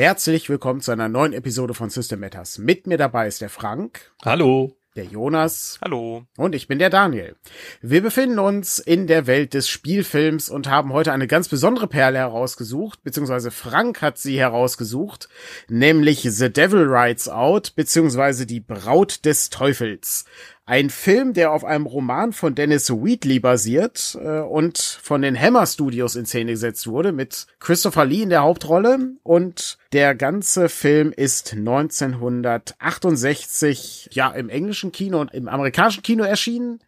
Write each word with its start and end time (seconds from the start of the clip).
Herzlich 0.00 0.48
willkommen 0.48 0.80
zu 0.80 0.92
einer 0.92 1.10
neuen 1.10 1.34
Episode 1.34 1.74
von 1.74 1.90
System 1.90 2.20
Matters. 2.20 2.56
Mit 2.56 2.86
mir 2.86 2.96
dabei 2.96 3.28
ist 3.28 3.42
der 3.42 3.50
Frank. 3.50 4.10
Hallo. 4.24 4.74
Der 4.96 5.04
Jonas. 5.04 5.78
Hallo. 5.84 6.24
Und 6.38 6.54
ich 6.54 6.68
bin 6.68 6.78
der 6.78 6.88
Daniel. 6.88 7.36
Wir 7.82 8.00
befinden 8.00 8.38
uns 8.38 8.78
in 8.78 9.06
der 9.06 9.26
Welt 9.26 9.52
des 9.52 9.68
Spielfilms 9.68 10.48
und 10.48 10.70
haben 10.70 10.94
heute 10.94 11.12
eine 11.12 11.26
ganz 11.26 11.48
besondere 11.48 11.86
Perle 11.86 12.16
herausgesucht, 12.16 13.02
beziehungsweise 13.04 13.50
Frank 13.50 14.00
hat 14.00 14.16
sie 14.16 14.38
herausgesucht, 14.38 15.28
nämlich 15.68 16.22
The 16.22 16.50
Devil 16.50 16.86
Rides 16.88 17.28
Out, 17.28 17.74
beziehungsweise 17.76 18.46
die 18.46 18.60
Braut 18.60 19.26
des 19.26 19.50
Teufels. 19.50 20.24
Ein 20.70 20.88
Film, 20.88 21.32
der 21.32 21.50
auf 21.50 21.64
einem 21.64 21.84
Roman 21.84 22.32
von 22.32 22.54
Dennis 22.54 22.90
Wheatley 22.90 23.40
basiert 23.40 24.16
äh, 24.22 24.38
und 24.38 24.78
von 24.78 25.20
den 25.20 25.36
Hammer 25.36 25.66
Studios 25.66 26.14
in 26.14 26.26
Szene 26.26 26.52
gesetzt 26.52 26.86
wurde, 26.86 27.10
mit 27.10 27.48
Christopher 27.58 28.04
Lee 28.04 28.22
in 28.22 28.30
der 28.30 28.42
Hauptrolle. 28.42 29.16
Und 29.24 29.78
der 29.92 30.14
ganze 30.14 30.68
Film 30.68 31.10
ist 31.10 31.54
1968 31.54 34.10
ja 34.12 34.30
im 34.30 34.48
englischen 34.48 34.92
Kino 34.92 35.20
und 35.20 35.34
im 35.34 35.48
amerikanischen 35.48 36.04
Kino 36.04 36.22
erschienen 36.22 36.78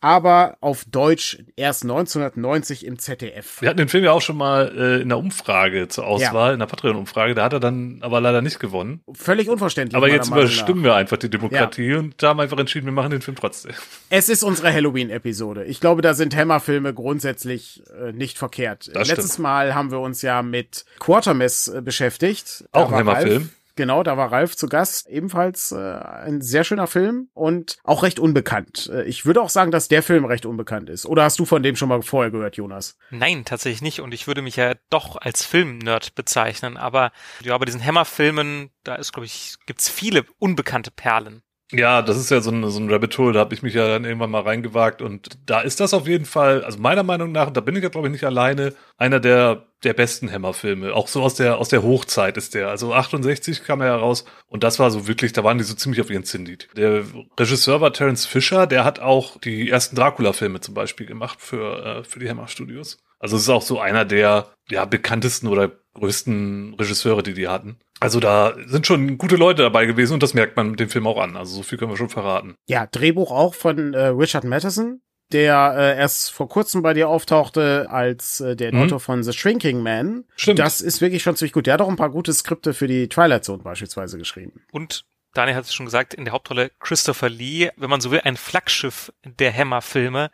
aber 0.00 0.56
auf 0.60 0.84
Deutsch 0.86 1.38
erst 1.56 1.82
1990 1.82 2.86
im 2.86 2.98
ZDF. 2.98 3.60
Wir 3.60 3.68
hatten 3.68 3.78
den 3.78 3.88
Film 3.88 4.04
ja 4.04 4.12
auch 4.12 4.22
schon 4.22 4.36
mal 4.36 4.72
äh, 4.76 5.02
in 5.02 5.08
der 5.08 5.18
Umfrage 5.18 5.88
zur 5.88 6.06
Auswahl, 6.06 6.48
ja. 6.48 6.52
in 6.54 6.58
der 6.58 6.66
Patreon-Umfrage. 6.66 7.34
Da 7.34 7.44
hat 7.44 7.52
er 7.52 7.60
dann 7.60 7.98
aber 8.00 8.20
leider 8.20 8.40
nicht 8.40 8.60
gewonnen. 8.60 9.02
Völlig 9.12 9.48
unverständlich. 9.48 9.96
Aber 9.96 10.08
jetzt 10.08 10.28
überstimmen 10.28 10.84
wir 10.84 10.94
einfach 10.94 11.18
die 11.18 11.28
Demokratie 11.28 11.90
ja. 11.90 11.98
und 11.98 12.14
da 12.22 12.28
haben 12.28 12.38
wir 12.38 12.44
einfach 12.44 12.58
entschieden, 12.58 12.86
wir 12.86 12.92
machen 12.92 13.10
den 13.10 13.20
Film 13.20 13.36
trotzdem. 13.36 13.72
Es 14.08 14.28
ist 14.28 14.42
unsere 14.42 14.72
Halloween-Episode. 14.72 15.64
Ich 15.64 15.80
glaube, 15.80 16.00
da 16.00 16.14
sind 16.14 16.34
Hammerfilme 16.34 16.94
grundsätzlich 16.94 17.82
äh, 18.00 18.12
nicht 18.12 18.38
verkehrt. 18.38 18.90
Das 18.94 19.08
Letztes 19.08 19.32
stimmt. 19.32 19.42
Mal 19.42 19.74
haben 19.74 19.90
wir 19.90 20.00
uns 20.00 20.22
ja 20.22 20.42
mit 20.42 20.86
Quartermess 20.98 21.68
äh, 21.68 21.82
beschäftigt. 21.82 22.64
Auch 22.72 22.90
ein 22.90 22.98
Hammerfilm. 23.00 23.50
Genau, 23.80 24.02
da 24.02 24.18
war 24.18 24.30
Ralf 24.30 24.58
zu 24.58 24.68
Gast. 24.68 25.08
Ebenfalls 25.08 25.72
äh, 25.72 25.78
ein 25.78 26.42
sehr 26.42 26.64
schöner 26.64 26.86
Film 26.86 27.30
und 27.32 27.78
auch 27.82 28.02
recht 28.02 28.18
unbekannt. 28.18 28.90
Äh, 28.92 29.04
ich 29.04 29.24
würde 29.24 29.40
auch 29.40 29.48
sagen, 29.48 29.70
dass 29.70 29.88
der 29.88 30.02
Film 30.02 30.26
recht 30.26 30.44
unbekannt 30.44 30.90
ist. 30.90 31.06
Oder 31.06 31.24
hast 31.24 31.38
du 31.38 31.46
von 31.46 31.62
dem 31.62 31.76
schon 31.76 31.88
mal 31.88 32.02
vorher 32.02 32.30
gehört, 32.30 32.58
Jonas? 32.58 32.98
Nein, 33.08 33.46
tatsächlich 33.46 33.80
nicht. 33.80 34.00
Und 34.02 34.12
ich 34.12 34.26
würde 34.26 34.42
mich 34.42 34.56
ja 34.56 34.74
doch 34.90 35.16
als 35.16 35.46
Filmnerd 35.46 36.14
bezeichnen. 36.14 36.76
Aber 36.76 37.10
ja, 37.42 37.56
bei 37.56 37.64
diesen 37.64 37.82
Hammer-Filmen, 37.82 38.68
da 38.84 38.96
ist, 38.96 39.14
glaube 39.14 39.24
ich, 39.24 39.54
gibt's 39.64 39.88
viele 39.88 40.26
unbekannte 40.38 40.90
Perlen. 40.90 41.40
Ja, 41.72 42.02
das 42.02 42.18
ist 42.18 42.30
ja 42.30 42.42
so 42.42 42.50
ein, 42.50 42.68
so 42.68 42.80
ein 42.80 42.90
Rabbit 42.90 43.16
Hole, 43.16 43.32
da 43.32 43.40
habe 43.40 43.54
ich 43.54 43.62
mich 43.62 43.72
ja 43.72 43.88
dann 43.88 44.04
irgendwann 44.04 44.30
mal 44.30 44.42
reingewagt 44.42 45.00
und 45.00 45.38
da 45.46 45.60
ist 45.60 45.80
das 45.80 45.94
auf 45.94 46.06
jeden 46.08 46.26
Fall, 46.26 46.64
also 46.64 46.80
meiner 46.80 47.04
Meinung 47.04 47.30
nach, 47.30 47.48
da 47.50 47.60
bin 47.60 47.76
ich 47.76 47.82
ja 47.84 47.90
glaube 47.90 48.08
ich 48.08 48.12
nicht 48.12 48.24
alleine, 48.24 48.74
einer 48.98 49.20
der 49.20 49.69
der 49.84 49.94
besten 49.94 50.30
Hammer-Filme. 50.30 50.94
Auch 50.94 51.08
so 51.08 51.22
aus 51.22 51.34
der 51.34 51.58
aus 51.58 51.68
der 51.68 51.82
Hochzeit 51.82 52.36
ist 52.36 52.54
der. 52.54 52.68
Also 52.68 52.94
68 52.94 53.64
kam 53.64 53.80
er 53.80 53.88
heraus 53.88 54.24
und 54.46 54.62
das 54.62 54.78
war 54.78 54.90
so 54.90 55.06
wirklich, 55.06 55.32
da 55.32 55.44
waren 55.44 55.58
die 55.58 55.64
so 55.64 55.74
ziemlich 55.74 56.00
auf 56.00 56.10
ihren 56.10 56.24
Zenit. 56.24 56.68
Der 56.76 57.04
Regisseur 57.38 57.80
war 57.80 57.92
Terence 57.92 58.26
Fisher, 58.26 58.66
der 58.66 58.84
hat 58.84 59.00
auch 59.00 59.38
die 59.38 59.70
ersten 59.70 59.96
Dracula-Filme 59.96 60.60
zum 60.60 60.74
Beispiel 60.74 61.06
gemacht 61.06 61.40
für 61.40 61.84
äh, 61.84 62.04
für 62.04 62.18
die 62.18 62.28
Hammer 62.28 62.48
Studios. 62.48 62.98
Also 63.18 63.36
es 63.36 63.42
ist 63.42 63.48
auch 63.50 63.62
so 63.62 63.80
einer 63.80 64.04
der 64.04 64.48
ja 64.70 64.84
bekanntesten 64.84 65.48
oder 65.48 65.70
größten 65.94 66.74
Regisseure, 66.78 67.22
die 67.22 67.34
die 67.34 67.48
hatten. 67.48 67.78
Also 68.00 68.18
da 68.18 68.54
sind 68.66 68.86
schon 68.86 69.18
gute 69.18 69.36
Leute 69.36 69.62
dabei 69.62 69.84
gewesen 69.84 70.14
und 70.14 70.22
das 70.22 70.32
merkt 70.32 70.56
man 70.56 70.70
mit 70.70 70.80
dem 70.80 70.88
Film 70.88 71.06
auch 71.06 71.20
an. 71.20 71.36
Also 71.36 71.56
so 71.56 71.62
viel 71.62 71.76
können 71.76 71.90
wir 71.90 71.98
schon 71.98 72.08
verraten. 72.08 72.54
Ja, 72.66 72.86
Drehbuch 72.86 73.30
auch 73.30 73.54
von 73.54 73.92
äh, 73.92 74.06
Richard 74.06 74.44
Matheson, 74.44 75.02
der 75.32 75.74
äh, 75.76 75.98
erst 75.98 76.32
vor 76.32 76.48
kurzem 76.48 76.82
bei 76.82 76.94
dir 76.94 77.08
auftauchte 77.08 77.88
als 77.90 78.40
äh, 78.40 78.56
der 78.56 78.74
Autor 78.74 79.00
von 79.00 79.22
The 79.22 79.32
Shrinking 79.32 79.82
Man. 79.82 80.24
Stimmt. 80.36 80.58
Das 80.58 80.80
ist 80.80 81.00
wirklich 81.00 81.22
schon 81.22 81.36
ziemlich 81.36 81.52
gut. 81.52 81.66
Der 81.66 81.74
hat 81.74 81.80
auch 81.80 81.88
ein 81.88 81.96
paar 81.96 82.10
gute 82.10 82.32
Skripte 82.32 82.74
für 82.74 82.88
die 82.88 83.08
Twilight 83.08 83.44
Zone 83.44 83.62
beispielsweise 83.62 84.18
geschrieben. 84.18 84.62
Und 84.72 85.04
Daniel 85.34 85.56
hat 85.56 85.64
es 85.64 85.74
schon 85.74 85.86
gesagt, 85.86 86.14
in 86.14 86.24
der 86.24 86.34
Hauptrolle 86.34 86.70
Christopher 86.80 87.28
Lee, 87.28 87.70
wenn 87.76 87.90
man 87.90 88.00
so 88.00 88.10
will, 88.10 88.20
ein 88.24 88.36
Flaggschiff 88.36 89.12
der 89.24 89.56
Hammer-Filme, 89.56 90.30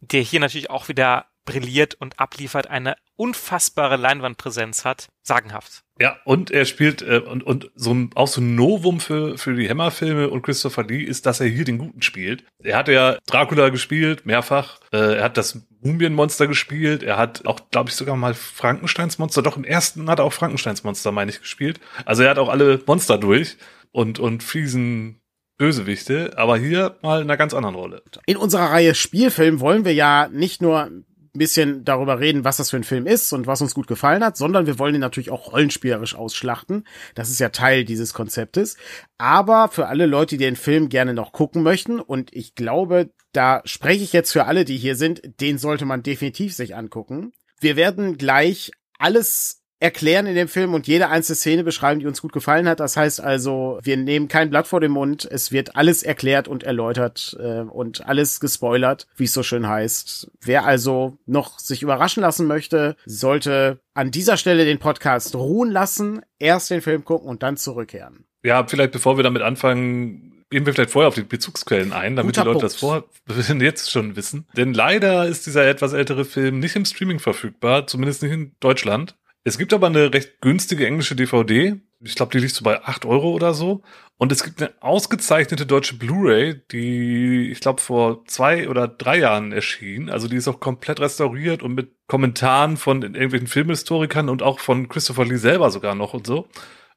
der 0.00 0.22
hier 0.22 0.40
natürlich 0.40 0.70
auch 0.70 0.88
wieder 0.88 1.26
brilliert 1.48 1.94
und 1.94 2.20
abliefert, 2.20 2.66
eine 2.68 2.96
unfassbare 3.16 3.96
Leinwandpräsenz 3.96 4.84
hat. 4.84 5.08
Sagenhaft. 5.22 5.82
Ja, 5.98 6.18
und 6.24 6.50
er 6.50 6.66
spielt 6.66 7.02
äh, 7.02 7.18
und 7.18 7.42
und 7.42 7.70
so 7.74 7.92
ein, 7.92 8.10
auch 8.14 8.28
so 8.28 8.40
ein 8.40 8.54
Novum 8.54 9.00
für 9.00 9.38
für 9.38 9.54
die 9.54 9.68
Hammer-Filme 9.68 10.28
und 10.28 10.42
Christopher 10.42 10.84
Lee 10.84 11.02
ist, 11.02 11.24
dass 11.26 11.40
er 11.40 11.46
hier 11.46 11.64
den 11.64 11.78
Guten 11.78 12.02
spielt. 12.02 12.44
Er 12.62 12.76
hat 12.76 12.88
ja 12.88 13.16
Dracula 13.26 13.70
gespielt 13.70 14.26
mehrfach. 14.26 14.78
Äh, 14.92 15.16
er 15.16 15.24
hat 15.24 15.38
das 15.38 15.60
Mumienmonster 15.80 16.46
gespielt. 16.46 17.02
Er 17.02 17.16
hat 17.16 17.46
auch, 17.46 17.70
glaube 17.70 17.88
ich, 17.88 17.96
sogar 17.96 18.16
mal 18.16 18.34
Frankensteins 18.34 19.18
Monster. 19.18 19.42
Doch 19.42 19.56
im 19.56 19.64
ersten 19.64 20.08
hat 20.10 20.18
er 20.18 20.26
auch 20.26 20.32
Frankensteins 20.32 20.84
Monster, 20.84 21.12
meine 21.12 21.30
ich, 21.30 21.40
gespielt. 21.40 21.80
Also 22.04 22.22
er 22.24 22.30
hat 22.30 22.38
auch 22.38 22.50
alle 22.50 22.80
Monster 22.86 23.16
durch 23.16 23.56
und 23.90 24.18
und 24.18 24.42
fiesen 24.42 25.20
Bösewichte, 25.58 26.34
aber 26.36 26.56
hier 26.56 26.96
mal 27.02 27.20
in 27.20 27.24
einer 27.24 27.36
ganz 27.36 27.52
anderen 27.52 27.74
Rolle. 27.74 28.02
In 28.26 28.36
unserer 28.36 28.70
Reihe 28.70 28.94
Spielfilm 28.94 29.58
wollen 29.58 29.84
wir 29.84 29.92
ja 29.92 30.28
nicht 30.28 30.62
nur 30.62 30.90
ein 31.38 31.46
bisschen 31.46 31.84
darüber 31.84 32.18
reden, 32.18 32.44
was 32.44 32.56
das 32.56 32.70
für 32.70 32.76
ein 32.76 32.84
Film 32.84 33.06
ist 33.06 33.32
und 33.32 33.46
was 33.46 33.62
uns 33.62 33.74
gut 33.74 33.86
gefallen 33.86 34.24
hat, 34.24 34.36
sondern 34.36 34.66
wir 34.66 34.78
wollen 34.80 34.96
ihn 34.96 35.00
natürlich 35.00 35.30
auch 35.30 35.52
rollenspielerisch 35.52 36.16
ausschlachten. 36.16 36.84
Das 37.14 37.30
ist 37.30 37.38
ja 37.38 37.50
Teil 37.50 37.84
dieses 37.84 38.12
Konzeptes. 38.12 38.76
Aber 39.18 39.68
für 39.68 39.86
alle 39.86 40.06
Leute, 40.06 40.36
die 40.36 40.44
den 40.44 40.56
Film 40.56 40.88
gerne 40.88 41.14
noch 41.14 41.32
gucken 41.32 41.62
möchten, 41.62 42.00
und 42.00 42.34
ich 42.34 42.56
glaube, 42.56 43.10
da 43.32 43.62
spreche 43.64 44.02
ich 44.02 44.12
jetzt 44.12 44.32
für 44.32 44.46
alle, 44.46 44.64
die 44.64 44.76
hier 44.76 44.96
sind, 44.96 45.22
den 45.40 45.58
sollte 45.58 45.84
man 45.84 46.02
definitiv 46.02 46.54
sich 46.54 46.74
angucken. 46.74 47.32
Wir 47.60 47.76
werden 47.76 48.18
gleich 48.18 48.72
alles 48.98 49.57
erklären 49.80 50.26
in 50.26 50.34
dem 50.34 50.48
Film 50.48 50.74
und 50.74 50.86
jede 50.86 51.08
einzelne 51.08 51.36
Szene 51.36 51.64
beschreiben, 51.64 52.00
die 52.00 52.06
uns 52.06 52.20
gut 52.20 52.32
gefallen 52.32 52.68
hat. 52.68 52.80
Das 52.80 52.96
heißt 52.96 53.20
also, 53.20 53.78
wir 53.82 53.96
nehmen 53.96 54.28
kein 54.28 54.50
Blatt 54.50 54.66
vor 54.66 54.80
den 54.80 54.90
Mund. 54.90 55.28
Es 55.30 55.52
wird 55.52 55.76
alles 55.76 56.02
erklärt 56.02 56.48
und 56.48 56.64
erläutert 56.64 57.36
äh, 57.40 57.60
und 57.60 58.06
alles 58.06 58.40
gespoilert, 58.40 59.06
wie 59.16 59.24
es 59.24 59.32
so 59.32 59.42
schön 59.42 59.68
heißt. 59.68 60.30
Wer 60.40 60.64
also 60.64 61.16
noch 61.26 61.58
sich 61.58 61.82
überraschen 61.82 62.22
lassen 62.22 62.46
möchte, 62.46 62.96
sollte 63.06 63.78
an 63.94 64.10
dieser 64.10 64.36
Stelle 64.36 64.64
den 64.64 64.78
Podcast 64.78 65.34
ruhen 65.36 65.70
lassen, 65.70 66.22
erst 66.38 66.70
den 66.70 66.82
Film 66.82 67.04
gucken 67.04 67.28
und 67.28 67.42
dann 67.42 67.56
zurückkehren. 67.56 68.24
Ja, 68.42 68.66
vielleicht 68.66 68.92
bevor 68.92 69.16
wir 69.16 69.24
damit 69.24 69.42
anfangen, 69.42 70.44
gehen 70.50 70.64
wir 70.66 70.72
vielleicht 70.72 70.90
vorher 70.90 71.08
auf 71.08 71.14
die 71.14 71.22
Bezugsquellen 71.22 71.92
ein, 71.92 72.16
damit 72.16 72.34
Guter 72.34 72.42
die 72.42 72.46
Leute 72.48 72.60
Punkt. 72.60 72.72
das 72.72 72.76
vor 72.76 73.04
jetzt 73.60 73.90
schon 73.90 74.16
wissen. 74.16 74.46
Denn 74.56 74.72
leider 74.74 75.26
ist 75.26 75.46
dieser 75.46 75.66
etwas 75.66 75.92
ältere 75.92 76.24
Film 76.24 76.58
nicht 76.58 76.74
im 76.76 76.84
Streaming 76.84 77.18
verfügbar, 77.18 77.86
zumindest 77.86 78.22
nicht 78.22 78.32
in 78.32 78.52
Deutschland. 78.60 79.16
Es 79.48 79.56
gibt 79.56 79.72
aber 79.72 79.86
eine 79.86 80.12
recht 80.12 80.42
günstige 80.42 80.86
englische 80.86 81.16
DVD. 81.16 81.80
Ich 82.00 82.14
glaube, 82.14 82.32
die 82.32 82.38
liegt 82.38 82.54
so 82.54 82.62
bei 82.62 82.82
8 82.84 83.06
Euro 83.06 83.30
oder 83.30 83.54
so. 83.54 83.82
Und 84.18 84.30
es 84.30 84.44
gibt 84.44 84.60
eine 84.60 84.74
ausgezeichnete 84.80 85.64
deutsche 85.64 85.96
Blu-ray, 85.96 86.60
die, 86.70 87.50
ich 87.50 87.60
glaube, 87.60 87.80
vor 87.80 88.26
zwei 88.26 88.68
oder 88.68 88.86
drei 88.88 89.20
Jahren 89.20 89.52
erschien. 89.52 90.10
Also 90.10 90.28
die 90.28 90.36
ist 90.36 90.48
auch 90.48 90.60
komplett 90.60 91.00
restauriert 91.00 91.62
und 91.62 91.74
mit 91.74 91.92
Kommentaren 92.08 92.76
von 92.76 93.00
irgendwelchen 93.00 93.46
Filmhistorikern 93.46 94.28
und 94.28 94.42
auch 94.42 94.60
von 94.60 94.86
Christopher 94.88 95.24
Lee 95.24 95.36
selber 95.36 95.70
sogar 95.70 95.94
noch 95.94 96.12
und 96.12 96.26
so. 96.26 96.46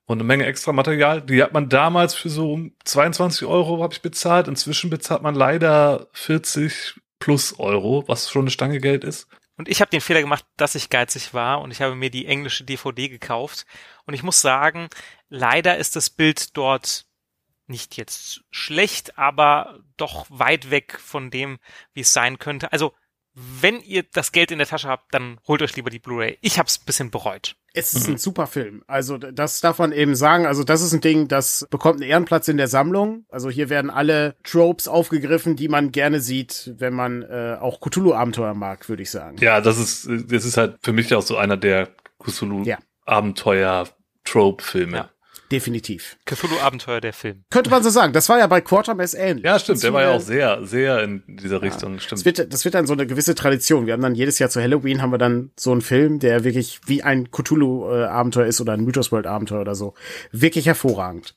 Und 0.05 0.17
eine 0.17 0.25
Menge 0.25 0.45
extra 0.45 0.73
Material. 0.73 1.21
Die 1.21 1.41
hat 1.41 1.53
man 1.53 1.69
damals 1.69 2.15
für 2.15 2.29
so 2.29 2.51
um 2.51 2.73
22 2.83 3.47
Euro, 3.47 3.81
habe 3.81 3.93
ich 3.93 4.01
bezahlt. 4.01 4.49
Inzwischen 4.49 4.89
bezahlt 4.89 5.21
man 5.21 5.35
leider 5.35 6.07
40 6.11 6.99
plus 7.19 7.59
Euro, 7.59 8.03
was 8.07 8.29
schon 8.29 8.41
eine 8.41 8.51
Stange 8.51 8.81
Geld 8.81 9.05
ist. 9.05 9.29
Und 9.61 9.69
ich 9.69 9.79
habe 9.79 9.91
den 9.91 10.01
Fehler 10.01 10.21
gemacht, 10.21 10.43
dass 10.57 10.73
ich 10.73 10.89
geizig 10.89 11.35
war 11.35 11.61
und 11.61 11.69
ich 11.69 11.83
habe 11.83 11.93
mir 11.93 12.09
die 12.09 12.25
englische 12.25 12.63
DVD 12.63 13.09
gekauft. 13.09 13.67
Und 14.07 14.15
ich 14.15 14.23
muss 14.23 14.41
sagen, 14.41 14.89
leider 15.29 15.77
ist 15.77 15.95
das 15.95 16.09
Bild 16.09 16.57
dort 16.57 17.05
nicht 17.67 17.95
jetzt 17.95 18.41
schlecht, 18.49 19.19
aber 19.19 19.83
doch 19.97 20.25
weit 20.29 20.71
weg 20.71 20.99
von 20.99 21.29
dem, 21.29 21.59
wie 21.93 22.01
es 22.01 22.11
sein 22.11 22.39
könnte. 22.39 22.71
Also, 22.71 22.95
wenn 23.33 23.79
ihr 23.81 24.03
das 24.03 24.31
Geld 24.31 24.51
in 24.51 24.57
der 24.57 24.67
Tasche 24.67 24.89
habt, 24.89 25.13
dann 25.13 25.39
holt 25.47 25.61
euch 25.61 25.75
lieber 25.75 25.89
die 25.89 25.99
Blu-ray. 25.99 26.37
Ich 26.41 26.59
habe 26.59 26.67
es 26.67 26.79
ein 26.79 26.85
bisschen 26.85 27.11
bereut. 27.11 27.55
Es 27.73 27.93
ist 27.93 28.09
ein 28.09 28.17
super 28.17 28.47
Film. 28.47 28.83
Also 28.87 29.17
das 29.17 29.61
darf 29.61 29.79
man 29.79 29.93
eben 29.93 30.15
sagen. 30.15 30.45
Also 30.45 30.65
das 30.65 30.81
ist 30.81 30.91
ein 30.91 30.99
Ding, 30.99 31.29
das 31.29 31.65
bekommt 31.69 32.01
einen 32.01 32.09
Ehrenplatz 32.09 32.49
in 32.49 32.57
der 32.57 32.67
Sammlung. 32.67 33.23
Also 33.29 33.49
hier 33.49 33.69
werden 33.69 33.89
alle 33.89 34.35
Tropes 34.43 34.89
aufgegriffen, 34.89 35.55
die 35.55 35.69
man 35.69 35.93
gerne 35.93 36.19
sieht, 36.19 36.73
wenn 36.77 36.93
man 36.93 37.21
äh, 37.21 37.55
auch 37.61 37.79
Cthulhu-Abenteuer 37.79 38.55
mag, 38.55 38.89
würde 38.89 39.03
ich 39.03 39.11
sagen. 39.11 39.37
Ja, 39.39 39.61
das 39.61 39.77
ist, 39.77 40.09
das 40.29 40.43
ist 40.43 40.57
halt 40.57 40.79
für 40.83 40.91
mich 40.91 41.15
auch 41.15 41.21
so 41.21 41.37
einer 41.37 41.55
der. 41.55 41.87
Cthulhu-Abenteuer-Trope-Filme. 42.19 44.97
Ja. 44.97 45.09
Definitiv. 45.51 46.17
Cthulhu-Abenteuer 46.25 47.01
der 47.01 47.13
Film. 47.13 47.43
Könnte 47.49 47.69
man 47.69 47.83
so 47.83 47.89
sagen. 47.89 48.13
Das 48.13 48.29
war 48.29 48.39
ja 48.39 48.47
bei 48.47 48.61
Quartermass 48.61 49.13
ähnlich. 49.13 49.43
Ja, 49.45 49.59
stimmt, 49.59 49.83
der 49.83 49.93
war 49.93 50.01
ja 50.03 50.11
auch 50.11 50.15
Das 50.15 50.27
sehr, 50.27 50.65
sehr 50.65 51.03
in 51.03 51.23
dieser 51.27 51.61
Richtung, 51.61 51.99
stimmt. 51.99 52.23
wird, 52.25 52.53
das 52.53 52.63
wird 52.63 52.73
dann 52.75 52.87
so 52.87 52.93
eine 52.93 53.05
gewisse 53.05 53.35
Tradition. 53.35 53.85
Wir 53.85 53.93
haben 53.93 54.01
dann 54.01 54.15
jedes 54.15 54.39
Jahr 54.39 54.49
zu 54.49 54.61
Halloween 54.61 55.01
haben 55.01 55.11
wir 55.11 55.17
dann 55.17 55.51
so 55.57 55.71
einen 55.71 55.81
Film, 55.81 56.19
der 56.19 56.43
wirklich 56.43 56.79
wie 56.85 57.03
ein 57.03 57.29
Cthulhu-Abenteuer 57.31 58.45
ist 58.45 58.61
oder 58.61 58.73
ein 58.73 58.81
Mythos 58.81 59.11
World-Abenteuer 59.11 59.61
oder 59.61 59.75
so. 59.75 59.93
Wirklich 60.31 60.67
hervorragend. 60.67 61.35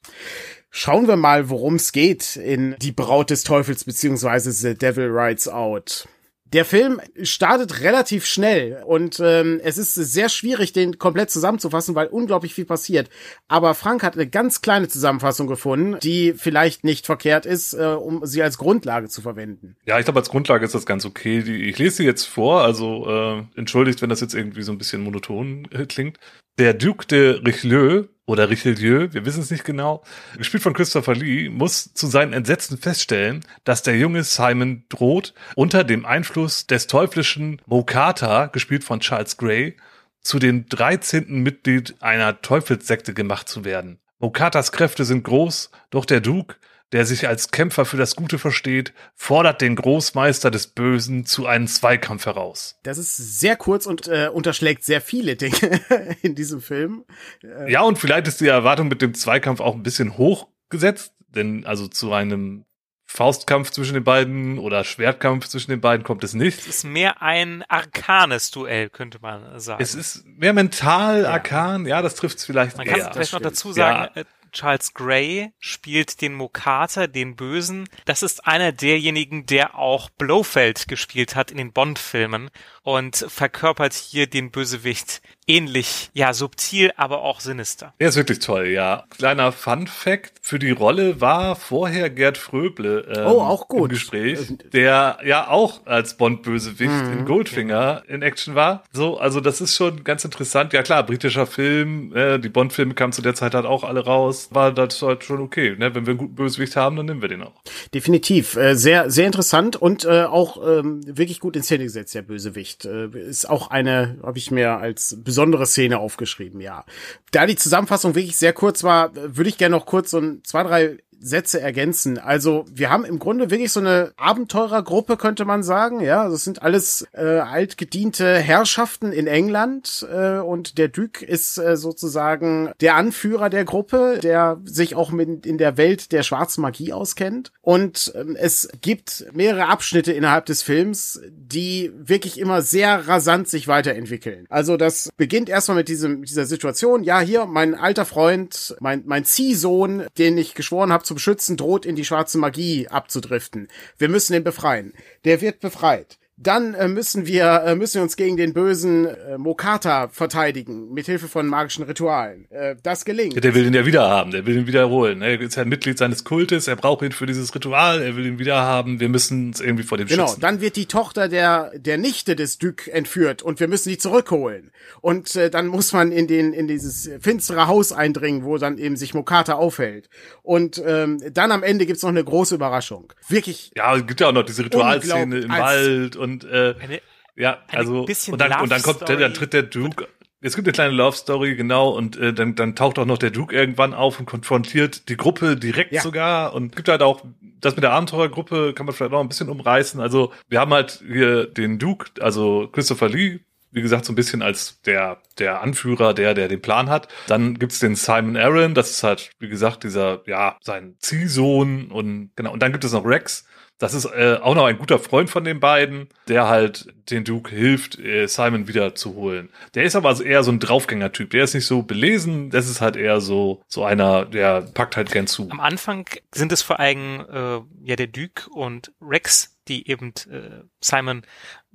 Schauen 0.71 1.07
wir 1.07 1.17
mal, 1.17 1.51
worum 1.51 1.77
es 1.77 1.93
geht 1.93 2.35
in 2.37 2.75
Die 2.81 2.91
Braut 2.93 3.31
des 3.31 3.45
Teufels 3.45 3.85
beziehungsweise 3.85 4.51
The 4.51 4.75
Devil 4.75 5.09
Rides 5.09 5.47
Out. 5.49 6.09
Der 6.55 6.65
Film 6.65 7.01
startet 7.21 7.81
relativ 7.81 8.25
schnell 8.27 8.81
und 8.87 9.19
ähm, 9.19 9.61
es 9.65 9.77
ist 9.77 9.97
sehr 9.97 10.29
schwierig, 10.29 10.73
den 10.73 10.99
komplett 11.01 11.29
zusammenzufassen, 11.29 11.97
weil 11.97 12.07
unglaublich 12.07 12.55
viel 12.55 12.65
passiert. 12.65 13.11
Aber 13.49 13.75
Frank 13.75 14.05
hat 14.05 14.15
eine 14.15 14.29
ganz 14.29 14.63
kleine 14.63 14.87
Zusammenfassung 14.87 15.49
gefunden, 15.49 15.99
die 16.01 16.33
vielleicht 16.33 16.85
nicht 16.85 17.07
verkehrt 17.07 17.45
ist, 17.45 17.75
äh, 17.75 17.87
um 17.87 18.25
sie 18.25 18.41
als 18.41 18.57
Grundlage 18.57 19.09
zu 19.09 19.21
verwenden. 19.21 19.75
Ja, 19.85 19.99
ich 19.99 20.05
glaube, 20.05 20.21
als 20.21 20.29
Grundlage 20.29 20.65
ist 20.65 20.77
das 20.77 20.87
ganz 20.87 21.05
okay. 21.05 21.41
Ich 21.41 21.79
lese 21.79 21.97
sie 21.97 22.05
jetzt 22.05 22.27
vor, 22.27 22.63
also 22.63 23.09
äh, 23.09 23.43
entschuldigt, 23.59 24.01
wenn 24.01 24.11
das 24.11 24.21
jetzt 24.21 24.35
irgendwie 24.35 24.63
so 24.63 24.71
ein 24.71 24.79
bisschen 24.79 25.03
monoton 25.03 25.67
äh, 25.73 25.87
klingt. 25.87 26.21
Der 26.61 26.73
Duc 26.73 27.09
de 27.09 27.41
Richelieu 27.45 28.05
oder 28.27 28.49
Richelieu, 28.49 29.09
wir 29.13 29.27
wissen 29.27 29.43
es 29.43 29.51
nicht 29.51 29.65
genau, 29.65 30.03
gespielt 30.37 30.63
von 30.63 30.73
Christopher 30.73 31.15
Lee, 31.15 31.49
muss 31.49 31.93
zu 31.93 32.07
seinen 32.07 32.33
Entsetzen 32.33 32.79
feststellen, 32.79 33.45
dass 33.65 33.83
der 33.83 33.97
junge 33.97 34.25
Simon 34.25 34.85
droht, 34.89 35.35
unter 35.57 35.85
dem 35.85 36.07
Einfluss 36.07 36.67
des 36.67 36.87
teuflischen 36.87 37.61
Mokata, 37.67 38.47
gespielt 38.47 38.85
von 38.85 39.01
Charles 39.01 39.37
Gray, 39.37 39.77
zu 40.21 40.39
dem 40.39 40.67
13. 40.69 41.43
Mitglied 41.43 41.97
einer 42.01 42.41
Teufelssekte 42.41 43.13
gemacht 43.13 43.49
zu 43.49 43.65
werden. 43.65 43.99
Mokatas 44.19 44.73
Kräfte 44.73 45.05
sind 45.05 45.25
groß, 45.25 45.71
doch 45.91 46.07
der 46.07 46.21
Duke 46.21 46.57
der 46.95 47.05
sich 47.05 47.27
als 47.27 47.51
Kämpfer 47.51 47.87
für 47.87 47.97
das 47.97 48.15
Gute 48.15 48.39
versteht, 48.39 48.93
fordert 49.17 49.61
den 49.61 49.75
Großmeister 49.75 50.53
des 50.53 50.69
Bösen 50.69 51.27
zu 51.27 51.45
einem 51.45 51.67
Zweikampf 51.67 52.25
heraus. 52.25 52.79
Das 52.85 52.99
ist 52.99 53.17
sehr 53.17 53.57
kurz 53.57 53.87
und 53.87 54.07
äh, 54.07 54.31
unterschlägt 54.33 54.85
sehr 54.85 55.01
viele 55.01 55.35
Dinge 55.35 55.81
in 56.23 56.37
diesem 56.37 56.61
Film. 56.61 57.05
Äh 57.43 57.73
ja, 57.73 57.83
und 57.83 57.99
vielleicht 57.99 58.29
ist 58.29 58.41
die 58.41 58.47
Erwartung 58.47 58.87
mit 58.87 59.03
dem 59.03 59.13
Zweikampf 59.13 59.59
auch 59.59 59.75
ein 59.75 59.83
bisschen 59.83 60.17
hochgesetzt, 60.19 61.15
denn 61.27 61.67
also 61.67 61.89
zu 61.89 62.13
einem 62.13 62.65
Faustkampf 63.07 63.71
zwischen 63.71 63.95
den 63.95 64.05
beiden 64.05 64.61
oder 64.61 64.85
Schwertkampf 64.85 65.49
zwischen 65.49 65.73
den 65.73 65.81
beiden 65.81 66.05
kommt 66.05 66.23
es 66.23 66.35
nicht. 66.35 66.61
Es 66.61 66.67
ist 66.69 66.85
mehr 66.85 67.21
ein 67.23 67.65
arkanes 67.69 68.53
Duell, 68.53 68.89
könnte 68.89 69.19
man 69.21 69.59
sagen. 69.59 69.83
Es 69.83 69.97
ist 69.97 70.25
mehr 70.27 70.53
mental 70.53 71.23
ja. 71.23 71.31
arkan, 71.31 71.87
ja, 71.87 72.03
das 72.03 72.15
trifft 72.15 72.39
es 72.39 72.45
vielleicht 72.45 72.77
Man 72.77 72.87
kann 72.87 73.13
vielleicht 73.13 73.33
noch 73.33 73.41
dazu 73.41 73.73
sagen, 73.73 74.11
ja. 74.15 74.23
Charles 74.55 74.95
Gray 74.95 75.53
spielt 75.59 76.23
den 76.23 76.35
Mokata, 76.35 77.07
den 77.07 77.37
Bösen. 77.37 77.89
Das 78.07 78.23
ist 78.23 78.47
einer 78.47 78.73
derjenigen, 78.73 79.47
der 79.47 79.77
auch 79.77 80.09
Blofeld 80.09 80.89
gespielt 80.89 81.37
hat 81.37 81.51
in 81.51 81.59
den 81.59 81.73
Bond-Filmen 81.73 82.51
und 82.85 83.17
verkörpert 83.17 83.95
hier 83.95 84.29
den 84.29 84.51
Bösewicht 84.51 85.21
ähnlich, 85.47 86.11
ja, 86.15 86.33
subtil, 86.33 86.93
aber 86.97 87.23
auch 87.23 87.41
sinister. 87.41 87.93
Er 87.99 88.09
ist 88.09 88.17
wirklich 88.17 88.39
toll, 88.39 88.69
ja. 88.69 89.05
Kleiner 89.11 89.53
Fun 89.53 89.87
Fact, 89.87 90.33
für 90.41 90.59
die 90.59 90.71
Rolle 90.71 91.21
war 91.21 91.57
vorher 91.57 92.11
Gerd 92.11 92.39
Fröble 92.39 93.07
ähm, 93.15 93.27
oh, 93.27 93.41
auch 93.41 93.69
gut. 93.69 93.83
im 93.83 93.89
Gespräch, 93.89 94.39
der 94.73 95.19
ja 95.25 95.49
auch 95.49 95.87
als 95.87 96.17
Bond-Bösewicht 96.17 96.91
mhm. 96.91 97.13
in 97.13 97.25
Goldfinger 97.25 98.03
in 98.09 98.23
Action 98.23 98.55
war. 98.55 98.85
So, 98.93 99.19
also 99.19 99.41
das 99.41 99.61
ist 99.61 99.77
schon 99.77 100.05
ganz 100.05 100.25
interessant. 100.25 100.73
Ja 100.73 100.83
klar, 100.83 101.05
britischer 101.05 101.47
Film, 101.47 102.15
äh, 102.15 102.39
die 102.39 102.49
Bond-Filme 102.49 102.95
kamen 102.95 103.13
zu 103.13 103.23
der 103.23 103.35
Zeit 103.35 103.55
halt 103.55 103.67
auch 103.67 103.85
alle 103.85 104.05
raus. 104.05 104.49
War 104.53 104.73
das 104.73 105.01
halt 105.03 105.25
schon 105.25 105.41
okay. 105.41 105.77
Ne? 105.79 105.95
Wenn 105.95 106.07
wir 106.07 106.13
einen 106.13 106.19
guten 106.19 106.35
Bösewicht 106.35 106.77
haben, 106.77 106.97
dann 106.97 107.07
nehmen 107.07 107.23
wir 107.23 107.29
den 107.29 107.43
auch. 107.43 107.63
Definitiv. 107.93 108.57
Äh, 108.57 108.75
sehr, 108.77 109.11
sehr 109.11 109.27
interessant 109.27 109.77
und 109.77 110.05
äh, 110.05 110.25
auch 110.25 110.57
ähm, 110.67 111.01
wirklich 111.05 111.41
gut 111.41 111.57
in 111.57 111.63
Szene 111.63 111.85
gesetzt, 111.85 112.15
der 112.15 112.23
Bösewicht. 112.23 112.74
Äh, 112.85 113.09
ist 113.17 113.49
auch 113.49 113.69
eine, 113.69 114.19
habe 114.23 114.39
ich 114.39 114.51
mir 114.51 114.73
als 114.79 115.17
besondere 115.23 115.67
Szene 115.67 115.99
aufgeschrieben, 115.99 116.61
ja. 116.61 116.85
Da 117.31 117.47
die 117.47 117.57
Zusammenfassung 117.57 118.15
wirklich 118.15 118.37
sehr 118.37 118.53
kurz 118.53 118.83
war, 118.83 119.15
würde 119.15 119.49
ich 119.49 119.59
gerne 119.59 119.77
noch 119.77 119.87
kurz 119.87 120.11
so 120.11 120.19
ein, 120.19 120.41
zwei, 120.45 120.63
drei 120.63 120.99
Sätze 121.25 121.61
ergänzen. 121.61 122.19
Also 122.19 122.67
wir 122.71 122.91
haben 122.91 123.05
im 123.05 123.19
Grunde 123.19 123.51
wirklich 123.51 123.73
so 123.73 123.81
eine 123.81 124.13
Abenteurergruppe, 124.17 125.17
könnte 125.17 125.47
man 125.47 125.63
sagen. 125.63 126.01
Ja, 126.01 126.29
das 126.29 126.45
sind 126.45 126.63
alles 126.63 127.07
äh, 127.13 127.39
altgediente 127.39 128.37
Herrschaften 128.37 129.11
in 129.11 129.27
England 129.27 130.07
äh, 130.13 130.39
und 130.39 130.77
der 130.77 130.89
Duke 130.89 131.25
ist 131.25 131.57
äh, 131.57 131.77
sozusagen 131.79 132.73
der 132.81 132.97
Anführer 132.97 133.49
der 133.49 133.65
Gruppe, 133.65 134.19
der 134.23 134.61
sich 134.65 134.95
auch 134.95 135.11
mit 135.13 135.47
in 135.47 135.57
der 135.57 135.79
Welt 135.79 136.13
der 136.13 136.23
schwarzen 136.23 136.61
Magie 136.61 136.93
auskennt. 136.93 137.53
Und 137.63 138.13
ähm, 138.15 138.37
es 138.39 138.69
gibt 138.83 139.25
mehrere 139.33 139.69
Abschnitte 139.69 140.13
innerhalb 140.13 140.45
des 140.45 140.63
Films, 140.63 141.23
die 141.31 141.91
wirklich 141.97 142.39
immer 142.39 142.61
sehr 142.61 143.09
rasant 143.09 143.49
sich 143.49 143.67
weiterentwickeln. 143.67 144.45
Also 144.51 144.77
das 144.77 145.09
beginnt 145.17 145.49
erstmal 145.49 145.79
mit 145.79 145.89
diesem 145.89 146.23
dieser 146.23 146.45
Situation. 146.45 147.03
Ja, 147.03 147.21
hier 147.21 147.47
mein 147.47 147.75
alter 147.75 148.05
Freund, 148.05 148.77
mein 148.81 149.05
mein 149.07 149.25
Ziehsohn, 149.25 150.05
den 150.19 150.37
ich 150.37 150.55
geschworen 150.55 150.93
habe 150.93 151.05
zu 151.05 151.14
beschützen, 151.15 151.57
droht 151.57 151.87
in 151.87 151.97
die 151.97 152.05
schwarze 152.05 152.39
Magie 152.39 152.89
abzudriften. 152.89 153.69
Wir 153.99 154.09
müssen 154.09 154.35
ihn 154.35 154.45
befreien. 154.45 154.93
Der 155.25 155.41
wird 155.41 155.61
befreit. 155.61 156.19
Dann 156.37 156.75
äh, 156.75 156.89
müssen 156.89 157.27
wir 157.27 157.63
äh, 157.65 157.77
müssen 157.77 157.95
wir 157.95 158.03
uns 158.03 158.17
gegen 158.17 158.37
den 158.37 158.55
bösen 158.55 159.07
äh, 159.07 159.39
Mokata 159.39 160.09
verteidigen 160.09 160.93
mit 160.93 161.07
Hilfe 161.07 161.29
von 161.29 161.47
magischen 161.47 161.85
Ritualen. 161.85 162.51
Äh, 162.51 162.75
das 162.83 163.05
gelingt. 163.05 163.35
Ja, 163.35 163.41
der 163.41 163.55
will 163.55 163.65
ihn 163.65 163.73
ja 163.73 163.87
wieder 163.87 164.11
haben, 164.11 164.33
der 164.33 164.45
will 164.45 164.57
ihn 164.57 164.67
wiederholen. 164.67 165.23
Er 165.23 165.41
ist 165.41 165.55
ja 165.55 165.63
ein 165.63 165.69
Mitglied 165.69 165.97
seines 165.97 166.25
Kultes, 166.25 166.67
er 166.67 166.75
braucht 166.75 167.03
ihn 167.03 167.13
für 167.13 167.27
dieses 167.27 167.55
Ritual, 167.55 168.03
er 168.03 168.17
will 168.17 168.27
ihn 168.27 168.41
wieder 168.41 168.63
haben. 168.63 168.99
Wir 168.99 169.09
müssen 169.09 169.49
uns 169.49 169.61
irgendwie 169.61 169.85
vor 169.85 169.97
dem 169.97 170.09
genau, 170.09 170.27
schützen. 170.27 170.41
Genau, 170.41 170.51
dann 170.51 170.61
wird 170.61 170.75
die 170.75 170.87
Tochter 170.87 171.29
der 171.29 171.71
der 171.79 171.99
Nichte 171.99 172.35
des 172.35 172.59
Duke 172.59 172.93
entführt 172.93 173.43
und 173.43 173.61
wir 173.61 173.69
müssen 173.69 173.91
die 173.91 173.99
zurückholen. 173.99 174.73
Und 175.03 175.37
äh, 175.37 175.51
dann 175.51 175.69
muss 175.69 175.93
man 175.93 176.11
in 176.11 176.27
den 176.27 176.53
in 176.53 176.67
dieses 176.67 177.09
finstere 177.21 177.69
Haus 177.69 177.93
eindringen, 177.93 178.43
wo 178.43 178.59
dann 178.59 178.79
eben 178.79 178.97
sich 178.97 179.15
Mokata 179.15 179.55
aufhält. 179.55 180.09
Und 180.43 180.83
ähm, 180.85 181.21
dann 181.33 181.53
am 181.53 181.63
Ende 181.63 181.87
gibt's 181.87 182.03
noch 182.03 182.11
eine 182.11 182.25
große 182.25 182.57
Überraschung. 182.57 183.13
Wirklich. 183.29 183.71
Ja, 183.77 183.95
es 183.95 184.05
gibt 184.05 184.21
ja 184.21 184.31
auch 184.31 184.33
noch 184.33 184.43
diese 184.43 184.65
Ritualszene 184.65 185.39
im 185.39 185.51
Wald 185.51 186.17
und 186.25 186.45
äh, 186.45 186.75
eine, 186.81 187.01
ja, 187.37 187.59
eine 187.69 187.79
also 187.79 188.07
und 188.07 188.41
dann, 188.41 188.61
und 188.61 188.73
dann 188.73 188.83
kommt 188.83 189.09
der, 189.09 189.17
dann 189.17 189.35
tritt 189.35 189.53
der 189.53 189.63
Duke. 189.63 190.09
Es 190.41 190.57
gibt 190.57 190.69
eine 190.69 190.73
kleine 190.73 190.93
Love 190.93 191.17
Story, 191.17 191.55
genau, 191.55 191.89
und 191.91 192.19
äh, 192.19 192.35
dann, 192.35 192.55
dann 192.55 192.75
taucht 192.75 192.99
auch 192.99 193.07
noch 193.07 193.17
der 193.17 193.31
Duke 193.31 193.55
irgendwann 193.55 193.95
auf 193.95 194.21
und 194.21 194.27
konfrontiert 194.27 195.09
die 195.09 195.17
Gruppe 195.17 195.57
direkt 195.57 195.93
ja. 195.93 196.03
sogar 196.03 196.53
und 196.53 196.77
gibt 196.77 196.89
halt 196.89 197.01
auch 197.01 197.23
das 197.65 197.77
mit 197.77 197.83
der 197.83 197.93
Abenteurergruppe 197.93 198.75
kann 198.75 198.87
man 198.87 198.95
vielleicht 198.95 199.13
auch 199.13 199.21
ein 199.21 199.29
bisschen 199.29 199.49
umreißen. 199.49 200.01
Also 200.01 200.33
wir 200.49 200.61
haben 200.61 200.73
halt 200.75 201.03
hier 201.07 201.47
den 201.47 201.79
Duke, 201.79 202.11
also 202.21 202.69
Christopher 202.71 203.09
Lee, 203.09 203.41
wie 203.71 203.83
gesagt, 203.83 204.05
so 204.05 204.13
ein 204.13 204.17
bisschen 204.17 204.43
als 204.43 204.81
der, 204.83 205.21
der 205.39 205.63
Anführer, 205.63 206.15
der, 206.15 206.35
der 206.35 206.49
den 206.49 206.63
Plan 206.63 206.89
hat. 206.89 207.09
Dann 207.27 207.59
gibt's 207.59 207.81
den 207.81 207.97
Simon 207.97 208.37
Aaron, 208.37 208.75
das 208.75 208.91
ist 208.91 209.03
halt, 209.03 209.31
wie 209.41 209.49
gesagt, 209.49 209.83
dieser, 209.83 210.23
ja, 210.27 210.57
sein 210.63 210.95
Ziehsohn 211.01 211.91
und 211.91 212.31
genau. 212.37 212.53
Und 212.53 212.63
dann 212.63 212.73
gibt 212.73 212.85
es 212.85 212.93
noch 212.93 213.05
Rex, 213.05 213.47
das 213.79 213.95
ist 213.95 214.05
äh, 214.07 214.39
auch 214.41 214.55
noch 214.55 214.67
ein 214.67 214.79
guter 214.79 214.99
Freund 214.99 215.29
von 215.29 215.45
den 215.45 215.61
beiden, 215.61 216.09
der 216.29 216.49
halt 216.49 216.93
den 217.11 217.25
Duke 217.25 217.55
hilft, 217.55 217.99
äh, 217.99 218.27
Simon 218.27 218.69
wieder 218.69 218.95
zu 218.95 219.15
holen. 219.15 219.51
Der 219.75 219.85
ist 219.85 219.97
aber 219.97 220.25
eher 220.25 220.43
so 220.43 220.53
ein 220.53 220.61
Draufgänger-Typ. 220.61 221.31
Der 221.31 221.45
ist 221.45 221.55
nicht 221.55 221.67
so 221.67 221.83
belesen. 221.83 222.51
Das 222.51 222.69
ist 222.69 222.81
halt 222.81 222.97
eher 222.97 223.21
so 223.21 223.63
so 223.67 223.85
einer, 223.85 224.25
der 224.25 224.63
packt 224.63 224.97
halt 224.97 225.11
gern 225.11 225.27
zu. 225.27 225.49
Am 225.51 225.61
Anfang 225.61 226.09
sind 226.33 226.53
es 226.53 226.63
vor 226.63 226.79
allem 226.79 227.27
äh, 227.31 227.61
ja 227.89 227.97
der 227.97 228.07
Duke 228.07 228.49
und 228.51 228.93
Rex, 229.01 229.57
die 229.69 229.89
eben 229.89 230.13
äh, 230.31 230.63
Simon 230.81 231.23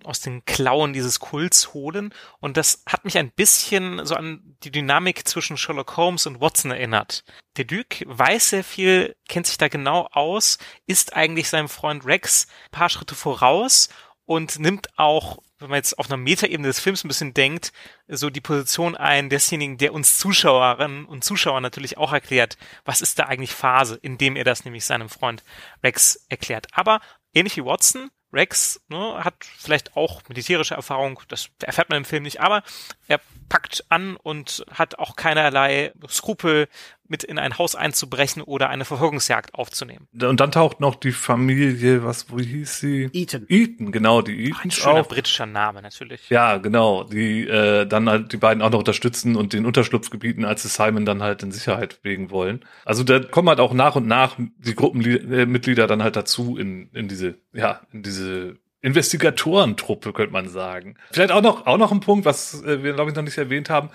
aus 0.06 0.22
den 0.22 0.46
Klauen 0.46 0.94
dieses 0.94 1.20
Kults 1.20 1.74
holen. 1.74 2.14
Und 2.40 2.58
das 2.58 2.84
hat 2.88 3.06
mich 3.06 3.18
ein 3.18 3.32
bisschen 3.32 4.06
so 4.06 4.16
an 4.16 4.58
die 4.64 4.72
Dynamik 4.72 5.28
zwischen 5.28 5.58
Sherlock 5.58 5.98
Holmes 5.98 6.26
und 6.26 6.42
Watson 6.42 6.72
erinnert. 6.72 7.24
Der 7.58 7.66
Duke 7.66 8.06
weiß 8.08 8.50
sehr 8.50 8.64
viel, 8.64 9.16
kennt 9.28 9.48
sich 9.48 9.58
da 9.58 9.68
genau 9.68 10.08
aus, 10.12 10.58
ist 10.86 11.16
eigentlich 11.16 11.50
seinem 11.50 11.70
Freund 11.70 12.06
Rex 12.06 12.48
ein 12.66 12.72
paar 12.72 12.90
Schritte 12.90 13.16
voraus 13.16 13.90
und 14.30 14.60
nimmt 14.60 14.88
auch, 14.96 15.40
wenn 15.58 15.72
man 15.72 15.78
jetzt 15.78 15.98
auf 15.98 16.08
einer 16.08 16.18
Metaebene 16.18 16.68
des 16.68 16.80
Films 16.80 17.04
ein 17.04 17.08
bisschen 17.08 17.34
denkt, 17.34 17.74
so 18.08 18.30
die 18.30 18.42
Position 18.42 18.96
ein 18.96 19.28
desjenigen, 19.28 19.80
der 19.80 19.92
uns 19.92 20.20
Zuschauerinnen 20.20 21.06
und 21.06 21.24
Zuschauern 21.24 21.64
natürlich 21.64 21.98
auch 21.98 22.14
erklärt, 22.14 22.56
was 22.86 23.02
ist 23.02 23.18
da 23.18 23.24
eigentlich 23.24 23.56
Phase, 23.56 23.98
indem 24.00 24.36
er 24.36 24.44
das 24.44 24.66
nämlich 24.66 24.86
seinem 24.86 25.10
Freund 25.10 25.44
Rex 25.84 26.28
erklärt. 26.30 26.68
Aber 26.74 27.02
ähnlich 27.34 27.58
wie 27.58 27.66
Watson 27.66 28.12
Rex 28.32 28.82
ne, 28.90 29.24
hat 29.24 29.36
vielleicht 29.44 29.96
auch 29.96 30.22
militärische 30.28 30.76
Erfahrung, 30.76 31.22
das 31.28 31.50
erfährt 31.64 31.90
man 31.90 31.98
im 31.98 32.06
Film 32.06 32.24
nicht, 32.24 32.42
aber 32.42 32.64
er 33.08 33.20
packt 33.50 33.86
an 33.90 34.16
und 34.16 34.64
hat 34.72 35.00
auch 35.00 35.16
keinerlei 35.16 35.92
Skrupel, 36.08 36.68
mit 37.10 37.24
in 37.24 37.38
ein 37.40 37.58
Haus 37.58 37.76
einzubrechen 37.76 38.42
oder 38.42 38.70
eine 38.70 38.86
Verfolgungsjagd 38.86 39.56
aufzunehmen. 39.56 40.08
Und 40.22 40.40
dann 40.40 40.52
taucht 40.52 40.80
noch 40.80 40.96
die 40.96 41.12
Familie, 41.12 42.04
was, 42.04 42.32
wo 42.32 42.40
hieß 42.40 42.80
sie? 42.80 43.10
Eaton. 43.14 43.46
Eaton, 43.50 43.92
genau, 43.92 44.22
die 44.22 44.46
Eaton. 44.46 44.62
Ein 44.64 44.72
schöner 44.72 45.02
auf. 45.02 45.08
britischer 45.08 45.46
Name 45.46 45.82
natürlich. 45.82 46.30
Ja, 46.30 46.58
genau, 46.58 47.04
die 47.04 47.48
äh, 47.48 47.86
dann 47.86 48.08
halt 48.08 48.32
die 48.32 48.38
beiden 48.38 48.62
auch 48.62 48.70
noch 48.70 48.80
unterstützen 48.80 49.36
und 49.36 49.54
den 49.54 49.66
Unterschlupf 49.66 50.10
gebieten, 50.10 50.46
als 50.46 50.64
sie 50.64 50.70
Simon 50.70 51.06
dann 51.06 51.24
halt 51.24 51.44
in 51.44 51.52
Sicherheit 51.52 52.00
wegen 52.04 52.30
wollen. 52.30 52.64
Also 52.86 53.04
da 53.04 53.20
kommen 53.20 53.50
halt 53.50 53.60
auch 53.60 53.74
nach 53.74 53.96
und 53.96 54.08
nach 54.08 54.36
die 54.38 54.76
Gruppenmitglieder 54.76 55.88
dann 55.88 56.04
halt 56.04 56.16
dazu 56.16 56.58
in, 56.58 56.90
in 56.94 57.08
diese, 57.08 57.36
ja, 57.54 57.82
in 57.92 58.04
diese 58.04 58.58
Investigatorentruppe, 58.82 60.14
könnte 60.14 60.32
man 60.32 60.48
sagen. 60.48 60.96
Vielleicht 61.12 61.32
auch 61.32 61.42
noch, 61.42 61.66
auch 61.68 61.78
noch 61.78 61.92
ein 61.92 62.00
Punkt, 62.00 62.26
was 62.26 62.64
äh, 62.64 62.82
wir, 62.84 62.94
glaube 62.94 63.10
ich, 63.12 63.16
noch 63.16 63.24
nicht 63.24 63.38
erwähnt 63.38 63.70
haben. 63.70 63.90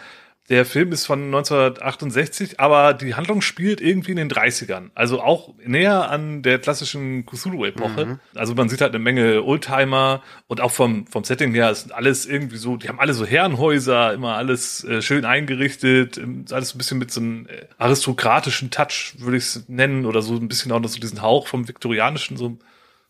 Der 0.50 0.66
Film 0.66 0.92
ist 0.92 1.06
von 1.06 1.24
1968, 1.24 2.60
aber 2.60 2.92
die 2.92 3.14
Handlung 3.14 3.40
spielt 3.40 3.80
irgendwie 3.80 4.10
in 4.10 4.18
den 4.18 4.30
30ern. 4.30 4.90
Also 4.94 5.22
auch 5.22 5.54
näher 5.64 6.10
an 6.10 6.42
der 6.42 6.58
klassischen 6.58 7.24
Cthulhu-Epoche. 7.24 8.04
Mhm. 8.04 8.20
Also 8.34 8.54
man 8.54 8.68
sieht 8.68 8.82
halt 8.82 8.94
eine 8.94 9.02
Menge 9.02 9.42
Oldtimer 9.42 10.22
und 10.46 10.60
auch 10.60 10.70
vom, 10.70 11.06
vom 11.06 11.24
Setting 11.24 11.54
her 11.54 11.70
ist 11.70 11.92
alles 11.92 12.26
irgendwie 12.26 12.58
so, 12.58 12.76
die 12.76 12.90
haben 12.90 13.00
alle 13.00 13.14
so 13.14 13.24
Herrenhäuser, 13.24 14.12
immer 14.12 14.36
alles 14.36 14.84
äh, 14.84 15.00
schön 15.00 15.24
eingerichtet, 15.24 16.20
alles 16.50 16.74
ein 16.74 16.78
bisschen 16.78 16.98
mit 16.98 17.10
so 17.10 17.20
einem 17.20 17.46
äh, 17.46 17.66
aristokratischen 17.78 18.70
Touch, 18.70 19.14
würde 19.18 19.38
ich 19.38 19.44
es 19.44 19.68
nennen, 19.68 20.04
oder 20.04 20.20
so 20.20 20.34
ein 20.34 20.48
bisschen 20.48 20.72
auch 20.72 20.80
noch 20.80 20.90
so 20.90 21.00
diesen 21.00 21.22
Hauch 21.22 21.46
vom 21.46 21.68
Viktorianischen 21.68 22.36
so 22.36 22.58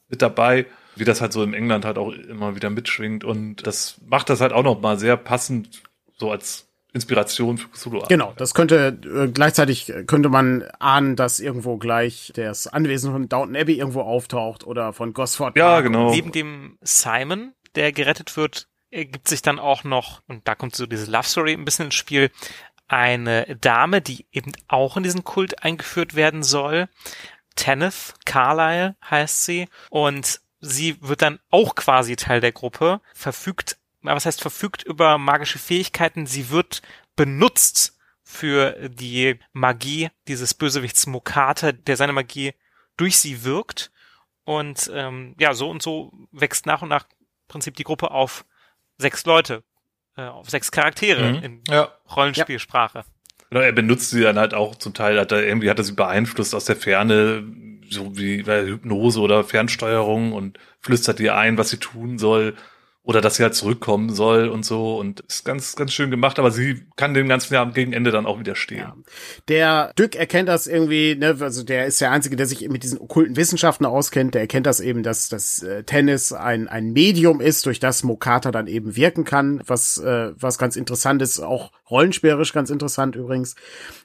mit 0.09 0.23
dabei 0.23 0.67
wie 0.97 1.05
das 1.05 1.21
halt 1.21 1.33
so 1.33 1.43
im 1.43 1.55
England 1.55 1.85
halt 1.85 1.99
auch 1.99 2.13
immer 2.13 2.55
wieder 2.55 2.71
mitschwingt 2.71 3.25
und 3.25 3.67
das 3.67 4.01
macht 4.07 4.31
das 4.31 4.41
halt 4.41 4.53
auch 4.53 4.63
noch 4.63 4.81
mal 4.81 4.97
sehr 4.97 5.17
passend 5.17 5.83
so 6.17 6.31
als 6.31 6.69
Inspiration 6.95 7.59
für 7.59 7.69
Cthulhu. 7.69 8.05
Genau, 8.09 8.33
das 8.37 8.55
könnte 8.55 8.99
äh, 9.05 9.29
gleichzeitig 9.29 9.93
könnte 10.07 10.29
man 10.29 10.63
ahnen, 10.79 11.17
dass 11.17 11.41
irgendwo 11.41 11.77
gleich 11.77 12.33
das 12.37 12.69
Anwesen 12.69 13.13
von 13.13 13.29
Downton 13.29 13.57
Abbey 13.57 13.75
irgendwo 13.75 14.03
auftaucht 14.03 14.65
oder 14.65 14.93
von 14.93 15.13
Gosford. 15.13 15.57
Ja, 15.57 15.81
genau. 15.81 16.11
Neben 16.11 16.31
dem 16.31 16.79
Simon, 16.83 17.53
der 17.75 17.93
gerettet 17.93 18.37
wird, 18.37 18.69
ergibt 18.91 19.27
sich 19.27 19.43
dann 19.43 19.59
auch 19.59 19.83
noch 19.83 20.23
und 20.29 20.47
da 20.47 20.55
kommt 20.55 20.77
so 20.77 20.87
diese 20.87 21.11
Love 21.11 21.27
Story 21.27 21.53
ein 21.53 21.65
bisschen 21.65 21.87
ins 21.87 21.97
Spiel. 21.97 22.31
Eine 22.87 23.57
Dame, 23.61 24.01
die 24.01 24.27
eben 24.31 24.53
auch 24.69 24.97
in 24.97 25.03
diesen 25.03 25.25
Kult 25.25 25.65
eingeführt 25.65 26.15
werden 26.15 26.45
soll. 26.45 26.89
Tenneth 27.57 28.15
Carlyle 28.25 28.95
heißt 29.11 29.45
sie 29.45 29.69
und 29.91 30.41
sie 30.61 30.97
wird 31.01 31.23
dann 31.23 31.41
auch 31.51 31.75
quasi 31.75 32.15
Teil 32.15 32.41
der 32.41 32.53
Gruppe, 32.53 33.01
verfügt 33.15 33.79
was 34.05 34.27
heißt 34.27 34.41
verfügt 34.41 34.83
über 34.83 35.19
magische 35.19 35.59
Fähigkeiten, 35.59 36.27
sie 36.27 36.51
wird 36.51 36.83
benutzt 37.17 37.99
für 38.23 38.89
die 38.89 39.39
Magie 39.53 40.11
dieses 40.29 40.55
Bösewichts 40.55 41.07
Mokata, 41.07 41.73
der 41.73 41.97
seine 41.97 42.13
Magie 42.13 42.55
durch 42.97 43.19
sie 43.19 43.45
wirkt. 43.45 43.91
Und 44.45 44.91
ähm, 44.93 45.35
ja, 45.39 45.55
so 45.55 45.71
und 45.71 45.83
so 45.83 46.13
wächst 46.33 46.67
nach 46.67 46.83
und 46.83 46.89
nach 46.89 47.05
im 47.05 47.27
Prinzip 47.49 47.77
die 47.77 47.85
Gruppe 47.85 48.11
auf 48.11 48.45
sechs 48.99 49.25
Leute, 49.25 49.63
äh, 50.17 50.23
auf 50.23 50.51
sechs 50.51 50.71
Charaktere 50.71 51.33
mhm. 51.33 51.43
in 51.43 51.63
ja. 51.69 51.93
Rollenspielsprache. 52.15 52.99
Ja. 52.99 53.05
Genau, 53.51 53.61
er 53.63 53.73
benutzt 53.73 54.11
sie 54.11 54.23
dann 54.23 54.39
halt 54.39 54.53
auch 54.53 54.75
zum 54.75 54.95
Teil, 54.95 55.19
hat 55.19 55.33
er 55.33 55.47
irgendwie 55.47 55.71
hat 55.71 55.79
er 55.79 55.85
sie 55.85 55.93
beeinflusst 55.93 56.55
aus 56.55 56.65
der 56.65 56.77
Ferne, 56.77 57.45
so 57.89 58.17
wie 58.19 58.43
bei 58.43 58.65
Hypnose 58.65 59.21
oder 59.21 59.45
Fernsteuerung 59.45 60.33
und 60.33 60.59
flüstert 60.81 61.21
ihr 61.21 61.37
ein, 61.37 61.57
was 61.57 61.71
sie 61.71 61.79
tun 61.79 62.19
soll 62.19 62.57
oder 63.05 63.21
dass 63.21 63.37
sie 63.37 63.43
halt 63.43 63.55
zurückkommen 63.55 64.15
soll 64.15 64.49
und 64.49 64.65
so. 64.65 64.99
Und 64.99 65.21
ist 65.21 65.45
ganz 65.45 65.77
ganz 65.77 65.93
schön 65.93 66.11
gemacht, 66.11 66.39
aber 66.39 66.51
sie 66.51 66.87
kann 66.97 67.13
dem 67.15 67.29
ganzen 67.29 67.53
Jahr 67.53 67.71
gegen 67.71 67.93
Ende 67.93 68.11
dann 68.11 68.25
auch 68.27 68.41
widerstehen. 68.41 68.79
Ja. 68.79 68.97
Der 69.49 69.93
Dück 69.99 70.17
erkennt 70.17 70.49
das 70.49 70.67
irgendwie, 70.67 71.15
ne, 71.15 71.37
also 71.39 71.63
der 71.63 71.87
ist 71.87 72.01
der 72.01 72.11
einzige, 72.11 72.37
der 72.37 72.47
sich 72.47 72.67
mit 72.69 72.83
diesen 72.83 72.99
okkulten 72.99 73.37
Wissenschaften 73.37 73.85
auskennt, 73.85 74.35
der 74.35 74.41
erkennt 74.41 74.67
das 74.67 74.81
eben, 74.81 75.03
dass 75.03 75.29
das 75.29 75.63
äh, 75.63 75.85
Tennis 75.85 76.33
ein 76.33 76.67
ein 76.67 76.93
Medium 76.93 77.43
ist, 77.43 77.67
durch 77.67 77.79
das 77.79 78.03
Mokata 78.05 78.51
dann 78.51 78.67
eben 78.67 78.97
wirken 78.97 79.25
kann, 79.25 79.63
was 79.67 79.99
äh, 79.99 80.33
was 80.37 80.57
ganz 80.57 80.77
interessant 80.77 81.21
ist, 81.21 81.41
auch 81.41 81.73
rollenspielerisch 81.91 82.53
ganz 82.53 82.71
interessant 82.71 83.17
übrigens. 83.17 83.55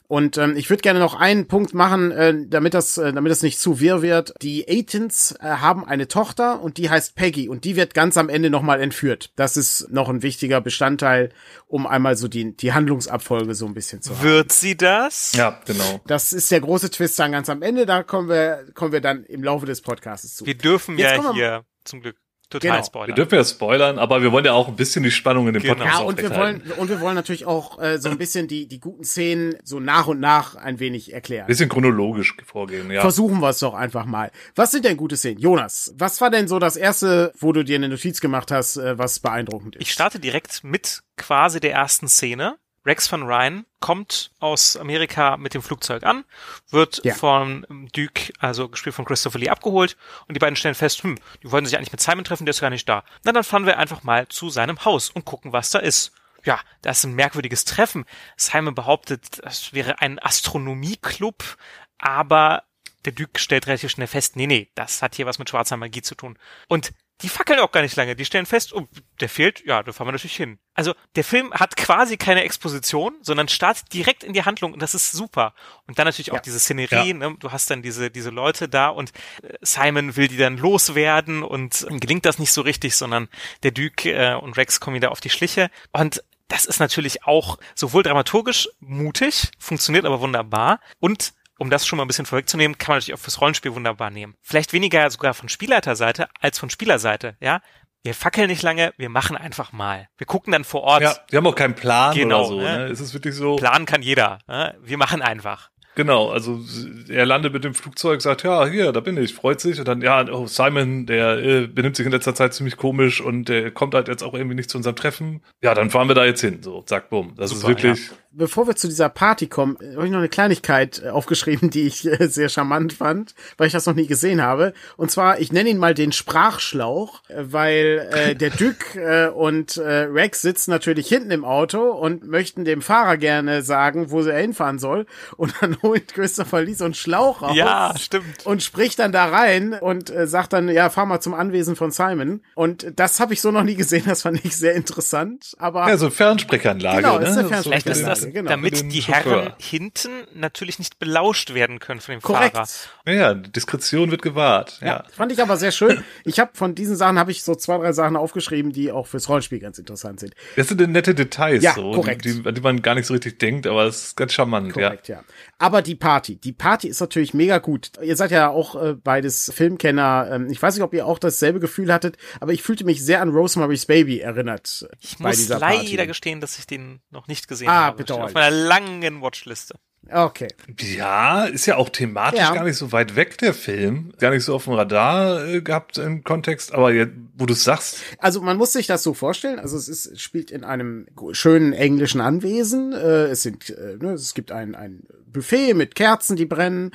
Und 0.07 0.37
ähm, 0.37 0.57
ich 0.57 0.69
würde 0.69 0.81
gerne 0.81 0.99
noch 0.99 1.13
einen 1.13 1.47
Punkt 1.47 1.73
machen, 1.73 2.11
äh, 2.11 2.33
damit 2.47 2.73
das, 2.73 2.97
äh, 2.97 3.13
damit 3.13 3.31
das 3.31 3.43
nicht 3.43 3.59
zu 3.59 3.79
wirr 3.79 4.01
wird. 4.01 4.33
Die 4.41 4.67
Aitons 4.67 5.33
äh, 5.39 5.45
haben 5.45 5.85
eine 5.85 6.07
Tochter 6.07 6.61
und 6.61 6.77
die 6.77 6.89
heißt 6.89 7.15
Peggy 7.15 7.47
und 7.47 7.63
die 7.63 7.75
wird 7.75 7.93
ganz 7.93 8.17
am 8.17 8.27
Ende 8.27 8.49
nochmal 8.49 8.81
entführt. 8.81 9.31
Das 9.35 9.55
ist 9.55 9.91
noch 9.91 10.09
ein 10.09 10.23
wichtiger 10.23 10.61
Bestandteil, 10.61 11.31
um 11.67 11.85
einmal 11.85 12.17
so 12.17 12.27
die, 12.27 12.57
die 12.57 12.73
Handlungsabfolge 12.73 13.53
so 13.53 13.67
ein 13.67 13.75
bisschen 13.75 14.01
zu 14.01 14.17
haben. 14.17 14.23
Wird 14.23 14.51
sie 14.51 14.75
das? 14.75 15.33
Ja, 15.33 15.61
genau. 15.65 16.01
Das 16.07 16.33
ist 16.33 16.49
der 16.49 16.61
große 16.61 16.89
Twist 16.89 17.19
dann 17.19 17.31
ganz 17.31 17.47
am 17.49 17.61
Ende. 17.61 17.85
Da 17.85 18.01
kommen 18.01 18.29
wir, 18.29 18.65
kommen 18.73 18.91
wir 18.91 19.01
dann 19.01 19.23
im 19.25 19.43
Laufe 19.43 19.67
des 19.67 19.81
Podcasts 19.81 20.35
zu. 20.35 20.45
Wir 20.45 20.57
dürfen 20.57 20.97
Jetzt 20.97 21.23
ja 21.23 21.33
hier 21.33 21.65
zum 21.83 22.01
Glück 22.01 22.17
total 22.49 22.71
genau. 22.71 22.83
spoilern. 22.83 23.07
Wir 23.09 23.15
dürfen 23.15 23.35
ja 23.35 23.43
spoilern, 23.43 23.99
aber 23.99 24.21
wir 24.21 24.31
wollen 24.31 24.45
ja 24.45 24.53
auch 24.53 24.67
ein 24.67 24.75
bisschen 24.75 25.03
die 25.03 25.11
Spannung 25.11 25.47
in 25.47 25.53
dem 25.53 25.61
genau. 25.61 25.75
Podcast 25.75 25.99
Ja, 25.99 26.05
und 26.05 26.21
wir 26.21 26.35
wollen 26.35 26.61
und 26.77 26.89
wir 26.89 26.99
wollen 26.99 27.15
natürlich 27.15 27.45
auch 27.45 27.79
äh, 27.81 27.99
so 27.99 28.09
ein 28.09 28.17
bisschen 28.17 28.47
die 28.47 28.67
die 28.67 28.79
guten 28.79 29.03
Szenen 29.03 29.55
so 29.63 29.79
nach 29.79 30.07
und 30.07 30.19
nach 30.19 30.55
ein 30.55 30.79
wenig 30.79 31.13
erklären. 31.13 31.47
Bisschen 31.47 31.69
chronologisch 31.69 32.35
vorgehen, 32.45 32.89
ja. 32.91 33.01
Versuchen 33.01 33.39
wir 33.39 33.49
es 33.49 33.59
doch 33.59 33.73
einfach 33.73 34.05
mal. 34.05 34.31
Was 34.55 34.71
sind 34.71 34.85
denn 34.85 34.97
gute 34.97 35.17
Szenen? 35.17 35.39
Jonas, 35.39 35.93
was 35.97 36.19
war 36.21 36.29
denn 36.29 36.47
so 36.47 36.59
das 36.59 36.75
erste, 36.75 37.31
wo 37.37 37.51
du 37.51 37.63
dir 37.63 37.75
eine 37.75 37.89
Notiz 37.89 38.19
gemacht 38.21 38.51
hast, 38.51 38.77
äh, 38.77 38.97
was 38.97 39.19
beeindruckend 39.19 39.75
ist? 39.75 39.81
Ich 39.83 39.91
starte 39.91 40.19
direkt 40.19 40.63
mit 40.63 41.01
quasi 41.17 41.59
der 41.59 41.73
ersten 41.73 42.07
Szene. 42.07 42.57
Rex 42.85 43.11
van 43.11 43.23
Ryan 43.23 43.65
kommt 43.79 44.31
aus 44.39 44.77
Amerika 44.77 45.37
mit 45.37 45.53
dem 45.53 45.61
Flugzeug 45.61 46.03
an, 46.03 46.23
wird 46.69 47.01
ja. 47.03 47.13
von 47.13 47.65
Duke, 47.93 48.31
also 48.39 48.69
gespielt 48.69 48.95
von 48.95 49.05
Christopher 49.05 49.39
Lee, 49.39 49.49
abgeholt 49.49 49.97
und 50.27 50.35
die 50.35 50.39
beiden 50.39 50.55
stellen 50.55 50.75
fest, 50.75 51.03
hm, 51.03 51.17
die 51.43 51.51
wollen 51.51 51.65
sich 51.65 51.77
eigentlich 51.77 51.91
mit 51.91 52.01
Simon 52.01 52.23
treffen, 52.23 52.45
der 52.45 52.51
ist 52.51 52.61
gar 52.61 52.69
nicht 52.69 52.87
da. 52.87 53.03
Na, 53.23 53.31
dann 53.31 53.43
fahren 53.43 53.65
wir 53.65 53.77
einfach 53.77 54.03
mal 54.03 54.27
zu 54.27 54.49
seinem 54.49 54.85
Haus 54.85 55.09
und 55.09 55.25
gucken, 55.25 55.53
was 55.53 55.69
da 55.69 55.79
ist. 55.79 56.11
Ja, 56.45 56.59
das 56.81 56.99
ist 56.99 57.03
ein 57.05 57.15
merkwürdiges 57.15 57.65
Treffen. 57.65 58.05
Simon 58.37 58.75
behauptet, 58.75 59.41
das 59.43 59.73
wäre 59.73 60.01
ein 60.01 60.19
Astronomieclub, 60.19 61.57
aber 61.97 62.63
der 63.05 63.11
Duke 63.13 63.39
stellt 63.39 63.67
relativ 63.67 63.91
schnell 63.91 64.07
fest, 64.07 64.35
nee, 64.35 64.47
nee, 64.47 64.69
das 64.75 65.01
hat 65.01 65.15
hier 65.15 65.25
was 65.25 65.39
mit 65.39 65.49
schwarzer 65.49 65.77
Magie 65.77 66.01
zu 66.01 66.15
tun. 66.15 66.37
Und 66.67 66.91
die 67.21 67.29
fackeln 67.29 67.59
auch 67.59 67.71
gar 67.71 67.81
nicht 67.81 67.95
lange. 67.95 68.15
Die 68.15 68.25
stellen 68.25 68.45
fest, 68.45 68.73
oh, 68.73 68.87
der 69.19 69.29
fehlt, 69.29 69.65
ja, 69.65 69.83
da 69.83 69.91
fahren 69.91 70.07
wir 70.07 70.13
natürlich 70.13 70.35
hin. 70.35 70.59
Also 70.73 70.93
der 71.15 71.23
Film 71.23 71.53
hat 71.53 71.75
quasi 71.75 72.17
keine 72.17 72.43
Exposition, 72.43 73.15
sondern 73.21 73.49
startet 73.49 73.93
direkt 73.93 74.23
in 74.23 74.33
die 74.33 74.43
Handlung 74.43 74.73
und 74.73 74.81
das 74.81 74.95
ist 74.95 75.11
super. 75.11 75.53
Und 75.87 75.99
dann 75.99 76.05
natürlich 76.05 76.31
auch 76.31 76.35
ja. 76.35 76.41
diese 76.41 76.59
Szenerie, 76.59 77.09
ja. 77.09 77.13
ne? 77.13 77.35
du 77.37 77.51
hast 77.51 77.69
dann 77.69 77.81
diese, 77.81 78.09
diese 78.09 78.29
Leute 78.29 78.69
da 78.69 78.87
und 78.87 79.11
äh, 79.43 79.53
Simon 79.61 80.15
will 80.15 80.27
die 80.27 80.37
dann 80.37 80.57
loswerden 80.57 81.43
und 81.43 81.85
gelingt 81.89 82.25
das 82.25 82.39
nicht 82.39 82.51
so 82.51 82.61
richtig, 82.61 82.95
sondern 82.95 83.27
der 83.63 83.71
Duke 83.71 84.11
äh, 84.11 84.35
und 84.35 84.55
Rex 84.55 84.79
kommen 84.79 84.95
wieder 84.95 85.11
auf 85.11 85.19
die 85.19 85.29
Schliche. 85.29 85.69
Und 85.91 86.23
das 86.47 86.65
ist 86.65 86.79
natürlich 86.79 87.23
auch 87.25 87.57
sowohl 87.75 88.03
dramaturgisch 88.03 88.69
mutig, 88.79 89.51
funktioniert 89.59 90.05
aber 90.05 90.19
wunderbar 90.19 90.79
und 90.99 91.33
um 91.59 91.69
das 91.69 91.85
schon 91.85 91.97
mal 91.97 92.03
ein 92.03 92.07
bisschen 92.07 92.25
vorwegzunehmen, 92.25 92.77
kann 92.77 92.93
man 92.93 92.97
natürlich 92.97 93.13
auch 93.13 93.23
fürs 93.23 93.39
Rollenspiel 93.39 93.75
wunderbar 93.75 94.09
nehmen. 94.09 94.35
Vielleicht 94.41 94.73
weniger 94.73 95.09
sogar 95.09 95.33
von 95.33 95.49
Spielleiterseite 95.49 96.27
als 96.39 96.57
von 96.57 96.69
Spielerseite, 96.69 97.35
ja. 97.39 97.61
Wir 98.01 98.13
fackeln 98.13 98.47
nicht 98.47 98.63
lange, 98.63 98.93
wir 98.97 99.09
machen 99.09 99.35
einfach 99.35 99.73
mal. 99.73 100.07
Wir 100.17 100.25
gucken 100.25 100.53
dann 100.53 100.63
vor 100.63 100.83
Ort. 100.83 101.01
Ja, 101.01 101.17
wir 101.29 101.37
haben 101.37 101.47
auch 101.47 101.55
keinen 101.55 101.75
Plan 101.75 102.15
genau, 102.15 102.47
oder 102.47 102.47
so. 102.47 102.61
Ne? 102.61 102.85
Es 102.85 103.01
ist 103.01 103.13
wirklich 103.13 103.35
so. 103.35 103.57
Planen 103.57 103.85
kann 103.85 104.01
jeder. 104.01 104.39
Ne? 104.47 104.73
Wir 104.81 104.97
machen 104.97 105.21
einfach. 105.21 105.69
Genau, 105.95 106.29
also 106.29 106.61
er 107.09 107.25
landet 107.25 107.51
mit 107.51 107.65
dem 107.65 107.73
Flugzeug, 107.73 108.21
sagt, 108.21 108.43
ja, 108.43 108.65
hier, 108.67 108.93
da 108.93 109.01
bin 109.01 109.17
ich, 109.17 109.33
freut 109.33 109.59
sich. 109.59 109.79
Und 109.79 109.87
dann, 109.89 110.01
ja, 110.01 110.25
oh, 110.31 110.47
Simon, 110.47 111.07
der 111.07 111.39
äh, 111.39 111.67
benimmt 111.67 111.97
sich 111.97 112.05
in 112.05 112.13
letzter 112.13 112.33
Zeit 112.33 112.53
ziemlich 112.53 112.77
komisch 112.77 113.19
und 113.19 113.49
der 113.49 113.71
kommt 113.71 113.93
halt 113.93 114.07
jetzt 114.07 114.23
auch 114.23 114.33
irgendwie 114.33 114.55
nicht 114.55 114.69
zu 114.69 114.77
unserem 114.77 114.95
Treffen. 114.95 115.43
Ja, 115.61 115.73
dann 115.73 115.89
fahren 115.89 116.07
wir 116.07 116.15
da 116.15 116.23
jetzt 116.23 116.39
hin. 116.39 116.63
So, 116.63 116.83
zack, 116.83 117.09
bumm. 117.09 117.33
Das 117.35 117.49
Super, 117.49 117.59
ist 117.59 117.67
wirklich. 117.67 118.07
Ja 118.07 118.15
bevor 118.31 118.67
wir 118.67 118.75
zu 118.75 118.87
dieser 118.87 119.09
Party 119.09 119.47
kommen, 119.47 119.77
habe 119.95 120.05
ich 120.05 120.11
noch 120.11 120.19
eine 120.19 120.29
Kleinigkeit 120.29 121.01
äh, 121.03 121.09
aufgeschrieben, 121.09 121.69
die 121.69 121.87
ich 121.87 122.05
äh, 122.05 122.27
sehr 122.27 122.49
charmant 122.49 122.93
fand, 122.93 123.33
weil 123.57 123.67
ich 123.67 123.73
das 123.73 123.85
noch 123.85 123.95
nie 123.95 124.07
gesehen 124.07 124.41
habe. 124.41 124.73
Und 124.97 125.09
zwar, 125.09 125.39
ich 125.39 125.51
nenne 125.51 125.69
ihn 125.69 125.77
mal 125.77 125.93
den 125.93 126.11
Sprachschlauch, 126.11 127.21
äh, 127.27 127.35
weil 127.37 128.09
äh, 128.11 128.35
der 128.35 128.51
Dück 128.51 128.95
äh, 128.95 129.27
und 129.27 129.77
äh, 129.77 130.03
Rex 130.03 130.41
sitzen 130.41 130.71
natürlich 130.71 131.07
hinten 131.07 131.31
im 131.31 131.43
Auto 131.43 131.91
und 131.91 132.27
möchten 132.27 132.65
dem 132.65 132.81
Fahrer 132.81 133.17
gerne 133.17 133.63
sagen, 133.63 134.11
wo 134.11 134.21
er 134.21 134.39
hinfahren 134.39 134.79
soll. 134.79 135.05
Und 135.37 135.53
dann 135.61 135.77
holt 135.81 136.13
Christopher 136.13 136.61
Lee 136.61 136.73
so 136.73 136.85
einen 136.85 136.93
Schlauch 136.93 137.41
raus. 137.41 137.55
Ja, 137.55 137.93
stimmt. 137.97 138.45
Und 138.45 138.61
spricht 138.61 138.99
dann 138.99 139.11
da 139.11 139.25
rein 139.25 139.73
und 139.73 140.09
äh, 140.11 140.27
sagt 140.27 140.53
dann, 140.53 140.69
ja, 140.69 140.89
fahr 140.89 141.05
mal 141.05 141.19
zum 141.19 141.33
Anwesen 141.33 141.75
von 141.75 141.91
Simon. 141.91 142.41
Und 142.53 142.91
das 142.95 143.19
habe 143.19 143.33
ich 143.33 143.41
so 143.41 143.51
noch 143.51 143.63
nie 143.63 143.75
gesehen, 143.75 144.03
das 144.05 144.21
fand 144.21 144.43
ich 144.45 144.55
sehr 144.55 144.75
interessant. 144.75 145.55
Aber 145.57 145.87
ja, 145.87 145.97
so 145.97 146.09
Fernsprechanlage. 146.09 146.97
Genau, 146.97 147.17
ne? 147.17 147.25
ist 147.25 147.37
eine 147.37 147.47
Fernsprechanlage 147.47 148.18
das, 148.18 148.18
genau. 148.27 148.49
damit 148.49 148.91
die 148.91 149.01
Herren 149.01 149.53
hinten 149.57 150.09
natürlich 150.33 150.79
nicht 150.79 150.99
belauscht 150.99 151.53
werden 151.53 151.79
können 151.79 151.99
von 151.99 152.13
dem 152.13 152.21
Korrekt. 152.21 152.55
Fahrer. 152.55 152.67
Ja, 153.07 153.33
Diskretion 153.33 154.11
wird 154.11 154.21
gewahrt. 154.21 154.79
Ja. 154.81 154.87
ja. 154.87 155.05
fand 155.11 155.31
ich 155.31 155.41
aber 155.41 155.57
sehr 155.57 155.71
schön. 155.71 156.03
Ich 156.23 156.39
habe 156.39 156.51
von 156.53 156.75
diesen 156.75 156.95
Sachen 156.95 157.17
habe 157.17 157.31
ich 157.31 157.43
so 157.43 157.55
zwei, 157.55 157.77
drei 157.77 157.91
Sachen 157.91 158.15
aufgeschrieben, 158.15 158.71
die 158.71 158.91
auch 158.91 159.07
fürs 159.07 159.29
Rollenspiel 159.29 159.59
ganz 159.59 159.77
interessant 159.77 160.19
sind. 160.19 160.35
Das 160.55 160.67
sind 160.67 160.79
nette 160.89 161.15
Details, 161.15 161.63
ja, 161.63 161.73
so, 161.73 161.91
korrekt. 161.91 162.25
Die, 162.25 162.41
an 162.45 162.55
die 162.55 162.61
man 162.61 162.81
gar 162.81 162.95
nicht 162.95 163.05
so 163.05 163.13
richtig 163.13 163.39
denkt, 163.39 163.67
aber 163.67 163.85
es 163.85 164.03
ist 164.03 164.17
ganz 164.17 164.33
charmant. 164.33 164.73
Korrekt, 164.73 165.07
ja. 165.07 165.17
ja. 165.17 165.23
Aber 165.61 165.81
die 165.81 165.95
Party, 165.95 166.37
die 166.37 166.53
Party 166.53 166.87
ist 166.87 167.01
natürlich 167.01 167.33
mega 167.33 167.57
gut. 167.57 167.91
Ihr 168.01 168.15
seid 168.15 168.31
ja 168.31 168.49
auch 168.49 168.81
äh, 168.81 168.93
beides 168.93 169.51
Filmkenner. 169.53 170.29
Ähm, 170.31 170.49
ich 170.49 170.61
weiß 170.61 170.73
nicht, 170.73 170.83
ob 170.83 170.93
ihr 170.93 171.05
auch 171.05 171.19
dasselbe 171.19 171.59
Gefühl 171.59 171.91
hattet, 171.91 172.17
aber 172.39 172.53
ich 172.53 172.63
fühlte 172.63 172.85
mich 172.85 173.03
sehr 173.03 173.21
an 173.21 173.29
Rosemary's 173.29 173.85
Baby 173.85 174.19
erinnert. 174.19 174.87
Ich 175.01 175.19
muss 175.19 175.49
leider 175.49 175.59
Party. 175.59 176.07
gestehen, 176.07 176.39
dass 176.39 176.57
ich 176.57 176.65
den 176.65 177.01
noch 177.11 177.27
nicht 177.27 177.49
gesehen 177.49 177.67
ah, 177.67 177.87
habe. 177.87 177.97
Bedauerlich. 177.97 178.27
Auf 178.27 178.33
meiner 178.33 178.55
langen 178.55 179.21
Watchliste. 179.21 179.75
Okay. 180.11 180.47
Ja, 180.79 181.45
ist 181.45 181.65
ja 181.65 181.77
auch 181.77 181.89
thematisch 181.89 182.39
Ja. 182.39 182.53
gar 182.53 182.63
nicht 182.63 182.77
so 182.77 182.91
weit 182.91 183.15
weg, 183.15 183.37
der 183.37 183.53
Film. 183.53 184.11
Gar 184.19 184.31
nicht 184.31 184.43
so 184.43 184.55
auf 184.55 184.63
dem 184.65 184.73
Radar 184.73 185.45
äh, 185.45 185.61
gehabt 185.61 185.97
im 185.97 186.23
Kontext, 186.23 186.73
aber 186.73 186.91
jetzt, 186.93 187.13
wo 187.37 187.45
du 187.45 187.53
es 187.53 187.63
sagst, 187.63 187.97
Also 188.17 188.41
man 188.41 188.57
muss 188.57 188.73
sich 188.73 188.87
das 188.87 189.03
so 189.03 189.13
vorstellen. 189.13 189.59
Also 189.59 189.77
es 189.77 189.87
ist, 189.87 190.19
spielt 190.19 190.51
in 190.51 190.63
einem 190.63 191.07
schönen 191.31 191.73
englischen 191.73 192.21
Anwesen. 192.21 192.93
Äh, 192.93 193.25
es 193.27 193.43
sind, 193.43 193.69
äh, 193.69 193.97
ne, 193.99 194.13
es 194.13 194.33
gibt 194.33 194.51
ein, 194.51 194.75
ein 194.75 195.03
Buffet 195.31 195.73
mit 195.75 195.95
Kerzen, 195.95 196.35
die 196.35 196.45
brennen. 196.45 196.91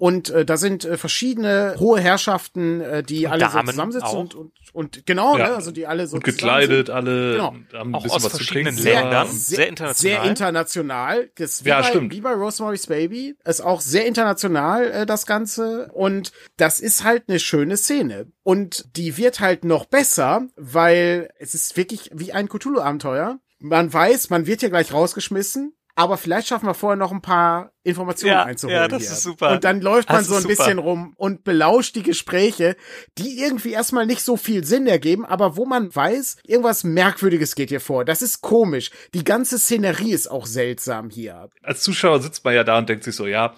Und 0.00 0.30
äh, 0.30 0.44
da 0.44 0.56
sind 0.56 0.84
äh, 0.84 0.96
verschiedene 0.96 1.74
hohe 1.80 2.00
Herrschaften, 2.00 2.80
äh, 2.80 3.02
die 3.02 3.26
alle 3.26 3.40
Damen 3.40 3.66
so 3.66 3.72
zusammensitzen 3.72 4.06
auch. 4.08 4.18
und, 4.20 4.34
und, 4.36 4.52
und 4.72 5.06
genau, 5.06 5.36
Ja. 5.36 5.48
ne, 5.48 5.54
also 5.56 5.72
die 5.72 5.88
alle 5.88 6.06
so 6.06 6.14
und 6.16 6.24
gekleidet, 6.24 6.88
alle 6.88 7.32
Genau. 7.32 7.48
und 7.50 7.72
haben 7.74 7.90
ein 7.90 7.94
Auch 7.96 8.02
bisschen 8.04 8.16
aus 8.16 8.24
was 8.24 8.30
zu 8.32 8.38
verschiedenen 8.38 8.76
trinken. 8.76 8.92
Ländern. 8.92 9.26
Ja. 9.26 9.32
Sehr 9.32 9.68
international. 9.68 9.94
Sehr 10.22 10.30
international. 10.30 11.30
Das, 11.34 11.64
wie 11.64 11.68
Ja, 11.70 11.80
bei, 11.80 11.88
stimmt. 11.88 12.12
Wie 12.14 12.20
bei 12.20 12.32
Rosemary's 12.32 12.86
Baby. 12.86 13.34
Ist 13.44 13.60
auch 13.60 13.80
sehr 13.80 14.06
international, 14.06 14.90
äh, 14.90 15.04
das 15.06 15.26
Ganze. 15.26 15.90
Und 15.92 16.30
das 16.56 16.78
ist 16.78 17.02
halt 17.02 17.24
eine 17.28 17.40
schöne 17.40 17.76
Szene. 17.76 18.26
Und 18.44 18.96
die 18.96 19.16
wird 19.16 19.40
halt 19.40 19.64
noch 19.64 19.84
besser, 19.86 20.46
weil 20.56 21.28
es 21.40 21.54
ist 21.54 21.76
wirklich 21.76 22.10
wie 22.14 22.32
ein 22.32 22.48
Cthulhu-Abenteuer. 22.48 23.38
Man 23.58 23.92
weiß, 23.92 24.30
man 24.30 24.46
wird 24.46 24.60
hier 24.60 24.70
gleich 24.70 24.92
rausgeschmissen. 24.92 25.74
Aber 25.98 26.16
vielleicht 26.16 26.46
schaffen 26.46 26.66
wir 26.66 26.74
vorher 26.74 26.96
noch 26.96 27.10
ein 27.10 27.22
paar 27.22 27.72
Informationen 27.82 28.32
Ja, 28.34 28.44
einzuholen. 28.44 28.76
ja, 28.82 28.86
das 28.86 29.02
hier. 29.02 29.10
ist 29.10 29.22
super. 29.24 29.50
Und 29.50 29.64
dann 29.64 29.80
läuft 29.80 30.08
man 30.08 30.18
Das 30.18 30.28
so 30.28 30.36
ein 30.36 30.42
super. 30.42 30.54
bisschen 30.54 30.78
rum 30.78 31.12
und 31.16 31.42
belauscht 31.42 31.96
die 31.96 32.04
Gespräche, 32.04 32.76
die 33.18 33.40
irgendwie 33.40 33.72
erstmal 33.72 34.06
nicht 34.06 34.22
so 34.22 34.36
viel 34.36 34.62
Sinn 34.64 34.86
ergeben, 34.86 35.24
aber 35.26 35.56
wo 35.56 35.64
man 35.66 35.92
weiß, 35.92 36.36
irgendwas 36.44 36.84
Merkwürdiges 36.84 37.56
geht 37.56 37.70
hier 37.70 37.80
vor. 37.80 38.04
Das 38.04 38.22
ist 38.22 38.42
komisch. 38.42 38.92
Die 39.12 39.24
ganze 39.24 39.58
Szenerie 39.58 40.12
ist 40.12 40.30
auch 40.30 40.46
seltsam 40.46 41.10
hier. 41.10 41.48
Als 41.64 41.82
Zuschauer 41.82 42.20
sitzt 42.22 42.44
man 42.44 42.54
ja 42.54 42.62
da 42.62 42.78
und 42.78 42.88
denkt 42.88 43.02
sich 43.02 43.16
so, 43.16 43.26
ja, 43.26 43.52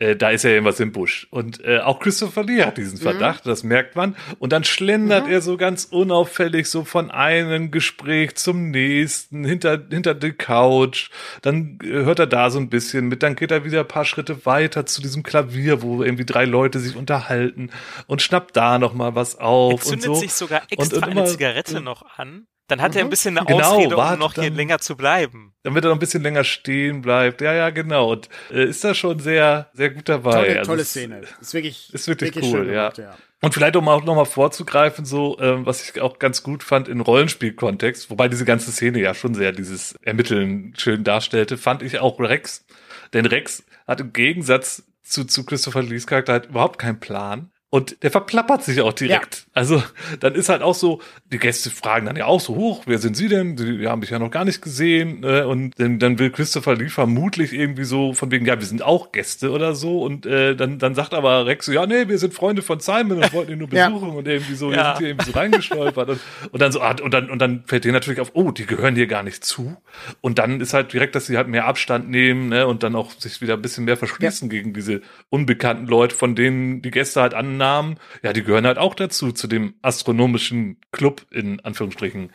äh, 0.00 0.16
da 0.16 0.30
ist 0.30 0.42
ja 0.42 0.50
irgendwas 0.50 0.80
im 0.80 0.90
Busch. 0.92 1.28
Und 1.30 1.62
äh, 1.64 1.78
auch 1.78 2.00
Christopher 2.00 2.42
Lee 2.42 2.62
hat 2.64 2.78
diesen 2.78 2.98
Verdacht, 2.98 3.46
das 3.46 3.62
merkt 3.62 3.94
man. 3.96 4.16
Und 4.40 4.52
dann 4.52 4.64
schlendert 4.64 5.28
er 5.28 5.40
so 5.40 5.56
ganz 5.56 5.84
unauffällig 5.84 6.68
so 6.68 6.84
von 6.84 7.10
einem 7.12 7.70
Gespräch 7.70 8.34
zum 8.34 8.70
nächsten, 8.70 9.44
hinter, 9.44 9.80
hinter 9.90 10.14
die 10.14 10.32
Couch. 10.32 11.10
Dann 11.42 11.78
äh, 11.82 11.86
hört 11.86 12.18
er 12.18 12.26
da 12.26 12.50
so 12.50 12.58
ein 12.58 12.68
bisschen 12.70 13.06
mit, 13.06 13.22
dann 13.22 13.36
geht 13.36 13.50
er 13.52 13.64
wieder 13.64 13.80
ein 13.80 13.88
paar 13.88 14.04
Schritte 14.04 14.44
weiter 14.46 14.84
zu 14.86 15.00
diesem 15.00 15.22
Klavier, 15.22 15.80
wo 15.82 16.02
irgendwie 16.02 16.26
drei 16.26 16.44
Leute 16.44 16.80
sich 16.80 16.96
unterhalten 16.96 17.70
und 18.06 18.20
schnappt 18.20 18.56
da 18.56 18.78
noch 18.78 18.94
mal 18.94 19.14
was 19.14 19.34
Er 19.34 19.44
auf 19.46 19.72
und 19.74 19.82
zündet 19.82 20.04
so. 20.06 20.14
sich 20.14 20.32
sogar 20.32 20.62
Und- 20.62 20.72
extra 20.72 20.96
und 20.96 21.02
eine 21.04 21.12
immer- 21.12 21.24
Zigarette 21.26 21.80
noch 21.80 22.18
an. 22.18 22.46
Dann 22.68 22.80
hat 22.80 22.96
er 22.96 23.02
ein 23.04 23.10
bisschen 23.10 23.36
eine 23.36 23.46
Genau, 23.46 23.74
Ausrede, 23.74 23.96
um 23.96 24.18
noch 24.18 24.34
hier 24.34 24.44
dann. 24.44 24.54
länger 24.54 24.78
zu 24.78 24.96
bleiben. 24.96 25.52
damit 25.64 25.84
er 25.84 25.88
noch 25.88 25.96
ein 25.96 26.00
bisschen 26.00 26.22
länger 26.22 26.44
stehen 26.44 27.02
bleibt. 27.02 27.40
Ja, 27.42 27.52
ja, 27.52 27.70
genau. 27.70 28.10
Und 28.12 28.28
äh, 28.50 28.64
ist 28.64 28.82
da 28.84 28.94
schon 28.94 29.18
sehr, 29.18 29.70
sehr 29.74 29.90
gut 29.90 30.08
dabei. 30.08 30.32
Tolle, 30.46 30.58
Also 30.60 30.70
tolle 30.72 30.84
Szene. 30.84 31.22
Ist 31.40 31.52
wirklich, 31.52 31.92
ist 31.92 32.08
wirklich 32.08 32.32
schön 32.34 32.44
cool, 32.44 32.66
ja. 32.72 32.88
gemacht, 32.90 32.98
ja. 32.98 33.16
Und 33.42 33.52
vielleicht 33.52 33.76
um 33.76 33.86
auch 33.88 34.02
noch 34.04 34.14
mal 34.14 34.24
vorzugreifen, 34.24 35.04
so 35.04 35.38
ähm, 35.38 35.66
was 35.66 35.86
ich 35.90 36.00
auch 36.00 36.18
ganz 36.18 36.42
gut 36.42 36.62
fand 36.62 36.88
in 36.88 37.00
Rollenspielkontext, 37.00 38.08
wobei 38.08 38.28
diese 38.28 38.46
ganze 38.46 38.72
Szene 38.72 39.00
ja 39.00 39.12
schon 39.14 39.34
sehr 39.34 39.52
dieses 39.52 39.92
Ermitteln 40.02 40.72
schön 40.78 41.04
darstellte, 41.04 41.58
fand 41.58 41.82
ich 41.82 41.98
auch 41.98 42.18
Rex. 42.18 42.64
Denn 43.12 43.26
Rex 43.26 43.64
hat 43.86 44.00
im 44.00 44.14
Gegensatz 44.14 44.84
zu, 45.02 45.24
zu 45.26 45.44
Christopher 45.44 45.82
Lees 45.82 46.06
Charakter 46.06 46.32
halt 46.32 46.46
überhaupt 46.46 46.78
keinen 46.78 47.00
Plan. 47.00 47.50
Und 47.74 48.04
der 48.04 48.12
verplappert 48.12 48.62
sich 48.62 48.80
auch 48.82 48.92
direkt. 48.92 49.48
Also 49.52 49.82
dann 50.20 50.36
ist 50.36 50.48
halt 50.48 50.62
auch 50.62 50.76
so, 50.76 51.00
die 51.32 51.38
Gäste 51.38 51.70
fragen 51.70 52.06
dann 52.06 52.14
ja 52.14 52.26
auch 52.26 52.40
so 52.40 52.54
hoch, 52.54 52.84
wer 52.86 52.98
sind 52.98 53.16
Sie 53.16 53.26
denn? 53.26 53.56
Die 53.56 53.88
haben 53.88 53.98
mich 53.98 54.10
ja 54.10 54.20
noch 54.20 54.30
gar 54.30 54.44
nicht 54.44 54.62
gesehen. 54.62 55.24
Äh, 55.24 55.42
und 55.42 55.72
dann, 55.80 55.98
dann 55.98 56.20
will 56.20 56.30
Christopher 56.30 56.76
Lee 56.76 56.88
vermutlich 56.88 57.52
irgendwie 57.52 57.82
so 57.82 58.12
von 58.12 58.30
wegen, 58.30 58.46
ja, 58.46 58.56
wir 58.60 58.64
sind 58.64 58.82
auch 58.82 59.10
Gäste 59.10 59.50
oder 59.50 59.74
so. 59.74 60.02
Und 60.04 60.24
äh, 60.24 60.54
dann, 60.54 60.78
dann 60.78 60.94
sagt 60.94 61.14
aber 61.14 61.46
Rex 61.46 61.66
so, 61.66 61.72
ja, 61.72 61.84
nee, 61.84 62.06
wir 62.06 62.18
sind 62.18 62.32
Freunde 62.32 62.62
von 62.62 62.78
Simon 62.78 63.18
und 63.20 63.32
wollten 63.32 63.50
ihn 63.50 63.58
nur 63.58 63.68
Ja. 63.72 63.88
besuchen 63.88 64.10
und 64.10 64.28
irgendwie 64.28 64.54
so, 64.54 64.70
Ja. 64.70 64.76
wir 64.76 64.84
sind 64.84 64.98
hier 64.98 65.08
irgendwie 65.08 65.30
so 65.32 65.36
reingestolpert. 65.36 66.08
und, 66.10 66.20
und 66.52 66.62
dann 66.62 66.70
so, 66.70 66.80
ah, 66.80 66.94
und 67.02 67.12
dann, 67.12 67.28
und 67.28 67.40
dann 67.40 67.64
fällt 67.66 67.82
denen 67.84 67.94
natürlich 67.94 68.20
auf, 68.20 68.30
oh, 68.34 68.52
die 68.52 68.66
gehören 68.66 68.94
hier 68.94 69.08
gar 69.08 69.24
nicht 69.24 69.44
zu. 69.44 69.76
Und 70.20 70.38
dann 70.38 70.60
ist 70.60 70.74
halt 70.74 70.92
direkt, 70.92 71.16
dass 71.16 71.26
sie 71.26 71.36
halt 71.36 71.48
mehr 71.48 71.64
Abstand 71.66 72.08
nehmen, 72.08 72.50
ne, 72.50 72.68
und 72.68 72.84
dann 72.84 72.94
auch 72.94 73.10
sich 73.18 73.40
wieder 73.40 73.54
ein 73.54 73.62
bisschen 73.62 73.84
mehr 73.84 73.96
verschließen 73.96 74.48
gegen 74.48 74.74
diese 74.74 75.00
unbekannten 75.28 75.88
Leute, 75.88 76.14
von 76.14 76.36
denen 76.36 76.82
die 76.82 76.92
Gäste 76.92 77.20
halt 77.20 77.34
annahmen, 77.64 77.96
ja, 78.22 78.32
die 78.32 78.42
gehören 78.42 78.66
halt 78.66 78.78
auch 78.78 78.94
dazu, 78.94 79.32
zu 79.32 79.46
dem 79.46 79.74
astronomischen 79.82 80.76
Club, 80.92 81.22
in 81.30 81.60
Anführungsstrichen. 81.60 82.30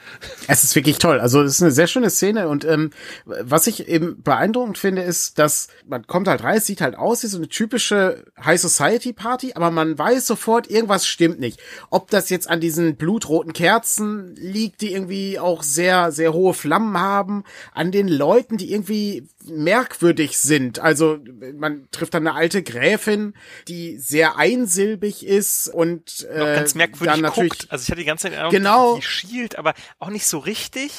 Es 0.47 0.63
ist 0.63 0.75
wirklich 0.75 0.97
toll. 0.97 1.19
Also 1.19 1.41
es 1.41 1.53
ist 1.53 1.61
eine 1.61 1.71
sehr 1.71 1.87
schöne 1.87 2.09
Szene 2.09 2.47
und 2.47 2.65
ähm, 2.65 2.89
was 3.25 3.67
ich 3.67 3.87
eben 3.87 4.21
beeindruckend 4.21 4.77
finde, 4.77 5.03
ist, 5.03 5.37
dass 5.39 5.67
man 5.87 6.05
kommt 6.07 6.27
halt 6.27 6.43
rein, 6.43 6.59
sieht 6.59 6.81
halt 6.81 6.97
aus 6.97 7.23
wie 7.23 7.27
so 7.27 7.37
eine 7.37 7.47
typische 7.47 8.25
High 8.43 8.59
Society 8.59 9.13
Party, 9.13 9.53
aber 9.53 9.71
man 9.71 9.97
weiß 9.97 10.25
sofort, 10.25 10.69
irgendwas 10.69 11.05
stimmt 11.05 11.39
nicht. 11.39 11.59
Ob 11.89 12.09
das 12.09 12.29
jetzt 12.29 12.49
an 12.49 12.59
diesen 12.59 12.95
blutroten 12.95 13.53
Kerzen 13.53 14.35
liegt, 14.35 14.81
die 14.81 14.93
irgendwie 14.93 15.39
auch 15.39 15.63
sehr, 15.63 16.11
sehr 16.11 16.33
hohe 16.33 16.53
Flammen 16.53 16.99
haben, 16.99 17.43
an 17.73 17.91
den 17.91 18.07
Leuten, 18.07 18.57
die 18.57 18.71
irgendwie 18.71 19.27
merkwürdig 19.45 20.37
sind. 20.37 20.79
Also 20.79 21.19
man 21.57 21.87
trifft 21.91 22.13
dann 22.13 22.27
eine 22.27 22.35
alte 22.35 22.63
Gräfin, 22.63 23.33
die 23.67 23.97
sehr 23.97 24.37
einsilbig 24.37 25.18
ist 25.25 25.67
und 25.67 26.27
äh, 26.31 26.39
Noch 26.39 26.45
ganz 26.45 26.75
merkwürdig 26.75 27.13
dann 27.13 27.21
natürlich 27.21 27.51
guckt. 27.51 27.67
Also 27.71 27.83
ich 27.83 27.89
hatte 27.89 27.99
die 27.99 28.05
ganze 28.05 28.23
Zeit 28.29 28.33
Eindruck, 28.37 28.51
Genau. 28.51 28.95
die 28.95 29.01
schielt, 29.01 29.57
aber 29.57 29.73
auch 29.99 30.09
nicht 30.09 30.25
so 30.27 30.37
richtig. 30.39 30.91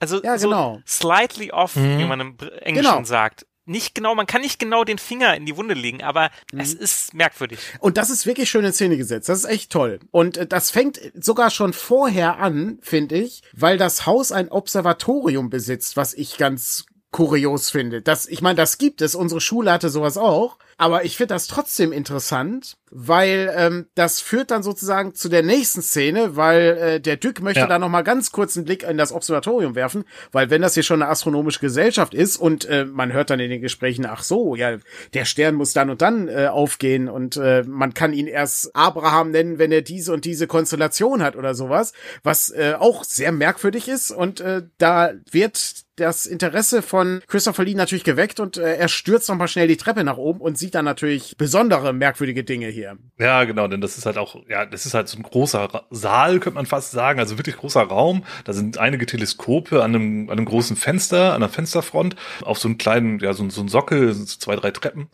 Also 0.00 0.22
Ja, 0.22 0.38
so 0.38 0.48
genau. 0.48 0.80
slightly 0.86 1.50
off, 1.52 1.76
Mhm. 1.76 1.98
wie 1.98 2.04
man 2.04 2.20
im 2.20 2.36
Englischen 2.60 2.90
Genau. 2.92 3.04
sagt. 3.04 3.46
Nicht 3.66 3.94
genau, 3.94 4.14
man 4.14 4.26
kann 4.26 4.42
nicht 4.42 4.58
genau 4.58 4.84
den 4.84 4.98
Finger 4.98 5.34
in 5.36 5.46
die 5.46 5.56
Wunde 5.56 5.72
legen, 5.72 6.02
aber 6.02 6.30
Mhm. 6.52 6.60
es 6.60 6.74
ist 6.74 7.14
merkwürdig. 7.14 7.58
Und 7.80 7.96
das 7.96 8.10
ist 8.10 8.26
wirklich 8.26 8.50
schön 8.50 8.62
in 8.64 8.74
Szene 8.74 8.98
gesetzt. 8.98 9.30
Das 9.30 9.38
ist 9.38 9.44
echt 9.46 9.72
toll. 9.72 10.00
Und 10.10 10.36
äh, 10.36 10.46
das 10.46 10.70
fängt 10.70 11.00
sogar 11.14 11.48
schon 11.50 11.72
vorher 11.72 12.38
an, 12.38 12.78
finde 12.82 13.16
ich, 13.16 13.40
weil 13.54 13.78
das 13.78 14.04
Haus 14.04 14.32
ein 14.32 14.50
Observatorium 14.50 15.48
besitzt, 15.48 15.96
was 15.96 16.12
ich 16.12 16.36
ganz 16.36 16.84
kurios 17.14 17.70
finde. 17.70 18.02
Das, 18.02 18.26
ich 18.26 18.42
meine, 18.42 18.56
das 18.56 18.76
gibt 18.76 19.00
es. 19.00 19.14
Unsere 19.14 19.40
Schule 19.40 19.70
hatte 19.70 19.88
sowas 19.88 20.18
auch. 20.18 20.58
Aber 20.76 21.04
ich 21.04 21.16
finde 21.16 21.34
das 21.34 21.46
trotzdem 21.46 21.92
interessant, 21.92 22.76
weil 22.90 23.52
ähm, 23.56 23.86
das 23.94 24.20
führt 24.20 24.50
dann 24.50 24.64
sozusagen 24.64 25.14
zu 25.14 25.28
der 25.28 25.44
nächsten 25.44 25.80
Szene, 25.80 26.34
weil 26.34 26.60
äh, 26.76 27.00
der 27.00 27.16
Dück 27.16 27.40
möchte 27.40 27.60
Ja. 27.60 27.66
da 27.68 27.78
noch 27.78 27.88
mal 27.88 28.02
ganz 28.02 28.32
kurz 28.32 28.56
einen 28.56 28.64
Blick 28.64 28.82
in 28.82 28.98
das 28.98 29.12
Observatorium 29.12 29.76
werfen, 29.76 30.02
weil 30.32 30.50
wenn 30.50 30.62
das 30.62 30.74
hier 30.74 30.82
schon 30.82 31.00
eine 31.00 31.08
astronomische 31.08 31.60
Gesellschaft 31.60 32.12
ist 32.14 32.36
und 32.36 32.64
äh, 32.64 32.84
man 32.84 33.12
hört 33.12 33.30
dann 33.30 33.38
in 33.38 33.50
den 33.50 33.60
Gesprächen, 33.60 34.04
ach 34.06 34.24
so, 34.24 34.56
ja, 34.56 34.78
der 35.12 35.24
Stern 35.24 35.54
muss 35.54 35.72
dann 35.74 35.90
und 35.90 36.02
dann 36.02 36.26
äh, 36.26 36.48
aufgehen 36.48 37.08
und 37.08 37.36
äh, 37.36 37.62
man 37.64 37.94
kann 37.94 38.12
ihn 38.12 38.26
erst 38.26 38.74
Abraham 38.74 39.30
nennen, 39.30 39.58
wenn 39.60 39.70
er 39.70 39.82
diese 39.82 40.12
und 40.12 40.24
diese 40.24 40.48
Konstellation 40.48 41.22
hat 41.22 41.36
oder 41.36 41.54
sowas, 41.54 41.92
was 42.24 42.50
äh, 42.50 42.74
auch 42.76 43.04
sehr 43.04 43.30
merkwürdig 43.30 43.86
ist 43.86 44.10
und 44.10 44.40
äh, 44.40 44.62
da 44.78 45.12
wird 45.30 45.83
das 45.96 46.26
Interesse 46.26 46.82
von 46.82 47.22
Christopher 47.28 47.64
Lee 47.64 47.74
natürlich 47.74 48.04
geweckt 48.04 48.40
und 48.40 48.56
äh, 48.56 48.76
er 48.76 48.88
stürzt 48.88 49.28
noch 49.28 49.36
mal 49.36 49.48
schnell 49.48 49.68
die 49.68 49.76
Treppe 49.76 50.04
nach 50.04 50.16
oben 50.16 50.40
und 50.40 50.58
sieht 50.58 50.74
dann 50.74 50.84
natürlich 50.84 51.36
besondere 51.36 51.92
merkwürdige 51.92 52.44
Dinge 52.44 52.68
hier. 52.68 52.96
Ja, 53.18 53.44
genau, 53.44 53.68
denn 53.68 53.80
das 53.80 53.96
ist 53.98 54.06
halt 54.06 54.18
auch, 54.18 54.36
ja, 54.48 54.66
das 54.66 54.86
ist 54.86 54.94
halt 54.94 55.08
so 55.08 55.16
ein 55.18 55.22
großer 55.22 55.60
Ra- 55.60 55.86
Saal, 55.90 56.40
könnte 56.40 56.56
man 56.56 56.66
fast 56.66 56.90
sagen, 56.90 57.20
also 57.20 57.38
wirklich 57.38 57.56
großer 57.56 57.82
Raum. 57.82 58.24
Da 58.44 58.52
sind 58.52 58.78
einige 58.78 59.06
Teleskope 59.06 59.82
an 59.82 59.94
einem, 59.94 60.30
an 60.30 60.36
einem 60.38 60.46
großen 60.46 60.76
Fenster, 60.76 61.34
an 61.34 61.40
der 61.40 61.50
Fensterfront, 61.50 62.16
auf 62.42 62.58
so 62.58 62.68
einem 62.68 62.78
kleinen, 62.78 63.20
ja, 63.20 63.32
so, 63.32 63.48
so 63.50 63.60
ein 63.60 63.68
Sockel, 63.68 64.12
so 64.14 64.24
zwei, 64.24 64.56
drei 64.56 64.70
Treppen. 64.72 65.08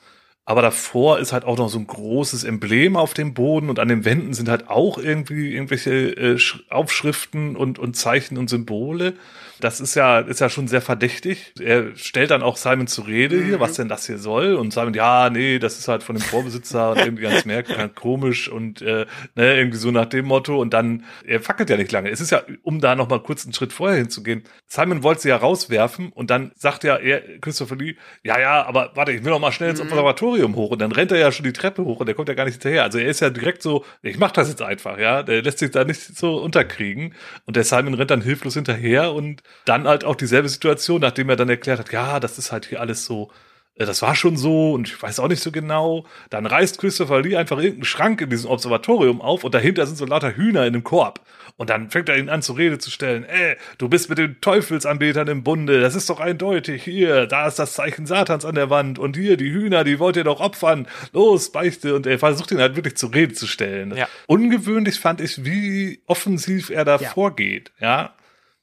Aber 0.46 0.62
davor 0.62 1.18
ist 1.20 1.32
halt 1.32 1.44
auch 1.44 1.58
noch 1.58 1.68
so 1.68 1.78
ein 1.78 1.86
großes 1.86 2.42
Emblem 2.44 2.96
auf 2.96 3.14
dem 3.14 3.34
Boden 3.34 3.68
und 3.68 3.78
an 3.78 3.88
den 3.88 4.04
Wänden 4.04 4.34
sind 4.34 4.48
halt 4.48 4.68
auch 4.68 4.98
irgendwie 4.98 5.52
irgendwelche 5.52 5.90
äh, 6.16 6.34
Sch- 6.36 6.68
Aufschriften 6.70 7.54
und, 7.54 7.78
und 7.78 7.94
Zeichen 7.96 8.36
und 8.36 8.50
Symbole. 8.50 9.14
Das 9.60 9.80
ist 9.80 9.94
ja, 9.94 10.20
ist 10.20 10.40
ja 10.40 10.48
schon 10.48 10.68
sehr 10.68 10.80
verdächtig. 10.80 11.52
Er 11.60 11.94
stellt 11.96 12.30
dann 12.30 12.42
auch 12.42 12.56
Simon 12.56 12.86
zur 12.86 13.06
Rede 13.06 13.42
hier, 13.42 13.60
was 13.60 13.74
denn 13.74 13.88
das 13.88 14.06
hier 14.06 14.18
soll. 14.18 14.54
Und 14.54 14.72
Simon, 14.72 14.94
ja, 14.94 15.30
nee, 15.30 15.58
das 15.58 15.78
ist 15.78 15.88
halt 15.88 16.02
von 16.02 16.16
dem 16.16 16.22
Vorbesitzer 16.22 16.92
und 16.92 16.98
irgendwie 16.98 17.22
ganz 17.22 17.44
merkwürdig, 17.44 17.94
komisch 17.94 18.48
und 18.48 18.82
äh, 18.82 19.06
ne, 19.34 19.56
irgendwie 19.56 19.78
so 19.78 19.90
nach 19.90 20.06
dem 20.06 20.26
Motto. 20.26 20.60
Und 20.60 20.74
dann, 20.74 21.04
er 21.24 21.40
fackelt 21.40 21.70
ja 21.70 21.76
nicht 21.76 21.92
lange. 21.92 22.10
Es 22.10 22.20
ist 22.20 22.30
ja, 22.30 22.42
um 22.62 22.80
da 22.80 22.96
noch 22.96 23.08
mal 23.08 23.20
kurz 23.20 23.44
einen 23.44 23.52
Schritt 23.52 23.72
vorher 23.72 23.98
hinzugehen. 23.98 24.44
Simon 24.66 25.02
wollte 25.02 25.22
sie 25.22 25.28
ja 25.28 25.36
rauswerfen 25.36 26.10
und 26.10 26.30
dann 26.30 26.52
sagt 26.56 26.84
ja 26.84 26.96
er, 26.96 27.20
Christopher 27.40 27.76
Lee, 27.76 27.96
ja, 28.22 28.40
ja, 28.40 28.64
aber 28.66 28.92
warte, 28.94 29.12
ich 29.12 29.24
will 29.24 29.30
noch 29.30 29.40
mal 29.40 29.52
schnell 29.52 29.70
ins 29.70 29.80
Observatorium 29.80 30.56
hoch. 30.56 30.70
Und 30.70 30.80
dann 30.80 30.92
rennt 30.92 31.12
er 31.12 31.18
ja 31.18 31.32
schon 31.32 31.44
die 31.44 31.52
Treppe 31.52 31.84
hoch 31.84 32.00
und 32.00 32.06
der 32.06 32.14
kommt 32.14 32.28
ja 32.28 32.34
gar 32.34 32.44
nicht 32.44 32.54
hinterher. 32.54 32.84
Also 32.84 32.98
er 32.98 33.08
ist 33.08 33.20
ja 33.20 33.30
direkt 33.30 33.62
so, 33.62 33.84
ich 34.02 34.18
mach 34.18 34.30
das 34.32 34.48
jetzt 34.48 34.62
einfach, 34.62 34.98
ja. 34.98 35.22
Der 35.22 35.42
lässt 35.42 35.58
sich 35.58 35.70
da 35.70 35.84
nicht 35.84 36.00
so 36.00 36.38
unterkriegen. 36.38 37.14
Und 37.46 37.56
der 37.56 37.64
Simon 37.64 37.94
rennt 37.94 38.10
dann 38.10 38.22
hilflos 38.22 38.54
hinterher 38.54 39.12
und 39.12 39.42
dann 39.64 39.86
halt 39.86 40.04
auch 40.04 40.16
dieselbe 40.16 40.48
Situation, 40.48 41.00
nachdem 41.00 41.28
er 41.28 41.36
dann 41.36 41.48
erklärt 41.48 41.78
hat, 41.78 41.92
ja, 41.92 42.20
das 42.20 42.38
ist 42.38 42.52
halt 42.52 42.66
hier 42.66 42.80
alles 42.80 43.04
so 43.04 43.30
äh, 43.76 43.86
das 43.86 44.02
war 44.02 44.14
schon 44.14 44.36
so 44.36 44.72
und 44.72 44.88
ich 44.88 45.02
weiß 45.02 45.20
auch 45.20 45.28
nicht 45.28 45.42
so 45.42 45.50
genau. 45.50 46.04
Dann 46.28 46.46
reißt 46.46 46.78
Christopher 46.78 47.22
Lee 47.22 47.36
einfach 47.36 47.58
irgendeinen 47.58 47.84
Schrank 47.84 48.20
in 48.20 48.30
diesem 48.30 48.50
Observatorium 48.50 49.20
auf 49.20 49.44
und 49.44 49.54
dahinter 49.54 49.86
sind 49.86 49.96
so 49.96 50.04
lauter 50.06 50.36
Hühner 50.36 50.66
in 50.66 50.74
einem 50.74 50.84
Korb. 50.84 51.20
Und 51.56 51.68
dann 51.68 51.90
fängt 51.90 52.08
er 52.08 52.16
ihn 52.16 52.28
an 52.30 52.40
zur 52.42 52.56
Rede 52.56 52.78
zu 52.78 52.90
stellen. 52.90 53.24
Ey, 53.24 53.56
du 53.76 53.88
bist 53.88 54.08
mit 54.08 54.16
den 54.18 54.40
Teufelsanbetern 54.40 55.28
im 55.28 55.42
Bunde. 55.44 55.80
Das 55.80 55.94
ist 55.94 56.08
doch 56.08 56.18
eindeutig. 56.20 56.82
Hier, 56.84 57.26
da 57.26 57.46
ist 57.46 57.58
das 57.58 57.74
Zeichen 57.74 58.06
Satans 58.06 58.46
an 58.46 58.54
der 58.54 58.70
Wand. 58.70 58.98
Und 58.98 59.14
hier, 59.16 59.36
die 59.36 59.50
Hühner, 59.52 59.84
die 59.84 59.98
wollt 59.98 60.16
ihr 60.16 60.24
doch 60.24 60.40
opfern. 60.40 60.88
Los, 61.12 61.52
beichte. 61.52 61.94
Und 61.94 62.06
er 62.06 62.18
versucht 62.18 62.50
ihn 62.52 62.60
halt 62.60 62.76
wirklich 62.76 62.96
zur 62.96 63.12
Rede 63.12 63.34
zu 63.34 63.46
stellen. 63.46 63.94
Ja. 63.94 64.08
Ungewöhnlich 64.26 64.98
fand 65.00 65.20
ich, 65.20 65.44
wie 65.44 66.00
offensiv 66.06 66.70
er 66.70 66.86
da 66.86 66.96
Ja. 66.96 67.10
vorgeht. 67.10 67.72
Ja, 67.78 68.14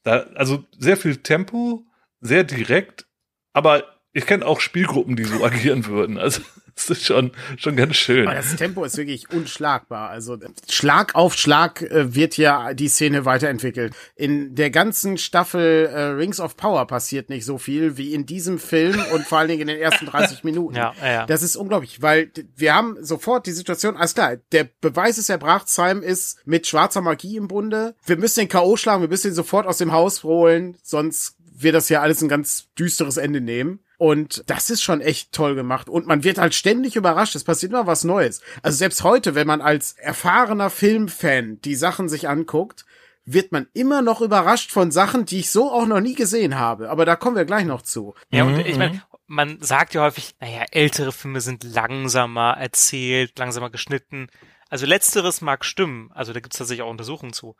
da, 0.07 0.25
also 0.35 0.63
sehr 0.77 0.95
viel 0.95 1.17
Tempo, 1.17 1.85
sehr 2.21 2.45
direkt. 2.45 3.07
Aber 3.53 3.83
ich 4.13 4.25
kenne 4.25 4.45
auch 4.45 4.61
Spielgruppen, 4.61 5.15
die 5.15 5.25
so 5.25 5.43
agieren 5.43 5.85
würden. 5.85 6.17
Also, 6.17 6.41
das 6.77 6.91
ist 6.91 7.05
schon, 7.05 7.31
schon 7.57 7.75
ganz 7.75 7.95
schön. 7.95 8.27
Aber 8.27 8.35
das 8.35 8.55
Tempo 8.55 8.83
ist 8.83 8.97
wirklich 8.97 9.29
unschlagbar. 9.31 10.09
Also 10.09 10.37
Schlag 10.69 11.15
auf 11.15 11.35
Schlag 11.35 11.81
äh, 11.81 12.13
wird 12.13 12.37
ja 12.37 12.73
die 12.75 12.87
Szene 12.87 13.25
weiterentwickelt. 13.25 13.93
In 14.15 14.53
der 14.53 14.69
ganzen 14.69 15.17
Staffel 15.17 15.87
äh, 15.87 15.99
Rings 16.09 16.39
of 16.39 16.55
Power 16.55 16.85
passiert 16.85 17.29
nicht 17.29 17.45
so 17.45 17.57
viel 17.57 17.97
wie 17.97 18.13
in 18.13 18.27
diesem 18.27 18.59
Film 18.59 19.01
und 19.11 19.25
vor 19.25 19.39
allen 19.39 19.47
Dingen 19.47 19.61
in 19.61 19.67
den 19.67 19.79
ersten 19.79 20.05
30 20.07 20.43
Minuten. 20.43 20.75
Ja, 20.75 20.93
ja, 21.01 21.11
ja. 21.11 21.25
Das 21.25 21.41
ist 21.41 21.55
unglaublich, 21.55 22.01
weil 22.01 22.31
wir 22.55 22.75
haben 22.75 22.95
sofort 23.01 23.47
die 23.47 23.51
Situation, 23.51 23.97
alles 23.97 24.13
klar, 24.13 24.37
der 24.51 24.69
Beweis 24.79 25.17
ist 25.17 25.29
erbracht, 25.29 25.67
Simon 25.67 26.03
ist 26.03 26.39
mit 26.45 26.67
schwarzer 26.67 27.01
Magie 27.01 27.37
im 27.37 27.47
Bunde. 27.47 27.95
Wir 28.05 28.17
müssen 28.17 28.41
den 28.41 28.49
K.O. 28.49 28.77
schlagen, 28.77 29.01
wir 29.01 29.09
müssen 29.09 29.31
ihn 29.31 29.33
sofort 29.33 29.65
aus 29.65 29.79
dem 29.79 29.91
Haus 29.91 30.23
holen, 30.23 30.77
sonst 30.83 31.37
wird 31.59 31.73
das 31.73 31.89
ja 31.89 32.01
alles 32.01 32.21
ein 32.21 32.29
ganz 32.29 32.67
düsteres 32.77 33.17
Ende 33.17 33.41
nehmen. 33.41 33.79
Und 33.97 34.43
das 34.45 34.69
ist 34.69 34.83
schon 34.83 35.01
echt 35.01 35.31
toll 35.31 35.55
gemacht. 35.55 35.89
Und 35.89 36.05
man 36.05 36.23
wird 36.23 36.37
halt 36.37 36.53
ständig 36.53 36.95
überrascht. 36.95 37.35
Es 37.35 37.43
passiert 37.43 37.71
immer 37.71 37.87
was 37.87 38.03
Neues. 38.03 38.41
Also 38.61 38.77
selbst 38.77 39.03
heute, 39.03 39.33
wenn 39.33 39.47
man 39.47 39.61
als 39.61 39.93
erfahrener 39.93 40.69
Filmfan 40.69 41.59
die 41.61 41.75
Sachen 41.75 42.07
sich 42.07 42.29
anguckt, 42.29 42.85
wird 43.25 43.51
man 43.51 43.67
immer 43.73 44.01
noch 44.01 44.21
überrascht 44.21 44.71
von 44.71 44.91
Sachen, 44.91 45.25
die 45.25 45.39
ich 45.39 45.51
so 45.51 45.71
auch 45.71 45.85
noch 45.85 45.99
nie 45.99 46.15
gesehen 46.15 46.57
habe. 46.57 46.89
Aber 46.89 47.05
da 47.05 47.15
kommen 47.15 47.35
wir 47.35 47.45
gleich 47.45 47.65
noch 47.65 47.81
zu. 47.81 48.13
Ja, 48.29 48.43
und 48.43 48.53
Mhm, 48.53 48.65
ich 48.65 48.77
meine, 48.77 49.01
man 49.25 49.61
sagt 49.61 49.93
ja 49.93 50.03
häufig, 50.03 50.35
naja, 50.39 50.63
ältere 50.71 51.11
Filme 51.11 51.41
sind 51.41 51.63
langsamer 51.63 52.55
erzählt, 52.57 53.37
langsamer 53.37 53.69
geschnitten. 53.69 54.29
Also 54.69 54.85
letzteres 54.85 55.41
mag 55.41 55.65
stimmen, 55.65 56.09
also 56.13 56.33
da 56.33 56.39
gibt 56.39 56.53
es 56.53 56.59
tatsächlich 56.59 56.83
auch 56.83 56.89
Untersuchungen 56.89 57.33
zu. 57.33 57.55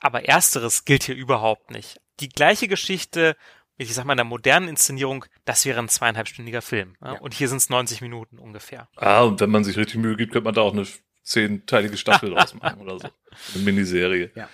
Aber 0.00 0.24
ersteres 0.26 0.86
gilt 0.86 1.04
hier 1.04 1.14
überhaupt 1.14 1.70
nicht. 1.70 2.00
Die 2.20 2.30
gleiche 2.30 2.68
Geschichte 2.68 3.36
ich 3.80 3.94
sag 3.94 4.04
mal, 4.04 4.12
einer 4.12 4.24
modernen 4.24 4.68
Inszenierung, 4.68 5.24
das 5.44 5.64
wäre 5.64 5.78
ein 5.78 5.88
zweieinhalbstündiger 5.88 6.60
Film. 6.60 6.96
Ja? 7.02 7.12
Und 7.12 7.32
hier 7.32 7.48
sind 7.48 7.58
es 7.58 7.70
90 7.70 8.02
Minuten 8.02 8.38
ungefähr. 8.38 8.88
Ah, 8.96 9.22
und 9.22 9.40
wenn 9.40 9.50
man 9.50 9.64
sich 9.64 9.76
richtig 9.76 9.96
Mühe 9.96 10.16
gibt, 10.16 10.32
könnte 10.32 10.44
man 10.44 10.54
da 10.54 10.60
auch 10.60 10.74
eine 10.74 10.86
zehnteilige 11.30 11.96
Staffel 11.96 12.30
draus 12.34 12.54
machen 12.54 12.80
oder 12.80 12.98
so. 12.98 13.08
Eine 13.54 13.64
Miniserie. 13.64 14.30
Ja. 14.34 14.48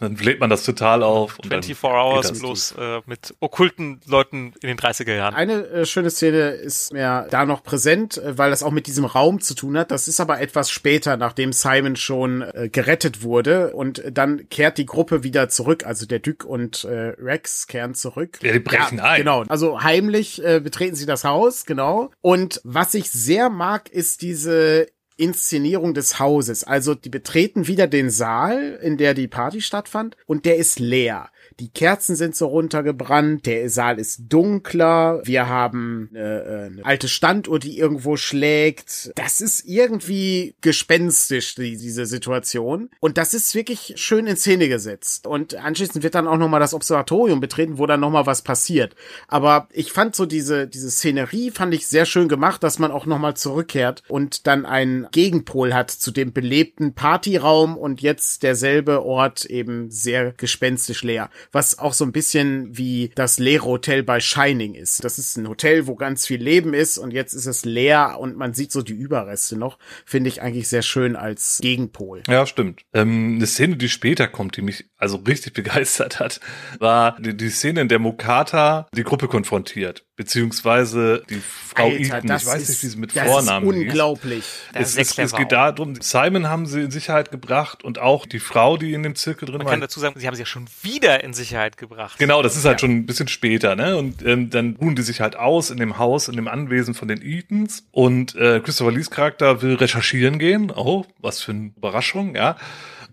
Dann 0.00 0.14
bläht 0.14 0.38
man 0.38 0.50
das 0.50 0.62
total 0.62 1.02
auf. 1.02 1.38
Und 1.38 1.50
dann 1.50 1.62
24 1.62 1.68
geht 1.68 1.82
Hours 1.82 2.38
bloß 2.38 2.74
äh, 2.78 3.00
mit 3.06 3.34
okkulten 3.40 4.00
Leuten 4.06 4.52
in 4.60 4.68
den 4.68 4.76
30er 4.76 5.14
Jahren. 5.14 5.34
Eine 5.34 5.66
äh, 5.66 5.86
schöne 5.86 6.10
Szene 6.10 6.50
ist 6.50 6.92
mir 6.92 7.26
da 7.30 7.46
noch 7.46 7.62
präsent, 7.62 8.18
äh, 8.18 8.36
weil 8.36 8.50
das 8.50 8.62
auch 8.62 8.70
mit 8.70 8.86
diesem 8.86 9.06
Raum 9.06 9.40
zu 9.40 9.54
tun 9.54 9.78
hat. 9.78 9.90
Das 9.90 10.08
ist 10.08 10.20
aber 10.20 10.40
etwas 10.40 10.70
später, 10.70 11.16
nachdem 11.16 11.54
Simon 11.54 11.96
schon 11.96 12.42
äh, 12.42 12.68
gerettet 12.68 13.22
wurde. 13.22 13.74
Und 13.74 14.02
dann 14.10 14.48
kehrt 14.50 14.76
die 14.76 14.86
Gruppe 14.86 15.22
wieder 15.24 15.48
zurück. 15.48 15.86
Also 15.86 16.04
der 16.04 16.18
Duke 16.18 16.46
und 16.46 16.84
äh, 16.84 17.14
Rex 17.18 17.66
kehren 17.66 17.94
zurück. 17.94 18.38
Ja, 18.42 18.52
die 18.52 18.60
brechen 18.60 19.00
ein. 19.00 19.20
Genau. 19.20 19.44
Also 19.48 19.82
heimlich 19.82 20.44
äh, 20.44 20.60
betreten 20.60 20.96
sie 20.96 21.06
das 21.06 21.24
Haus, 21.24 21.64
genau. 21.64 22.10
Und 22.20 22.60
was 22.62 22.92
ich 22.92 23.10
sehr 23.10 23.48
mag, 23.48 23.88
ist 23.88 24.20
diese 24.20 24.86
Inszenierung 25.18 25.92
des 25.92 26.18
Hauses. 26.18 26.64
Also 26.64 26.94
die 26.94 27.10
betreten 27.10 27.66
wieder 27.66 27.86
den 27.86 28.08
Saal, 28.08 28.78
in 28.82 28.96
der 28.96 29.14
die 29.14 29.28
Party 29.28 29.60
stattfand, 29.60 30.16
und 30.26 30.46
der 30.46 30.56
ist 30.56 30.78
leer. 30.78 31.28
Die 31.60 31.70
Kerzen 31.70 32.14
sind 32.14 32.36
so 32.36 32.46
runtergebrannt, 32.46 33.44
der 33.46 33.68
Saal 33.68 33.98
ist 33.98 34.22
dunkler, 34.28 35.20
wir 35.24 35.48
haben 35.48 36.08
eine, 36.14 36.44
äh, 36.44 36.66
eine 36.66 36.84
alte 36.84 37.08
Standuhr, 37.08 37.58
die 37.58 37.76
irgendwo 37.76 38.16
schlägt. 38.16 39.10
Das 39.16 39.40
ist 39.40 39.64
irgendwie 39.66 40.54
gespenstisch, 40.60 41.56
die, 41.56 41.76
diese 41.76 42.06
Situation. 42.06 42.90
Und 43.00 43.18
das 43.18 43.34
ist 43.34 43.56
wirklich 43.56 43.94
schön 43.96 44.28
in 44.28 44.36
Szene 44.36 44.68
gesetzt. 44.68 45.26
Und 45.26 45.56
anschließend 45.56 46.04
wird 46.04 46.14
dann 46.14 46.28
auch 46.28 46.36
nochmal 46.36 46.60
das 46.60 46.74
Observatorium 46.74 47.40
betreten, 47.40 47.78
wo 47.78 47.86
dann 47.86 47.98
nochmal 47.98 48.26
was 48.26 48.42
passiert. 48.42 48.94
Aber 49.26 49.68
ich 49.72 49.92
fand 49.92 50.14
so 50.14 50.26
diese, 50.26 50.68
diese 50.68 50.90
Szenerie 50.90 51.50
fand 51.50 51.74
ich 51.74 51.88
sehr 51.88 52.06
schön 52.06 52.28
gemacht, 52.28 52.62
dass 52.62 52.78
man 52.78 52.92
auch 52.92 53.04
nochmal 53.04 53.34
zurückkehrt 53.34 54.04
und 54.06 54.46
dann 54.46 54.64
einen 54.64 55.08
Gegenpol 55.10 55.74
hat 55.74 55.90
zu 55.90 56.12
dem 56.12 56.32
belebten 56.32 56.94
Partyraum 56.94 57.76
und 57.76 58.00
jetzt 58.00 58.44
derselbe 58.44 59.04
Ort 59.04 59.44
eben 59.44 59.90
sehr 59.90 60.32
gespenstisch 60.32 61.02
leer. 61.02 61.30
Was 61.52 61.78
auch 61.78 61.92
so 61.92 62.04
ein 62.04 62.12
bisschen 62.12 62.76
wie 62.76 63.10
das 63.14 63.38
leere 63.38 63.64
Hotel 63.64 64.02
bei 64.02 64.20
Shining 64.20 64.74
ist. 64.74 65.04
Das 65.04 65.18
ist 65.18 65.36
ein 65.36 65.48
Hotel, 65.48 65.86
wo 65.86 65.94
ganz 65.94 66.26
viel 66.26 66.42
Leben 66.42 66.74
ist 66.74 66.98
und 66.98 67.12
jetzt 67.12 67.34
ist 67.34 67.46
es 67.46 67.64
leer 67.64 68.16
und 68.18 68.36
man 68.36 68.54
sieht 68.54 68.72
so 68.72 68.82
die 68.82 68.92
Überreste 68.92 69.56
noch. 69.56 69.78
Finde 70.04 70.28
ich 70.28 70.42
eigentlich 70.42 70.68
sehr 70.68 70.82
schön 70.82 71.16
als 71.16 71.58
Gegenpol. 71.60 72.22
Ja, 72.28 72.46
stimmt. 72.46 72.82
Ähm, 72.92 73.36
eine 73.36 73.46
Szene, 73.46 73.76
die 73.76 73.88
später 73.88 74.28
kommt, 74.28 74.56
die 74.56 74.62
mich 74.62 74.86
also 74.96 75.18
richtig 75.18 75.52
begeistert 75.54 76.20
hat, 76.20 76.40
war 76.78 77.20
die, 77.20 77.36
die 77.36 77.50
Szene, 77.50 77.80
in 77.80 77.88
der 77.88 77.98
Mokata 77.98 78.88
die 78.94 79.04
Gruppe 79.04 79.28
konfrontiert. 79.28 80.07
Beziehungsweise 80.18 81.22
die 81.30 81.40
Frau 81.40 81.88
Eaton. 81.90 82.24
Ich 82.24 82.44
weiß 82.44 82.68
nicht, 82.68 82.82
wie 82.82 82.86
sie 82.88 82.96
mit 82.98 83.14
das 83.16 83.24
Vornamen 83.24 83.68
ist 83.68 83.74
hieß. 83.76 83.82
unglaublich. 83.84 84.44
Das 84.72 84.96
Es, 84.96 84.96
ist 84.96 85.18
es, 85.18 85.32
geht 85.32 85.52
darum, 85.52 85.94
Simon 86.00 86.48
haben 86.48 86.66
sie 86.66 86.80
in 86.82 86.90
Sicherheit 86.90 87.30
gebracht 87.30 87.84
und 87.84 88.00
auch 88.00 88.26
die 88.26 88.40
Frau, 88.40 88.76
die 88.76 88.94
in 88.94 89.04
dem 89.04 89.14
Zirkel 89.14 89.46
drin 89.46 89.58
Man 89.58 89.66
war. 89.66 89.72
kann 89.72 89.80
dazu 89.80 90.00
sagen, 90.00 90.18
sie 90.18 90.26
haben 90.26 90.34
sie 90.34 90.42
ja 90.42 90.46
schon 90.46 90.66
wieder 90.82 91.22
in 91.22 91.34
Sicherheit 91.34 91.76
gebracht. 91.76 92.18
Genau, 92.18 92.42
das 92.42 92.56
ist 92.56 92.64
halt 92.64 92.80
schon 92.80 92.90
ein 92.90 93.06
bisschen 93.06 93.28
später, 93.28 93.76
ne? 93.76 93.96
Und 93.96 94.26
ähm, 94.26 94.50
dann 94.50 94.76
ruhen 94.80 94.96
die 94.96 95.02
sich 95.02 95.20
halt 95.20 95.36
aus 95.36 95.70
in 95.70 95.78
dem 95.78 95.98
Haus, 95.98 96.26
in 96.26 96.34
dem 96.34 96.48
Anwesen 96.48 96.94
von 96.94 97.06
den 97.06 97.22
Eatons. 97.22 97.84
Und 97.92 98.34
äh, 98.34 98.58
Christopher 98.58 98.90
Lees 98.90 99.10
Charakter 99.10 99.62
will 99.62 99.76
recherchieren 99.76 100.40
gehen. 100.40 100.72
Oh, 100.74 101.04
was 101.20 101.40
für 101.42 101.52
eine 101.52 101.70
Überraschung, 101.76 102.34
ja. 102.34 102.56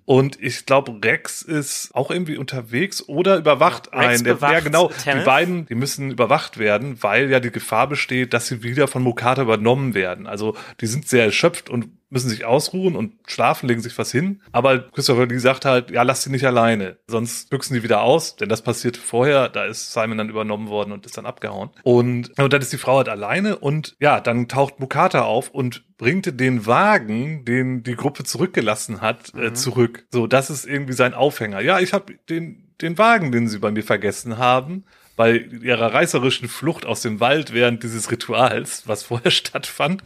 Und 0.05 0.39
ich 0.39 0.67
glaube, 0.67 0.99
Rex 1.03 1.41
ist 1.41 1.89
auch 1.95 2.11
irgendwie 2.11 2.37
unterwegs 2.37 3.03
oder 3.07 3.37
überwacht 3.37 3.91
Rex 3.91 4.23
einen. 4.23 4.23
Der, 4.23 4.37
ja, 4.39 4.59
genau. 4.59 4.89
Tennant. 4.89 5.21
Die 5.21 5.25
beiden, 5.25 5.65
die 5.65 5.75
müssen 5.75 6.11
überwacht 6.11 6.59
werden, 6.59 7.01
weil 7.01 7.31
ja 7.31 7.39
die 7.39 7.51
Gefahr 7.51 7.89
besteht, 7.89 8.33
dass 8.33 8.47
sie 8.47 8.61
wieder 8.61 8.87
von 8.87 9.01
Mokata 9.01 9.41
übernommen 9.41 9.95
werden. 9.95 10.27
Also 10.27 10.55
die 10.79 10.85
sind 10.85 11.07
sehr 11.07 11.25
erschöpft 11.25 11.71
und 11.71 11.89
müssen 12.15 12.29
sich 12.29 12.45
ausruhen 12.45 12.95
und 12.95 13.13
schlafen, 13.27 13.67
legen 13.67 13.81
sich 13.81 13.97
was 13.97 14.11
hin. 14.11 14.41
Aber 14.51 14.79
Christopher 14.79 15.27
Lee 15.27 15.37
sagt 15.37 15.65
halt, 15.65 15.91
ja, 15.91 16.01
lass 16.01 16.23
sie 16.23 16.31
nicht 16.31 16.45
alleine. 16.45 16.97
Sonst 17.07 17.49
büchsen 17.49 17.75
die 17.75 17.83
wieder 17.83 18.01
aus, 18.01 18.37
denn 18.37 18.49
das 18.49 18.63
passiert 18.63 18.97
vorher. 18.97 19.49
Da 19.49 19.65
ist 19.65 19.93
Simon 19.93 20.17
dann 20.17 20.29
übernommen 20.29 20.69
worden 20.69 20.93
und 20.93 21.05
ist 21.05 21.17
dann 21.17 21.25
abgehauen. 21.25 21.69
Und, 21.83 22.37
und 22.39 22.53
dann 22.53 22.61
ist 22.61 22.73
die 22.73 22.77
Frau 22.77 22.97
halt 22.97 23.09
alleine 23.09 23.57
und 23.57 23.95
ja, 23.99 24.21
dann 24.21 24.47
taucht 24.47 24.79
Mukata 24.79 25.23
auf 25.23 25.49
und 25.49 25.83
bringt 25.97 26.39
den 26.39 26.65
Wagen, 26.65 27.45
den 27.45 27.83
die 27.83 27.95
Gruppe 27.95 28.23
zurückgelassen 28.23 29.01
hat, 29.01 29.33
äh, 29.35 29.53
zurück. 29.53 30.05
So, 30.09 30.25
das 30.25 30.49
ist 30.49 30.65
irgendwie 30.65 30.93
sein 30.93 31.13
Aufhänger. 31.13 31.59
Ja, 31.59 31.79
ich 31.79 31.93
habe 31.93 32.13
den, 32.29 32.73
den 32.81 32.97
Wagen, 32.97 33.31
den 33.31 33.47
sie 33.49 33.59
bei 33.59 33.71
mir 33.71 33.83
vergessen 33.83 34.37
haben, 34.37 34.85
bei 35.15 35.37
ihrer 35.37 35.93
reißerischen 35.93 36.49
Flucht 36.49 36.85
aus 36.85 37.01
dem 37.01 37.19
Wald 37.19 37.53
während 37.53 37.83
dieses 37.83 38.11
Rituals, 38.11 38.87
was 38.87 39.03
vorher 39.03 39.31
stattfand, 39.31 40.03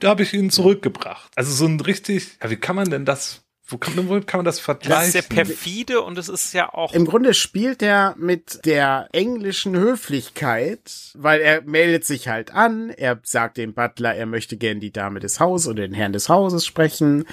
da 0.00 0.08
habe 0.10 0.22
ich 0.22 0.32
ihn 0.34 0.50
zurückgebracht. 0.50 1.30
Also 1.36 1.52
so 1.52 1.66
ein 1.66 1.80
richtig, 1.80 2.38
ja, 2.42 2.50
wie 2.50 2.56
kann 2.56 2.76
man 2.76 2.90
denn 2.90 3.04
das, 3.04 3.42
wo 3.70 3.76
kann, 3.76 4.08
wo 4.08 4.18
kann 4.22 4.38
man 4.38 4.44
das 4.46 4.56
Das 4.56 4.64
vergleichen? 4.64 5.04
ist 5.04 5.12
sehr 5.12 5.22
perfide 5.22 6.00
und 6.00 6.16
es 6.16 6.30
ist 6.30 6.54
ja 6.54 6.72
auch 6.72 6.94
Im 6.94 7.04
Grunde 7.04 7.34
spielt 7.34 7.82
er 7.82 8.14
mit 8.16 8.64
der 8.64 9.08
englischen 9.12 9.76
Höflichkeit, 9.76 10.80
weil 11.14 11.40
er 11.42 11.60
meldet 11.62 12.06
sich 12.06 12.28
halt 12.28 12.50
an, 12.54 12.88
er 12.88 13.20
sagt 13.24 13.58
dem 13.58 13.74
Butler, 13.74 14.14
er 14.14 14.24
möchte 14.24 14.56
gern 14.56 14.80
die 14.80 14.90
Dame 14.90 15.20
des 15.20 15.38
Hauses 15.38 15.68
oder 15.68 15.82
den 15.82 15.92
Herrn 15.92 16.14
des 16.14 16.30
Hauses 16.30 16.64
sprechen. 16.64 17.26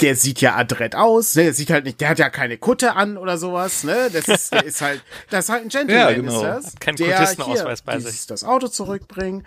Der 0.00 0.16
sieht 0.16 0.40
ja 0.40 0.56
adrett 0.56 0.94
aus, 0.94 1.34
ne? 1.36 1.42
Der 1.44 1.52
sieht 1.52 1.68
halt 1.68 1.84
nicht, 1.84 2.00
der 2.00 2.08
hat 2.08 2.18
ja 2.18 2.30
keine 2.30 2.56
Kutte 2.56 2.94
an 2.96 3.18
oder 3.18 3.36
sowas, 3.36 3.84
ne? 3.84 4.08
Das 4.12 4.28
ist, 4.28 4.52
der 4.54 4.64
ist 4.64 4.80
halt, 4.80 5.02
das 5.28 5.44
ist 5.44 5.48
halt 5.50 5.62
ein 5.64 5.68
Gentleman, 5.68 6.08
Ja, 6.08 6.12
genau. 6.14 6.34
ist 6.36 6.42
das. 6.66 6.74
Kein 6.80 6.96
hier 6.96 7.76
bei 7.84 7.98
sich. 8.00 8.26
das 8.26 8.44
Auto 8.44 8.68
zurückbringen. 8.68 9.46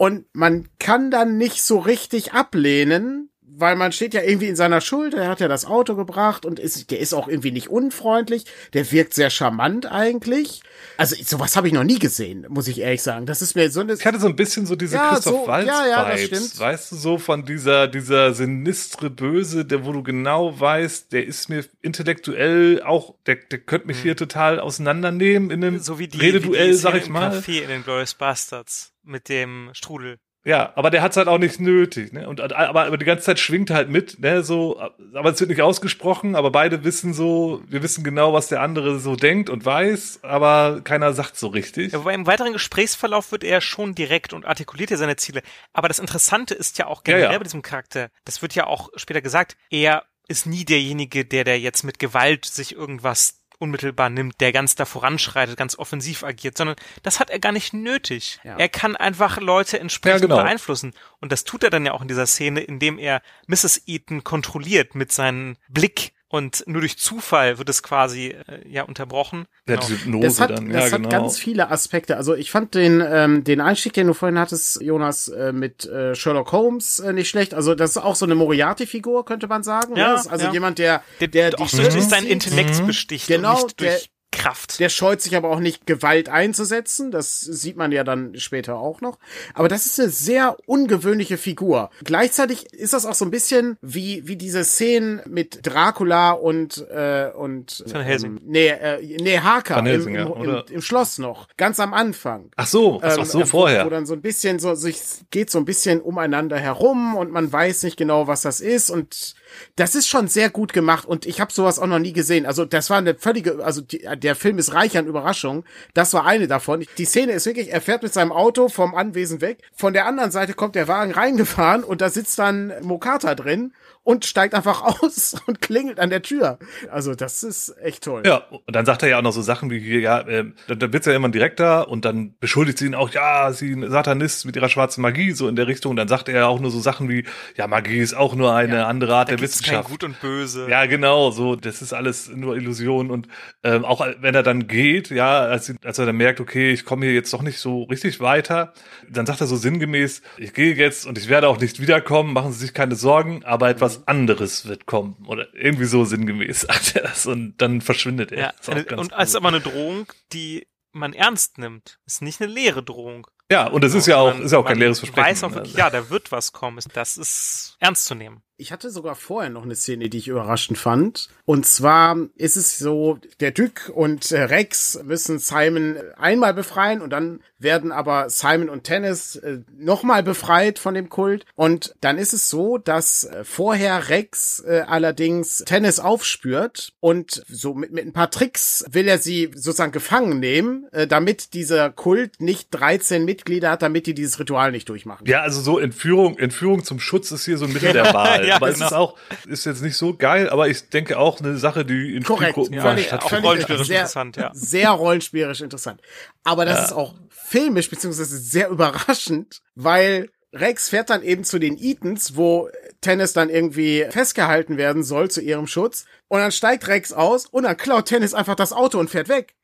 Und 0.00 0.24
man 0.32 0.66
kann 0.78 1.10
dann 1.10 1.36
nicht 1.36 1.62
so 1.62 1.78
richtig 1.78 2.32
ablehnen, 2.32 3.29
weil 3.60 3.76
man 3.76 3.92
steht 3.92 4.14
ja 4.14 4.22
irgendwie 4.22 4.48
in 4.48 4.56
seiner 4.56 4.80
Schuld, 4.80 5.14
er 5.14 5.28
hat 5.28 5.40
ja 5.40 5.48
das 5.48 5.64
Auto 5.64 5.94
gebracht 5.94 6.44
und 6.46 6.58
ist, 6.58 6.90
der 6.90 6.98
ist 7.00 7.12
auch 7.12 7.28
irgendwie 7.28 7.52
nicht 7.52 7.68
unfreundlich, 7.68 8.44
der 8.72 8.90
wirkt 8.90 9.14
sehr 9.14 9.30
charmant 9.30 9.86
eigentlich. 9.90 10.62
Also 10.96 11.16
sowas 11.24 11.56
habe 11.56 11.68
ich 11.68 11.74
noch 11.74 11.84
nie 11.84 11.98
gesehen, 11.98 12.46
muss 12.48 12.68
ich 12.68 12.80
ehrlich 12.80 13.02
sagen. 13.02 13.26
Das 13.26 13.42
ist 13.42 13.54
mir 13.54 13.70
so 13.70 13.80
eine 13.80 13.94
Ich 13.94 14.04
hatte 14.06 14.18
so 14.20 14.26
ein 14.26 14.36
bisschen 14.36 14.66
so 14.66 14.76
diese 14.76 14.96
Ja, 14.96 15.10
Christoph 15.14 15.42
so- 15.42 15.46
Waltz 15.46 15.66
ja, 15.68 15.86
ja, 15.86 16.10
das 16.10 16.20
Vibes, 16.22 16.46
stimmt. 16.48 16.58
weißt 16.60 16.92
du, 16.92 16.96
so 16.96 17.18
von 17.18 17.44
dieser 17.44 17.86
dieser 17.88 18.32
sinistre 18.34 19.10
Böse, 19.10 19.64
der 19.64 19.84
wo 19.84 19.92
du 19.92 20.02
genau 20.02 20.58
weißt, 20.58 21.12
der 21.12 21.26
ist 21.26 21.48
mir 21.48 21.64
intellektuell 21.82 22.82
auch, 22.82 23.14
der 23.26 23.36
der 23.36 23.58
könnte 23.58 23.86
mich 23.86 23.98
hier 23.98 24.16
total 24.16 24.58
auseinandernehmen 24.60 25.50
in 25.50 25.62
einem 25.64 25.78
so 25.78 25.98
wie 25.98 26.08
die, 26.08 26.18
Rededuell, 26.18 26.68
wie 26.68 26.72
die 26.72 26.76
sag 26.76 26.94
ich 26.96 27.08
mal. 27.08 27.30
Café 27.38 27.60
in 27.62 27.68
den 27.68 27.84
Glorious 27.84 28.14
Bastards 28.14 28.92
mit 29.02 29.28
dem 29.28 29.70
Strudel. 29.72 30.18
Ja, 30.44 30.72
aber 30.74 30.90
der 30.90 31.02
hat's 31.02 31.18
halt 31.18 31.28
auch 31.28 31.38
nicht 31.38 31.60
nötig, 31.60 32.12
ne? 32.14 32.26
Und 32.26 32.40
aber, 32.40 32.86
aber 32.86 32.96
die 32.96 33.04
ganze 33.04 33.24
Zeit 33.24 33.38
schwingt 33.38 33.70
halt 33.70 33.90
mit, 33.90 34.20
ne? 34.20 34.42
So, 34.42 34.80
aber 35.12 35.30
es 35.30 35.40
wird 35.40 35.50
nicht 35.50 35.60
ausgesprochen, 35.60 36.34
aber 36.34 36.50
beide 36.50 36.82
wissen 36.82 37.12
so, 37.12 37.62
wir 37.68 37.82
wissen 37.82 38.04
genau, 38.04 38.32
was 38.32 38.48
der 38.48 38.62
andere 38.62 38.98
so 39.00 39.16
denkt 39.16 39.50
und 39.50 39.66
weiß, 39.66 40.20
aber 40.22 40.80
keiner 40.82 41.12
sagt 41.12 41.36
so 41.36 41.48
richtig. 41.48 41.92
Ja, 41.92 41.98
wobei 42.00 42.14
im 42.14 42.26
weiteren 42.26 42.54
Gesprächsverlauf 42.54 43.32
wird 43.32 43.44
er 43.44 43.60
schon 43.60 43.94
direkt 43.94 44.32
und 44.32 44.46
artikuliert 44.46 44.90
ja 44.90 44.96
seine 44.96 45.16
Ziele. 45.16 45.42
Aber 45.74 45.88
das 45.88 45.98
Interessante 45.98 46.54
ist 46.54 46.78
ja 46.78 46.86
auch 46.86 47.04
generell 47.04 47.24
Ja, 47.24 47.32
ja. 47.32 47.38
bei 47.38 47.44
diesem 47.44 47.62
Charakter, 47.62 48.08
das 48.24 48.40
wird 48.40 48.54
ja 48.54 48.66
auch 48.66 48.88
später 48.96 49.20
gesagt, 49.20 49.58
er 49.68 50.04
ist 50.26 50.46
nie 50.46 50.64
derjenige, 50.64 51.24
der 51.24 51.44
der 51.44 51.58
jetzt 51.58 51.82
mit 51.82 51.98
Gewalt 51.98 52.46
sich 52.46 52.74
irgendwas 52.74 53.39
unmittelbar 53.60 54.10
nimmt, 54.10 54.40
der 54.40 54.52
ganz 54.52 54.74
da 54.74 54.84
voranschreitet, 54.84 55.56
ganz 55.56 55.78
offensiv 55.78 56.24
agiert, 56.24 56.56
sondern 56.56 56.76
das 57.02 57.20
hat 57.20 57.30
er 57.30 57.38
gar 57.38 57.52
nicht 57.52 57.72
nötig. 57.72 58.40
Ja. 58.42 58.56
Er 58.56 58.68
kann 58.68 58.96
einfach 58.96 59.38
Leute 59.38 59.78
entsprechend 59.78 60.22
Ja, 60.22 60.26
genau. 60.26 60.42
beeinflussen. 60.42 60.94
Und 61.20 61.30
das 61.30 61.44
tut 61.44 61.62
er 61.62 61.70
dann 61.70 61.84
ja 61.86 61.92
auch 61.92 62.02
in 62.02 62.08
dieser 62.08 62.26
Szene, 62.26 62.60
indem 62.60 62.98
er 62.98 63.22
Mrs. 63.46 63.82
Eaton 63.86 64.24
kontrolliert 64.24 64.94
mit 64.94 65.12
seinem 65.12 65.56
Blick. 65.68 66.12
Und 66.32 66.62
nur 66.68 66.80
durch 66.80 66.96
Zufall 66.96 67.58
wird 67.58 67.68
es 67.68 67.82
quasi 67.82 68.28
äh, 68.46 68.66
ja 68.68 68.84
unterbrochen. 68.84 69.46
Ja, 69.66 69.74
Genau. 69.74 69.88
Hypnose 69.88 70.26
Das 70.28 70.40
hat, 70.40 70.50
dann, 70.50 70.68
das 70.70 70.76
ja, 70.86 70.92
hat 70.92 71.02
genau. 71.02 71.08
ganz 71.08 71.38
viele 71.38 71.70
Aspekte. 71.72 72.16
Also 72.16 72.36
ich 72.36 72.52
fand 72.52 72.76
den, 72.76 73.02
ähm, 73.04 73.42
den 73.42 73.60
Einstieg, 73.60 73.94
den 73.94 74.06
du 74.06 74.14
vorhin 74.14 74.38
hattest, 74.38 74.80
Jonas, 74.80 75.26
äh, 75.26 75.50
mit 75.52 75.86
äh, 75.86 76.14
Sherlock 76.14 76.52
Holmes 76.52 77.00
äh, 77.00 77.12
nicht 77.12 77.28
schlecht. 77.28 77.52
Also 77.52 77.74
das 77.74 77.90
ist 77.90 77.96
auch 77.98 78.14
so 78.14 78.26
eine 78.26 78.36
Moriarty-Figur, 78.36 79.24
könnte 79.24 79.48
man 79.48 79.64
sagen. 79.64 79.96
Ja, 79.96 80.06
ne? 80.06 80.12
Das 80.14 80.26
ist 80.26 80.30
also 80.32 80.46
ja. 80.46 80.52
jemand, 80.52 80.78
der, 80.78 81.02
der, 81.18 81.26
der 81.28 81.60
auch 81.60 81.68
die 81.68 81.76
durch 81.76 82.04
seinen. 82.04 82.26
Intellekt 82.28 82.86
besticht 82.86 83.26
Genau, 83.26 83.56
und 83.56 83.64
nicht 83.64 83.80
der- 83.80 83.90
durch 83.90 84.10
Kraft. 84.32 84.78
Der 84.78 84.88
scheut 84.88 85.20
sich 85.20 85.36
aber 85.36 85.50
auch 85.50 85.60
nicht, 85.60 85.86
Gewalt 85.86 86.28
einzusetzen. 86.28 87.10
Das 87.10 87.40
sieht 87.40 87.76
man 87.76 87.90
ja 87.92 88.04
dann 88.04 88.36
später 88.38 88.76
auch 88.76 89.00
noch. 89.00 89.18
Aber 89.54 89.68
das 89.68 89.86
ist 89.86 89.98
eine 89.98 90.08
sehr 90.10 90.56
ungewöhnliche 90.66 91.36
Figur. 91.36 91.90
Gleichzeitig 92.04 92.72
ist 92.72 92.92
das 92.92 93.06
auch 93.06 93.14
so 93.14 93.24
ein 93.24 93.30
bisschen 93.30 93.76
wie, 93.82 94.26
wie 94.28 94.36
diese 94.36 94.62
Szenen 94.64 95.20
mit 95.26 95.66
Dracula 95.66 96.30
und, 96.32 96.86
äh, 96.90 97.30
und, 97.34 97.82
Van 97.86 98.02
Helsing. 98.02 98.36
ähm, 98.36 98.40
nee, 98.46 98.68
äh, 98.68 99.16
nee, 99.20 99.38
Harker 99.40 99.76
Van 99.76 99.86
im, 99.86 99.92
Helsing, 99.92 100.14
im, 100.14 100.30
oder? 100.30 100.64
im, 100.68 100.74
im 100.76 100.82
Schloss 100.82 101.18
noch. 101.18 101.48
Ganz 101.56 101.80
am 101.80 101.92
Anfang. 101.92 102.50
Ach 102.56 102.66
so, 102.66 103.00
ach 103.02 103.18
Ähm, 103.18 103.24
so, 103.24 103.40
wo- 103.40 103.44
vorher. 103.46 103.84
Wo 103.84 103.90
dann 103.90 104.06
so 104.06 104.14
ein 104.14 104.22
bisschen 104.22 104.58
so, 104.58 104.74
sich 104.74 105.00
geht 105.30 105.50
so 105.50 105.58
ein 105.58 105.64
bisschen 105.64 106.00
umeinander 106.00 106.58
herum 106.58 107.16
und 107.16 107.32
man 107.32 107.52
weiß 107.52 107.82
nicht 107.82 107.96
genau, 107.96 108.26
was 108.26 108.42
das 108.42 108.60
ist 108.60 108.90
und 108.90 109.34
das 109.76 109.94
ist 109.94 110.08
schon 110.08 110.28
sehr 110.28 110.50
gut 110.50 110.72
gemacht 110.72 111.06
und 111.06 111.26
ich 111.26 111.40
habe 111.40 111.52
sowas 111.52 111.78
auch 111.78 111.86
noch 111.86 111.98
nie 111.98 112.12
gesehen. 112.12 112.46
Also 112.46 112.64
das 112.64 112.90
war 112.90 112.98
eine 112.98 113.14
völlige, 113.14 113.64
also 113.64 113.80
die, 113.80 114.06
der 114.16 114.34
Film 114.34 114.58
ist 114.58 114.74
reich 114.74 114.96
an 114.96 115.06
Überraschungen. 115.06 115.64
Das 115.94 116.12
war 116.14 116.26
eine 116.26 116.48
davon. 116.48 116.84
Die 116.98 117.04
Szene 117.04 117.32
ist 117.32 117.46
wirklich, 117.46 117.72
er 117.72 117.80
fährt 117.80 118.02
mit 118.02 118.12
seinem 118.12 118.32
Auto 118.32 118.68
vom 118.68 118.94
Anwesen 118.94 119.40
weg. 119.40 119.58
Von 119.72 119.92
der 119.92 120.06
anderen 120.06 120.30
Seite 120.30 120.54
kommt 120.54 120.74
der 120.74 120.88
Wagen 120.88 121.12
reingefahren 121.12 121.84
und 121.84 122.00
da 122.00 122.10
sitzt 122.10 122.38
dann 122.38 122.72
Mokata 122.82 123.34
drin 123.34 123.72
und 124.02 124.24
steigt 124.24 124.54
einfach 124.54 124.82
aus 125.02 125.36
und 125.46 125.60
klingelt 125.60 126.00
an 126.00 126.10
der 126.10 126.22
Tür. 126.22 126.58
Also 126.90 127.14
das 127.14 127.42
ist 127.42 127.76
echt 127.82 128.04
toll. 128.04 128.22
Ja, 128.24 128.44
und 128.48 128.74
dann 128.74 128.86
sagt 128.86 129.02
er 129.02 129.08
ja 129.08 129.18
auch 129.18 129.22
noch 129.22 129.32
so 129.32 129.42
Sachen 129.42 129.70
wie 129.70 129.78
hier, 129.78 130.00
ja, 130.00 130.26
ähm, 130.26 130.54
dann, 130.68 130.78
dann 130.78 130.92
wird's 130.92 131.06
ja 131.06 131.14
immer 131.14 131.28
direkter 131.28 131.88
und 131.88 132.04
dann 132.04 132.34
beschuldigt 132.38 132.78
sie 132.78 132.86
ihn 132.86 132.94
auch, 132.94 133.10
ja, 133.10 133.52
sie 133.52 133.72
ein 133.72 133.90
Satanist 133.90 134.46
mit 134.46 134.56
ihrer 134.56 134.68
schwarzen 134.68 135.02
Magie, 135.02 135.32
so 135.32 135.48
in 135.48 135.56
der 135.56 135.66
Richtung. 135.66 135.90
Und 135.90 135.96
dann 135.96 136.08
sagt 136.08 136.28
er 136.28 136.48
auch 136.48 136.60
nur 136.60 136.70
so 136.70 136.80
Sachen 136.80 137.08
wie, 137.08 137.24
ja, 137.56 137.66
Magie 137.66 137.98
ist 137.98 138.14
auch 138.14 138.34
nur 138.34 138.54
eine 138.54 138.86
andere 138.86 139.14
Art 139.14 139.28
der 139.28 139.36
gibt's 139.36 139.62
kein 139.62 139.80
Wissenschaft. 139.80 139.90
Gut 139.90 140.04
und 140.04 140.20
Böse. 140.20 140.68
Ja, 140.68 140.86
genau, 140.86 141.30
so, 141.30 141.56
das 141.56 141.82
ist 141.82 141.92
alles 141.92 142.28
nur 142.28 142.56
Illusion 142.56 143.10
und 143.10 143.28
ähm, 143.62 143.84
auch 143.84 144.06
wenn 144.20 144.34
er 144.34 144.42
dann 144.42 144.66
geht, 144.66 145.10
ja, 145.10 145.40
als, 145.40 145.72
als 145.84 145.98
er 145.98 146.06
dann 146.06 146.16
merkt, 146.16 146.40
okay, 146.40 146.72
ich 146.72 146.84
komme 146.84 147.06
hier 147.06 147.14
jetzt 147.14 147.32
doch 147.32 147.42
nicht 147.42 147.58
so 147.58 147.84
richtig 147.84 148.20
weiter, 148.20 148.72
dann 149.08 149.26
sagt 149.26 149.40
er 149.40 149.46
so 149.46 149.56
sinngemäß, 149.56 150.22
ich 150.38 150.54
gehe 150.54 150.74
jetzt 150.74 151.06
und 151.06 151.18
ich 151.18 151.28
werde 151.28 151.48
auch 151.48 151.60
nicht 151.60 151.80
wiederkommen, 151.80 152.32
machen 152.32 152.52
Sie 152.52 152.60
sich 152.60 152.74
keine 152.74 152.94
Sorgen, 152.94 153.44
aber 153.44 153.68
Mhm. 153.68 153.80
Etwas 153.94 154.08
anderes 154.08 154.66
wird 154.66 154.86
kommen 154.86 155.16
oder 155.26 155.52
irgendwie 155.54 155.84
so 155.86 156.04
sinngemäß 156.04 156.60
sagt 156.68 156.96
er 156.96 157.02
das 157.02 157.26
und 157.26 157.56
dann 157.58 157.80
verschwindet 157.80 158.32
er. 158.32 158.38
Ja, 158.38 158.52
eine, 158.66 158.84
und 158.96 159.12
es 159.16 159.28
ist 159.30 159.36
aber 159.36 159.48
eine 159.48 159.60
Drohung, 159.60 160.06
die 160.32 160.66
man 160.92 161.12
ernst 161.12 161.58
nimmt. 161.58 161.98
Ist 162.06 162.22
nicht 162.22 162.40
eine 162.40 162.50
leere 162.52 162.82
Drohung. 162.82 163.26
ja, 163.50 163.66
und 163.68 163.84
das 163.84 163.94
ist 163.94 164.06
ja 164.06 164.16
auch, 164.16 164.32
Man- 164.34 164.42
ist 164.42 164.52
ja 164.52 164.58
auch 164.58 164.66
kein 164.66 164.78
leeres 164.78 164.98
Versprechen. 164.98 165.26
weiß 165.28 165.44
auch 165.44 165.50
wirklich, 165.54 165.74
Also, 165.74 165.78
ja, 165.78 165.90
da 165.90 166.10
wird 166.10 166.32
was 166.32 166.52
kommen. 166.52 166.80
Das 166.94 167.16
ist 167.16 167.76
ernst 167.78 168.06
zu 168.06 168.14
nehmen. 168.14 168.42
Ich 168.60 168.72
hatte 168.72 168.90
sogar 168.90 169.14
vorher 169.14 169.48
noch 169.48 169.62
eine 169.62 169.74
Szene, 169.74 170.10
die 170.10 170.18
ich 170.18 170.28
überraschend 170.28 170.76
fand. 170.76 171.30
Und 171.46 171.64
zwar 171.64 172.18
ist 172.36 172.58
es 172.58 172.78
so, 172.78 173.18
der 173.40 173.52
Duke 173.52 173.90
und 173.90 174.30
äh, 174.32 174.42
Rex 174.42 175.00
müssen 175.02 175.38
Simon 175.38 175.96
einmal 176.18 176.52
befreien 176.52 177.00
und 177.00 177.08
dann 177.08 177.40
werden 177.58 177.90
aber 177.90 178.28
Simon 178.28 178.68
und 178.68 178.84
Tennis 178.84 179.36
äh, 179.36 179.60
nochmal 179.78 180.22
befreit 180.22 180.78
von 180.78 180.92
dem 180.92 181.08
Kult. 181.08 181.46
Und 181.54 181.94
dann 182.02 182.18
ist 182.18 182.34
es 182.34 182.50
so, 182.50 182.76
dass 182.76 183.24
äh, 183.24 183.44
vorher 183.44 184.10
Rex 184.10 184.60
äh, 184.60 184.84
allerdings 184.86 185.64
Tennis 185.64 185.98
aufspürt 185.98 186.92
und 187.00 187.42
so 187.48 187.72
mit, 187.72 187.92
mit 187.92 188.06
ein 188.06 188.12
paar 188.12 188.30
Tricks 188.30 188.84
will 188.90 189.08
er 189.08 189.18
sie 189.18 189.50
sozusagen 189.54 189.92
gefangen 189.92 190.38
nehmen, 190.38 190.86
äh, 190.92 191.06
damit 191.06 191.54
dieser 191.54 191.88
Kult 191.88 192.42
nicht 192.42 192.68
13 192.72 193.24
Mitglieder 193.24 193.70
hat, 193.70 193.80
damit 193.80 194.06
die 194.06 194.14
dieses 194.14 194.38
Ritual 194.38 194.70
nicht 194.70 194.88
durchmachen. 194.90 195.26
Ja, 195.26 195.40
also 195.40 195.62
so 195.62 195.78
Entführung, 195.78 196.38
Entführung 196.38 196.84
zum 196.84 197.00
Schutz 197.00 197.30
ist 197.30 197.46
hier 197.46 197.56
so 197.56 197.64
ein 197.64 197.72
Mittel 197.72 197.94
der 197.94 198.04
Wahl. 198.14 198.49
Ja, 198.50 198.56
aber 198.56 198.68
es 198.68 198.74
genau. 198.74 198.86
ist 198.86 198.92
auch, 198.92 199.16
ist 199.46 199.66
jetzt 199.66 199.82
nicht 199.82 199.96
so 199.96 200.14
geil, 200.14 200.50
aber 200.50 200.68
ich 200.68 200.88
denke 200.90 201.18
auch 201.18 201.40
eine 201.40 201.56
Sache, 201.56 201.84
die 201.84 202.14
in 202.14 202.22
Korrekt, 202.22 202.52
Spielgruppen 202.52 202.74
ja, 202.74 202.82
völlig, 202.82 203.12
auch 203.12 203.32
rollenspielerisch 203.32 203.88
sehr, 203.88 204.00
interessant, 204.00 204.36
ja. 204.36 204.50
Sehr 204.54 204.90
rollenspielerisch 204.90 205.60
interessant. 205.60 206.00
Aber 206.44 206.64
das 206.64 206.86
ist 206.86 206.92
auch 206.92 207.14
filmisch 207.28 207.90
beziehungsweise 207.90 208.38
sehr 208.38 208.68
überraschend, 208.68 209.62
weil 209.74 210.28
Rex 210.52 210.88
fährt 210.88 211.10
dann 211.10 211.22
eben 211.22 211.44
zu 211.44 211.58
den 211.58 211.78
Eatons, 211.78 212.36
wo 212.36 212.68
Tennis 213.00 213.32
dann 213.32 213.50
irgendwie 213.50 214.06
festgehalten 214.10 214.76
werden 214.76 215.02
soll 215.02 215.30
zu 215.30 215.40
ihrem 215.40 215.66
Schutz. 215.66 216.06
Und 216.28 216.40
dann 216.40 216.52
steigt 216.52 216.88
Rex 216.88 217.12
aus 217.12 217.46
und 217.46 217.64
dann 217.64 217.76
klaut 217.76 218.06
Tennis 218.06 218.34
einfach 218.34 218.56
das 218.56 218.72
Auto 218.72 218.98
und 218.98 219.10
fährt 219.10 219.28
weg. 219.28 219.54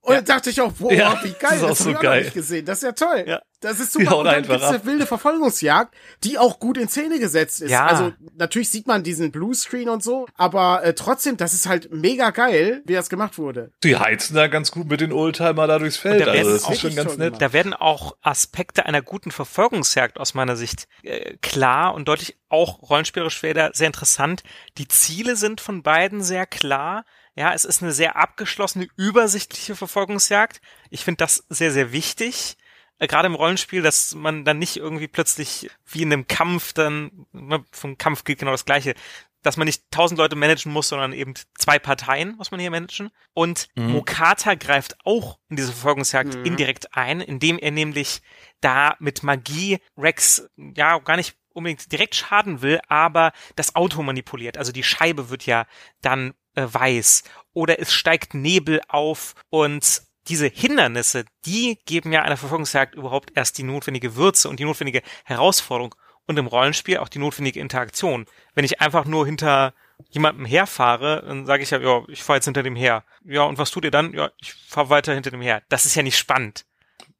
Und 0.00 0.14
dann 0.16 0.24
dachte 0.24 0.50
ich 0.50 0.60
auch, 0.60 0.72
wow, 0.78 0.92
Ja, 0.92 1.18
wie 1.22 1.30
das 1.30 1.38
geil, 1.38 1.56
ist 1.58 1.64
auch 1.64 1.68
das, 1.68 1.78
so 1.78 1.92
geil. 1.94 2.18
noch 2.18 2.24
nicht 2.24 2.34
gesehen. 2.34 2.64
Das 2.66 2.78
ist 2.78 2.84
ja 2.84 2.92
toll. 2.92 3.24
Ja. 3.26 3.40
Das 3.60 3.80
ist 3.80 3.92
super. 3.92 4.18
Und 4.18 4.26
dann 4.26 4.36
einfach 4.36 4.50
gibt's 4.54 4.68
eine 4.68 4.76
ab. 4.78 4.86
wilde 4.86 5.04
Verfolgungsjagd, 5.06 5.92
die 6.22 6.38
auch 6.38 6.60
gut 6.60 6.78
in 6.78 6.88
Szene 6.88 7.18
gesetzt 7.18 7.60
ist. 7.60 7.72
Ja. 7.72 7.86
Also 7.86 8.12
natürlich 8.36 8.68
sieht 8.68 8.86
man 8.86 9.02
diesen 9.02 9.32
Bluescreen 9.32 9.88
und 9.88 10.00
so, 10.04 10.26
aber 10.36 10.84
äh, 10.84 10.94
trotzdem, 10.94 11.36
das 11.36 11.54
ist 11.54 11.66
halt 11.66 11.90
mega 11.92 12.30
geil, 12.30 12.82
wie 12.86 12.92
das 12.94 13.08
gemacht 13.10 13.36
wurde. 13.36 13.72
Die 13.82 13.96
heizen 13.96 14.36
da 14.36 14.46
ganz 14.46 14.70
gut 14.70 14.86
mit 14.88 15.00
den 15.00 15.12
Oldtimer 15.12 15.66
da 15.66 15.80
durchs 15.80 15.96
Feld. 15.96 16.20
da 16.20 16.26
Also 16.30 16.34
werden 16.38 16.52
das 16.52 16.64
auch 16.66 16.70
ist 16.70 16.80
schon 16.80 16.94
ganz 16.94 17.10
nett. 17.16 17.26
gemacht. 17.30 17.42
Da 17.42 17.52
werden 17.52 17.74
auch 17.74 18.16
Aspekte 18.22 18.86
einer 18.86 19.02
guten 19.02 19.32
Verfolgungsjagd 19.32 20.20
aus 20.20 20.34
meiner 20.34 20.54
Sicht 20.54 20.86
äh, 21.02 21.36
klar 21.42 21.94
und 21.94 22.06
deutlich 22.06 22.36
auch 22.48 22.88
rollenspielerisch 22.88 23.42
wieder 23.42 23.72
sehr 23.74 23.88
interessant. 23.88 24.44
Die 24.78 24.86
Ziele 24.86 25.34
sind 25.34 25.60
von 25.60 25.82
beiden 25.82 26.22
sehr 26.22 26.46
klar. 26.46 27.04
Ja, 27.38 27.54
es 27.54 27.64
ist 27.64 27.82
eine 27.82 27.92
sehr 27.92 28.16
abgeschlossene, 28.16 28.88
übersichtliche 28.96 29.76
Verfolgungsjagd. 29.76 30.60
Ich 30.90 31.04
finde 31.04 31.18
das 31.18 31.44
sehr, 31.48 31.70
sehr 31.70 31.92
wichtig. 31.92 32.56
Äh, 32.98 33.06
Gerade 33.06 33.26
im 33.26 33.36
Rollenspiel, 33.36 33.80
dass 33.80 34.14
man 34.16 34.44
dann 34.44 34.58
nicht 34.58 34.76
irgendwie 34.76 35.06
plötzlich 35.06 35.70
wie 35.86 36.02
in 36.02 36.12
einem 36.12 36.26
Kampf 36.26 36.72
dann, 36.72 37.26
ne, 37.32 37.64
vom 37.70 37.96
Kampf 37.96 38.24
gilt 38.24 38.40
genau 38.40 38.50
das 38.50 38.64
Gleiche, 38.64 38.94
dass 39.42 39.56
man 39.56 39.66
nicht 39.66 39.84
tausend 39.92 40.18
Leute 40.18 40.34
managen 40.34 40.72
muss, 40.72 40.88
sondern 40.88 41.12
eben 41.12 41.32
zwei 41.56 41.78
Parteien 41.78 42.34
muss 42.36 42.50
man 42.50 42.58
hier 42.58 42.72
managen. 42.72 43.10
Und 43.34 43.68
Mhm. 43.76 43.92
Mokata 43.92 44.54
greift 44.56 44.96
auch 45.04 45.38
in 45.48 45.54
diese 45.54 45.70
Verfolgungsjagd 45.72 46.34
Mhm. 46.34 46.44
indirekt 46.44 46.96
ein, 46.96 47.20
indem 47.20 47.56
er 47.60 47.70
nämlich 47.70 48.20
da 48.60 48.96
mit 48.98 49.22
Magie 49.22 49.78
Rex 49.96 50.48
ja 50.56 50.98
gar 50.98 51.16
nicht 51.16 51.36
unbedingt 51.58 51.90
direkt 51.92 52.14
schaden 52.14 52.62
will, 52.62 52.80
aber 52.88 53.32
das 53.56 53.74
Auto 53.74 54.02
manipuliert. 54.02 54.56
Also 54.56 54.72
die 54.72 54.82
Scheibe 54.82 55.30
wird 55.30 55.46
ja 55.46 55.66
dann 56.00 56.34
äh, 56.54 56.66
weiß 56.66 57.24
oder 57.52 57.78
es 57.78 57.92
steigt 57.92 58.34
Nebel 58.34 58.80
auf 58.88 59.34
und 59.50 60.02
diese 60.28 60.46
Hindernisse, 60.46 61.24
die 61.46 61.78
geben 61.86 62.12
ja 62.12 62.22
einer 62.22 62.36
Verfolgungsjagd 62.36 62.94
überhaupt 62.94 63.32
erst 63.34 63.58
die 63.58 63.62
notwendige 63.62 64.16
Würze 64.16 64.48
und 64.48 64.60
die 64.60 64.64
notwendige 64.64 65.02
Herausforderung 65.24 65.94
und 66.26 66.38
im 66.38 66.46
Rollenspiel 66.46 66.98
auch 66.98 67.08
die 67.08 67.18
notwendige 67.18 67.60
Interaktion. 67.60 68.26
Wenn 68.54 68.64
ich 68.64 68.80
einfach 68.80 69.06
nur 69.06 69.24
hinter 69.24 69.72
jemandem 70.10 70.44
herfahre, 70.44 71.24
dann 71.26 71.46
sage 71.46 71.62
ich 71.62 71.70
ja, 71.70 71.80
ja, 71.80 72.02
ich 72.08 72.22
fahre 72.22 72.36
jetzt 72.36 72.44
hinter 72.44 72.62
dem 72.62 72.76
her. 72.76 73.04
Ja, 73.24 73.42
und 73.42 73.58
was 73.58 73.70
tut 73.70 73.84
ihr 73.84 73.90
dann? 73.90 74.12
Ja, 74.12 74.30
ich 74.38 74.52
fahre 74.52 74.90
weiter 74.90 75.14
hinter 75.14 75.30
dem 75.30 75.40
her. 75.40 75.62
Das 75.68 75.86
ist 75.86 75.94
ja 75.94 76.02
nicht 76.02 76.18
spannend. 76.18 76.66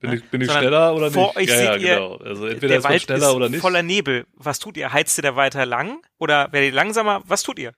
Bin 0.01 0.13
ich, 0.13 0.25
bin 0.31 0.41
ich 0.41 0.47
Sondern 0.47 0.63
schneller 0.63 0.95
oder 0.95 1.11
vor 1.11 1.27
nicht? 1.29 1.37
euch 1.37 1.49
ja, 1.49 1.55
ja, 1.55 1.73
seht 1.73 1.83
ihr, 1.83 1.95
genau. 1.97 2.17
Also 2.17 2.47
entweder 2.47 2.69
der 2.69 2.79
ist 2.79 2.85
man 2.85 2.93
Wald 2.93 3.03
schneller 3.03 3.29
ist 3.29 3.35
oder 3.35 3.49
nicht. 3.49 3.61
voller 3.61 3.83
Nebel. 3.83 4.27
Was 4.35 4.61
tut 4.61 4.77
ihr? 4.77 4.93
Heizt 4.93 5.19
ihr 5.19 5.23
da 5.23 5.35
weiter 5.35 5.67
lang? 5.67 6.01
Oder 6.19 6.53
werdet 6.53 6.71
ihr 6.71 6.75
langsamer? 6.75 7.23
Was 7.27 7.43
tut 7.43 7.59
ihr? 7.59 7.73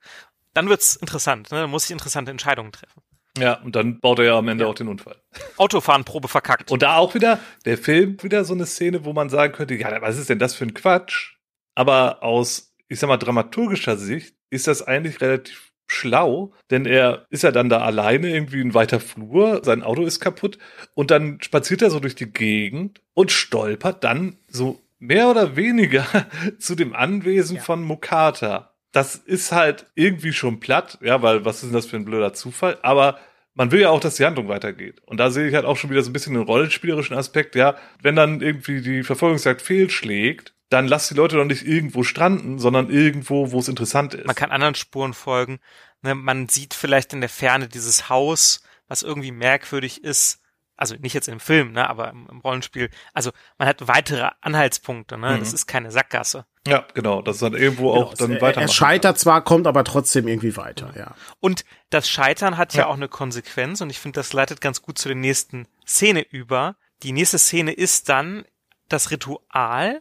Dann 0.53 0.69
wird's 0.69 0.97
interessant. 0.97 1.51
Ne? 1.51 1.61
Dann 1.61 1.71
muss 1.71 1.87
ich 1.87 1.93
interessante 1.93 2.31
Entscheidungen 2.31 2.73
treffen. 2.73 3.03
Ja, 3.39 3.55
und 3.63 3.77
dann 3.77 4.01
baut 4.01 4.19
er 4.19 4.25
ja 4.27 4.39
am 4.39 4.49
Ende 4.49 4.67
auch 4.67 4.75
den 4.75 4.89
Unfall. 4.89 5.17
Autofahrenprobe 5.57 6.29
verkackt. 6.29 6.71
Und 6.71 6.83
da 6.83 6.97
auch 6.97 7.15
wieder, 7.15 7.39
der 7.65 7.79
Film, 7.79 8.23
wieder 8.23 8.45
so 8.45 8.53
eine 8.55 8.67
Szene, 8.67 9.05
wo 9.05 9.13
man 9.13 9.31
sagen 9.31 9.53
könnte, 9.53 9.75
ja, 9.75 10.03
was 10.03 10.19
ist 10.19 10.29
denn 10.29 10.39
das 10.41 10.55
für 10.55 10.65
ein 10.65 10.75
Quatsch? 10.75 11.37
Aber 11.75 12.23
aus, 12.23 12.75
ich 12.89 12.99
sag 12.99 13.07
mal, 13.07 13.17
dramaturgischer 13.17 13.97
Sicht 13.97 14.35
ist 14.51 14.67
das 14.67 14.83
eigentlich 14.83 15.21
relativ 15.21 15.70
schlau, 15.91 16.53
denn 16.71 16.87
er 16.87 17.27
ist 17.31 17.43
ja 17.43 17.51
dann 17.51 17.69
da 17.69 17.81
alleine 17.81 18.33
irgendwie 18.33 18.61
in 18.61 18.75
weiter 18.75 19.01
Flur, 19.01 19.63
sein 19.65 19.83
Auto 19.83 20.05
ist 20.05 20.21
kaputt 20.21 20.57
und 20.95 21.11
dann 21.11 21.41
spaziert 21.43 21.83
er 21.83 21.91
so 21.91 21.99
durch 21.99 22.15
die 22.15 22.33
Gegend 22.33 23.01
und 23.13 23.33
stolpert 23.33 24.05
dann 24.05 24.37
so 24.47 24.81
mehr 25.01 25.29
oder 25.29 25.57
weniger 25.57 26.07
zu 26.59 26.77
dem 26.77 26.95
Anwesen 26.95 27.57
ja. 27.57 27.63
von 27.63 27.83
Mokata. 27.83 28.73
Das 28.93 29.17
ist 29.17 29.51
halt 29.51 29.87
irgendwie 29.97 30.33
schon 30.33 30.61
platt, 30.61 30.99
ja, 31.03 31.23
weil 31.23 31.45
was 31.45 31.57
ist 31.57 31.65
denn 31.65 31.73
das 31.73 31.87
für 31.87 31.97
ein 31.97 32.05
blöder 32.05 32.35
Zufall? 32.35 32.79
Aber 32.83 33.19
man 33.55 33.73
will 33.73 33.81
ja 33.81 33.91
auch, 33.91 34.01
dass 34.01 34.15
die 34.15 34.25
Handlung 34.25 34.47
weitergeht. 34.47 35.03
Und 35.07 35.19
da 35.19 35.31
sehe 35.31 35.49
ich 35.49 35.55
halt 35.55 35.65
auch 35.65 35.77
schon 35.77 35.91
wieder 35.91 36.03
so 36.03 36.11
ein 36.11 36.13
bisschen 36.13 36.35
den 36.35 36.45
rollenspielerischen 36.45 37.17
Aspekt, 37.17 37.57
ja. 37.57 37.77
Wenn 38.01 38.15
dann 38.15 38.41
irgendwie 38.41 38.81
die 38.81 39.03
Verfolgungsjagd 39.03 39.61
fehlschlägt, 39.61 40.55
dann 40.71 40.89
lass 40.89 41.09
die 41.09 41.15
Leute 41.15 41.37
doch 41.37 41.45
nicht 41.45 41.67
irgendwo 41.67 42.03
stranden, 42.03 42.59
sondern 42.59 42.91
irgendwo, 42.91 43.53
wo 43.53 43.59
es 43.59 43.69
interessant 43.69 44.15
ist. 44.15 44.27
Man 44.27 44.37
kann 44.37 44.51
anderen 44.51 44.75
Spuren 44.75 45.15
folgen. 45.15 45.61
Ne, 46.03 46.15
man 46.15 46.49
sieht 46.49 46.73
vielleicht 46.73 47.13
in 47.13 47.21
der 47.21 47.29
Ferne 47.29 47.69
dieses 47.69 48.09
Haus, 48.09 48.63
was 48.89 49.03
irgendwie 49.03 49.33
merkwürdig 49.33 50.03
ist 50.03 50.41
also 50.81 50.95
nicht 50.99 51.13
jetzt 51.13 51.29
im 51.29 51.41
Film, 51.41 51.73
ne, 51.73 51.89
aber 51.91 52.11
im, 52.11 52.27
im 52.31 52.41
Rollenspiel, 52.41 52.89
also 53.13 53.33
man 53.59 53.69
hat 53.69 53.87
weitere 53.87 54.31
Anhaltspunkte, 54.41 55.19
ne? 55.19 55.37
Mhm. 55.37 55.41
Das 55.41 55.53
ist 55.53 55.67
keine 55.67 55.91
Sackgasse. 55.91 56.47
Ja, 56.67 56.87
genau, 56.95 57.21
das 57.21 57.37
ist 57.37 57.43
dann 57.43 57.53
irgendwo 57.53 57.93
genau, 57.93 58.07
auch 58.07 58.15
dann 58.15 58.41
weiter. 58.41 58.63
Er 58.63 58.69
scheitert 58.69 59.17
kann. 59.17 59.21
zwar, 59.21 59.45
kommt 59.45 59.67
aber 59.67 59.85
trotzdem 59.85 60.27
irgendwie 60.27 60.57
weiter, 60.57 60.91
ja. 60.97 61.15
Und 61.39 61.67
das 61.91 62.09
Scheitern 62.09 62.57
hat 62.57 62.73
ja, 62.73 62.81
ja 62.81 62.87
auch 62.87 62.95
eine 62.95 63.09
Konsequenz 63.09 63.83
und 63.83 63.91
ich 63.91 63.99
finde, 63.99 64.19
das 64.21 64.33
leitet 64.33 64.63
ganz 64.63 64.81
gut 64.81 64.97
zu 64.97 65.09
der 65.09 65.17
nächsten 65.17 65.69
Szene 65.87 66.23
über. 66.23 66.77
Die 67.03 67.13
nächste 67.13 67.39
Szene 67.39 67.73
ist 67.73 68.09
dann 68.09 68.45
das 68.89 69.11
Ritual, 69.11 70.01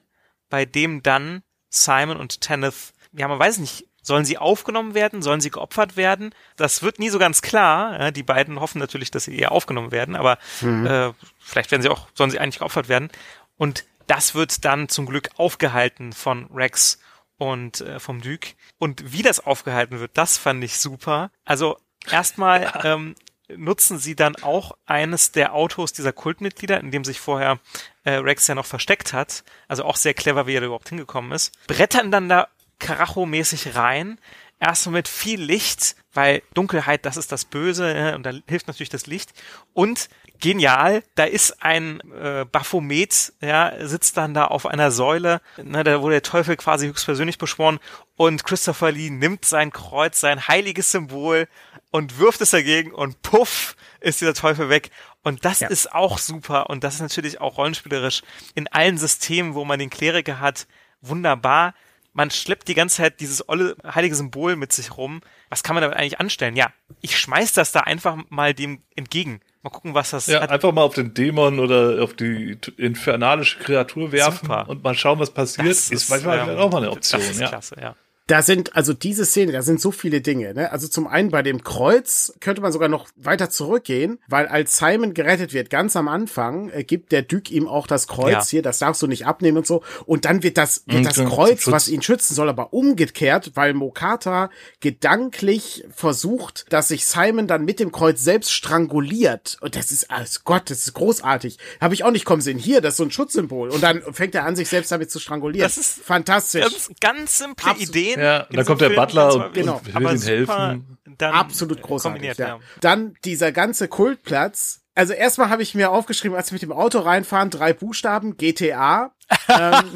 bei 0.49 0.65
dem 0.65 1.03
dann 1.03 1.43
Simon 1.69 2.17
und 2.17 2.41
Tenneth, 2.41 2.93
ja, 3.13 3.27
man 3.27 3.39
weiß 3.39 3.59
nicht, 3.59 3.85
Sollen 4.01 4.25
sie 4.25 4.37
aufgenommen 4.37 4.95
werden? 4.95 5.21
Sollen 5.21 5.41
sie 5.41 5.51
geopfert 5.51 5.97
werden? 5.97 6.33
Das 6.55 6.81
wird 6.81 6.99
nie 6.99 7.09
so 7.09 7.19
ganz 7.19 7.41
klar. 7.41 7.99
Ja, 7.99 8.11
die 8.11 8.23
beiden 8.23 8.59
hoffen 8.59 8.79
natürlich, 8.79 9.11
dass 9.11 9.25
sie 9.25 9.37
eher 9.37 9.51
aufgenommen 9.51 9.91
werden, 9.91 10.15
aber 10.15 10.39
mhm. 10.61 10.87
äh, 10.87 11.13
vielleicht 11.39 11.69
werden 11.69 11.81
sie 11.81 11.89
auch, 11.89 12.07
sollen 12.15 12.31
sie 12.31 12.39
eigentlich 12.39 12.59
geopfert 12.59 12.89
werden. 12.89 13.09
Und 13.57 13.85
das 14.07 14.33
wird 14.35 14.65
dann 14.65 14.89
zum 14.89 15.05
Glück 15.05 15.29
aufgehalten 15.35 16.13
von 16.13 16.47
Rex 16.53 16.99
und 17.37 17.81
äh, 17.81 17.99
vom 17.99 18.21
Duke. 18.21 18.53
Und 18.77 19.13
wie 19.13 19.21
das 19.21 19.45
aufgehalten 19.45 19.99
wird, 19.99 20.11
das 20.15 20.37
fand 20.37 20.63
ich 20.63 20.79
super. 20.79 21.29
Also 21.45 21.77
erstmal 22.09 22.63
ja. 22.63 22.85
ähm, 22.85 23.15
nutzen 23.55 23.99
sie 23.99 24.15
dann 24.15 24.35
auch 24.37 24.77
eines 24.85 25.31
der 25.31 25.53
Autos 25.53 25.93
dieser 25.93 26.13
Kultmitglieder, 26.13 26.79
in 26.79 26.91
dem 26.91 27.03
sich 27.03 27.19
vorher 27.19 27.59
äh, 28.03 28.13
Rex 28.13 28.47
ja 28.47 28.55
noch 28.55 28.65
versteckt 28.65 29.13
hat. 29.13 29.43
Also 29.67 29.83
auch 29.83 29.95
sehr 29.95 30.13
clever, 30.13 30.47
wie 30.47 30.55
er 30.55 30.61
da 30.61 30.67
überhaupt 30.67 30.89
hingekommen 30.89 31.31
ist. 31.31 31.53
Brettern 31.67 32.11
dann 32.11 32.29
da 32.29 32.47
Karacho-mäßig 32.79 33.75
rein. 33.75 34.19
Erstmal 34.59 34.93
mit 34.93 35.07
viel 35.07 35.41
Licht, 35.41 35.95
weil 36.13 36.41
Dunkelheit, 36.53 37.05
das 37.05 37.17
ist 37.17 37.31
das 37.31 37.45
Böse, 37.45 37.95
ja, 37.95 38.15
und 38.15 38.23
da 38.23 38.31
hilft 38.47 38.67
natürlich 38.67 38.89
das 38.89 39.07
Licht. 39.07 39.31
Und 39.73 40.09
genial, 40.39 41.03
da 41.15 41.25
ist 41.25 41.63
ein 41.63 42.01
äh, 42.11 42.45
Baphomet, 42.45 43.33
ja, 43.41 43.73
sitzt 43.85 44.17
dann 44.17 44.33
da 44.33 44.45
auf 44.45 44.65
einer 44.65 44.91
Säule, 44.91 45.41
ne, 45.61 45.83
da 45.83 46.01
wurde 46.01 46.15
der 46.15 46.23
Teufel 46.23 46.55
quasi 46.55 46.87
höchstpersönlich 46.87 47.37
beschworen 47.37 47.79
und 48.15 48.43
Christopher 48.43 48.91
Lee 48.91 49.09
nimmt 49.09 49.45
sein 49.45 49.71
Kreuz, 49.71 50.19
sein 50.19 50.47
heiliges 50.47 50.91
Symbol 50.91 51.47
und 51.91 52.19
wirft 52.19 52.41
es 52.41 52.51
dagegen 52.51 52.91
und 52.91 53.21
puff 53.21 53.75
ist 53.99 54.21
dieser 54.21 54.33
Teufel 54.33 54.69
weg. 54.69 54.91
Und 55.23 55.43
das 55.43 55.59
ja. 55.59 55.67
ist 55.67 55.93
auch 55.93 56.17
super 56.17 56.69
und 56.69 56.83
das 56.83 56.95
ist 56.95 57.01
natürlich 57.01 57.41
auch 57.41 57.57
rollenspielerisch 57.57 58.21
in 58.55 58.67
allen 58.67 58.97
Systemen, 58.97 59.53
wo 59.55 59.65
man 59.65 59.79
den 59.79 59.89
Kleriker 59.89 60.39
hat, 60.39 60.67
wunderbar 61.01 61.73
man 62.13 62.31
schleppt 62.31 62.67
die 62.67 62.73
ganze 62.73 62.97
Zeit 62.97 63.19
dieses 63.19 63.47
olle 63.47 63.75
heilige 63.85 64.15
Symbol 64.15 64.55
mit 64.55 64.73
sich 64.73 64.97
rum. 64.97 65.21
Was 65.49 65.63
kann 65.63 65.75
man 65.75 65.81
damit 65.81 65.97
eigentlich 65.97 66.19
anstellen? 66.19 66.55
Ja, 66.55 66.73
ich 67.01 67.17
schmeiß 67.17 67.53
das 67.53 67.71
da 67.71 67.81
einfach 67.81 68.17
mal 68.29 68.53
dem 68.53 68.81
entgegen. 68.95 69.41
Mal 69.61 69.71
gucken, 69.71 69.93
was 69.93 70.11
das 70.11 70.27
ja, 70.27 70.41
hat. 70.41 70.51
einfach 70.51 70.71
mal 70.71 70.83
auf 70.83 70.95
den 70.95 71.13
Dämon 71.13 71.59
oder 71.59 72.01
auf 72.01 72.13
die 72.13 72.57
infernalische 72.77 73.59
Kreatur 73.59 74.11
werfen 74.11 74.47
Super. 74.47 74.69
und 74.69 74.83
mal 74.83 74.95
schauen, 74.95 75.19
was 75.19 75.31
passiert. 75.31 75.67
Das 75.67 75.91
ist, 75.91 75.91
ist 75.91 76.09
manchmal 76.09 76.49
ähm, 76.49 76.57
auch 76.57 76.71
mal 76.71 76.77
eine 76.77 76.91
Option. 76.91 77.19
Das 77.19 77.29
ist 77.31 77.41
ja. 77.41 77.49
klasse, 77.49 77.75
ja 77.79 77.95
da 78.29 78.43
sind, 78.43 78.75
also 78.75 78.93
diese 78.93 79.25
Szene, 79.25 79.51
da 79.51 79.63
sind 79.63 79.81
so 79.81 79.91
viele 79.91 80.21
Dinge. 80.21 80.53
Ne? 80.53 80.71
Also 80.71 80.87
zum 80.87 81.07
einen 81.07 81.31
bei 81.31 81.41
dem 81.41 81.63
Kreuz 81.63 82.31
könnte 82.39 82.61
man 82.61 82.71
sogar 82.71 82.87
noch 82.87 83.07
weiter 83.15 83.49
zurückgehen, 83.49 84.19
weil 84.27 84.47
als 84.47 84.77
Simon 84.77 85.15
gerettet 85.15 85.51
wird, 85.51 85.71
ganz 85.71 85.95
am 85.95 86.07
Anfang, 86.07 86.69
äh, 86.69 86.83
gibt 86.83 87.11
der 87.11 87.23
Duke 87.23 87.51
ihm 87.51 87.67
auch 87.67 87.87
das 87.87 88.07
Kreuz 88.07 88.31
ja. 88.31 88.45
hier, 88.45 88.61
das 88.61 88.77
darfst 88.77 89.01
du 89.01 89.07
nicht 89.07 89.25
abnehmen 89.25 89.57
und 89.57 89.65
so. 89.65 89.81
Und 90.05 90.25
dann 90.25 90.43
wird 90.43 90.57
das, 90.57 90.83
wird 90.85 91.07
das 91.07 91.15
Kreuz, 91.15 91.65
was 91.67 91.87
ihn 91.87 92.03
schützen 92.03 92.35
soll, 92.35 92.49
aber 92.49 92.71
umgekehrt, 92.71 93.51
weil 93.55 93.73
Mokata 93.73 94.51
gedanklich 94.79 95.85
versucht, 95.89 96.65
dass 96.69 96.89
sich 96.89 97.07
Simon 97.07 97.47
dann 97.47 97.65
mit 97.65 97.79
dem 97.79 97.91
Kreuz 97.91 98.23
selbst 98.23 98.51
stranguliert. 98.51 99.57
Und 99.61 99.75
das 99.75 99.91
ist, 99.91 100.11
alles 100.11 100.43
Gott, 100.43 100.69
das 100.69 100.79
ist 100.85 100.93
großartig. 100.93 101.57
Habe 101.81 101.95
ich 101.95 102.03
auch 102.03 102.11
nicht 102.11 102.25
kommen 102.25 102.43
sehen. 102.43 102.59
Hier, 102.59 102.81
das 102.81 102.93
ist 102.93 102.97
so 102.97 103.05
ein 103.05 103.11
Schutzsymbol. 103.11 103.69
Und 103.69 103.81
dann 103.81 104.03
fängt 104.13 104.35
er 104.35 104.45
an, 104.45 104.55
sich 104.55 104.69
selbst 104.69 104.91
damit 104.91 105.09
zu 105.09 105.19
strangulieren. 105.19 105.65
Das 105.65 105.77
ist 105.77 106.03
fantastisch. 106.03 106.61
Ganz, 106.61 106.91
ganz 107.01 107.37
simple 107.39 107.71
Absolut. 107.71 107.89
Ideen 107.89 108.18
ja, 108.21 108.43
und 108.43 108.57
dann 108.57 108.65
kommt 108.65 108.81
der 108.81 108.89
Butler 108.89 109.33
und, 109.33 109.53
genau, 109.53 109.77
und 109.77 109.93
will 109.93 110.15
ihm 110.15 110.21
helfen. 110.21 110.97
Absolut 111.19 111.81
großartig. 111.81 112.37
Ja. 112.37 112.47
ja. 112.47 112.59
Dann 112.81 113.15
dieser 113.25 113.51
ganze 113.51 113.87
Kultplatz. 113.87 114.81
Also 114.95 115.13
erstmal 115.13 115.49
habe 115.49 115.61
ich 115.61 115.75
mir 115.75 115.91
aufgeschrieben, 115.91 116.35
als 116.35 116.51
wir 116.51 116.55
mit 116.55 116.61
dem 116.61 116.71
Auto 116.71 116.99
reinfahren, 116.99 117.49
drei 117.49 117.73
Buchstaben, 117.73 118.35
GTA. 118.37 119.13
ähm, 119.47 119.95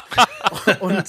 und, 0.80 1.04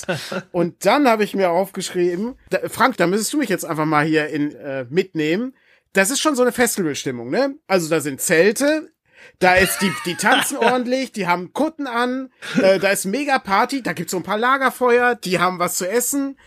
und 0.52 0.86
dann 0.86 1.08
habe 1.08 1.24
ich 1.24 1.36
mir 1.36 1.50
aufgeschrieben, 1.50 2.38
da, 2.50 2.60
Frank, 2.70 2.98
da 2.98 3.08
müsstest 3.08 3.34
du 3.34 3.38
mich 3.38 3.50
jetzt 3.50 3.66
einfach 3.66 3.86
mal 3.86 4.06
hier 4.06 4.28
in, 4.28 4.56
äh, 4.56 4.86
mitnehmen. 4.90 5.54
Das 5.92 6.12
ist 6.12 6.20
schon 6.20 6.36
so 6.36 6.44
eine 6.44 6.52
Festivalstimmung, 6.52 7.30
ne? 7.30 7.56
Also 7.68 7.90
da 7.90 8.00
sind 8.00 8.22
Zelte, 8.22 8.90
da 9.40 9.56
ist 9.56 9.82
die, 9.82 9.92
die 10.06 10.16
tanzen 10.16 10.58
ordentlich, 10.60 11.12
die 11.12 11.28
haben 11.28 11.54
Kutten 11.54 11.88
an, 11.88 12.30
äh, 12.62 12.80
da 12.80 12.90
ist 12.90 13.06
mega 13.06 13.40
Party, 13.40 13.82
da 13.82 13.94
gibt's 13.94 14.12
so 14.12 14.18
ein 14.18 14.24
paar 14.24 14.38
Lagerfeuer, 14.38 15.16
die 15.16 15.40
haben 15.40 15.60
was 15.60 15.76
zu 15.76 15.90
essen, 15.90 16.38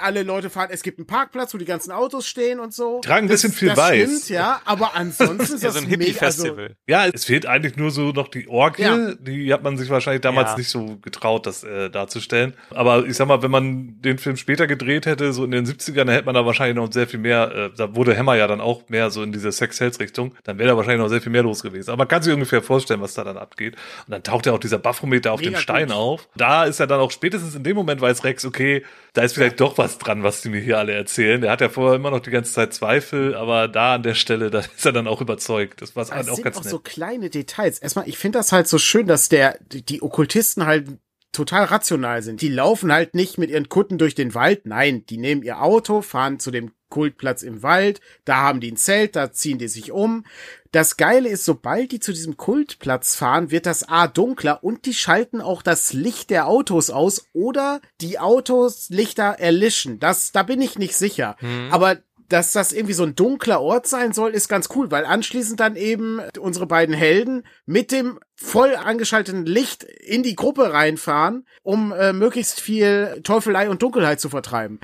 alle 0.00 0.22
Leute 0.22 0.50
fahren, 0.50 0.68
es 0.70 0.82
gibt 0.82 0.98
einen 0.98 1.06
Parkplatz, 1.06 1.52
wo 1.52 1.58
die 1.58 1.64
ganzen 1.64 1.90
Autos 1.90 2.26
stehen 2.26 2.60
und 2.60 2.72
so. 2.72 3.00
Tragen 3.00 3.26
ein 3.26 3.28
bisschen 3.28 3.52
viel 3.52 3.68
das 3.68 3.78
weiß. 3.78 4.08
Stimmt, 4.08 4.28
ja, 4.28 4.60
aber 4.64 4.94
ansonsten 4.94 5.40
ist 5.54 5.62
ja, 5.62 5.68
das 5.68 5.74
so 5.74 5.82
ein 5.82 5.88
Hippie-Festival. 5.88 6.64
Also, 6.64 6.74
ja, 6.86 7.06
es 7.06 7.24
fehlt 7.24 7.46
eigentlich 7.46 7.76
nur 7.76 7.90
so 7.90 8.12
noch 8.12 8.28
die 8.28 8.48
Orgie, 8.48 8.82
ja. 8.82 9.14
die 9.14 9.52
hat 9.52 9.62
man 9.62 9.76
sich 9.76 9.90
wahrscheinlich 9.90 10.22
damals 10.22 10.52
ja. 10.52 10.58
nicht 10.58 10.68
so 10.68 10.96
getraut, 11.02 11.46
das 11.46 11.64
äh, 11.64 11.90
darzustellen. 11.90 12.54
Aber 12.70 13.04
ich 13.06 13.16
sag 13.16 13.26
mal, 13.26 13.42
wenn 13.42 13.50
man 13.50 14.00
den 14.00 14.18
Film 14.18 14.36
später 14.36 14.66
gedreht 14.66 15.06
hätte, 15.06 15.32
so 15.32 15.44
in 15.44 15.50
den 15.50 15.66
70ern, 15.66 16.04
dann 16.04 16.08
hätte 16.10 16.26
man 16.26 16.34
da 16.34 16.46
wahrscheinlich 16.46 16.76
noch 16.76 16.92
sehr 16.92 17.08
viel 17.08 17.20
mehr, 17.20 17.52
äh, 17.54 17.70
da 17.76 17.94
wurde 17.96 18.16
Hammer 18.16 18.36
ja 18.36 18.46
dann 18.46 18.60
auch 18.60 18.88
mehr 18.88 19.10
so 19.10 19.22
in 19.22 19.32
diese 19.32 19.50
Sex-Hells-Richtung, 19.50 20.34
dann 20.44 20.58
wäre 20.58 20.70
da 20.70 20.76
wahrscheinlich 20.76 21.02
noch 21.02 21.08
sehr 21.08 21.20
viel 21.20 21.32
mehr 21.32 21.42
los 21.42 21.62
gewesen. 21.62 21.90
Aber 21.90 22.06
kann 22.14 22.22
sich 22.22 22.32
ungefähr 22.32 22.62
vorstellen, 22.62 23.00
was 23.00 23.14
da 23.14 23.24
dann 23.24 23.36
abgeht. 23.36 23.74
Und 24.06 24.12
dann 24.12 24.22
taucht 24.22 24.46
ja 24.46 24.52
auch 24.52 24.60
dieser 24.60 24.78
Baphometer 24.78 25.32
auf 25.32 25.42
dem 25.42 25.56
Stein 25.56 25.88
gut. 25.88 25.96
auf. 25.96 26.28
Da 26.36 26.62
ist 26.62 26.78
er 26.78 26.86
dann 26.86 27.00
auch 27.00 27.10
spätestens 27.10 27.56
in 27.56 27.64
dem 27.64 27.74
Moment 27.74 28.00
weiß 28.00 28.22
Rex, 28.22 28.44
okay, 28.44 28.84
da 29.14 29.22
ist 29.22 29.34
vielleicht 29.34 29.58
doch 29.58 29.78
was 29.78 29.98
dran, 29.98 30.22
was 30.22 30.40
die 30.40 30.48
mir 30.48 30.60
hier 30.60 30.78
alle 30.78 30.92
erzählen. 30.92 31.40
Der 31.40 31.50
hat 31.50 31.60
ja 31.60 31.68
vorher 31.68 31.96
immer 31.96 32.12
noch 32.12 32.20
die 32.20 32.30
ganze 32.30 32.52
Zeit 32.52 32.72
Zweifel, 32.72 33.34
aber 33.34 33.66
da 33.66 33.96
an 33.96 34.04
der 34.04 34.14
Stelle, 34.14 34.50
da 34.52 34.60
ist 34.60 34.86
er 34.86 34.92
dann 34.92 35.08
auch 35.08 35.20
überzeugt. 35.20 35.82
Das 35.82 35.96
war 35.96 36.04
auch 36.04 36.06
sind 36.06 36.44
ganz 36.44 36.56
auch 36.56 36.62
nett. 36.62 36.70
so 36.70 36.78
kleine 36.78 37.30
Details. 37.30 37.80
Erstmal, 37.80 38.08
ich 38.08 38.16
finde 38.16 38.38
das 38.38 38.52
halt 38.52 38.68
so 38.68 38.78
schön, 38.78 39.08
dass 39.08 39.28
der, 39.28 39.58
die 39.72 40.00
Okkultisten 40.00 40.66
halt 40.66 40.86
total 41.34 41.64
rational 41.64 42.22
sind. 42.22 42.40
Die 42.40 42.48
laufen 42.48 42.92
halt 42.92 43.14
nicht 43.14 43.36
mit 43.38 43.50
ihren 43.50 43.68
Kutten 43.68 43.98
durch 43.98 44.14
den 44.14 44.34
Wald. 44.34 44.66
Nein, 44.66 45.04
die 45.06 45.18
nehmen 45.18 45.42
ihr 45.42 45.60
Auto, 45.60 46.00
fahren 46.00 46.38
zu 46.38 46.50
dem 46.50 46.72
Kultplatz 46.94 47.42
im 47.42 47.64
Wald, 47.64 48.00
da 48.24 48.36
haben 48.36 48.60
die 48.60 48.70
ein 48.70 48.76
Zelt, 48.76 49.16
da 49.16 49.32
ziehen 49.32 49.58
die 49.58 49.66
sich 49.66 49.90
um. 49.90 50.24
Das 50.70 50.96
Geile 50.96 51.28
ist, 51.28 51.44
sobald 51.44 51.90
die 51.90 51.98
zu 51.98 52.12
diesem 52.12 52.36
Kultplatz 52.36 53.16
fahren, 53.16 53.50
wird 53.50 53.66
das 53.66 53.88
A 53.88 54.06
dunkler 54.06 54.62
und 54.62 54.86
die 54.86 54.94
schalten 54.94 55.40
auch 55.40 55.62
das 55.62 55.92
Licht 55.92 56.30
der 56.30 56.46
Autos 56.46 56.90
aus 56.90 57.26
oder 57.32 57.80
die 58.00 58.20
Autos 58.20 58.90
Lichter 58.90 59.40
erlischen. 59.40 59.98
Das, 59.98 60.30
da 60.30 60.44
bin 60.44 60.60
ich 60.60 60.78
nicht 60.78 60.96
sicher. 60.96 61.34
Hm. 61.40 61.68
Aber 61.72 61.98
dass 62.28 62.52
das 62.52 62.72
irgendwie 62.72 62.94
so 62.94 63.04
ein 63.04 63.14
dunkler 63.14 63.60
Ort 63.60 63.86
sein 63.86 64.12
soll, 64.12 64.32
ist 64.32 64.48
ganz 64.48 64.68
cool, 64.74 64.90
weil 64.90 65.04
anschließend 65.04 65.60
dann 65.60 65.76
eben 65.76 66.20
unsere 66.38 66.66
beiden 66.66 66.94
Helden 66.94 67.46
mit 67.66 67.92
dem 67.92 68.18
voll 68.36 68.74
angeschalteten 68.74 69.46
Licht 69.46 69.84
in 69.84 70.22
die 70.22 70.36
Gruppe 70.36 70.72
reinfahren, 70.72 71.46
um 71.62 71.92
äh, 71.92 72.12
möglichst 72.12 72.60
viel 72.60 73.20
Teufelei 73.22 73.68
und 73.68 73.82
Dunkelheit 73.82 74.20
zu 74.20 74.28
vertreiben. 74.28 74.80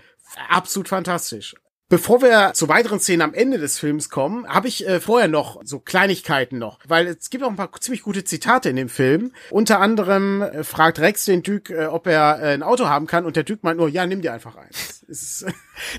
Absolut 0.49 0.89
fantastisch. 0.89 1.55
Bevor 1.91 2.23
wir 2.23 2.53
zu 2.55 2.69
weiteren 2.69 3.01
Szenen 3.01 3.21
am 3.21 3.35
Ende 3.35 3.59
des 3.59 3.77
Films 3.77 4.11
kommen, 4.11 4.47
habe 4.47 4.69
ich 4.69 4.87
äh, 4.87 5.01
vorher 5.01 5.27
noch 5.27 5.61
so 5.65 5.81
Kleinigkeiten 5.81 6.57
noch, 6.57 6.79
weil 6.87 7.09
es 7.09 7.31
gibt 7.31 7.43
auch 7.43 7.51
ein 7.51 7.57
paar 7.57 7.73
ziemlich 7.81 8.03
gute 8.03 8.23
Zitate 8.23 8.69
in 8.69 8.77
dem 8.77 8.89
Film. 8.89 9.33
Unter 9.51 9.81
anderem 9.81 10.41
äh, 10.41 10.63
fragt 10.63 11.01
Rex 11.01 11.25
den 11.25 11.43
Duke, 11.43 11.75
äh, 11.75 11.87
ob 11.87 12.07
er 12.07 12.39
äh, 12.41 12.55
ein 12.55 12.63
Auto 12.63 12.87
haben 12.87 13.09
kann 13.09 13.27
und 13.27 13.35
der 13.35 13.43
Duke 13.43 13.63
meint 13.63 13.77
nur, 13.77 13.89
ja, 13.89 14.07
nimm 14.07 14.23
dir 14.23 14.33
einfach 14.33 14.55
eins. 14.55 15.05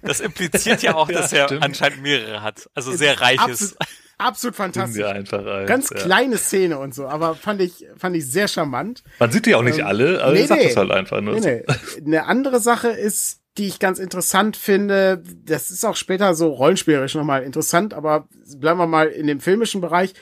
das 0.01 0.19
impliziert 0.21 0.82
ja 0.82 0.95
auch, 0.95 1.08
dass 1.12 1.32
ja, 1.32 1.39
er 1.39 1.47
stimmt. 1.49 1.63
anscheinend 1.63 2.01
mehrere 2.01 2.41
hat, 2.41 2.69
also 2.73 2.93
sehr 2.93 3.19
reiches. 3.19 3.75
Absolut, 3.75 3.77
absolut 4.17 4.56
fantastisch. 4.56 5.04
Einfach 5.04 5.45
eins, 5.45 5.68
Ganz 5.68 5.89
ja. 5.89 5.97
kleine 5.97 6.38
Szene 6.38 6.80
und 6.80 6.95
so, 6.95 7.09
aber 7.09 7.36
fand 7.36 7.59
ich 7.59 7.86
fand 7.97 8.15
ich 8.15 8.32
sehr 8.32 8.47
charmant. 8.47 9.03
Man 9.20 9.30
sieht 9.30 9.45
die 9.45 9.55
auch 9.55 9.61
nicht 9.61 9.80
ähm, 9.80 9.88
alle, 9.88 10.24
aber 10.24 10.32
nee, 10.32 10.45
sagt 10.45 10.61
nee, 10.61 10.68
das 10.70 10.78
halt 10.78 10.91
einfach 10.91 11.20
nur. 11.20 11.38
Nee, 11.38 11.65
nee. 11.68 12.01
Eine 12.05 12.28
andere 12.28 12.61
Sache 12.61 12.88
ist 12.88 13.40
die 13.58 13.68
ich 13.68 13.80
ganz 13.80 13.99
interessant 13.99 14.56
finde. 14.56 15.24
Das 15.45 15.72
ist 15.72 15.86
auch 15.86 15.95
später 15.95 16.34
so 16.36 16.49
rollenspielerisch 16.49 17.16
nochmal 17.16 17.43
interessant, 17.43 17.93
aber 17.93 18.28
bleiben 18.58 18.80
wir 18.80 18.88
mal 18.88 19.08
in 19.08 19.28
dem 19.28 19.39
filmischen 19.39 19.82
Bereich. 19.82 20.14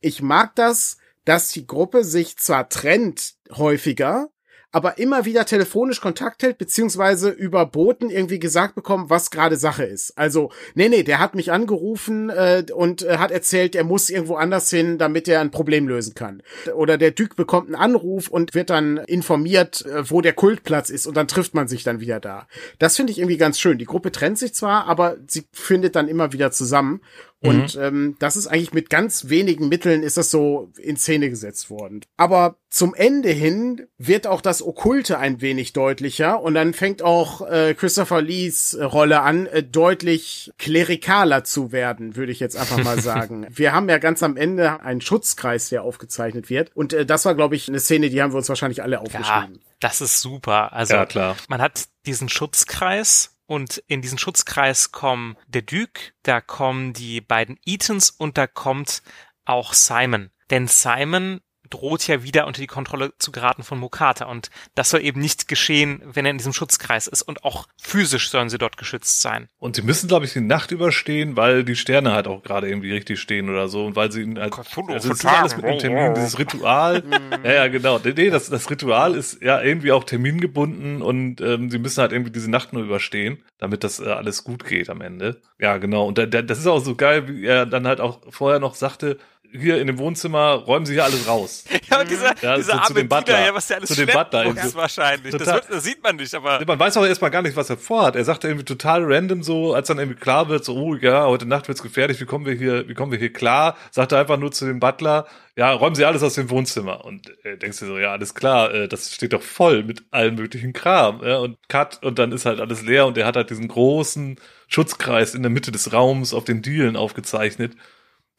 Ich 0.00 0.20
mag 0.20 0.54
das, 0.54 0.98
dass 1.24 1.50
die 1.50 1.66
Gruppe 1.66 2.04
sich 2.04 2.36
zwar 2.36 2.68
trennt 2.68 3.34
häufiger, 3.50 4.28
aber 4.74 4.98
immer 4.98 5.24
wieder 5.24 5.46
telefonisch 5.46 6.00
Kontakt 6.00 6.42
hält, 6.42 6.58
beziehungsweise 6.58 7.30
über 7.30 7.64
Boten 7.64 8.10
irgendwie 8.10 8.40
gesagt 8.40 8.74
bekommen, 8.74 9.08
was 9.08 9.30
gerade 9.30 9.56
Sache 9.56 9.84
ist. 9.84 10.18
Also, 10.18 10.50
nee, 10.74 10.88
nee, 10.88 11.04
der 11.04 11.20
hat 11.20 11.36
mich 11.36 11.52
angerufen 11.52 12.28
äh, 12.28 12.64
und 12.74 13.02
äh, 13.02 13.18
hat 13.18 13.30
erzählt, 13.30 13.76
er 13.76 13.84
muss 13.84 14.10
irgendwo 14.10 14.34
anders 14.34 14.68
hin, 14.70 14.98
damit 14.98 15.28
er 15.28 15.40
ein 15.40 15.52
Problem 15.52 15.86
lösen 15.86 16.14
kann. 16.16 16.42
Oder 16.74 16.98
der 16.98 17.12
Duke 17.12 17.36
bekommt 17.36 17.68
einen 17.68 17.76
Anruf 17.76 18.26
und 18.26 18.54
wird 18.54 18.68
dann 18.68 18.96
informiert, 18.96 19.86
äh, 19.86 20.10
wo 20.10 20.20
der 20.20 20.32
Kultplatz 20.32 20.90
ist 20.90 21.06
und 21.06 21.16
dann 21.16 21.28
trifft 21.28 21.54
man 21.54 21.68
sich 21.68 21.84
dann 21.84 22.00
wieder 22.00 22.18
da. 22.18 22.48
Das 22.80 22.96
finde 22.96 23.12
ich 23.12 23.18
irgendwie 23.20 23.36
ganz 23.36 23.60
schön. 23.60 23.78
Die 23.78 23.84
Gruppe 23.84 24.10
trennt 24.10 24.38
sich 24.38 24.54
zwar, 24.54 24.88
aber 24.88 25.18
sie 25.28 25.44
findet 25.52 25.94
dann 25.94 26.08
immer 26.08 26.32
wieder 26.32 26.50
zusammen. 26.50 27.00
Und 27.40 27.76
mhm. 27.76 27.82
ähm, 27.82 28.16
das 28.20 28.36
ist 28.36 28.46
eigentlich 28.46 28.72
mit 28.72 28.88
ganz 28.88 29.28
wenigen 29.28 29.68
Mitteln 29.68 30.02
ist 30.02 30.16
das 30.16 30.30
so 30.30 30.72
in 30.78 30.96
Szene 30.96 31.28
gesetzt 31.28 31.68
worden. 31.68 32.00
Aber 32.16 32.56
zum 32.70 32.94
Ende 32.94 33.28
hin 33.28 33.86
wird 33.98 34.26
auch 34.26 34.40
das 34.40 34.62
Okkulte 34.62 35.18
ein 35.18 35.42
wenig 35.42 35.74
deutlicher 35.74 36.40
und 36.40 36.54
dann 36.54 36.72
fängt 36.72 37.02
auch 37.02 37.46
äh, 37.46 37.74
Christopher 37.74 38.22
Lees 38.22 38.76
Rolle 38.80 39.20
an, 39.20 39.46
äh, 39.46 39.62
deutlich 39.62 40.52
klerikaler 40.58 41.44
zu 41.44 41.70
werden, 41.70 42.16
würde 42.16 42.32
ich 42.32 42.40
jetzt 42.40 42.56
einfach 42.56 42.82
mal 42.82 42.98
sagen. 43.02 43.46
wir 43.50 43.72
haben 43.72 43.90
ja 43.90 43.98
ganz 43.98 44.22
am 44.22 44.38
Ende 44.38 44.80
einen 44.80 45.02
Schutzkreis, 45.02 45.68
der 45.68 45.82
aufgezeichnet 45.82 46.48
wird. 46.48 46.74
Und 46.74 46.94
äh, 46.94 47.04
das 47.04 47.26
war, 47.26 47.34
glaube 47.34 47.56
ich, 47.56 47.68
eine 47.68 47.80
Szene, 47.80 48.08
die 48.08 48.22
haben 48.22 48.32
wir 48.32 48.38
uns 48.38 48.48
wahrscheinlich 48.48 48.82
alle 48.82 49.00
aufgeschrieben. 49.00 49.54
Ja, 49.54 49.60
das 49.80 50.00
ist 50.00 50.22
super. 50.22 50.72
Also 50.72 50.94
ja, 50.94 51.04
klar. 51.04 51.36
man 51.48 51.60
hat 51.60 51.84
diesen 52.06 52.30
Schutzkreis 52.30 53.33
und 53.46 53.78
in 53.86 54.02
diesen 54.02 54.18
Schutzkreis 54.18 54.92
kommen 54.92 55.36
der 55.46 55.62
Duke, 55.62 56.12
da 56.22 56.40
kommen 56.40 56.92
die 56.92 57.20
beiden 57.20 57.58
Eatons 57.64 58.10
und 58.10 58.38
da 58.38 58.46
kommt 58.46 59.02
auch 59.44 59.72
Simon. 59.72 60.30
Denn 60.50 60.68
Simon 60.68 61.40
droht 61.74 62.06
ja 62.06 62.22
wieder 62.22 62.46
unter 62.46 62.60
die 62.60 62.66
Kontrolle 62.66 63.12
zu 63.18 63.32
geraten 63.32 63.64
von 63.64 63.78
Mokata. 63.78 64.26
Und 64.26 64.50
das 64.74 64.90
soll 64.90 65.00
eben 65.00 65.20
nicht 65.20 65.48
geschehen, 65.48 66.00
wenn 66.04 66.24
er 66.24 66.30
in 66.30 66.38
diesem 66.38 66.52
Schutzkreis 66.52 67.08
ist. 67.08 67.22
Und 67.22 67.44
auch 67.44 67.66
physisch 67.80 68.30
sollen 68.30 68.48
sie 68.48 68.58
dort 68.58 68.76
geschützt 68.76 69.20
sein. 69.20 69.48
Und 69.58 69.76
sie 69.76 69.82
müssen, 69.82 70.06
glaube 70.06 70.24
ich, 70.24 70.32
die 70.32 70.40
Nacht 70.40 70.70
überstehen, 70.70 71.36
weil 71.36 71.64
die 71.64 71.74
Sterne 71.74 72.12
halt 72.12 72.28
auch 72.28 72.42
gerade 72.42 72.68
irgendwie 72.68 72.92
richtig 72.92 73.18
stehen 73.20 73.50
oder 73.50 73.68
so. 73.68 73.86
Und 73.86 73.96
weil 73.96 74.12
sie 74.12 74.34
halt, 74.36 74.56
also 74.56 75.08
das 75.08 75.18
ist 75.18 75.26
alles 75.26 75.56
mit 75.56 75.64
dem 75.66 75.78
Termin, 75.78 76.14
dieses 76.14 76.38
Ritual. 76.38 77.02
ja, 77.44 77.52
ja, 77.52 77.68
genau. 77.68 77.98
Nee, 77.98 78.30
das, 78.30 78.48
das 78.48 78.70
Ritual 78.70 79.16
ist 79.16 79.42
ja 79.42 79.60
irgendwie 79.60 79.90
auch 79.90 80.04
termingebunden 80.04 81.02
und 81.02 81.40
ähm, 81.40 81.70
sie 81.70 81.78
müssen 81.78 82.00
halt 82.00 82.12
irgendwie 82.12 82.30
diese 82.30 82.50
Nacht 82.50 82.72
nur 82.72 82.84
überstehen, 82.84 83.42
damit 83.58 83.82
das 83.82 83.98
äh, 83.98 84.04
alles 84.04 84.44
gut 84.44 84.64
geht 84.64 84.90
am 84.90 85.00
Ende. 85.00 85.40
Ja, 85.58 85.78
genau. 85.78 86.06
Und 86.06 86.18
da, 86.18 86.26
da, 86.26 86.42
das 86.42 86.58
ist 86.58 86.66
auch 86.66 86.80
so 86.80 86.94
geil, 86.94 87.28
wie 87.28 87.44
er 87.44 87.66
dann 87.66 87.86
halt 87.86 88.00
auch 88.00 88.20
vorher 88.30 88.60
noch 88.60 88.74
sagte, 88.74 89.18
hier 89.58 89.80
in 89.80 89.86
dem 89.86 89.98
Wohnzimmer, 89.98 90.54
räumen 90.54 90.84
Sie 90.86 90.94
hier 90.94 91.04
alles 91.04 91.28
raus. 91.28 91.64
ja, 91.90 92.00
und 92.00 92.10
dieser, 92.10 92.34
ja, 92.42 92.56
dieser 92.56 92.72
so 92.72 92.78
arme 92.78 92.86
zu 92.86 92.94
dem 92.94 93.08
Butler, 93.08 93.46
ja, 93.46 93.54
was 93.54 93.66
der 93.68 93.76
alles 93.78 93.88
zu 93.90 93.96
dem 93.96 94.12
Butler 94.12 94.46
ist 94.46 94.74
wahrscheinlich. 94.74 95.32
Das, 95.32 95.46
wird, 95.46 95.66
das, 95.70 95.84
sieht 95.84 96.02
man 96.02 96.16
nicht, 96.16 96.34
aber. 96.34 96.64
Man 96.66 96.78
weiß 96.78 96.96
auch 96.96 97.06
erstmal 97.06 97.30
gar 97.30 97.42
nicht, 97.42 97.56
was 97.56 97.70
er 97.70 97.76
vorhat. 97.76 98.16
Er 98.16 98.24
sagt 98.24 98.44
irgendwie 98.44 98.64
total 98.64 99.04
random 99.04 99.42
so, 99.42 99.74
als 99.74 99.88
dann 99.88 99.98
irgendwie 99.98 100.18
klar 100.18 100.48
wird, 100.48 100.64
so, 100.64 100.74
oh 100.74 100.94
ja, 100.96 101.26
heute 101.26 101.46
Nacht 101.46 101.68
wird's 101.68 101.82
gefährlich, 101.82 102.20
wie 102.20 102.24
kommen 102.24 102.46
wir 102.46 102.54
hier, 102.54 102.88
wie 102.88 102.94
kommen 102.94 103.12
wir 103.12 103.18
hier 103.18 103.32
klar? 103.32 103.76
Sagt 103.90 104.12
er 104.12 104.18
einfach 104.18 104.38
nur 104.38 104.52
zu 104.52 104.66
dem 104.66 104.80
Butler, 104.80 105.26
ja, 105.56 105.70
räumen 105.72 105.94
Sie 105.94 106.04
alles 106.04 106.22
aus 106.22 106.34
dem 106.34 106.50
Wohnzimmer. 106.50 107.04
Und 107.04 107.32
äh, 107.44 107.56
denkst 107.56 107.78
du 107.78 107.86
so, 107.86 107.98
ja, 107.98 108.12
alles 108.12 108.34
klar, 108.34 108.74
äh, 108.74 108.88
das 108.88 109.14
steht 109.14 109.32
doch 109.32 109.42
voll 109.42 109.84
mit 109.84 110.02
allen 110.10 110.34
möglichen 110.34 110.72
Kram. 110.72 111.22
Ja, 111.24 111.38
und 111.38 111.56
Cut, 111.68 112.02
und 112.02 112.18
dann 112.18 112.32
ist 112.32 112.44
halt 112.44 112.60
alles 112.60 112.82
leer 112.82 113.06
und 113.06 113.16
er 113.16 113.26
hat 113.26 113.36
halt 113.36 113.50
diesen 113.50 113.68
großen 113.68 114.36
Schutzkreis 114.66 115.34
in 115.34 115.42
der 115.42 115.50
Mitte 115.50 115.70
des 115.70 115.92
Raums 115.92 116.34
auf 116.34 116.44
den 116.44 116.62
Dielen 116.62 116.96
aufgezeichnet. 116.96 117.76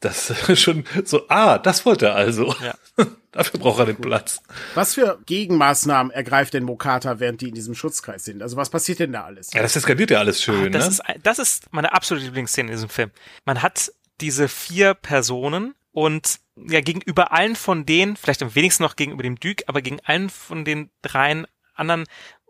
Das 0.00 0.30
ist 0.30 0.60
schon 0.60 0.84
so, 1.04 1.28
ah, 1.28 1.58
das 1.58 1.86
wollte 1.86 2.06
er 2.06 2.14
also. 2.14 2.54
Ja. 2.62 2.74
Dafür 3.32 3.60
braucht 3.60 3.80
er 3.80 3.86
den 3.86 3.96
Platz. 3.96 4.40
Was 4.74 4.94
für 4.94 5.18
Gegenmaßnahmen 5.26 6.10
ergreift 6.10 6.54
denn 6.54 6.64
Mokata, 6.64 7.20
während 7.20 7.42
die 7.42 7.48
in 7.48 7.54
diesem 7.54 7.74
Schutzkreis 7.74 8.24
sind? 8.24 8.42
Also 8.42 8.56
was 8.56 8.70
passiert 8.70 8.98
denn 8.98 9.12
da 9.12 9.24
alles? 9.24 9.52
Ja, 9.52 9.60
das 9.60 9.76
eskaliert 9.76 10.10
ja 10.10 10.18
alles 10.18 10.42
schön. 10.42 10.66
Ah, 10.66 10.70
das, 10.70 10.84
ne? 10.84 10.90
ist, 11.14 11.26
das 11.26 11.38
ist 11.38 11.72
meine 11.72 11.92
absolute 11.92 12.26
Lieblingsszene 12.26 12.70
in 12.70 12.76
diesem 12.76 12.88
Film. 12.88 13.10
Man 13.44 13.60
hat 13.62 13.92
diese 14.22 14.48
vier 14.48 14.94
Personen 14.94 15.74
und 15.92 16.40
ja, 16.56 16.80
gegenüber 16.80 17.32
allen 17.32 17.56
von 17.56 17.84
denen, 17.84 18.16
vielleicht 18.16 18.42
am 18.42 18.54
wenigsten 18.54 18.82
noch 18.82 18.96
gegenüber 18.96 19.22
dem 19.22 19.38
Duke, 19.38 19.64
aber 19.66 19.82
gegen 19.82 20.00
allen 20.04 20.30
von 20.30 20.64
den 20.64 20.90
dreien 21.02 21.46
anderen 21.74 22.04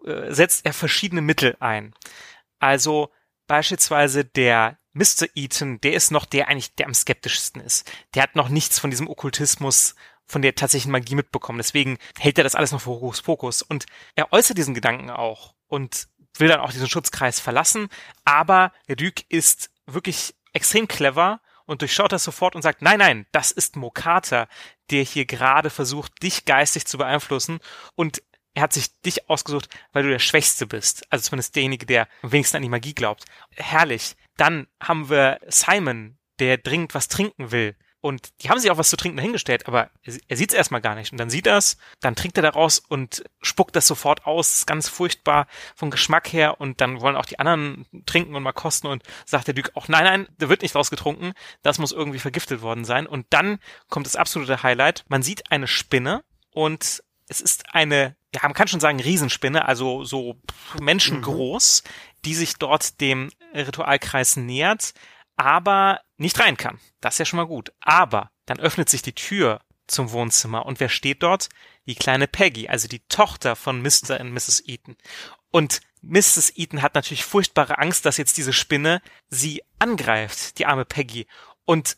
äh, 0.04 0.32
setzt 0.32 0.64
er 0.64 0.72
verschiedene 0.72 1.20
Mittel 1.20 1.56
ein. 1.58 1.94
Also 2.60 3.10
beispielsweise 3.46 4.24
der 4.24 4.78
Mr. 4.96 5.28
Eaton, 5.34 5.78
der 5.82 5.92
ist 5.92 6.10
noch 6.10 6.24
der 6.24 6.48
eigentlich, 6.48 6.74
der 6.74 6.86
am 6.86 6.94
skeptischsten 6.94 7.60
ist. 7.60 7.90
Der 8.14 8.22
hat 8.22 8.34
noch 8.34 8.48
nichts 8.48 8.78
von 8.78 8.90
diesem 8.90 9.08
Okkultismus, 9.08 9.94
von 10.24 10.40
der 10.40 10.54
tatsächlichen 10.54 10.90
Magie 10.90 11.14
mitbekommen. 11.14 11.58
Deswegen 11.58 11.98
hält 12.18 12.38
er 12.38 12.44
das 12.44 12.54
alles 12.54 12.72
noch 12.72 12.80
für 12.80 12.90
Hokus 12.90 13.20
Pokus. 13.20 13.60
Und 13.60 13.84
er 14.14 14.32
äußert 14.32 14.56
diesen 14.56 14.74
Gedanken 14.74 15.10
auch 15.10 15.54
und 15.68 16.08
will 16.38 16.48
dann 16.48 16.60
auch 16.60 16.72
diesen 16.72 16.88
Schutzkreis 16.88 17.40
verlassen. 17.40 17.88
Aber 18.24 18.72
der 18.88 18.96
ist 19.28 19.70
wirklich 19.84 20.34
extrem 20.54 20.88
clever 20.88 21.40
und 21.66 21.82
durchschaut 21.82 22.12
das 22.12 22.24
sofort 22.24 22.54
und 22.54 22.62
sagt, 22.62 22.80
nein, 22.80 22.98
nein, 22.98 23.26
das 23.32 23.52
ist 23.52 23.76
Mokata, 23.76 24.48
der 24.90 25.02
hier 25.02 25.26
gerade 25.26 25.68
versucht, 25.68 26.22
dich 26.22 26.46
geistig 26.46 26.86
zu 26.86 26.96
beeinflussen 26.96 27.60
und 27.96 28.22
er 28.54 28.62
hat 28.62 28.72
sich 28.72 28.98
dich 29.02 29.28
ausgesucht, 29.28 29.68
weil 29.92 30.02
du 30.02 30.08
der 30.08 30.18
Schwächste 30.18 30.66
bist. 30.66 31.04
Also 31.12 31.28
zumindest 31.28 31.54
derjenige, 31.54 31.84
der 31.84 32.08
am 32.22 32.32
wenigsten 32.32 32.56
an 32.56 32.62
die 32.62 32.70
Magie 32.70 32.94
glaubt. 32.94 33.26
Herrlich. 33.50 34.16
Dann 34.36 34.66
haben 34.80 35.08
wir 35.08 35.38
Simon, 35.48 36.18
der 36.38 36.58
dringend 36.58 36.94
was 36.94 37.08
trinken 37.08 37.50
will. 37.50 37.76
Und 38.06 38.30
die 38.40 38.50
haben 38.50 38.60
sich 38.60 38.70
auch 38.70 38.78
was 38.78 38.90
zu 38.90 38.96
trinken 38.96 39.16
dahingestellt, 39.16 39.66
aber 39.66 39.90
er 40.28 40.36
sieht 40.36 40.50
es 40.50 40.56
erstmal 40.56 40.80
gar 40.80 40.94
nicht. 40.94 41.10
Und 41.10 41.18
dann 41.18 41.28
sieht 41.28 41.48
er 41.48 41.56
es, 41.56 41.76
dann 42.00 42.14
trinkt 42.14 42.36
er 42.36 42.42
daraus 42.42 42.78
und 42.78 43.24
spuckt 43.42 43.74
das 43.74 43.88
sofort 43.88 44.26
aus. 44.26 44.58
Ist 44.58 44.66
ganz 44.66 44.88
furchtbar 44.88 45.48
vom 45.74 45.90
Geschmack 45.90 46.32
her. 46.32 46.60
Und 46.60 46.80
dann 46.80 47.00
wollen 47.00 47.16
auch 47.16 47.24
die 47.24 47.40
anderen 47.40 47.84
trinken 48.06 48.36
und 48.36 48.44
mal 48.44 48.52
kosten. 48.52 48.86
Und 48.86 49.02
sagt 49.24 49.48
der 49.48 49.54
Duke 49.54 49.72
auch, 49.74 49.88
nein, 49.88 50.04
nein, 50.04 50.28
der 50.36 50.48
wird 50.48 50.62
nicht 50.62 50.76
rausgetrunken. 50.76 51.32
Das 51.62 51.78
muss 51.78 51.90
irgendwie 51.90 52.20
vergiftet 52.20 52.62
worden 52.62 52.84
sein. 52.84 53.08
Und 53.08 53.26
dann 53.30 53.58
kommt 53.88 54.06
das 54.06 54.14
absolute 54.14 54.62
Highlight. 54.62 55.04
Man 55.08 55.22
sieht 55.22 55.50
eine 55.50 55.66
Spinne 55.66 56.22
und 56.52 57.02
es 57.28 57.40
ist 57.40 57.74
eine, 57.74 58.16
ja, 58.32 58.40
man 58.42 58.54
kann 58.54 58.68
schon 58.68 58.80
sagen 58.80 59.00
Riesenspinne, 59.00 59.66
also 59.66 60.04
so 60.04 60.40
menschengroß, 60.80 61.82
mhm. 61.84 61.90
die 62.24 62.34
sich 62.34 62.54
dort 62.56 63.00
dem 63.00 63.30
Ritualkreis 63.64 64.36
nähert, 64.36 64.92
aber 65.36 66.00
nicht 66.16 66.38
rein 66.38 66.56
kann. 66.56 66.78
Das 67.00 67.14
ist 67.14 67.18
ja 67.18 67.24
schon 67.24 67.38
mal 67.38 67.46
gut. 67.46 67.72
Aber 67.80 68.30
dann 68.46 68.60
öffnet 68.60 68.88
sich 68.88 69.02
die 69.02 69.14
Tür 69.14 69.60
zum 69.86 70.10
Wohnzimmer 70.10 70.66
und 70.66 70.80
wer 70.80 70.88
steht 70.88 71.22
dort? 71.22 71.48
Die 71.86 71.94
kleine 71.94 72.26
Peggy, 72.26 72.68
also 72.68 72.88
die 72.88 73.06
Tochter 73.08 73.54
von 73.54 73.80
Mr. 73.80 74.20
und 74.20 74.32
Mrs. 74.32 74.66
Eaton. 74.66 74.96
Und 75.50 75.80
Mrs. 76.02 76.56
Eaton 76.56 76.82
hat 76.82 76.94
natürlich 76.94 77.24
furchtbare 77.24 77.78
Angst, 77.78 78.04
dass 78.04 78.16
jetzt 78.16 78.36
diese 78.36 78.52
Spinne 78.52 79.00
sie 79.28 79.62
angreift, 79.78 80.58
die 80.58 80.66
arme 80.66 80.84
Peggy. 80.84 81.26
Und 81.64 81.96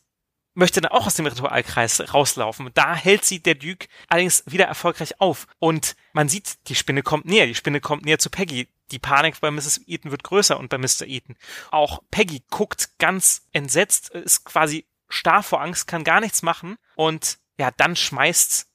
möchte 0.58 0.80
dann 0.80 0.90
auch 0.90 1.06
aus 1.06 1.14
dem 1.14 1.26
Ritualkreis 1.26 2.12
rauslaufen. 2.12 2.70
Da 2.74 2.94
hält 2.94 3.24
sie 3.24 3.40
der 3.40 3.54
Duke 3.54 3.86
allerdings 4.08 4.42
wieder 4.46 4.64
erfolgreich 4.64 5.20
auf. 5.20 5.46
Und 5.60 5.94
man 6.12 6.28
sieht, 6.28 6.58
die 6.68 6.74
Spinne 6.74 7.02
kommt 7.02 7.26
näher. 7.26 7.46
Die 7.46 7.54
Spinne 7.54 7.80
kommt 7.80 8.04
näher 8.04 8.18
zu 8.18 8.28
Peggy. 8.28 8.68
Die 8.90 8.98
Panik 8.98 9.40
bei 9.40 9.50
Mrs. 9.50 9.86
Eaton 9.86 10.10
wird 10.10 10.24
größer 10.24 10.58
und 10.58 10.68
bei 10.68 10.78
Mr. 10.78 11.06
Eaton. 11.06 11.36
Auch 11.70 12.02
Peggy 12.10 12.42
guckt 12.50 12.98
ganz 12.98 13.46
entsetzt, 13.52 14.10
ist 14.10 14.44
quasi 14.44 14.86
starr 15.08 15.42
vor 15.42 15.60
Angst, 15.60 15.86
kann 15.86 16.04
gar 16.04 16.20
nichts 16.20 16.42
machen. 16.42 16.76
Und 16.96 17.38
ja, 17.58 17.70
dann 17.70 17.96
schmeißt 17.96 18.66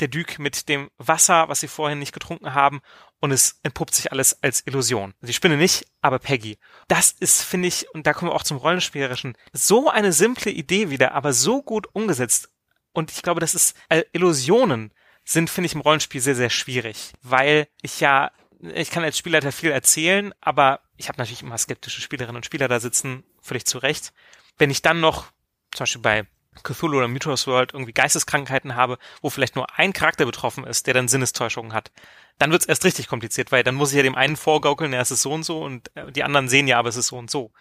der 0.00 0.08
Duke 0.08 0.40
mit 0.40 0.68
dem 0.68 0.90
Wasser, 0.98 1.48
was 1.48 1.60
sie 1.60 1.68
vorhin 1.68 1.98
nicht 1.98 2.12
getrunken 2.12 2.54
haben, 2.54 2.80
und 3.20 3.32
es 3.32 3.58
entpuppt 3.64 3.94
sich 3.94 4.12
alles 4.12 4.42
als 4.42 4.64
Illusion. 4.66 5.14
Die 5.22 5.32
Spinne 5.32 5.56
nicht, 5.56 5.86
aber 6.00 6.18
Peggy. 6.18 6.58
Das 6.86 7.10
ist, 7.10 7.42
finde 7.42 7.66
ich, 7.68 7.92
und 7.92 8.06
da 8.06 8.12
kommen 8.12 8.30
wir 8.30 8.34
auch 8.36 8.44
zum 8.44 8.58
Rollenspielerischen, 8.58 9.36
so 9.52 9.90
eine 9.90 10.12
simple 10.12 10.52
Idee 10.52 10.90
wieder, 10.90 11.14
aber 11.14 11.32
so 11.32 11.62
gut 11.62 11.88
umgesetzt. 11.94 12.50
Und 12.92 13.10
ich 13.10 13.22
glaube, 13.22 13.40
das 13.40 13.54
ist, 13.54 13.76
äh, 13.88 14.04
Illusionen 14.12 14.92
sind, 15.24 15.50
finde 15.50 15.66
ich, 15.66 15.74
im 15.74 15.80
Rollenspiel 15.80 16.20
sehr, 16.20 16.36
sehr 16.36 16.50
schwierig, 16.50 17.12
weil 17.22 17.68
ich 17.82 18.00
ja, 18.00 18.30
ich 18.60 18.90
kann 18.90 19.04
als 19.04 19.18
Spielleiter 19.18 19.52
viel 19.52 19.70
erzählen, 19.70 20.34
aber 20.40 20.80
ich 20.96 21.08
habe 21.08 21.18
natürlich 21.18 21.42
immer 21.42 21.58
skeptische 21.58 22.00
Spielerinnen 22.00 22.36
und 22.36 22.46
Spieler 22.46 22.68
da 22.68 22.80
sitzen, 22.80 23.24
völlig 23.40 23.66
zu 23.66 23.78
Recht. 23.78 24.12
Wenn 24.56 24.70
ich 24.70 24.82
dann 24.82 25.00
noch, 25.00 25.26
zum 25.72 25.84
Beispiel 25.84 26.02
bei 26.02 26.26
Cthulhu 26.62 26.98
oder 26.98 27.08
Mythos 27.08 27.46
World 27.46 27.72
irgendwie 27.72 27.92
Geisteskrankheiten 27.92 28.74
habe, 28.74 28.98
wo 29.22 29.30
vielleicht 29.30 29.54
nur 29.54 29.78
ein 29.78 29.92
Charakter 29.92 30.26
betroffen 30.26 30.64
ist, 30.64 30.86
der 30.86 30.94
dann 30.94 31.06
Sinnestäuschungen 31.06 31.72
hat, 31.72 31.92
dann 32.38 32.50
wird's 32.50 32.66
erst 32.66 32.84
richtig 32.84 33.06
kompliziert, 33.06 33.52
weil 33.52 33.62
dann 33.62 33.76
muss 33.76 33.90
ich 33.90 33.96
ja 33.96 34.02
dem 34.02 34.16
einen 34.16 34.36
vorgaukeln, 34.36 34.92
ja, 34.92 35.00
es 35.00 35.10
ist 35.10 35.22
so 35.22 35.32
und 35.32 35.44
so 35.44 35.62
und 35.62 35.94
äh, 35.96 36.10
die 36.10 36.24
anderen 36.24 36.48
sehen 36.48 36.66
ja, 36.66 36.78
aber 36.78 36.88
es 36.88 36.96
ist 36.96 37.08
so 37.08 37.16
und 37.16 37.30
so. 37.30 37.52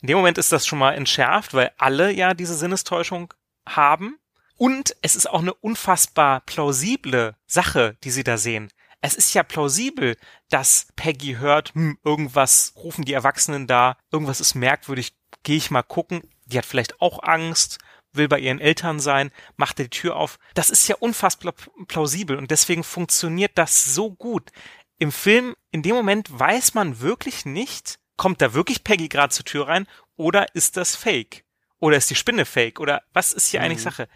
In 0.00 0.08
dem 0.08 0.16
Moment 0.16 0.38
ist 0.38 0.52
das 0.52 0.66
schon 0.66 0.78
mal 0.78 0.92
entschärft, 0.92 1.54
weil 1.54 1.72
alle 1.78 2.12
ja 2.12 2.34
diese 2.34 2.54
Sinnestäuschung 2.54 3.34
haben 3.66 4.18
und 4.56 4.96
es 5.02 5.16
ist 5.16 5.28
auch 5.28 5.40
eine 5.40 5.54
unfassbar 5.54 6.40
plausible 6.42 7.36
Sache, 7.46 7.96
die 8.04 8.10
sie 8.10 8.24
da 8.24 8.38
sehen. 8.38 8.70
Es 9.04 9.14
ist 9.14 9.34
ja 9.34 9.42
plausibel, 9.42 10.16
dass 10.48 10.86
Peggy 10.96 11.34
hört, 11.34 11.74
hm, 11.74 11.98
irgendwas 12.02 12.72
rufen 12.74 13.04
die 13.04 13.12
Erwachsenen 13.12 13.66
da, 13.66 13.98
irgendwas 14.10 14.40
ist 14.40 14.54
merkwürdig, 14.54 15.14
gehe 15.42 15.58
ich 15.58 15.70
mal 15.70 15.82
gucken, 15.82 16.22
die 16.46 16.56
hat 16.56 16.64
vielleicht 16.64 17.02
auch 17.02 17.22
Angst, 17.22 17.80
will 18.14 18.28
bei 18.28 18.38
ihren 18.38 18.60
Eltern 18.60 19.00
sein, 19.00 19.30
macht 19.56 19.78
die 19.78 19.90
Tür 19.90 20.16
auf. 20.16 20.38
Das 20.54 20.70
ist 20.70 20.88
ja 20.88 20.96
unfassbar 20.96 21.52
plausibel 21.86 22.38
und 22.38 22.50
deswegen 22.50 22.82
funktioniert 22.82 23.52
das 23.56 23.84
so 23.84 24.10
gut. 24.10 24.52
Im 24.98 25.12
Film, 25.12 25.54
in 25.70 25.82
dem 25.82 25.96
Moment 25.96 26.38
weiß 26.38 26.72
man 26.72 27.00
wirklich 27.00 27.44
nicht, 27.44 27.98
kommt 28.16 28.40
da 28.40 28.54
wirklich 28.54 28.84
Peggy 28.84 29.10
gerade 29.10 29.34
zur 29.34 29.44
Tür 29.44 29.68
rein 29.68 29.86
oder 30.16 30.54
ist 30.54 30.78
das 30.78 30.96
Fake? 30.96 31.44
Oder 31.78 31.98
ist 31.98 32.08
die 32.08 32.14
Spinne 32.14 32.46
Fake? 32.46 32.80
Oder 32.80 33.02
was 33.12 33.34
ist 33.34 33.48
hier 33.48 33.60
mhm. 33.60 33.66
eigentlich 33.66 33.82
Sache? 33.82 34.08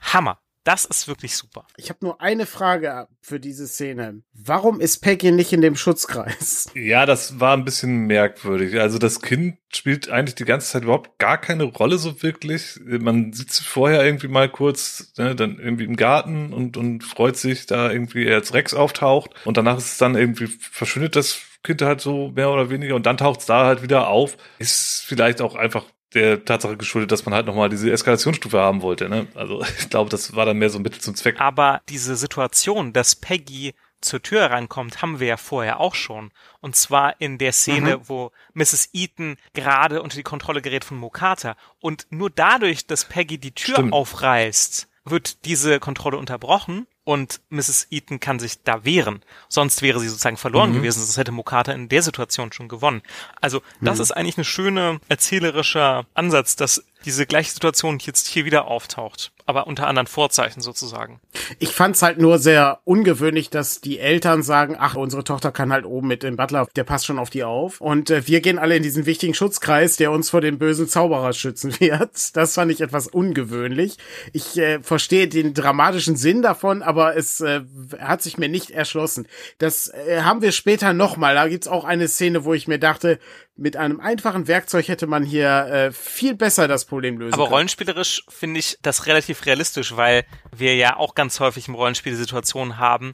Hammer. 0.00 0.40
Das 0.68 0.84
ist 0.84 1.08
wirklich 1.08 1.34
super. 1.34 1.66
Ich 1.78 1.88
habe 1.88 2.00
nur 2.02 2.20
eine 2.20 2.44
Frage 2.44 3.08
für 3.22 3.40
diese 3.40 3.66
Szene. 3.66 4.20
Warum 4.34 4.82
ist 4.82 4.98
Peggy 4.98 5.32
nicht 5.32 5.50
in 5.54 5.62
dem 5.62 5.76
Schutzkreis? 5.76 6.70
Ja, 6.74 7.06
das 7.06 7.40
war 7.40 7.56
ein 7.56 7.64
bisschen 7.64 8.06
merkwürdig. 8.06 8.78
Also 8.78 8.98
das 8.98 9.22
Kind 9.22 9.56
spielt 9.72 10.10
eigentlich 10.10 10.34
die 10.34 10.44
ganze 10.44 10.70
Zeit 10.70 10.82
überhaupt 10.82 11.18
gar 11.18 11.38
keine 11.38 11.64
Rolle 11.64 11.96
so 11.96 12.22
wirklich. 12.22 12.78
Man 12.84 13.32
sieht 13.32 13.50
sie 13.50 13.64
vorher 13.64 14.04
irgendwie 14.04 14.28
mal 14.28 14.50
kurz, 14.50 15.14
ne, 15.16 15.34
dann 15.34 15.58
irgendwie 15.58 15.84
im 15.84 15.96
Garten 15.96 16.52
und, 16.52 16.76
und 16.76 17.02
freut 17.02 17.38
sich, 17.38 17.64
da 17.64 17.90
irgendwie 17.90 18.26
er 18.26 18.36
als 18.36 18.52
Rex 18.52 18.74
auftaucht. 18.74 19.30
Und 19.46 19.56
danach 19.56 19.78
ist 19.78 19.92
es 19.92 19.96
dann 19.96 20.16
irgendwie, 20.16 20.48
verschwindet 20.48 21.16
das 21.16 21.40
Kind 21.62 21.80
halt 21.80 22.02
so 22.02 22.28
mehr 22.28 22.50
oder 22.50 22.68
weniger 22.68 22.94
und 22.94 23.06
dann 23.06 23.16
taucht 23.16 23.40
es 23.40 23.46
da 23.46 23.64
halt 23.64 23.82
wieder 23.82 24.08
auf. 24.08 24.36
Ist 24.58 25.02
vielleicht 25.06 25.40
auch 25.40 25.54
einfach 25.54 25.86
der 26.14 26.44
Tatsache 26.44 26.76
geschuldet, 26.76 27.12
dass 27.12 27.24
man 27.24 27.34
halt 27.34 27.46
nochmal 27.46 27.68
diese 27.68 27.90
Eskalationsstufe 27.90 28.58
haben 28.58 28.82
wollte. 28.82 29.08
Ne? 29.08 29.26
Also 29.34 29.62
ich 29.78 29.90
glaube, 29.90 30.10
das 30.10 30.34
war 30.34 30.46
dann 30.46 30.58
mehr 30.58 30.70
so 30.70 30.78
ein 30.78 30.82
Mittel 30.82 31.00
zum 31.00 31.14
Zweck. 31.14 31.40
Aber 31.40 31.82
diese 31.88 32.16
Situation, 32.16 32.92
dass 32.92 33.16
Peggy 33.16 33.74
zur 34.00 34.22
Tür 34.22 34.46
reinkommt, 34.46 35.02
haben 35.02 35.18
wir 35.18 35.26
ja 35.26 35.36
vorher 35.36 35.80
auch 35.80 35.94
schon. 35.94 36.30
Und 36.60 36.76
zwar 36.76 37.20
in 37.20 37.38
der 37.38 37.52
Szene, 37.52 37.98
mhm. 37.98 38.02
wo 38.08 38.32
Mrs. 38.54 38.90
Eaton 38.92 39.36
gerade 39.54 40.02
unter 40.02 40.16
die 40.16 40.22
Kontrolle 40.22 40.62
gerät 40.62 40.84
von 40.84 40.96
Mokata. 40.98 41.56
Und 41.80 42.06
nur 42.10 42.30
dadurch, 42.30 42.86
dass 42.86 43.04
Peggy 43.04 43.38
die 43.38 43.52
Tür 43.52 43.74
Stimmt. 43.74 43.92
aufreißt, 43.92 44.88
wird 45.04 45.44
diese 45.44 45.80
Kontrolle 45.80 46.16
unterbrochen 46.16 46.86
und 47.08 47.40
Mrs. 47.48 47.86
Eaton 47.90 48.20
kann 48.20 48.38
sich 48.38 48.62
da 48.64 48.84
wehren. 48.84 49.22
Sonst 49.48 49.80
wäre 49.80 49.98
sie 49.98 50.08
sozusagen 50.08 50.36
verloren 50.36 50.72
mhm. 50.72 50.74
gewesen, 50.74 51.00
sonst 51.00 51.16
hätte 51.16 51.32
Mokata 51.32 51.72
in 51.72 51.88
der 51.88 52.02
Situation 52.02 52.52
schon 52.52 52.68
gewonnen. 52.68 53.00
Also 53.40 53.62
das 53.80 53.96
mhm. 53.96 54.02
ist 54.02 54.10
eigentlich 54.12 54.36
eine 54.36 54.44
schöne 54.44 55.00
erzählerischer 55.08 56.04
Ansatz, 56.12 56.54
dass 56.54 56.84
diese 57.06 57.24
gleiche 57.24 57.50
Situation 57.50 57.98
jetzt 57.98 58.26
hier 58.26 58.44
wieder 58.44 58.66
auftaucht 58.66 59.32
aber 59.48 59.66
unter 59.66 59.86
anderen 59.86 60.06
Vorzeichen 60.06 60.60
sozusagen. 60.60 61.20
Ich 61.58 61.70
fand's 61.70 62.02
halt 62.02 62.18
nur 62.18 62.38
sehr 62.38 62.80
ungewöhnlich, 62.84 63.48
dass 63.48 63.80
die 63.80 63.98
Eltern 63.98 64.42
sagen, 64.42 64.76
ach, 64.78 64.94
unsere 64.94 65.24
Tochter 65.24 65.52
kann 65.52 65.72
halt 65.72 65.86
oben 65.86 66.06
mit 66.06 66.22
dem 66.22 66.36
Butler, 66.36 66.68
der 66.76 66.84
passt 66.84 67.06
schon 67.06 67.18
auf 67.18 67.30
die 67.30 67.44
auf. 67.44 67.80
Und 67.80 68.10
äh, 68.10 68.26
wir 68.26 68.42
gehen 68.42 68.58
alle 68.58 68.76
in 68.76 68.82
diesen 68.82 69.06
wichtigen 69.06 69.32
Schutzkreis, 69.32 69.96
der 69.96 70.12
uns 70.12 70.28
vor 70.28 70.42
dem 70.42 70.58
bösen 70.58 70.86
Zauberer 70.86 71.32
schützen 71.32 71.72
wird. 71.80 72.36
Das 72.36 72.54
fand 72.54 72.70
ich 72.70 72.82
etwas 72.82 73.06
ungewöhnlich. 73.06 73.96
Ich 74.34 74.58
äh, 74.58 74.82
verstehe 74.82 75.28
den 75.28 75.54
dramatischen 75.54 76.16
Sinn 76.16 76.42
davon, 76.42 76.82
aber 76.82 77.16
es 77.16 77.40
äh, 77.40 77.62
hat 77.98 78.20
sich 78.20 78.36
mir 78.36 78.50
nicht 78.50 78.70
erschlossen. 78.70 79.26
Das 79.56 79.88
äh, 79.88 80.20
haben 80.24 80.42
wir 80.42 80.52
später 80.52 80.92
nochmal. 80.92 81.36
Da 81.36 81.48
gibt's 81.48 81.68
auch 81.68 81.84
eine 81.84 82.08
Szene, 82.08 82.44
wo 82.44 82.52
ich 82.52 82.68
mir 82.68 82.78
dachte, 82.78 83.18
mit 83.58 83.76
einem 83.76 84.00
einfachen 84.00 84.46
Werkzeug 84.46 84.88
hätte 84.88 85.06
man 85.06 85.24
hier 85.24 85.66
äh, 85.66 85.92
viel 85.92 86.34
besser 86.34 86.68
das 86.68 86.84
Problem 86.84 87.18
lösen 87.18 87.34
Aber 87.34 87.44
können. 87.44 87.54
rollenspielerisch 87.54 88.24
finde 88.28 88.60
ich 88.60 88.78
das 88.82 89.06
relativ 89.06 89.44
realistisch, 89.46 89.96
weil 89.96 90.24
wir 90.56 90.76
ja 90.76 90.96
auch 90.96 91.14
ganz 91.14 91.40
häufig 91.40 91.66
im 91.68 91.74
Rollenspiel 91.74 92.14
Situationen 92.14 92.78
haben, 92.78 93.12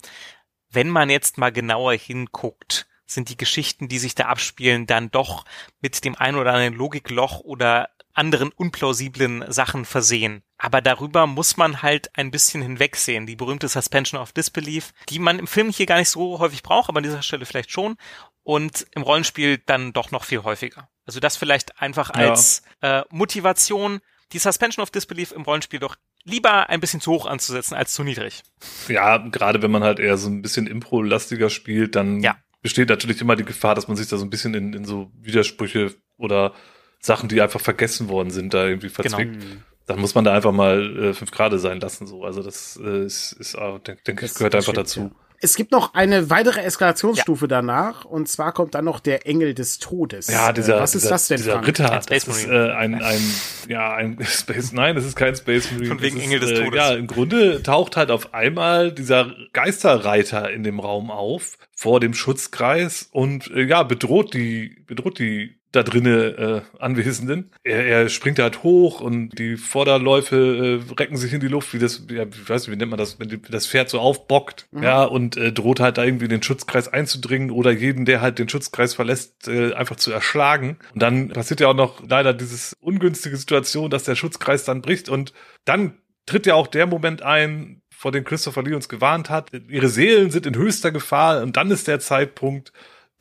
wenn 0.71 0.91
man 0.91 1.09
jetzt 1.09 1.39
mal 1.39 1.51
genauer 1.51 1.95
hinguckt, 1.95 2.87
sind 3.07 3.31
die 3.31 3.37
Geschichten, 3.37 3.89
die 3.89 3.99
sich 3.99 4.15
da 4.15 4.27
abspielen, 4.27 4.87
dann 4.87 5.11
doch 5.11 5.45
mit 5.81 6.05
dem 6.05 6.15
ein 6.17 6.37
oder 6.37 6.53
anderen 6.53 6.75
Logikloch 6.75 7.41
oder 7.41 7.89
anderen 8.13 8.53
unplausiblen 8.53 9.45
Sachen 9.51 9.85
versehen. 9.85 10.43
Aber 10.59 10.81
darüber 10.81 11.27
muss 11.27 11.57
man 11.57 11.83
halt 11.83 12.17
ein 12.17 12.31
bisschen 12.31 12.63
hinwegsehen. 12.63 13.27
Die 13.27 13.37
berühmte 13.37 13.69
Suspension 13.69 14.21
of 14.21 14.33
Disbelief, 14.33 14.93
die 15.09 15.19
man 15.19 15.39
im 15.39 15.47
Film 15.47 15.71
hier 15.71 15.87
gar 15.87 15.99
nicht 15.99 16.11
so 16.11 16.39
häufig 16.39 16.63
braucht, 16.63 16.89
aber 16.89 16.99
an 16.99 17.05
dieser 17.05 17.23
Stelle 17.23 17.45
vielleicht 17.45 17.71
schon 17.71 17.97
und 18.45 18.87
im 18.93 19.03
Rollenspiel 19.03 19.59
dann 19.59 19.93
doch 19.93 20.11
noch 20.13 20.25
viel 20.25 20.45
häufiger. 20.45 20.89
Also 21.07 21.19
das 21.19 21.37
vielleicht 21.37 21.81
einfach 21.81 22.11
als 22.11 22.63
ja. 22.83 23.01
äh, 23.01 23.05
Motivation, 23.11 24.01
die 24.33 24.39
Suspension 24.39 24.83
of 24.83 24.91
Disbelief 24.91 25.33
im 25.33 25.43
Rollenspiel 25.43 25.81
doch 25.81 25.97
lieber 26.25 26.69
ein 26.71 26.81
bisschen 26.81 27.01
zu 27.01 27.13
hoch 27.13 27.27
anzusetzen 27.27 27.75
als 27.75 27.93
zu 27.93 28.05
niedrig. 28.05 28.43
Ja, 28.89 29.19
gerade 29.19 29.63
wenn 29.63 29.71
man 29.71 29.83
halt 29.83 29.99
eher 29.99 30.17
so 30.17 30.29
ein 30.29 30.43
bisschen 30.43 30.67
Impro-lastiger 30.67 31.51
spielt, 31.51 31.97
dann 31.97 32.21
ja. 32.21 32.37
besteht 32.63 32.89
natürlich 32.89 33.21
immer 33.21 33.37
die 33.37 33.45
Gefahr, 33.45 33.75
dass 33.75 33.89
man 33.89 33.97
sich 33.97 34.09
da 34.09 34.17
so 34.17 34.25
ein 34.25 34.31
bisschen 34.31 34.55
in, 34.55 34.73
in 34.73 34.85
so 34.85 35.11
Widersprüche 35.21 35.95
oder 36.17 36.55
Sachen, 37.01 37.29
die 37.29 37.43
einfach 37.43 37.61
vergessen 37.61 38.09
worden 38.09 38.31
sind, 38.31 38.55
da 38.55 38.67
irgendwie 38.67 38.89
verzwickt. 38.89 39.41
Genau. 39.41 39.57
Dann 39.87 40.01
muss 40.01 40.15
man 40.15 40.25
da 40.25 40.33
einfach 40.33 40.53
mal 40.53 40.97
äh, 40.99 41.15
fünf 41.15 41.31
Grade 41.31 41.59
sein 41.59 41.79
lassen. 41.79 42.07
So, 42.07 42.25
also 42.25 42.43
das 42.43 42.81
äh, 42.83 43.05
ist, 43.05 43.33
ist 43.33 43.55
äh, 43.55 43.79
denke 43.81 44.03
denk 44.05 44.23
ich, 44.23 44.35
gehört 44.35 44.55
einfach 44.55 44.73
dazu. 44.73 45.01
Ja. 45.01 45.24
Es 45.45 45.57
gibt 45.57 45.73
noch 45.73 45.93
eine 45.93 46.31
weitere 46.31 46.63
Eskalationsstufe 46.63 47.45
ja. 47.45 47.49
danach 47.49 48.07
und 48.07 48.31
zwar 48.31 48.53
kommt 48.53 48.75
dann 48.75 48.87
noch 48.87 48.99
der 48.99 49.27
Engel 49.27 49.53
des 49.53 49.79
Todes. 49.79 50.29
Ja, 50.29 50.53
dieser, 50.53 50.79
äh, 50.79 50.81
was 50.81 50.95
ist 50.95 51.03
dieser, 51.03 51.15
das 51.15 51.29
denn? 51.29 51.37
Dieser 51.37 51.53
Frank? 51.53 51.67
Ritter, 51.67 52.01
das 52.09 52.25
ist 52.25 52.47
äh, 52.47 52.71
ein, 52.71 52.95
ein, 52.95 53.21
ja, 53.69 53.93
ein 53.93 54.19
Space, 54.25 54.73
nein, 54.73 54.95
das 54.95 55.05
ist 55.05 55.17
kein 55.17 55.37
Space 55.37 55.71
Marine. 55.71 55.89
Von 55.89 56.01
wegen 56.01 56.17
ist, 56.17 56.25
Engel 56.25 56.41
des 56.41 56.51
äh, 56.53 56.65
Todes. 56.65 56.75
Ja, 56.75 56.95
im 56.95 57.07
Grunde 57.07 57.63
taucht 57.63 57.99
halt 57.99 58.11
auf 58.11 58.33
einmal 58.33 58.91
dieser 58.91 59.35
Geisterreiter 59.53 60.51
in 60.51 60.63
dem 60.63 60.81
Raum 60.81 61.11
auf, 61.11 61.59
vor 61.77 62.01
dem 62.01 62.15
Schutzkreis 62.15 63.11
und 63.13 63.51
äh, 63.51 63.65
ja, 63.65 63.83
bedroht 63.83 64.33
die, 64.33 64.83
bedroht 64.87 65.19
die 65.19 65.59
da 65.75 65.83
drinnen 65.83 66.39
äh, 66.39 66.61
Anwesenden. 66.79 67.51
Er, 67.63 67.85
er 67.87 68.09
springt 68.09 68.39
halt 68.39 68.63
hoch 68.63 69.01
und 69.01 69.31
die 69.39 69.57
Vorderläufe 69.57 70.81
äh, 70.89 70.93
recken 70.95 71.17
sich 71.17 71.33
in 71.33 71.41
die 71.41 71.49
Luft, 71.49 71.75
wie 71.75 71.79
das, 71.79 72.07
ja, 72.11 72.25
ich 72.25 72.49
weiß 72.49 72.63
nicht, 72.63 72.75
wie 72.75 72.79
nennt 72.79 72.91
man 72.91 72.99
das, 72.99 73.19
wenn 73.19 73.29
die, 73.29 73.41
das 73.43 73.67
Pferd 73.67 73.91
so 73.91 73.99
aufbockt, 73.99 74.67
mhm. 74.71 74.83
ja, 74.83 75.05
und 75.05 75.37
äh, 75.37 75.53
droht 75.53 75.81
halt 75.81 75.99
da 75.99 76.05
irgendwie 76.05 76.27
in 76.27 76.31
den 76.31 76.43
Schutzkreis 76.43 76.89
einzudringen 76.89 77.51
oder 77.51 77.73
jeden, 77.73 78.05
der 78.05 78.21
halt 78.21 78.39
den 78.39 78.49
Schutzkreis 78.49 78.95
verlässt, 78.95 79.49
äh, 79.49 79.73
einfach 79.75 79.97
zu 79.97 80.13
erschlagen. 80.13 80.79
Und 80.95 81.03
dann 81.03 81.29
passiert 81.29 81.61
ja 81.61 81.69
auch 81.69 81.75
noch 81.75 82.03
leider 82.09 82.33
dieses 82.33 82.75
ungünstige 82.81 83.37
Situation, 83.37 83.91
dass 83.91 84.05
der 84.05 84.15
Schutzkreis 84.15 84.65
dann 84.65 84.83
bricht 84.83 85.09
und 85.09 85.33
dann 85.65 85.95
tritt 86.27 86.47
ja 86.47 86.55
auch 86.55 86.69
der 86.69 86.87
Moment 86.87 87.23
ein, 87.23 87.83
vor 87.91 88.13
dem 88.13 88.25
Christopher 88.25 88.63
Lee 88.63 88.75
uns 88.75 88.89
gewarnt 88.89 89.31
hat. 89.31 89.51
Ihre 89.69 89.89
Seelen 89.89 90.31
sind 90.31 90.47
in 90.47 90.57
höchster 90.57 90.93
Gefahr 90.93 91.43
und 91.43 91.57
dann 91.57 91.71
ist 91.71 91.89
der 91.89 92.01
Zeitpunkt, 92.01 92.73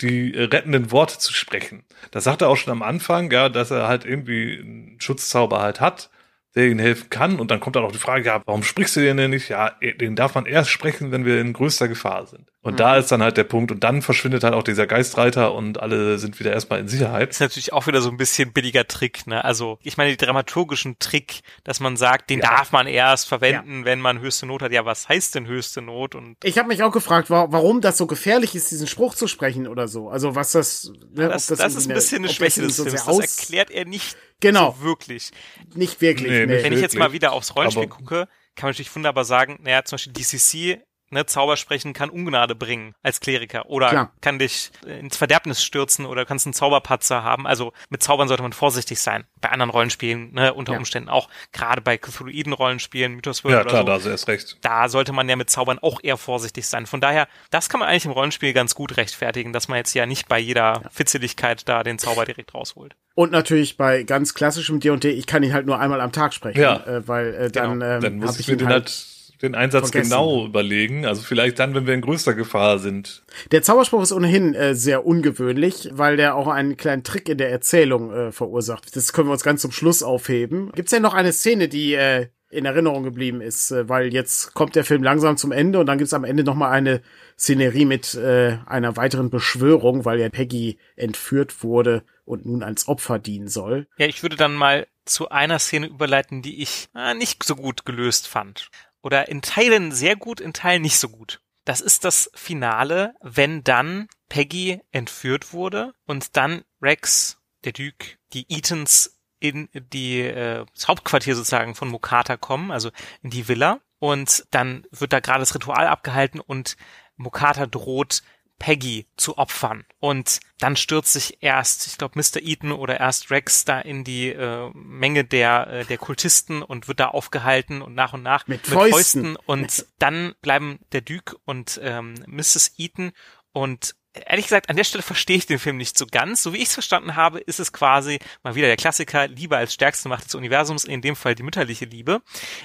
die 0.02 0.34
äh, 0.34 0.44
rettenden 0.44 0.92
Worte 0.92 1.20
zu 1.20 1.34
sprechen. 1.34 1.84
Das 2.12 2.24
sagt 2.26 2.42
er 2.42 2.50
auch 2.50 2.58
schon 2.58 2.72
am 2.72 2.84
Anfang, 2.84 3.32
ja, 3.32 3.50
dass 3.50 3.72
er 3.72 3.88
halt 3.88 4.06
irgendwie 4.06 4.60
einen 4.60 5.00
Schutzzauber 5.00 5.62
halt 5.62 5.80
hat 5.82 6.10
der 6.56 6.68
ihnen 6.68 6.80
helfen 6.80 7.10
kann. 7.10 7.40
Und 7.40 7.52
dann 7.52 7.60
kommt 7.60 7.76
dann 7.76 7.84
auch 7.84 7.92
die 7.92 7.98
Frage, 7.98 8.26
ja, 8.26 8.42
warum 8.46 8.64
sprichst 8.64 8.96
du 8.96 9.02
den 9.02 9.18
denn 9.18 9.32
nicht? 9.32 9.50
Ja, 9.50 9.72
den 10.00 10.16
darf 10.16 10.36
man 10.36 10.46
erst 10.46 10.70
sprechen, 10.70 11.12
wenn 11.12 11.26
wir 11.26 11.42
in 11.42 11.54
größter 11.54 11.88
Gefahr 11.88 12.28
sind. 12.28 12.52
Und 12.64 12.74
mhm. 12.74 12.78
da 12.78 12.98
ist 12.98 13.12
dann 13.12 13.22
halt 13.22 13.36
der 13.36 13.44
Punkt. 13.44 13.72
Und 13.72 13.84
dann 13.84 14.02
verschwindet 14.02 14.44
halt 14.46 14.54
auch 14.54 14.64
dieser 14.64 14.88
Geistreiter 14.88 15.54
und 15.54 15.82
alle 15.82 16.18
sind 16.18 16.40
wieder 16.40 16.54
erstmal 16.54 16.80
in 16.80 16.88
Sicherheit. 16.88 17.30
Das 17.30 17.36
ist 17.36 17.42
natürlich 17.42 17.74
auch 17.74 17.88
wieder 17.88 18.02
so 18.02 18.10
ein 18.10 18.16
bisschen 18.16 18.54
billiger 18.54 18.88
Trick, 18.88 19.28
ne? 19.28 19.44
Also, 19.44 19.78
ich 19.84 19.98
meine, 19.98 20.12
die 20.16 20.26
dramaturgischen 20.26 20.98
Trick, 20.98 21.42
dass 21.66 21.82
man 21.82 21.98
sagt, 21.98 22.30
den 22.30 22.40
ja. 22.40 22.48
darf 22.48 22.72
man 22.72 22.88
erst 22.88 23.28
verwenden, 23.28 23.80
ja. 23.80 23.86
wenn 23.86 24.00
man 24.00 24.22
höchste 24.22 24.46
Not 24.46 24.62
hat. 24.62 24.72
Ja, 24.72 24.86
was 24.86 25.10
heißt 25.10 25.36
denn 25.36 25.46
höchste 25.46 25.82
Not? 25.82 26.16
Und 26.16 26.38
ich 26.42 26.58
habe 26.58 26.70
mich 26.70 26.82
auch 26.84 26.92
gefragt, 26.92 27.30
warum 27.30 27.82
das 27.82 27.98
so 27.98 28.08
gefährlich 28.08 28.56
ist, 28.56 28.72
diesen 28.72 28.88
Spruch 28.88 29.14
zu 29.14 29.28
sprechen 29.28 29.68
oder 29.68 29.90
so. 29.90 30.10
Also, 30.10 30.34
was 30.36 30.54
das, 30.54 30.92
ne, 31.14 31.28
das, 31.28 31.48
das, 31.48 31.60
das 31.60 31.76
ist 31.76 31.90
ein 31.90 31.94
bisschen 31.94 32.20
eine, 32.20 32.28
eine 32.28 32.34
Schwäche 32.34 32.62
des 32.62 32.78
Films. 32.78 33.06
Das 33.06 33.20
erklärt 33.20 33.72
er 33.72 33.86
nicht 33.86 34.16
Genau. 34.40 34.76
So 34.80 34.86
wirklich. 34.86 35.32
Nicht 35.74 36.02
wirklich. 36.02 36.30
Nee, 36.30 36.46
nee. 36.46 36.64
Wenn 36.64 36.74
ich 36.74 36.82
jetzt 36.82 36.98
mal 36.98 37.14
wieder 37.14 37.32
aufs 37.32 37.56
Rollenspiel 37.56 37.88
gucke, 37.88 38.28
kann 38.56 38.68
man 38.68 38.72
natürlich 38.72 38.94
wunderbar 38.96 39.26
sagen, 39.26 39.60
naja, 39.64 39.84
zum 39.86 39.96
Beispiel 39.96 40.14
DCC 40.14 40.82
ne, 41.14 41.26
Zaubersprechen 41.26 41.94
kann 41.94 42.10
Ungnade 42.10 42.56
bringen 42.56 42.96
als 43.04 43.20
Kleriker 43.20 43.68
oder 43.68 43.90
Klar. 43.90 44.12
kann 44.22 44.40
dich 44.40 44.72
ins 44.86 45.18
Verderbnis 45.18 45.64
stürzen 45.64 46.06
oder 46.06 46.26
kannst 46.26 46.46
einen 46.46 46.54
Zauberpatzer 46.54 47.24
haben. 47.24 47.48
Also 47.48 47.74
mit 47.90 48.04
Zaubern 48.04 48.28
sollte 48.28 48.44
man 48.44 48.54
vorsichtig 48.54 49.00
sein. 49.00 49.26
Bei 49.42 49.50
anderen 49.50 49.70
Rollenspielen, 49.70 50.34
ne, 50.34 50.54
unter 50.54 50.74
ja. 50.74 50.80
Umständen 50.80 51.10
auch, 51.10 51.30
gerade 51.52 51.82
bei 51.82 51.98
Cthulhuiden-Rollenspielen, 51.98 53.14
Mythos 53.14 53.44
World 53.44 53.56
Ja, 53.56 53.64
klar, 53.64 53.82
so, 53.82 53.88
da 53.88 53.94
hast 53.94 54.06
du 54.06 54.10
erst 54.10 54.28
recht. 54.28 54.58
Da 54.62 54.90
sollte 54.90 55.14
man 55.14 55.30
ja 55.30 55.36
mit 55.36 55.50
Zaubern 55.50 55.80
auch 55.80 56.00
eher 56.04 56.18
vorsichtig 56.18 56.68
sein. 56.68 56.86
Von 56.86 57.02
daher, 57.02 57.28
das 57.52 57.70
kann 57.70 57.80
man 57.80 57.90
eigentlich 57.90 58.06
im 58.06 58.12
Rollenspiel 58.12 58.54
ganz 58.54 58.76
gut 58.76 58.98
rechtfertigen, 58.98 59.54
dass 59.54 59.68
man 59.68 59.78
jetzt 59.78 59.94
ja 59.94 60.06
nicht 60.06 60.28
bei 60.28 60.40
jeder 60.40 60.82
ja. 60.84 60.90
Fitzeligkeit 60.92 61.68
da 61.68 61.84
den 61.84 62.00
Zauber 62.00 62.26
direkt 62.26 62.54
rausholt. 62.54 62.96
Und 63.16 63.32
natürlich 63.32 63.78
bei 63.78 64.04
ganz 64.04 64.34
klassischem 64.34 64.80
D&D, 64.80 65.12
ich 65.12 65.28
kann 65.28 65.44
ihn 65.44 65.54
halt 65.54 65.68
nur 65.68 65.80
einmal 65.80 66.02
am 66.02 66.12
Tag 66.12 66.34
sprechen, 66.34 66.60
ja. 66.60 66.84
äh, 66.86 67.08
weil 67.08 67.34
äh, 67.36 67.52
dann, 67.52 67.80
genau. 67.80 67.86
ähm, 67.86 68.02
dann 68.02 68.18
muss 68.18 68.40
ich 68.40 68.50
ihn 68.50 68.66
halt, 68.66 68.88
halt 68.88 69.13
den 69.42 69.56
Einsatz 69.56 69.92
vergessen. 69.92 70.12
genau 70.12 70.46
überlegen. 70.46 71.06
Also 71.06 71.22
vielleicht 71.22 71.60
dann, 71.60 71.74
wenn 71.76 71.88
wir 71.88 71.94
in 71.94 72.02
größter 72.02 72.34
Gefahr 72.34 72.80
sind. 72.80 73.24
Der 73.52 73.62
Zauberspruch 73.62 74.04
ist 74.04 74.12
ohnehin 74.12 74.54
äh, 74.54 74.76
sehr 74.76 75.06
ungewöhnlich, 75.06 75.90
weil 75.94 76.18
der 76.18 76.36
auch 76.36 76.48
einen 76.48 76.78
kleinen 76.78 77.04
Trick 77.04 77.30
in 77.30 77.38
der 77.38 77.52
Erzählung 77.52 78.12
äh, 78.12 78.32
verursacht. 78.32 78.96
Das 78.96 79.14
können 79.14 79.28
wir 79.28 79.34
uns 79.34 79.44
ganz 79.44 79.62
zum 79.62 79.72
Schluss 79.72 80.04
aufheben. 80.04 80.72
Gibt's 80.74 80.92
denn 80.92 81.02
noch 81.02 81.14
eine 81.14 81.34
Szene, 81.34 81.68
die 81.68 81.94
äh, 81.94 82.28
in 82.54 82.66
Erinnerung 82.66 83.04
geblieben 83.04 83.42
ist, 83.42 83.72
äh, 83.72 83.90
weil 83.90 84.14
jetzt 84.14 84.54
kommt 84.54 84.76
der 84.76 84.86
Film 84.86 85.04
langsam 85.04 85.38
zum 85.38 85.52
Ende 85.52 85.80
und 85.80 85.88
dann 85.88 85.98
gibt's 85.98 86.14
am 86.14 86.24
Ende 86.24 86.44
nochmal 86.44 86.72
eine 86.72 87.02
Szenerie 87.38 87.86
mit 87.86 88.14
äh, 88.14 88.58
einer 88.66 88.96
weiteren 88.96 89.30
Beschwörung, 89.30 90.06
weil 90.06 90.20
ja 90.20 90.30
Peggy 90.30 90.78
entführt 90.96 91.64
wurde 91.64 92.04
und 92.26 92.46
nun 92.46 92.64
als 92.64 92.88
Opfer 92.88 93.20
dienen 93.20 93.48
soll. 93.48 93.88
Ja, 93.98 94.06
ich 94.06 94.24
würde 94.24 94.36
dann 94.36 94.54
mal 94.54 94.88
zu 95.06 95.30
einer 95.30 95.60
Szene 95.60 95.88
überleiten, 95.88 96.42
die 96.42 96.62
ich 96.62 96.88
äh, 96.96 97.14
nicht 97.14 97.44
so 97.44 97.56
gut 97.56 97.86
gelöst 97.86 98.28
fand. 98.28 98.70
Oder 99.04 99.28
in 99.28 99.42
Teilen 99.42 99.92
sehr 99.92 100.16
gut, 100.16 100.40
in 100.40 100.54
Teilen 100.54 100.82
nicht 100.82 100.98
so 100.98 101.10
gut. 101.10 101.42
Das 101.66 101.82
ist 101.82 102.04
das 102.04 102.32
Finale, 102.34 103.14
wenn 103.22 103.64
dann 103.64 104.08
Peggy 104.30 104.82
entführt 104.92 105.54
wurde 105.54 105.94
und 106.06 106.36
dann 106.36 106.64
Rex, 106.82 107.38
der 107.64 107.74
Duke, 107.74 108.18
die 108.34 108.46
Etans 108.50 109.20
in 109.40 109.70
die 109.74 110.22
äh, 110.22 110.66
das 110.74 110.88
Hauptquartier 110.88 111.36
sozusagen 111.36 111.76
von 111.76 111.90
Mokata 111.90 112.38
kommen, 112.38 112.72
also 112.72 112.90
in 113.22 113.30
die 113.30 113.48
Villa. 113.48 113.80
Und 114.00 114.46
dann 114.52 114.86
wird 114.92 115.14
da 115.14 115.20
gerade 115.20 115.40
das 115.40 115.54
Ritual 115.54 115.88
abgehalten 115.88 116.40
und 116.40 116.76
Mokata 117.16 117.68
droht 117.68 118.24
Peggy 118.64 119.08
zu 119.18 119.38
opfern. 119.38 119.84
Und 120.00 120.40
dann 120.58 120.78
stürzt 120.78 121.12
sich 121.12 121.40
erst, 121.42 121.86
ich 121.86 121.98
glaube, 121.98 122.18
Mr. 122.18 122.42
Eaton 122.42 122.72
oder 122.72 122.98
erst 122.98 123.30
Rex 123.30 123.66
da 123.66 123.82
in 123.82 124.06
die 124.06 124.30
äh, 124.30 124.72
Menge 124.74 125.26
der, 125.26 125.68
äh, 125.68 125.86
der 125.86 125.98
Kultisten 125.98 126.64
und 126.64 126.88
wird 126.88 127.02
da 127.02 127.10
aufgehalten 127.10 127.82
und 127.82 127.94
nach 127.94 128.14
und 128.14 128.24
nach 128.24 128.48
mit, 128.48 128.62
mit 128.62 128.68
Fäusten. 128.68 128.94
Fäusten. 128.94 129.36
Und 129.36 129.86
dann 130.00 130.34
bleiben 130.42 130.80
der 130.94 131.02
Duke 131.02 131.36
und 131.44 131.78
ähm, 131.84 132.14
Mrs. 132.26 132.76
Eaton 132.78 133.12
und 133.52 133.96
ehrlich 134.14 134.46
gesagt, 134.46 134.70
an 134.70 134.78
der 134.78 134.86
Stelle 134.86 135.04
verstehe 135.04 135.36
ich 135.36 135.46
den 135.46 135.60
Film 135.60 135.76
nicht 135.76 135.98
so 135.98 136.06
ganz. 136.06 136.42
So 136.42 136.54
wie 136.54 136.58
ich 136.58 136.70
es 136.70 136.74
verstanden 136.74 137.18
habe, 137.18 137.40
ist 137.40 137.60
es 137.60 137.74
quasi 137.74 138.20
mal 138.44 138.56
wieder 138.56 138.68
der 138.68 138.78
Klassiker, 138.78 139.28
Liebe 139.28 139.58
als 139.58 139.74
stärkste 139.74 140.08
Macht 140.08 140.24
des 140.24 140.36
Universums, 140.36 140.86
in 140.86 141.02
dem 141.02 141.18
Fall 141.18 141.36
die 141.36 141.44
mütterliche 141.44 141.84
Liebe, 141.84 142.22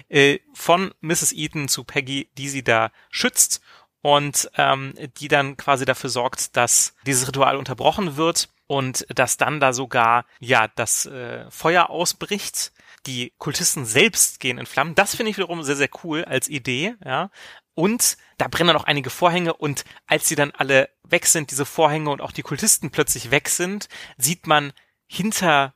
äh, 0.09 0.39
von 0.55 0.95
Mrs. 1.01 1.33
Eaton 1.33 1.67
zu 1.67 1.83
Peggy, 1.83 2.31
die 2.39 2.49
sie 2.49 2.63
da 2.63 2.93
schützt 3.11 3.63
und 4.03 4.51
ähm, 4.57 4.95
die 5.19 5.29
dann 5.29 5.57
quasi 5.57 5.85
dafür 5.85 6.11
sorgt, 6.11 6.57
dass 6.57 6.95
dieses 7.07 7.29
Ritual 7.29 7.57
unterbrochen 7.57 8.17
wird 8.17 8.49
und 8.67 9.07
dass 9.15 9.37
dann 9.37 9.61
da 9.61 9.73
sogar 9.73 10.25
ja 10.41 10.69
das 10.69 11.07
äh, 11.07 11.51
Feuer 11.51 11.91
ausbricht. 11.91 12.73
Die 13.07 13.33
Kultisten 13.39 13.87
selbst 13.87 14.41
gehen 14.41 14.59
in 14.59 14.67
Flammen. 14.67 14.95
Das 14.95 15.15
finde 15.15 15.31
ich 15.31 15.39
wiederum 15.39 15.63
sehr, 15.63 15.77
sehr 15.77 15.89
cool 16.03 16.25
als 16.25 16.49
Idee, 16.49 16.95
ja. 17.05 17.31
Und 17.75 18.17
da 18.39 18.49
brennen 18.49 18.75
noch 18.75 18.85
einige 18.85 19.09
Vorhänge 19.09 19.55
und 19.55 19.85
als 20.07 20.27
sie 20.29 20.35
dann 20.35 20.51
alle 20.51 20.89
weg 21.05 21.27
sind, 21.27 21.53
diese 21.53 21.65
Vorhänge 21.65 22.11
und 22.11 22.21
auch 22.21 22.33
die 22.33 22.43
Kultisten 22.43 22.91
plötzlich 22.91 23.31
weg 23.31 23.49
sind, 23.49 23.89
sieht 24.17 24.49
man 24.49 24.73
hinter 25.07 25.75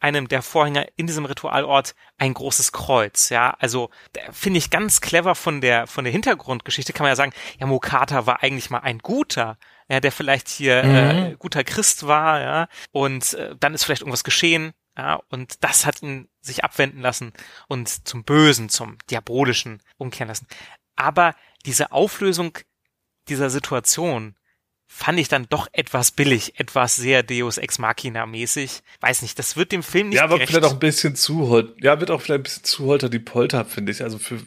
einem 0.00 0.28
der 0.28 0.42
Vorhänge 0.42 0.88
in 0.96 1.06
diesem 1.06 1.26
Ritualort 1.26 1.94
ein 2.18 2.34
großes 2.34 2.72
Kreuz, 2.72 3.28
ja. 3.28 3.54
Also 3.58 3.90
finde 4.32 4.58
ich 4.58 4.70
ganz 4.70 5.00
clever 5.00 5.34
von 5.34 5.60
der 5.60 5.86
von 5.86 6.04
der 6.04 6.12
Hintergrundgeschichte 6.12 6.92
kann 6.92 7.04
man 7.04 7.12
ja 7.12 7.16
sagen, 7.16 7.32
ja 7.58 7.66
Mokata 7.66 8.26
war 8.26 8.42
eigentlich 8.42 8.70
mal 8.70 8.78
ein 8.78 8.98
guter, 8.98 9.58
ja, 9.88 10.00
der 10.00 10.12
vielleicht 10.12 10.48
hier 10.48 10.82
mhm. 10.82 10.94
äh, 10.94 11.36
guter 11.38 11.64
Christ 11.64 12.06
war, 12.06 12.40
ja. 12.40 12.68
Und 12.90 13.34
äh, 13.34 13.54
dann 13.58 13.74
ist 13.74 13.84
vielleicht 13.84 14.02
irgendwas 14.02 14.24
geschehen, 14.24 14.72
ja, 14.96 15.20
und 15.28 15.62
das 15.62 15.86
hat 15.86 16.02
ihn 16.02 16.28
sich 16.40 16.64
abwenden 16.64 17.00
lassen 17.00 17.32
und 17.68 17.88
zum 18.08 18.24
Bösen, 18.24 18.68
zum 18.68 18.98
Diabolischen 19.10 19.82
umkehren 19.98 20.28
lassen. 20.28 20.46
Aber 20.96 21.34
diese 21.64 21.92
Auflösung 21.92 22.58
dieser 23.28 23.50
Situation 23.50 24.34
fand 24.92 25.20
ich 25.20 25.28
dann 25.28 25.46
doch 25.48 25.68
etwas 25.72 26.10
billig, 26.10 26.58
etwas 26.58 26.96
sehr 26.96 27.22
Deus 27.22 27.58
Ex 27.58 27.78
Machina 27.78 28.26
mäßig. 28.26 28.80
Weiß 29.00 29.22
nicht, 29.22 29.38
das 29.38 29.56
wird 29.56 29.70
dem 29.72 29.82
Film 29.84 30.08
nicht 30.08 30.16
Ja, 30.18 30.24
aber 30.24 30.34
gerecht. 30.34 30.50
vielleicht 30.50 30.66
auch 30.66 30.72
ein 30.72 30.78
bisschen 30.80 31.14
zu. 31.14 31.64
Ja, 31.80 32.00
wird 32.00 32.10
auch 32.10 32.20
vielleicht 32.20 32.40
ein 32.40 32.42
bisschen 32.42 32.64
zu 32.64 32.86
holter 32.86 33.08
die 33.08 33.20
Polter, 33.20 33.64
finde 33.64 33.92
ich. 33.92 34.02
Also 34.02 34.18
für, 34.18 34.38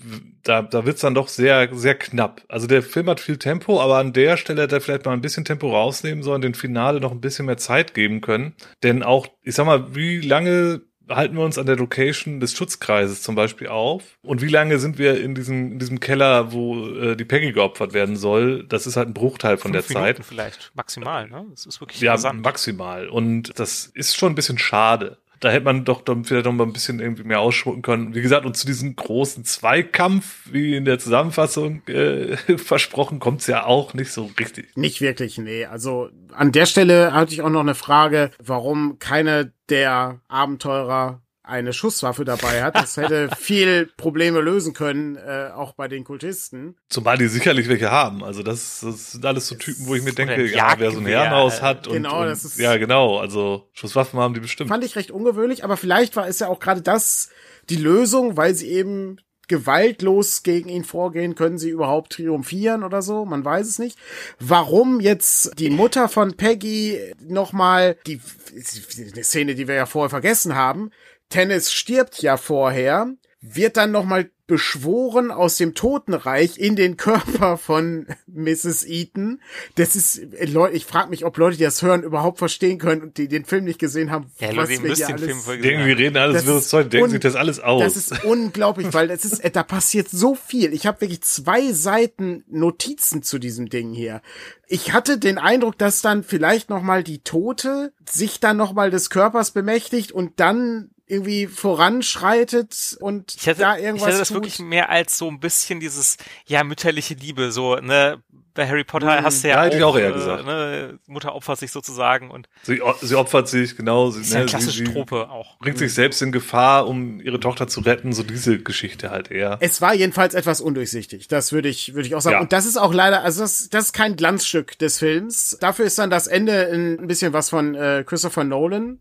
da, 0.43 0.61
da 0.61 0.85
wird's 0.85 1.01
dann 1.01 1.15
doch 1.15 1.29
sehr, 1.29 1.69
sehr 1.73 1.95
knapp. 1.95 2.43
Also 2.49 2.67
der 2.67 2.83
Film 2.83 3.09
hat 3.09 3.21
viel 3.21 3.37
Tempo, 3.37 3.81
aber 3.81 3.97
an 3.97 4.11
der 4.13 4.35
Stelle 4.37 4.61
hätte 4.63 4.75
er 4.75 4.81
vielleicht 4.81 5.05
mal 5.05 5.13
ein 5.13 5.21
bisschen 5.21 5.45
Tempo 5.45 5.71
rausnehmen 5.71 6.23
sollen, 6.23 6.41
den 6.41 6.53
Finale 6.55 6.99
noch 6.99 7.11
ein 7.11 7.21
bisschen 7.21 7.45
mehr 7.45 7.57
Zeit 7.57 7.93
geben 7.93 8.19
können. 8.21 8.53
Denn 8.83 9.01
auch, 9.01 9.25
ich 9.41 9.55
sag 9.55 9.65
mal, 9.65 9.95
wie 9.95 10.19
lange 10.19 10.81
halten 11.09 11.35
wir 11.35 11.43
uns 11.43 11.57
an 11.57 11.65
der 11.65 11.75
Location 11.75 12.39
des 12.39 12.55
Schutzkreises 12.55 13.21
zum 13.21 13.35
Beispiel 13.35 13.67
auf? 13.67 14.03
Und 14.21 14.41
wie 14.41 14.47
lange 14.47 14.79
sind 14.79 14.97
wir 14.97 15.19
in 15.21 15.35
diesem, 15.35 15.73
in 15.73 15.79
diesem 15.79 15.99
Keller, 15.99 16.51
wo 16.53 16.87
äh, 16.89 17.15
die 17.15 17.25
Peggy 17.25 17.51
geopfert 17.51 17.93
werden 17.93 18.15
soll? 18.15 18.65
Das 18.67 18.87
ist 18.87 18.95
halt 18.95 19.09
ein 19.09 19.13
Bruchteil 19.13 19.57
von 19.57 19.73
Fünf 19.73 19.87
der 19.87 19.97
Minuten 20.01 20.17
Zeit. 20.17 20.25
vielleicht 20.25 20.71
maximal, 20.75 21.27
ne? 21.27 21.45
Das 21.51 21.65
ist 21.65 21.81
wirklich 21.81 22.01
Ja, 22.01 22.17
maximal. 22.33 23.09
Und 23.09 23.57
das 23.59 23.85
ist 23.87 24.15
schon 24.15 24.31
ein 24.31 24.35
bisschen 24.35 24.57
schade. 24.57 25.17
Da 25.43 25.51
hätte 25.51 25.65
man 25.65 25.83
doch 25.83 26.01
dann 26.01 26.23
vielleicht 26.23 26.45
noch 26.45 26.53
mal 26.53 26.63
ein 26.63 26.71
bisschen 26.71 27.01
irgendwie 27.01 27.23
mehr 27.23 27.41
ausschmücken 27.41 27.81
können. 27.81 28.15
Wie 28.15 28.21
gesagt, 28.21 28.45
und 28.45 28.55
zu 28.55 28.65
diesem 28.65 28.95
großen 28.95 29.43
Zweikampf, 29.43 30.47
wie 30.51 30.75
in 30.75 30.85
der 30.85 30.99
Zusammenfassung 30.99 31.81
äh, 31.87 32.37
versprochen, 32.57 33.19
kommt's 33.19 33.47
ja 33.47 33.65
auch 33.65 33.93
nicht 33.93 34.11
so 34.11 34.31
richtig. 34.39 34.75
Nicht 34.77 35.01
wirklich, 35.01 35.37
nee. 35.37 35.65
Also 35.65 36.09
an 36.31 36.53
der 36.53 36.65
Stelle 36.65 37.13
hatte 37.13 37.33
ich 37.33 37.41
auch 37.41 37.49
noch 37.49 37.59
eine 37.59 37.75
Frage, 37.75 38.31
warum 38.41 38.99
keine 38.99 39.51
der 39.69 40.21
Abenteurer 40.29 41.22
eine 41.43 41.73
Schusswaffe 41.73 42.23
dabei 42.25 42.63
hat. 42.63 42.75
Das 42.75 42.97
hätte 42.97 43.29
viel 43.37 43.87
Probleme 43.97 44.39
lösen 44.39 44.73
können, 44.73 45.17
äh, 45.17 45.49
auch 45.53 45.73
bei 45.73 45.87
den 45.87 46.03
Kultisten. 46.05 46.77
Zumal 46.89 47.17
die 47.17 47.27
sicherlich 47.27 47.67
welche 47.67 47.91
haben. 47.91 48.23
Also 48.23 48.43
das, 48.43 48.79
das 48.81 49.11
sind 49.11 49.25
alles 49.25 49.47
so 49.47 49.55
Typen, 49.55 49.85
wo 49.87 49.95
ich 49.95 50.03
mir 50.03 50.13
denke, 50.13 50.45
ja, 50.47 50.75
wer 50.77 50.91
so 50.91 50.99
ein 50.99 51.05
Herrenhaus 51.05 51.61
hat 51.61 51.87
und, 51.87 51.93
genau, 51.93 52.21
und 52.21 52.27
das 52.27 52.45
ist- 52.45 52.57
ja 52.59 52.77
genau, 52.77 53.17
also 53.19 53.67
Schusswaffen 53.73 54.19
haben 54.19 54.33
die 54.33 54.39
bestimmt. 54.39 54.69
Fand 54.69 54.83
ich 54.85 54.95
recht 54.95 55.11
ungewöhnlich, 55.11 55.63
aber 55.63 55.77
vielleicht 55.77 56.15
war 56.15 56.27
es 56.27 56.39
ja 56.39 56.47
auch 56.47 56.59
gerade 56.59 56.81
das 56.81 57.29
die 57.69 57.77
Lösung, 57.77 58.37
weil 58.37 58.55
sie 58.55 58.69
eben 58.69 59.17
gewaltlos 59.49 60.43
gegen 60.43 60.69
ihn 60.69 60.83
vorgehen, 60.83 61.35
können 61.35 61.57
sie 61.57 61.69
überhaupt 61.69 62.13
triumphieren 62.13 62.83
oder 62.83 63.01
so, 63.01 63.25
man 63.25 63.43
weiß 63.43 63.67
es 63.67 63.79
nicht. 63.79 63.97
Warum 64.39 64.99
jetzt 64.99 65.59
die 65.59 65.69
Mutter 65.69 66.07
von 66.09 66.35
Peggy 66.35 67.13
nochmal, 67.19 67.97
die, 68.07 68.19
die 68.53 69.23
Szene, 69.23 69.55
die 69.55 69.67
wir 69.67 69.75
ja 69.75 69.85
vorher 69.85 70.09
vergessen 70.09 70.55
haben, 70.55 70.91
Tennis 71.33 71.71
stirbt 71.73 72.21
ja 72.21 72.37
vorher, 72.37 73.07
wird 73.41 73.75
dann 73.77 73.91
nochmal 73.91 74.29
beschworen 74.45 75.31
aus 75.31 75.55
dem 75.57 75.73
Totenreich 75.73 76.57
in 76.57 76.75
den 76.75 76.97
Körper 76.97 77.57
von 77.57 78.07
Mrs. 78.27 78.85
Eaton. 78.85 79.41
Das 79.75 79.95
ist, 79.95 80.17
äh, 80.17 80.45
Leute, 80.45 80.75
ich 80.75 80.85
frage 80.85 81.09
mich, 81.09 81.23
ob 81.25 81.37
Leute, 81.37 81.57
die 81.57 81.63
das 81.63 81.81
hören, 81.81 82.03
überhaupt 82.03 82.39
verstehen 82.39 82.77
können 82.77 83.01
und 83.01 83.17
die 83.17 83.29
den 83.29 83.45
Film 83.45 83.63
nicht 83.63 83.79
gesehen 83.79 84.11
haben. 84.11 84.31
Ja, 84.39 84.49
was 84.49 84.55
Leute, 84.69 84.73
ihr 84.73 84.83
wir 84.83 84.89
müsst 84.89 85.01
den 85.09 85.17
Film 85.17 85.31
alles- 85.31 85.43
voll 85.45 85.55
Die 85.57 85.61
gesehen 85.61 85.71
irgendwie 85.79 85.91
haben. 85.91 85.97
reden 85.97 86.17
alles 86.17 86.35
Das 86.35 86.45
wirres 86.45 86.61
ist 86.63 86.69
Zeug, 86.69 86.89
denken 86.89 87.09
sich 87.09 87.19
das 87.21 87.35
alles 87.35 87.59
aus. 87.61 87.81
Das 87.83 87.95
ist 87.97 88.23
unglaublich, 88.25 88.93
weil 88.93 89.09
es 89.11 89.23
ist, 89.25 89.39
äh, 89.43 89.49
da 89.49 89.63
passiert 89.63 90.09
so 90.09 90.35
viel. 90.35 90.73
Ich 90.73 90.85
habe 90.85 91.01
wirklich 91.01 91.21
zwei 91.21 91.71
Seiten 91.71 92.43
Notizen 92.49 93.23
zu 93.23 93.39
diesem 93.39 93.69
Ding 93.69 93.93
hier. 93.93 94.21
Ich 94.67 94.91
hatte 94.93 95.17
den 95.17 95.37
Eindruck, 95.37 95.77
dass 95.77 96.01
dann 96.01 96.23
vielleicht 96.23 96.69
noch 96.69 96.81
mal 96.81 97.01
die 97.03 97.23
Tote 97.23 97.93
sich 98.09 98.39
dann 98.41 98.57
noch 98.57 98.73
mal 98.73 98.91
des 98.91 99.09
Körpers 99.09 99.51
bemächtigt 99.51 100.11
und 100.11 100.39
dann 100.39 100.89
irgendwie 101.05 101.47
voranschreitet 101.47 102.97
und 102.99 103.35
Ich 103.37 103.45
hätte, 103.47 103.61
da 103.61 103.77
ich 103.77 103.83
irgendwas 103.83 104.07
hätte 104.09 104.19
das 104.19 104.27
tut. 104.29 104.37
wirklich 104.37 104.59
mehr 104.59 104.89
als 104.89 105.17
so 105.17 105.27
ein 105.29 105.39
bisschen 105.39 105.79
dieses, 105.79 106.17
ja, 106.45 106.63
mütterliche 106.63 107.13
Liebe, 107.15 107.51
so, 107.51 107.75
ne, 107.75 108.21
bei 108.55 108.67
Harry 108.67 108.83
Potter 108.83 109.19
Mhm. 109.19 109.23
hast 109.25 109.43
du 109.43 109.47
ja, 109.47 109.55
Ja, 109.55 109.63
hätte 109.63 109.77
ich 109.77 109.83
auch 109.83 109.97
eher 109.97 110.09
äh, 110.09 110.13
gesagt. 110.13 110.45
Ne, 110.45 110.99
Mutter 111.07 111.33
opfert 111.33 111.57
sich 111.57 111.71
sozusagen 111.71 112.29
und 112.29 112.47
sie, 112.61 112.79
sie 113.01 113.15
opfert 113.15 113.47
sich, 113.47 113.75
genau. 113.75 114.11
Sie, 114.11 114.21
ist 114.21 114.29
ja 114.29 114.35
eine 114.35 114.45
ne, 114.45 114.49
sie, 114.49 114.55
klassische 114.55 114.85
sie 114.85 114.93
Trope 114.93 115.27
auch. 115.31 115.57
bringt 115.57 115.79
sich 115.79 115.91
selbst 115.91 116.21
in 116.21 116.31
Gefahr, 116.31 116.87
um 116.87 117.19
ihre 117.19 117.39
Tochter 117.39 117.67
zu 117.67 117.79
retten. 117.81 118.13
So 118.13 118.21
diese 118.21 118.59
Geschichte 118.59 119.09
halt 119.09 119.31
eher. 119.31 119.57
Es 119.59 119.81
war 119.81 119.95
jedenfalls 119.95 120.35
etwas 120.35 120.61
undurchsichtig. 120.61 121.27
Das 121.29 121.51
würde 121.51 121.67
ich, 121.67 121.95
würde 121.95 122.05
ich 122.07 122.13
auch 122.13 122.21
sagen. 122.21 122.35
Ja. 122.35 122.41
Und 122.41 122.53
das 122.53 122.67
ist 122.67 122.77
auch 122.77 122.93
leider, 122.93 123.23
also 123.23 123.41
das, 123.41 123.69
das 123.69 123.85
ist 123.85 123.93
kein 123.93 124.15
Glanzstück 124.17 124.77
des 124.77 124.99
Films. 124.99 125.57
Dafür 125.59 125.85
ist 125.85 125.97
dann 125.97 126.11
das 126.11 126.27
Ende 126.27 126.69
ein 126.71 127.07
bisschen 127.07 127.33
was 127.33 127.49
von 127.49 127.73
äh, 127.73 128.03
Christopher 128.05 128.43
Nolan. 128.43 128.99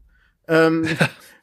Ähm, 0.49 0.89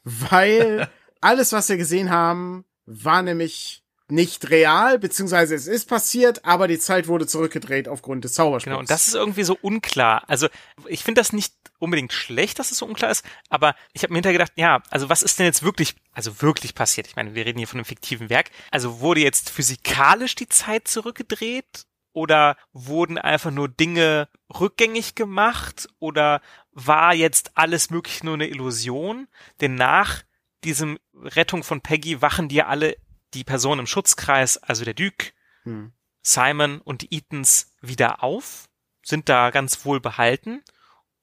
weil 0.10 0.90
alles, 1.22 1.52
was 1.52 1.70
wir 1.70 1.78
gesehen 1.78 2.10
haben, 2.10 2.66
war 2.86 3.22
nämlich 3.22 3.84
nicht 4.12 4.50
real, 4.50 4.98
beziehungsweise 4.98 5.54
es 5.54 5.68
ist 5.68 5.88
passiert, 5.88 6.44
aber 6.44 6.68
die 6.68 6.80
Zeit 6.80 7.08
wurde 7.08 7.28
zurückgedreht 7.28 7.88
aufgrund 7.88 8.24
des 8.24 8.34
Zauberspruchs. 8.34 8.66
Genau, 8.66 8.80
und 8.80 8.90
das 8.90 9.08
ist 9.08 9.14
irgendwie 9.14 9.44
so 9.44 9.58
unklar. 9.62 10.24
Also 10.28 10.48
ich 10.88 11.04
finde 11.04 11.22
das 11.22 11.32
nicht 11.32 11.54
unbedingt 11.78 12.12
schlecht, 12.12 12.60
dass 12.60 12.72
es 12.72 12.80
so 12.80 12.86
unklar 12.86 13.12
ist, 13.12 13.24
aber 13.50 13.76
ich 13.94 14.04
habe 14.04 14.12
mir 14.12 14.18
hintergedacht, 14.18 14.52
ja, 14.56 14.82
also 14.90 15.10
was 15.10 15.22
ist 15.22 15.40
denn 15.40 15.46
jetzt 15.46 15.64
wirklich, 15.64 15.96
also 16.12 16.42
wirklich 16.42 16.76
passiert? 16.76 17.08
Ich 17.08 17.16
meine, 17.16 17.36
wir 17.36 17.46
reden 17.46 17.60
hier 17.60 17.68
von 17.68 17.78
einem 17.78 17.86
fiktiven 17.86 18.30
Werk. 18.30 18.50
Also 18.72 19.00
wurde 19.00 19.22
jetzt 19.22 19.50
physikalisch 19.50 20.36
die 20.36 20.50
Zeit 20.50 20.88
zurückgedreht? 20.88 21.86
Oder 22.14 22.58
wurden 22.74 23.18
einfach 23.18 23.52
nur 23.52 23.70
Dinge 23.70 24.28
rückgängig 24.60 25.16
gemacht? 25.16 25.88
Oder 26.00 26.42
war 26.72 27.14
jetzt 27.14 27.52
alles 27.56 27.90
möglich 27.90 28.24
nur 28.24 28.34
eine 28.34 28.48
Illusion? 28.48 29.28
Denn 29.62 29.76
nach 29.76 30.24
diesem 30.64 30.98
Rettung 31.14 31.64
von 31.64 31.82
Peggy 31.82 32.22
wachen 32.22 32.50
die 32.50 32.56
ja 32.56 32.68
alle 32.68 32.98
die 33.34 33.44
Personen 33.44 33.82
im 33.82 33.88
Schutzkreis, 33.88 34.58
also 34.58 34.84
der 34.86 34.94
Duke, 34.94 35.32
Hm. 35.64 35.92
Simon 36.22 36.80
und 36.82 37.02
die 37.02 37.14
Eatons 37.14 37.74
wieder 37.82 38.24
auf, 38.24 38.70
sind 39.04 39.30
da 39.30 39.50
ganz 39.52 39.86
wohl 39.86 40.00
behalten 40.00 40.64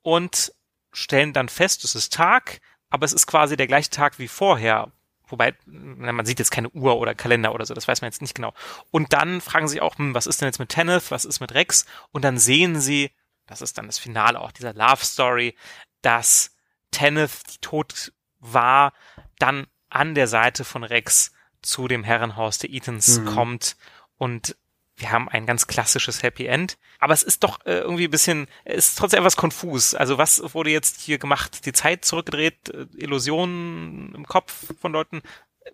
und 0.02 0.52
stellen 0.92 1.32
dann 1.32 1.48
fest, 1.48 1.84
es 1.84 1.94
ist 1.94 2.12
Tag, 2.12 2.60
aber 2.88 3.04
es 3.04 3.12
ist 3.12 3.26
quasi 3.26 3.56
der 3.56 3.66
gleiche 3.66 3.90
Tag 3.90 4.18
wie 4.18 4.28
vorher. 4.28 4.92
Wobei, 5.28 5.54
man 5.66 6.24
sieht 6.24 6.38
jetzt 6.38 6.50
keine 6.50 6.70
Uhr 6.70 6.98
oder 6.98 7.14
Kalender 7.14 7.54
oder 7.54 7.66
so, 7.66 7.74
das 7.74 7.88
weiß 7.88 8.00
man 8.00 8.10
jetzt 8.10 8.22
nicht 8.22 8.34
genau. 8.34 8.54
Und 8.90 9.12
dann 9.12 9.40
fragen 9.40 9.68
sie 9.68 9.80
auch, 9.80 9.98
hm, 9.98 10.14
was 10.14 10.26
ist 10.26 10.40
denn 10.40 10.46
jetzt 10.46 10.58
mit 10.58 10.68
Tenneth, 10.68 11.10
was 11.10 11.24
ist 11.24 11.40
mit 11.40 11.52
Rex? 11.52 11.84
Und 12.12 12.24
dann 12.24 12.38
sehen 12.38 12.80
sie, 12.80 13.10
das 13.46 13.60
ist 13.60 13.78
dann 13.78 13.86
das 13.86 13.98
Finale 13.98 14.40
auch 14.40 14.52
dieser 14.52 14.72
Love 14.72 15.04
Story, 15.04 15.56
dass 16.02 16.54
Tenneth, 16.90 17.32
die 17.52 17.58
tot 17.58 18.12
war, 18.38 18.92
dann 19.38 19.66
an 19.88 20.14
der 20.14 20.28
Seite 20.28 20.64
von 20.64 20.84
Rex 20.84 21.32
zu 21.62 21.88
dem 21.88 22.04
Herrenhaus 22.04 22.58
der 22.58 22.70
Ethans 22.70 23.20
mhm. 23.20 23.26
kommt 23.26 23.76
und 24.18 24.56
wir 24.96 25.12
haben 25.12 25.28
ein 25.28 25.46
ganz 25.46 25.66
klassisches 25.66 26.22
Happy 26.22 26.46
End. 26.46 26.78
Aber 26.98 27.12
es 27.12 27.22
ist 27.22 27.44
doch 27.44 27.64
äh, 27.66 27.78
irgendwie 27.78 28.04
ein 28.04 28.10
bisschen, 28.10 28.46
es 28.64 28.90
ist 28.90 28.98
trotzdem 28.98 29.20
etwas 29.20 29.36
konfus. 29.36 29.94
Also 29.94 30.18
was 30.18 30.42
wurde 30.54 30.70
jetzt 30.70 31.00
hier 31.00 31.18
gemacht? 31.18 31.66
Die 31.66 31.72
Zeit 31.72 32.04
zurückgedreht, 32.04 32.70
äh, 32.70 32.86
Illusionen 32.96 34.14
im 34.14 34.26
Kopf 34.26 34.72
von 34.80 34.92
Leuten? 34.92 35.22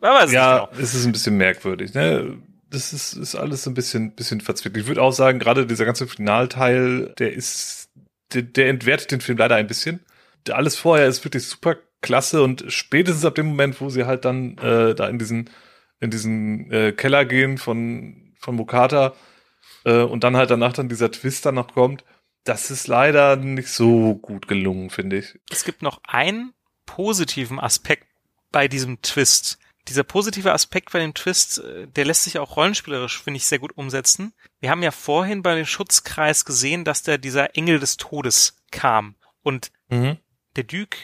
ja, 0.01 0.67
genau. 0.67 0.69
es 0.81 0.95
ist 0.95 1.05
ein 1.05 1.13
bisschen 1.13 1.37
merkwürdig. 1.37 1.95
Ne? 1.95 2.39
Das 2.71 2.93
ist, 2.93 3.13
ist 3.13 3.35
alles 3.35 3.67
ein 3.67 3.75
bisschen, 3.75 4.15
bisschen 4.15 4.41
verzwickelt. 4.41 4.85
Ich 4.85 4.89
würde 4.89 5.03
auch 5.03 5.13
sagen, 5.13 5.39
gerade 5.39 5.67
dieser 5.67 5.85
ganze 5.85 6.07
Finalteil, 6.07 7.15
der 7.19 7.33
ist, 7.33 7.91
der, 8.33 8.43
der 8.43 8.69
entwertet 8.69 9.11
den 9.11 9.21
Film 9.21 9.39
leider 9.39 9.57
ein 9.57 9.67
bisschen. 9.67 10.01
Alles 10.51 10.77
vorher 10.77 11.07
ist 11.07 11.25
wirklich 11.25 11.47
super 11.47 11.77
klasse 12.01 12.43
und 12.43 12.65
spätestens 12.69 13.25
ab 13.25 13.37
dem 13.37 13.47
Moment, 13.47 13.81
wo 13.81 13.91
sie 13.91 14.05
halt 14.05 14.25
dann 14.25 14.59
äh, 14.59 14.95
da 14.95 15.09
in 15.09 15.19
diesen 15.19 15.51
in 16.03 16.11
diesen 16.11 16.71
äh, 16.73 16.91
Keller 16.93 17.25
gehen 17.25 17.59
von 17.59 18.22
von 18.43 18.57
Mokata 18.57 19.15
äh, 19.85 20.03
und 20.03 20.25
dann 20.25 20.37
halt 20.37 20.51
danach 20.51 20.73
dann 20.73 20.89
dieser 20.89 21.11
Twist 21.11 21.47
dann 21.47 21.55
noch 21.55 21.73
kommt, 21.73 22.05
das 22.45 22.71
ist 22.71 22.89
leider 22.89 23.37
nicht 23.37 23.69
so 23.69 24.15
gut 24.17 24.49
gelungen, 24.49 24.91
finde 24.91 25.19
ich. 25.19 25.39
Es 25.51 25.65
gibt 25.65 25.83
noch 25.83 26.01
einen 26.05 26.53
positiven 26.87 27.61
Aspekt 27.61 28.07
bei 28.51 28.69
diesem 28.69 29.01
Twist. 29.03 29.59
Dieser 29.89 30.05
positive 30.05 30.53
Aspekt 30.53 30.93
bei 30.93 31.01
dem 31.01 31.15
Twist, 31.15 31.59
äh, 31.59 31.87
der 31.87 32.05
lässt 32.05 32.25
sich 32.25 32.39
auch 32.39 32.57
rollenspielerisch, 32.57 33.23
finde 33.23 33.39
ich, 33.39 33.47
sehr 33.47 33.59
gut 33.59 33.77
umsetzen. 33.77 34.33
Wir 34.61 34.71
haben 34.71 34.83
ja 34.83 34.91
vorhin 34.91 35.43
bei 35.43 35.55
dem 35.55 35.67
Schutzkreis 35.67 36.45
gesehen, 36.45 36.85
dass 36.85 37.03
da 37.03 37.17
dieser 37.17 37.57
Engel 37.57 37.81
des 37.81 37.97
Todes 37.97 38.63
kam. 38.71 39.17
Und 39.43 39.73
mhm. 39.89 40.19
der 40.57 40.65
Duke 40.65 40.99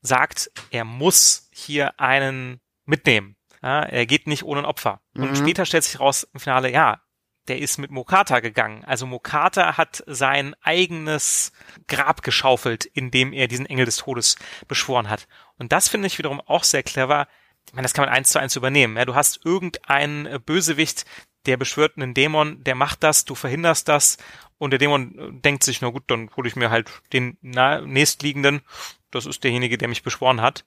sagt, 0.00 0.50
er 0.70 0.84
muss 0.84 1.48
hier 1.52 2.00
einen 2.00 2.60
mitnehmen. 2.84 3.36
Ja, 3.62 3.82
er 3.82 4.06
geht 4.06 4.26
nicht 4.26 4.42
ohne 4.42 4.60
ein 4.60 4.66
Opfer. 4.66 5.00
Mhm. 5.14 5.24
Und 5.24 5.38
später 5.38 5.64
stellt 5.64 5.84
sich 5.84 6.00
raus 6.00 6.28
im 6.32 6.40
Finale, 6.40 6.70
ja, 6.70 7.00
der 7.48 7.58
ist 7.58 7.78
mit 7.78 7.90
Mokata 7.90 8.40
gegangen. 8.40 8.84
Also 8.84 9.06
Mokata 9.06 9.76
hat 9.76 10.02
sein 10.06 10.54
eigenes 10.62 11.52
Grab 11.88 12.22
geschaufelt, 12.22 12.84
indem 12.84 13.32
er 13.32 13.48
diesen 13.48 13.66
Engel 13.66 13.84
des 13.84 13.96
Todes 13.96 14.36
beschworen 14.68 15.08
hat. 15.08 15.26
Und 15.58 15.72
das 15.72 15.88
finde 15.88 16.06
ich 16.06 16.18
wiederum 16.18 16.40
auch 16.40 16.64
sehr 16.64 16.82
clever. 16.82 17.26
Ich 17.66 17.74
meine, 17.74 17.84
das 17.84 17.94
kann 17.94 18.04
man 18.04 18.14
eins 18.14 18.30
zu 18.30 18.38
eins 18.38 18.56
übernehmen. 18.56 18.96
Ja, 18.96 19.04
du 19.04 19.14
hast 19.14 19.44
irgendeinen 19.44 20.26
äh, 20.26 20.38
Bösewicht, 20.44 21.04
der 21.46 21.56
beschwört 21.56 21.96
einen 21.96 22.14
Dämon, 22.14 22.62
der 22.62 22.74
macht 22.74 23.02
das, 23.02 23.24
du 23.24 23.34
verhinderst 23.34 23.88
das 23.88 24.18
und 24.58 24.70
der 24.70 24.78
Dämon 24.78 25.18
äh, 25.18 25.40
denkt 25.40 25.64
sich, 25.64 25.80
na 25.80 25.88
gut, 25.90 26.04
dann 26.06 26.30
hole 26.36 26.48
ich 26.48 26.56
mir 26.56 26.70
halt 26.70 26.90
den 27.12 27.36
nächstliegenden. 27.40 28.62
Das 29.10 29.26
ist 29.26 29.44
derjenige, 29.44 29.78
der 29.78 29.88
mich 29.88 30.02
beschworen 30.02 30.40
hat. 30.40 30.64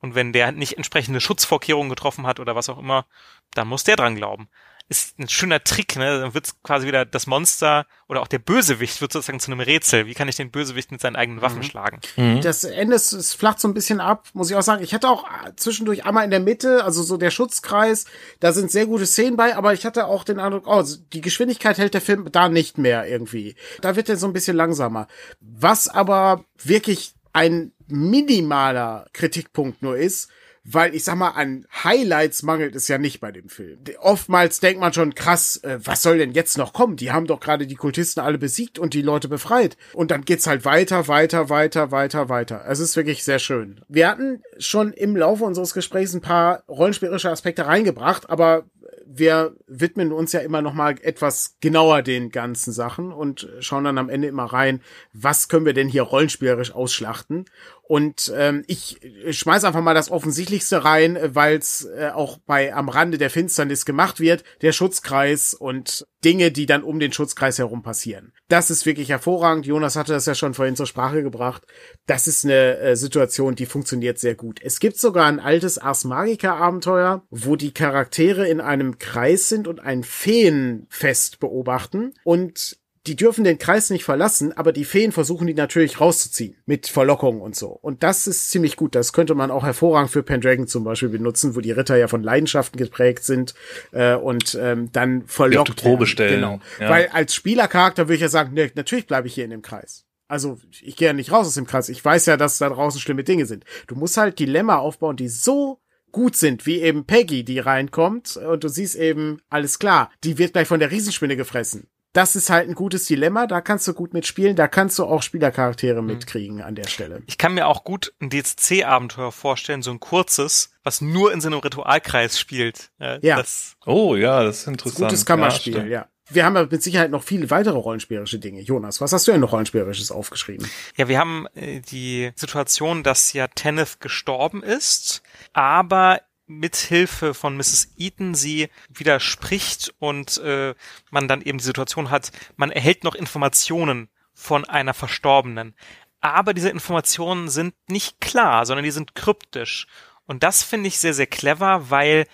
Und 0.00 0.14
wenn 0.14 0.32
der 0.32 0.52
nicht 0.52 0.76
entsprechende 0.76 1.20
Schutzvorkehrungen 1.20 1.88
getroffen 1.88 2.26
hat 2.26 2.40
oder 2.40 2.54
was 2.54 2.68
auch 2.68 2.78
immer, 2.78 3.06
dann 3.54 3.68
muss 3.68 3.84
der 3.84 3.96
dran 3.96 4.16
glauben. 4.16 4.48
Ist 4.90 5.18
ein 5.18 5.30
schöner 5.30 5.64
Trick, 5.64 5.96
ne? 5.96 6.20
Dann 6.20 6.34
wird 6.34 6.62
quasi 6.62 6.86
wieder 6.86 7.06
das 7.06 7.26
Monster 7.26 7.86
oder 8.06 8.20
auch 8.20 8.28
der 8.28 8.38
Bösewicht 8.38 9.00
wird 9.00 9.14
sozusagen 9.14 9.40
zu 9.40 9.50
einem 9.50 9.60
Rätsel. 9.60 10.04
Wie 10.04 10.12
kann 10.12 10.28
ich 10.28 10.36
den 10.36 10.50
Bösewicht 10.50 10.92
mit 10.92 11.00
seinen 11.00 11.16
eigenen 11.16 11.40
Waffen 11.40 11.60
mhm. 11.60 11.62
schlagen? 11.62 12.00
Mhm. 12.16 12.42
Das 12.42 12.64
Ende 12.64 12.96
ist, 12.96 13.12
ist 13.12 13.32
flacht 13.32 13.60
so 13.60 13.66
ein 13.66 13.72
bisschen 13.72 13.98
ab, 13.98 14.28
muss 14.34 14.50
ich 14.50 14.56
auch 14.56 14.62
sagen. 14.62 14.84
Ich 14.84 14.92
hatte 14.92 15.08
auch 15.08 15.24
zwischendurch 15.56 16.04
einmal 16.04 16.24
in 16.24 16.30
der 16.30 16.40
Mitte, 16.40 16.84
also 16.84 17.02
so 17.02 17.16
der 17.16 17.30
Schutzkreis, 17.30 18.04
da 18.40 18.52
sind 18.52 18.70
sehr 18.70 18.84
gute 18.84 19.06
Szenen 19.06 19.38
bei, 19.38 19.56
aber 19.56 19.72
ich 19.72 19.86
hatte 19.86 20.06
auch 20.06 20.22
den 20.22 20.38
Eindruck, 20.38 20.66
oh, 20.66 20.84
die 21.14 21.22
Geschwindigkeit 21.22 21.78
hält 21.78 21.94
der 21.94 22.02
Film 22.02 22.30
da 22.30 22.50
nicht 22.50 22.76
mehr 22.76 23.08
irgendwie. 23.08 23.56
Da 23.80 23.96
wird 23.96 24.10
er 24.10 24.18
so 24.18 24.26
ein 24.26 24.34
bisschen 24.34 24.54
langsamer. 24.54 25.06
Was 25.40 25.88
aber 25.88 26.44
wirklich 26.62 27.13
ein 27.34 27.72
minimaler 27.88 29.06
Kritikpunkt 29.12 29.82
nur 29.82 29.98
ist, 29.98 30.30
weil 30.64 30.94
ich 30.94 31.04
sag 31.04 31.16
mal, 31.16 31.30
an 31.30 31.66
Highlights 31.84 32.42
mangelt 32.42 32.74
es 32.74 32.88
ja 32.88 32.96
nicht 32.96 33.20
bei 33.20 33.30
dem 33.30 33.50
Film. 33.50 33.80
Oftmals 34.00 34.60
denkt 34.60 34.80
man 34.80 34.94
schon, 34.94 35.14
krass, 35.14 35.58
äh, 35.58 35.78
was 35.84 36.02
soll 36.02 36.16
denn 36.18 36.32
jetzt 36.32 36.56
noch 36.56 36.72
kommen? 36.72 36.96
Die 36.96 37.12
haben 37.12 37.26
doch 37.26 37.40
gerade 37.40 37.66
die 37.66 37.74
Kultisten 37.74 38.22
alle 38.22 38.38
besiegt 38.38 38.78
und 38.78 38.94
die 38.94 39.02
Leute 39.02 39.28
befreit. 39.28 39.76
Und 39.92 40.10
dann 40.10 40.24
geht's 40.24 40.46
halt 40.46 40.64
weiter, 40.64 41.06
weiter, 41.06 41.50
weiter, 41.50 41.90
weiter, 41.90 42.30
weiter. 42.30 42.64
Es 42.66 42.80
ist 42.80 42.96
wirklich 42.96 43.24
sehr 43.24 43.38
schön. 43.38 43.82
Wir 43.88 44.08
hatten 44.08 44.42
schon 44.58 44.92
im 44.94 45.16
Laufe 45.16 45.44
unseres 45.44 45.74
Gesprächs 45.74 46.14
ein 46.14 46.22
paar 46.22 46.64
rollenspielerische 46.66 47.30
Aspekte 47.30 47.66
reingebracht, 47.66 48.30
aber 48.30 48.64
wir 49.06 49.56
widmen 49.66 50.12
uns 50.12 50.32
ja 50.32 50.40
immer 50.40 50.62
noch 50.62 50.74
mal 50.74 50.94
etwas 51.02 51.56
genauer 51.60 52.02
den 52.02 52.30
ganzen 52.30 52.72
Sachen 52.72 53.12
und 53.12 53.48
schauen 53.60 53.84
dann 53.84 53.98
am 53.98 54.08
Ende 54.08 54.28
immer 54.28 54.44
rein, 54.44 54.80
was 55.12 55.48
können 55.48 55.66
wir 55.66 55.74
denn 55.74 55.88
hier 55.88 56.02
rollenspielerisch 56.02 56.72
ausschlachten. 56.72 57.44
Und 57.86 58.32
ähm, 58.34 58.64
ich 58.66 58.98
schmeiß 59.30 59.64
einfach 59.64 59.82
mal 59.82 59.94
das 59.94 60.10
Offensichtlichste 60.10 60.84
rein, 60.84 61.18
weil 61.22 61.58
es 61.58 61.84
äh, 61.84 62.10
auch 62.14 62.38
bei 62.38 62.74
am 62.74 62.88
Rande 62.88 63.18
der 63.18 63.28
Finsternis 63.28 63.84
gemacht 63.84 64.20
wird, 64.20 64.42
der 64.62 64.72
Schutzkreis 64.72 65.52
und 65.52 66.06
Dinge, 66.24 66.50
die 66.50 66.64
dann 66.64 66.82
um 66.82 66.98
den 66.98 67.12
Schutzkreis 67.12 67.58
herum 67.58 67.82
passieren. 67.82 68.32
Das 68.48 68.70
ist 68.70 68.86
wirklich 68.86 69.10
hervorragend. 69.10 69.66
Jonas 69.66 69.96
hatte 69.96 70.12
das 70.12 70.24
ja 70.24 70.34
schon 70.34 70.54
vorhin 70.54 70.76
zur 70.76 70.86
Sprache 70.86 71.22
gebracht. 71.22 71.66
Das 72.06 72.26
ist 72.26 72.46
eine 72.46 72.78
äh, 72.78 72.96
Situation, 72.96 73.54
die 73.54 73.66
funktioniert 73.66 74.18
sehr 74.18 74.34
gut. 74.34 74.60
Es 74.62 74.80
gibt 74.80 74.96
sogar 74.96 75.26
ein 75.26 75.40
altes 75.40 75.76
Ars 75.76 76.04
Magica 76.04 76.56
Abenteuer, 76.56 77.22
wo 77.28 77.54
die 77.56 77.74
Charaktere 77.74 78.48
in 78.48 78.62
einem 78.62 78.98
Kreis 78.98 79.50
sind 79.50 79.68
und 79.68 79.80
ein 79.80 80.04
Feenfest 80.04 81.38
beobachten 81.38 82.14
und 82.24 82.78
die 83.06 83.16
dürfen 83.16 83.44
den 83.44 83.58
Kreis 83.58 83.90
nicht 83.90 84.04
verlassen, 84.04 84.52
aber 84.56 84.72
die 84.72 84.84
Feen 84.84 85.12
versuchen 85.12 85.46
die 85.46 85.54
natürlich 85.54 86.00
rauszuziehen 86.00 86.56
mit 86.64 86.86
Verlockungen 86.86 87.42
und 87.42 87.54
so. 87.54 87.68
Und 87.68 88.02
das 88.02 88.26
ist 88.26 88.50
ziemlich 88.50 88.76
gut. 88.76 88.94
Das 88.94 89.12
könnte 89.12 89.34
man 89.34 89.50
auch 89.50 89.62
hervorragend 89.62 90.10
für 90.10 90.22
Pendragon 90.22 90.66
zum 90.66 90.84
Beispiel 90.84 91.10
benutzen, 91.10 91.54
wo 91.54 91.60
die 91.60 91.70
Ritter 91.70 91.96
ja 91.96 92.08
von 92.08 92.22
Leidenschaften 92.22 92.78
geprägt 92.78 93.24
sind 93.24 93.54
äh, 93.92 94.14
und 94.14 94.58
ähm, 94.60 94.90
dann 94.92 95.26
verlockt 95.26 95.68
ja, 95.68 95.74
Probe 95.74 96.06
stellen. 96.06 96.36
Genau. 96.40 96.60
Ja. 96.80 96.88
Weil 96.88 97.08
als 97.08 97.34
Spielercharakter 97.34 98.04
würde 98.04 98.14
ich 98.14 98.20
ja 98.22 98.28
sagen, 98.28 98.54
nee, 98.54 98.70
natürlich 98.74 99.06
bleibe 99.06 99.28
ich 99.28 99.34
hier 99.34 99.44
in 99.44 99.50
dem 99.50 99.62
Kreis. 99.62 100.06
Also 100.26 100.58
ich 100.80 100.96
gehe 100.96 101.08
ja 101.08 101.12
nicht 101.12 101.30
raus 101.30 101.46
aus 101.46 101.54
dem 101.54 101.66
Kreis. 101.66 101.90
Ich 101.90 102.02
weiß 102.02 102.24
ja, 102.26 102.38
dass 102.38 102.56
da 102.56 102.70
draußen 102.70 103.00
schlimme 103.00 103.24
Dinge 103.24 103.44
sind. 103.44 103.64
Du 103.86 103.96
musst 103.96 104.16
halt 104.16 104.38
Dilemma 104.38 104.78
aufbauen, 104.78 105.16
die 105.16 105.28
so 105.28 105.78
gut 106.10 106.36
sind, 106.36 106.64
wie 106.64 106.80
eben 106.80 107.04
Peggy, 107.04 107.44
die 107.44 107.58
reinkommt 107.58 108.36
und 108.38 108.64
du 108.64 108.68
siehst 108.68 108.94
eben, 108.94 109.42
alles 109.50 109.78
klar, 109.78 110.10
die 110.22 110.38
wird 110.38 110.52
gleich 110.52 110.68
von 110.68 110.80
der 110.80 110.90
Riesenspinne 110.90 111.36
gefressen 111.36 111.88
das 112.14 112.36
ist 112.36 112.48
halt 112.48 112.68
ein 112.68 112.74
gutes 112.74 113.06
Dilemma, 113.06 113.46
da 113.46 113.60
kannst 113.60 113.86
du 113.88 113.92
gut 113.92 114.14
mitspielen, 114.14 114.54
da 114.56 114.68
kannst 114.68 114.98
du 114.98 115.04
auch 115.04 115.22
Spielercharaktere 115.22 116.00
mhm. 116.00 116.06
mitkriegen 116.06 116.62
an 116.62 116.76
der 116.76 116.86
Stelle. 116.86 117.22
Ich 117.26 117.36
kann 117.38 117.54
mir 117.54 117.66
auch 117.66 117.84
gut 117.84 118.14
ein 118.20 118.30
DSC-Abenteuer 118.30 119.32
vorstellen, 119.32 119.82
so 119.82 119.90
ein 119.90 120.00
kurzes, 120.00 120.70
was 120.84 121.00
nur 121.00 121.32
in 121.32 121.40
so 121.40 121.48
einem 121.48 121.58
Ritualkreis 121.58 122.38
spielt. 122.38 122.92
ja. 122.98 123.18
Das, 123.18 123.76
oh 123.84 124.14
ja, 124.14 124.44
das 124.44 124.60
ist 124.60 124.66
interessant. 124.68 125.10
Gutes 125.10 125.26
Kammerspiel, 125.26 125.76
ja, 125.76 125.84
ja. 125.84 126.08
Wir 126.30 126.46
haben 126.46 126.56
ja 126.56 126.66
mit 126.70 126.82
Sicherheit 126.82 127.10
noch 127.10 127.22
viele 127.22 127.50
weitere 127.50 127.76
rollenspielerische 127.76 128.38
Dinge. 128.38 128.62
Jonas, 128.62 129.00
was 129.00 129.12
hast 129.12 129.26
du 129.26 129.32
denn 129.32 129.42
noch 129.42 129.52
rollenspielerisches 129.52 130.10
aufgeschrieben? 130.10 130.66
Ja, 130.96 131.08
wir 131.08 131.18
haben 131.18 131.46
äh, 131.54 131.80
die 131.80 132.30
Situation, 132.34 133.02
dass 133.02 133.34
ja 133.34 133.46
Tenneth 133.48 134.00
gestorben 134.00 134.62
ist, 134.62 135.22
aber 135.52 136.22
mithilfe 136.46 137.34
von 137.34 137.56
Mrs. 137.56 137.94
Eaton 137.96 138.34
sie 138.34 138.68
widerspricht 138.88 139.94
und 139.98 140.38
äh, 140.38 140.74
man 141.10 141.28
dann 141.28 141.42
eben 141.42 141.58
die 141.58 141.64
Situation 141.64 142.10
hat, 142.10 142.32
man 142.56 142.70
erhält 142.70 143.04
noch 143.04 143.14
Informationen 143.14 144.08
von 144.34 144.64
einer 144.64 144.94
Verstorbenen. 144.94 145.74
Aber 146.20 146.54
diese 146.54 146.70
Informationen 146.70 147.48
sind 147.48 147.74
nicht 147.88 148.20
klar, 148.20 148.66
sondern 148.66 148.84
die 148.84 148.90
sind 148.90 149.14
kryptisch. 149.14 149.86
Und 150.26 150.42
das 150.42 150.62
finde 150.62 150.88
ich 150.88 150.98
sehr, 150.98 151.14
sehr 151.14 151.26
clever, 151.26 151.90
weil 151.90 152.26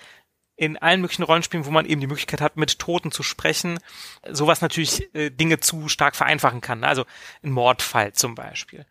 in 0.57 0.77
allen 0.77 1.01
möglichen 1.01 1.23
Rollenspielen, 1.23 1.65
wo 1.65 1.71
man 1.71 1.87
eben 1.87 2.01
die 2.01 2.07
Möglichkeit 2.07 2.41
hat, 2.41 2.57
mit 2.57 2.79
Toten 2.79 3.11
zu 3.11 3.23
sprechen, 3.23 3.79
sowas 4.31 4.61
natürlich 4.61 5.13
äh, 5.15 5.31
Dinge 5.31 5.59
zu 5.59 5.89
stark 5.89 6.15
vereinfachen 6.15 6.61
kann. 6.61 6.85
Also 6.85 7.07
ein 7.43 7.51
Mordfall 7.51 8.13
zum 8.13 8.35
Beispiel. 8.35 8.85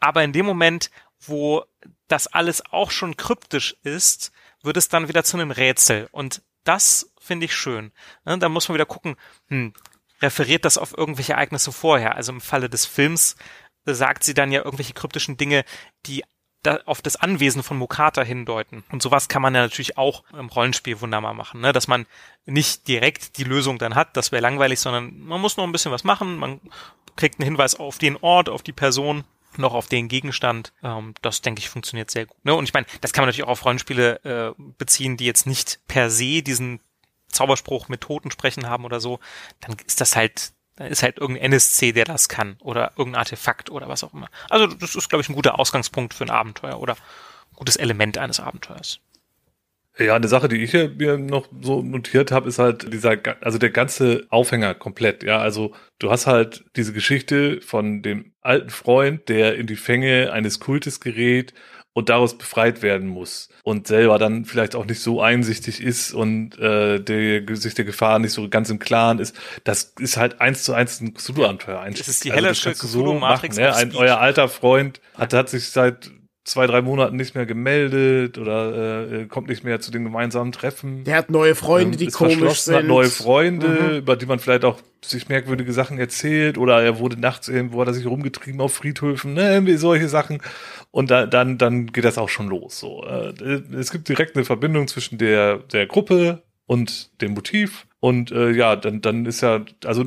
Aber 0.00 0.24
in 0.24 0.32
dem 0.32 0.44
Moment, 0.44 0.90
wo 1.20 1.64
das 2.08 2.26
alles 2.26 2.66
auch 2.72 2.90
schon 2.90 3.16
kryptisch 3.16 3.76
ist, 3.84 4.32
wird 4.62 4.76
es 4.76 4.88
dann 4.88 5.08
wieder 5.08 5.24
zu 5.24 5.36
einem 5.36 5.50
Rätsel. 5.50 6.08
Und 6.12 6.42
das 6.64 7.12
finde 7.20 7.46
ich 7.46 7.54
schön. 7.54 7.92
Ne, 8.24 8.38
da 8.38 8.48
muss 8.48 8.68
man 8.68 8.74
wieder 8.74 8.86
gucken, 8.86 9.16
hm, 9.48 9.72
referiert 10.20 10.64
das 10.64 10.78
auf 10.78 10.96
irgendwelche 10.96 11.32
Ereignisse 11.34 11.72
vorher? 11.72 12.16
Also 12.16 12.32
im 12.32 12.40
Falle 12.40 12.68
des 12.68 12.86
Films 12.86 13.36
sagt 13.84 14.24
sie 14.24 14.34
dann 14.34 14.52
ja 14.52 14.64
irgendwelche 14.64 14.94
kryptischen 14.94 15.36
Dinge, 15.36 15.64
die 16.06 16.22
da 16.62 16.78
auf 16.86 17.02
das 17.02 17.16
Anwesen 17.16 17.62
von 17.62 17.76
Mokata 17.76 18.22
hindeuten. 18.22 18.84
Und 18.92 19.02
sowas 19.02 19.28
kann 19.28 19.42
man 19.42 19.54
ja 19.54 19.62
natürlich 19.62 19.98
auch 19.98 20.22
im 20.32 20.48
Rollenspiel 20.48 21.00
wunderbar 21.00 21.34
machen, 21.34 21.60
ne? 21.60 21.72
dass 21.72 21.88
man 21.88 22.06
nicht 22.46 22.86
direkt 22.86 23.36
die 23.38 23.44
Lösung 23.44 23.78
dann 23.78 23.96
hat, 23.96 24.16
das 24.16 24.30
wäre 24.30 24.42
langweilig, 24.42 24.78
sondern 24.78 25.18
man 25.20 25.40
muss 25.40 25.56
noch 25.56 25.64
ein 25.64 25.72
bisschen 25.72 25.90
was 25.90 26.04
machen, 26.04 26.36
man 26.38 26.60
kriegt 27.16 27.40
einen 27.40 27.46
Hinweis 27.46 27.74
auf 27.74 27.98
den 27.98 28.16
Ort, 28.16 28.48
auf 28.48 28.62
die 28.62 28.72
Person 28.72 29.24
noch 29.58 29.74
auf 29.74 29.88
den 29.88 30.08
Gegenstand. 30.08 30.72
Ähm, 30.82 31.14
das 31.22 31.42
denke 31.42 31.60
ich 31.60 31.68
funktioniert 31.68 32.10
sehr 32.10 32.26
gut. 32.26 32.44
Ne? 32.44 32.54
Und 32.54 32.64
ich 32.64 32.74
meine, 32.74 32.86
das 33.00 33.12
kann 33.12 33.22
man 33.22 33.28
natürlich 33.28 33.44
auch 33.44 33.52
auf 33.52 33.64
Rollenspiele 33.64 34.54
äh, 34.58 34.62
beziehen, 34.78 35.16
die 35.16 35.26
jetzt 35.26 35.46
nicht 35.46 35.80
per 35.86 36.10
se 36.10 36.42
diesen 36.42 36.80
Zauberspruch 37.28 37.88
mit 37.88 38.00
Toten 38.02 38.30
sprechen 38.30 38.68
haben 38.68 38.84
oder 38.84 39.00
so. 39.00 39.18
Dann 39.60 39.76
ist 39.86 40.00
das 40.00 40.16
halt, 40.16 40.52
dann 40.76 40.88
ist 40.88 41.02
halt 41.02 41.18
irgendein 41.18 41.52
NSC, 41.52 41.92
der 41.92 42.04
das 42.04 42.28
kann 42.28 42.56
oder 42.60 42.92
irgendein 42.96 43.20
Artefakt 43.20 43.70
oder 43.70 43.88
was 43.88 44.04
auch 44.04 44.14
immer. 44.14 44.28
Also 44.48 44.66
das 44.66 44.94
ist, 44.94 45.08
glaube 45.08 45.22
ich, 45.22 45.28
ein 45.28 45.34
guter 45.34 45.58
Ausgangspunkt 45.58 46.14
für 46.14 46.24
ein 46.24 46.30
Abenteuer 46.30 46.78
oder 46.78 46.96
gutes 47.54 47.76
Element 47.76 48.18
eines 48.18 48.40
Abenteuers. 48.40 49.00
Ja, 49.98 50.16
eine 50.16 50.28
Sache, 50.28 50.48
die 50.48 50.56
ich 50.56 50.72
mir 50.72 51.18
noch 51.18 51.48
so 51.60 51.82
notiert 51.82 52.32
habe, 52.32 52.48
ist 52.48 52.58
halt 52.58 52.92
dieser, 52.92 53.18
also 53.42 53.58
der 53.58 53.70
ganze 53.70 54.24
Aufhänger 54.30 54.74
komplett. 54.74 55.22
Ja, 55.22 55.38
also 55.38 55.72
du 55.98 56.10
hast 56.10 56.26
halt 56.26 56.64
diese 56.76 56.94
Geschichte 56.94 57.60
von 57.60 58.00
dem 58.00 58.32
alten 58.40 58.70
Freund, 58.70 59.28
der 59.28 59.56
in 59.56 59.66
die 59.66 59.76
Fänge 59.76 60.32
eines 60.32 60.60
Kultes 60.60 61.00
gerät 61.00 61.52
und 61.92 62.08
daraus 62.08 62.38
befreit 62.38 62.80
werden 62.80 63.06
muss 63.06 63.50
und 63.64 63.86
selber 63.86 64.18
dann 64.18 64.46
vielleicht 64.46 64.74
auch 64.74 64.86
nicht 64.86 65.00
so 65.00 65.20
einsichtig 65.20 65.82
ist 65.82 66.12
und 66.14 66.58
äh, 66.58 66.98
der, 66.98 67.44
sich 67.54 67.74
der 67.74 67.84
Gefahr 67.84 68.18
nicht 68.18 68.32
so 68.32 68.48
ganz 68.48 68.70
im 68.70 68.78
Klaren 68.78 69.18
ist. 69.18 69.36
Das 69.64 69.92
ist 69.98 70.16
halt 70.16 70.40
eins 70.40 70.64
zu 70.64 70.72
eins 70.72 71.00
ein 71.00 71.12
Cthulhu-Abenteuer. 71.12 71.84
Das 71.90 72.08
ist 72.08 72.24
die 72.24 72.32
Hellersche 72.32 72.70
also 72.70 72.86
so 72.86 73.12
machen, 73.12 73.54
ne? 73.54 73.74
Ein, 73.74 73.94
Euer 73.94 74.18
alter 74.18 74.48
Freund 74.48 75.00
hat, 75.14 75.34
hat 75.34 75.50
sich 75.50 75.68
seit 75.68 76.10
zwei, 76.44 76.66
drei 76.66 76.82
Monaten 76.82 77.16
nicht 77.16 77.34
mehr 77.34 77.46
gemeldet 77.46 78.38
oder 78.38 79.10
äh, 79.10 79.26
kommt 79.26 79.48
nicht 79.48 79.64
mehr 79.64 79.80
zu 79.80 79.90
den 79.90 80.04
gemeinsamen 80.04 80.52
Treffen. 80.52 81.04
Der 81.04 81.16
hat 81.16 81.30
neue 81.30 81.54
Freunde, 81.54 81.92
ähm, 81.92 81.98
die 81.98 82.06
komisch 82.08 82.60
sind. 82.60 82.74
Hat 82.74 82.84
neue 82.84 83.08
Freunde, 83.08 83.68
mhm. 83.68 83.96
über 83.98 84.16
die 84.16 84.26
man 84.26 84.38
vielleicht 84.38 84.64
auch 84.64 84.80
sich 85.04 85.28
merkwürdige 85.28 85.72
Sachen 85.72 85.98
erzählt 85.98 86.58
oder 86.58 86.82
er 86.82 86.98
wurde 86.98 87.18
nachts 87.18 87.48
irgendwo, 87.48 87.80
hat 87.80 87.88
er 87.88 87.94
sich 87.94 88.06
rumgetrieben 88.06 88.60
auf 88.60 88.74
Friedhöfen, 88.74 89.34
ne, 89.34 89.52
irgendwie 89.52 89.76
solche 89.76 90.08
Sachen. 90.08 90.40
Und 90.90 91.10
da, 91.10 91.26
dann, 91.26 91.58
dann 91.58 91.86
geht 91.86 92.04
das 92.04 92.18
auch 92.18 92.28
schon 92.28 92.48
los. 92.48 92.78
So, 92.78 93.04
äh, 93.04 93.32
es 93.74 93.90
gibt 93.90 94.08
direkt 94.08 94.36
eine 94.36 94.44
Verbindung 94.44 94.88
zwischen 94.88 95.18
der 95.18 95.58
der 95.58 95.86
Gruppe 95.86 96.42
und 96.66 97.20
dem 97.20 97.34
Motiv. 97.34 97.86
Und 98.00 98.32
äh, 98.32 98.50
ja, 98.50 98.74
dann, 98.74 99.00
dann 99.00 99.26
ist 99.26 99.42
ja, 99.42 99.64
also 99.84 100.04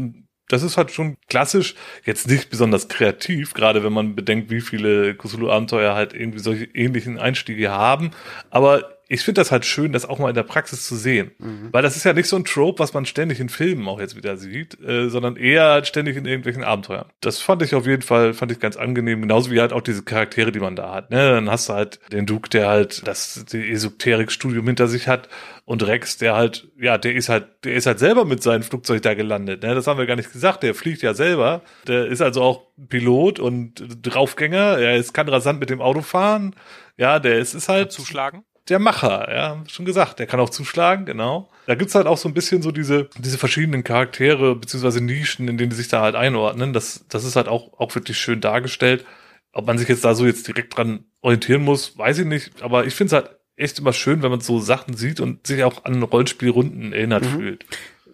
das 0.48 0.64
ist 0.64 0.78
halt 0.78 0.92
schon 0.92 1.18
klassisch, 1.28 1.76
jetzt 2.04 2.28
nicht 2.28 2.50
besonders 2.50 2.88
kreativ, 2.88 3.54
gerade 3.54 3.84
wenn 3.84 3.94
man 3.94 4.16
bedenkt, 4.16 4.50
wie 4.50 4.62
viele 4.62 5.16
Cthulhu-Abenteuer 5.16 5.96
halt 5.96 6.14
irgendwie 6.14 6.40
solche 6.40 6.66
ähnlichen 6.66 7.20
Einstiege 7.20 7.72
haben. 7.72 8.12
Aber 8.50 8.95
ich 9.08 9.22
finde 9.22 9.42
das 9.42 9.52
halt 9.52 9.66
schön, 9.66 9.92
das 9.92 10.06
auch 10.06 10.20
mal 10.20 10.30
in 10.30 10.36
der 10.36 10.44
Praxis 10.44 10.88
zu 10.88 10.96
sehen. 10.96 11.32
Mhm. 11.38 11.70
Weil 11.72 11.84
das 11.84 11.96
ist 11.96 12.04
ja 12.04 12.14
nicht 12.14 12.28
so 12.28 12.36
ein 12.36 12.46
Trope, 12.46 12.80
was 12.80 12.94
man 12.94 13.06
ständig 13.06 13.40
in 13.40 13.50
Filmen 13.50 13.88
auch 13.88 14.00
jetzt 14.00 14.16
wieder 14.16 14.38
sieht, 14.38 14.80
äh, 14.82 15.10
sondern 15.10 15.36
eher 15.36 15.84
ständig 15.86 16.18
in 16.18 16.26
irgendwelchen 16.26 16.64
Abenteuern. 16.64 17.06
Das 17.22 17.40
fand 17.40 17.62
ich 17.62 17.76
auf 17.76 17.86
jeden 17.86 18.02
Fall, 18.02 18.34
fand 18.34 18.52
ich 18.52 18.60
ganz 18.60 18.78
angenehm, 18.78 19.22
genauso 19.22 19.52
wie 19.52 19.60
halt 19.60 19.74
auch 19.74 19.82
diese 19.82 20.04
Charaktere, 20.04 20.52
die 20.52 20.60
man 20.60 20.76
da 20.76 20.94
hat. 20.94 21.12
Ne? 21.12 21.18
Dann 21.18 21.50
hast 21.50 21.70
du 21.70 21.74
halt 21.74 22.00
den 22.12 22.26
Duke, 22.26 22.50
der 22.50 22.68
halt 22.68 23.08
das 23.08 23.46
Esoterik-Studium 23.54 24.66
hinter 24.66 24.88
sich 24.88 25.08
hat 25.08 25.30
und 25.66 25.86
Rex, 25.86 26.18
der 26.18 26.36
halt, 26.36 26.68
ja, 26.80 26.98
der 26.98 27.14
ist 27.14 27.30
halt, 27.30 27.48
der 27.64 27.74
ist 27.74 27.86
halt 27.86 28.00
selber 28.00 28.26
mit 28.26 28.42
seinem 28.42 28.64
Flugzeug 28.64 29.02
da 29.02 29.14
gelandet. 29.14 29.64
Ne? 29.64 29.76
Das 29.76 29.88
haben 29.88 29.98
wir 30.00 30.06
gar 30.06 30.16
nicht 30.16 30.32
gesagt. 30.32 30.64
Der 30.64 30.76
fliegt 30.76 31.02
ja 31.02 31.14
selber. 31.14 31.62
Der 31.88 32.06
ist 32.08 32.22
also 32.22 32.42
auch 32.42 32.68
Pilot 32.90 33.40
und 33.40 33.84
Draufgänger. 34.02 34.78
Er 34.80 34.96
ist, 34.96 35.14
kann 35.14 35.28
rasant 35.28 35.60
mit 35.60 35.70
dem 35.70 35.82
Auto 35.82 36.02
fahren. 36.02 36.56
Ja, 36.98 37.20
der 37.20 37.40
ist, 37.40 37.54
ist 37.54 37.68
halt. 37.68 37.92
Zuschlagen? 37.92 38.44
Der 38.70 38.80
Macher, 38.80 39.34
ja, 39.34 39.64
schon 39.68 39.86
gesagt, 39.86 40.20
der 40.20 40.28
kann 40.28 40.40
auch 40.40 40.50
zuschlagen, 40.50 41.06
genau. 41.06 41.50
Da 41.68 41.76
gibt's 41.76 41.96
halt 41.96 42.08
auch 42.08 42.18
so 42.18 42.28
ein 42.28 42.34
bisschen 42.34 42.62
so 42.62 42.72
diese, 42.72 43.10
diese 43.18 43.38
verschiedenen 43.38 43.84
Charaktere, 43.84 44.56
beziehungsweise 44.56 45.02
Nischen, 45.02 45.48
in 45.48 45.58
denen 45.58 45.70
die 45.70 45.76
sich 45.76 45.88
da 45.88 46.02
halt 46.02 46.16
einordnen. 46.16 46.74
Das, 46.74 47.06
das 47.10 47.24
ist 47.26 47.36
halt 47.36 47.48
auch, 47.48 47.80
auch 47.80 47.94
wirklich 47.96 48.18
schön 48.18 48.42
dargestellt. 48.42 49.06
Ob 49.52 49.68
man 49.68 49.78
sich 49.78 49.88
jetzt 49.88 50.04
da 50.04 50.16
so 50.16 50.26
jetzt 50.26 50.48
direkt 50.48 50.76
dran 50.76 51.06
orientieren 51.22 51.64
muss, 51.64 51.98
weiß 51.98 52.20
ich 52.20 52.26
nicht. 52.26 52.62
Aber 52.62 52.86
ich 52.86 52.96
finde 52.96 53.16
es 53.16 53.24
halt 53.24 53.36
echt 53.56 53.80
immer 53.80 53.94
schön, 53.94 54.22
wenn 54.22 54.32
man 54.32 54.42
so 54.42 54.60
Sachen 54.60 54.96
sieht 54.96 55.20
und 55.20 55.48
sich 55.48 55.64
auch 55.64 55.86
an 55.86 56.04
Rollenspielrunden 56.04 56.92
erinnert 56.92 57.24
mhm. 57.24 57.40
fühlt 57.40 57.66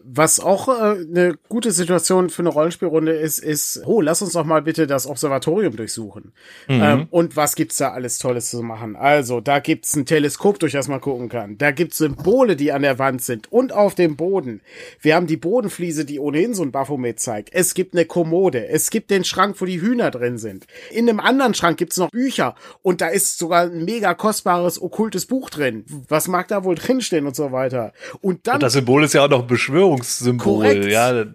was 0.04 0.39
auch 0.39 0.68
äh, 0.68 0.72
eine 1.02 1.36
gute 1.49 1.72
Situation 1.72 2.30
für 2.30 2.41
eine 2.41 2.49
Rollenspielrunde 2.49 3.14
ist, 3.14 3.39
ist, 3.39 3.82
oh, 3.86 4.02
lass 4.02 4.22
uns 4.22 4.34
doch 4.34 4.45
mal 4.45 4.62
bitte 4.62 4.88
das 4.88 5.08
Observatorium 5.08 5.76
durchsuchen. 5.76 6.34
Mhm. 6.68 6.82
Ähm, 6.82 7.08
und 7.12 7.36
was 7.36 7.56
gibt's 7.56 7.78
da 7.78 7.91
alles 7.91 8.18
Tolles 8.18 8.49
zu 8.49 8.62
machen? 8.62 8.95
Also, 8.95 9.41
da 9.41 9.60
gibt's 9.60 9.95
ein 9.95 10.06
Teleskop, 10.06 10.60
durch 10.60 10.74
das 10.74 10.88
man 10.88 11.02
gucken 11.02 11.30
kann. 11.30 11.58
Da 11.58 11.72
gibt's 11.72 11.97
Symbole, 11.97 12.56
die 12.56 12.72
an 12.72 12.82
der 12.82 12.99
Wand 12.99 13.22
sind 13.22 13.52
und 13.52 13.74
auf 13.74 13.95
dem 13.95 14.16
Boden. 14.16 14.62
Wir 14.99 15.16
haben 15.16 15.28
die 15.28 15.38
Bodenfliese, 15.38 16.06
die 16.06 16.20
ohnehin 16.20 16.54
so 16.54 16.64
ein 16.64 16.72
Baphomet 16.72 17.20
zeigt. 17.20 17.49
Es 17.54 17.74
gibt 17.74 17.93
eine 17.93 18.06
Kommode. 18.06 18.68
Es 18.68 18.89
gibt 18.89 19.12
den 19.12 19.24
Schrank, 19.24 19.58
wo 19.60 19.66
die 19.66 19.82
Hühner 19.82 20.12
drin 20.12 20.38
sind. 20.38 20.66
In 20.91 21.10
einem 21.10 21.20
anderen 21.20 21.54
Schrank 21.54 21.78
gibt's 21.78 21.97
noch 21.97 22.10
Bücher 22.10 22.56
und 22.82 23.02
da 23.02 23.08
ist 23.08 23.38
sogar 23.38 23.64
ein 23.64 23.86
mega 23.86 24.14
kostbares 24.14 24.82
okkultes 24.82 25.26
Buch 25.26 25.49
drin. 25.49 25.86
Was 26.08 26.28
mag 26.28 26.47
da 26.47 26.64
wohl 26.64 26.76
drinstehen 26.76 27.26
und 27.28 27.36
so 27.36 27.52
weiter. 27.52 27.93
Und 28.22 28.47
dann. 28.47 28.56
Und 28.56 28.64
das 28.64 28.74
Symbol 28.74 29.04
ist 29.04 29.14
ja 29.14 29.26
auch 29.26 29.30
noch 29.30 29.43
Beschwörung 29.43 30.01
Korrekt. 30.38 30.86
Ja. 30.86 31.26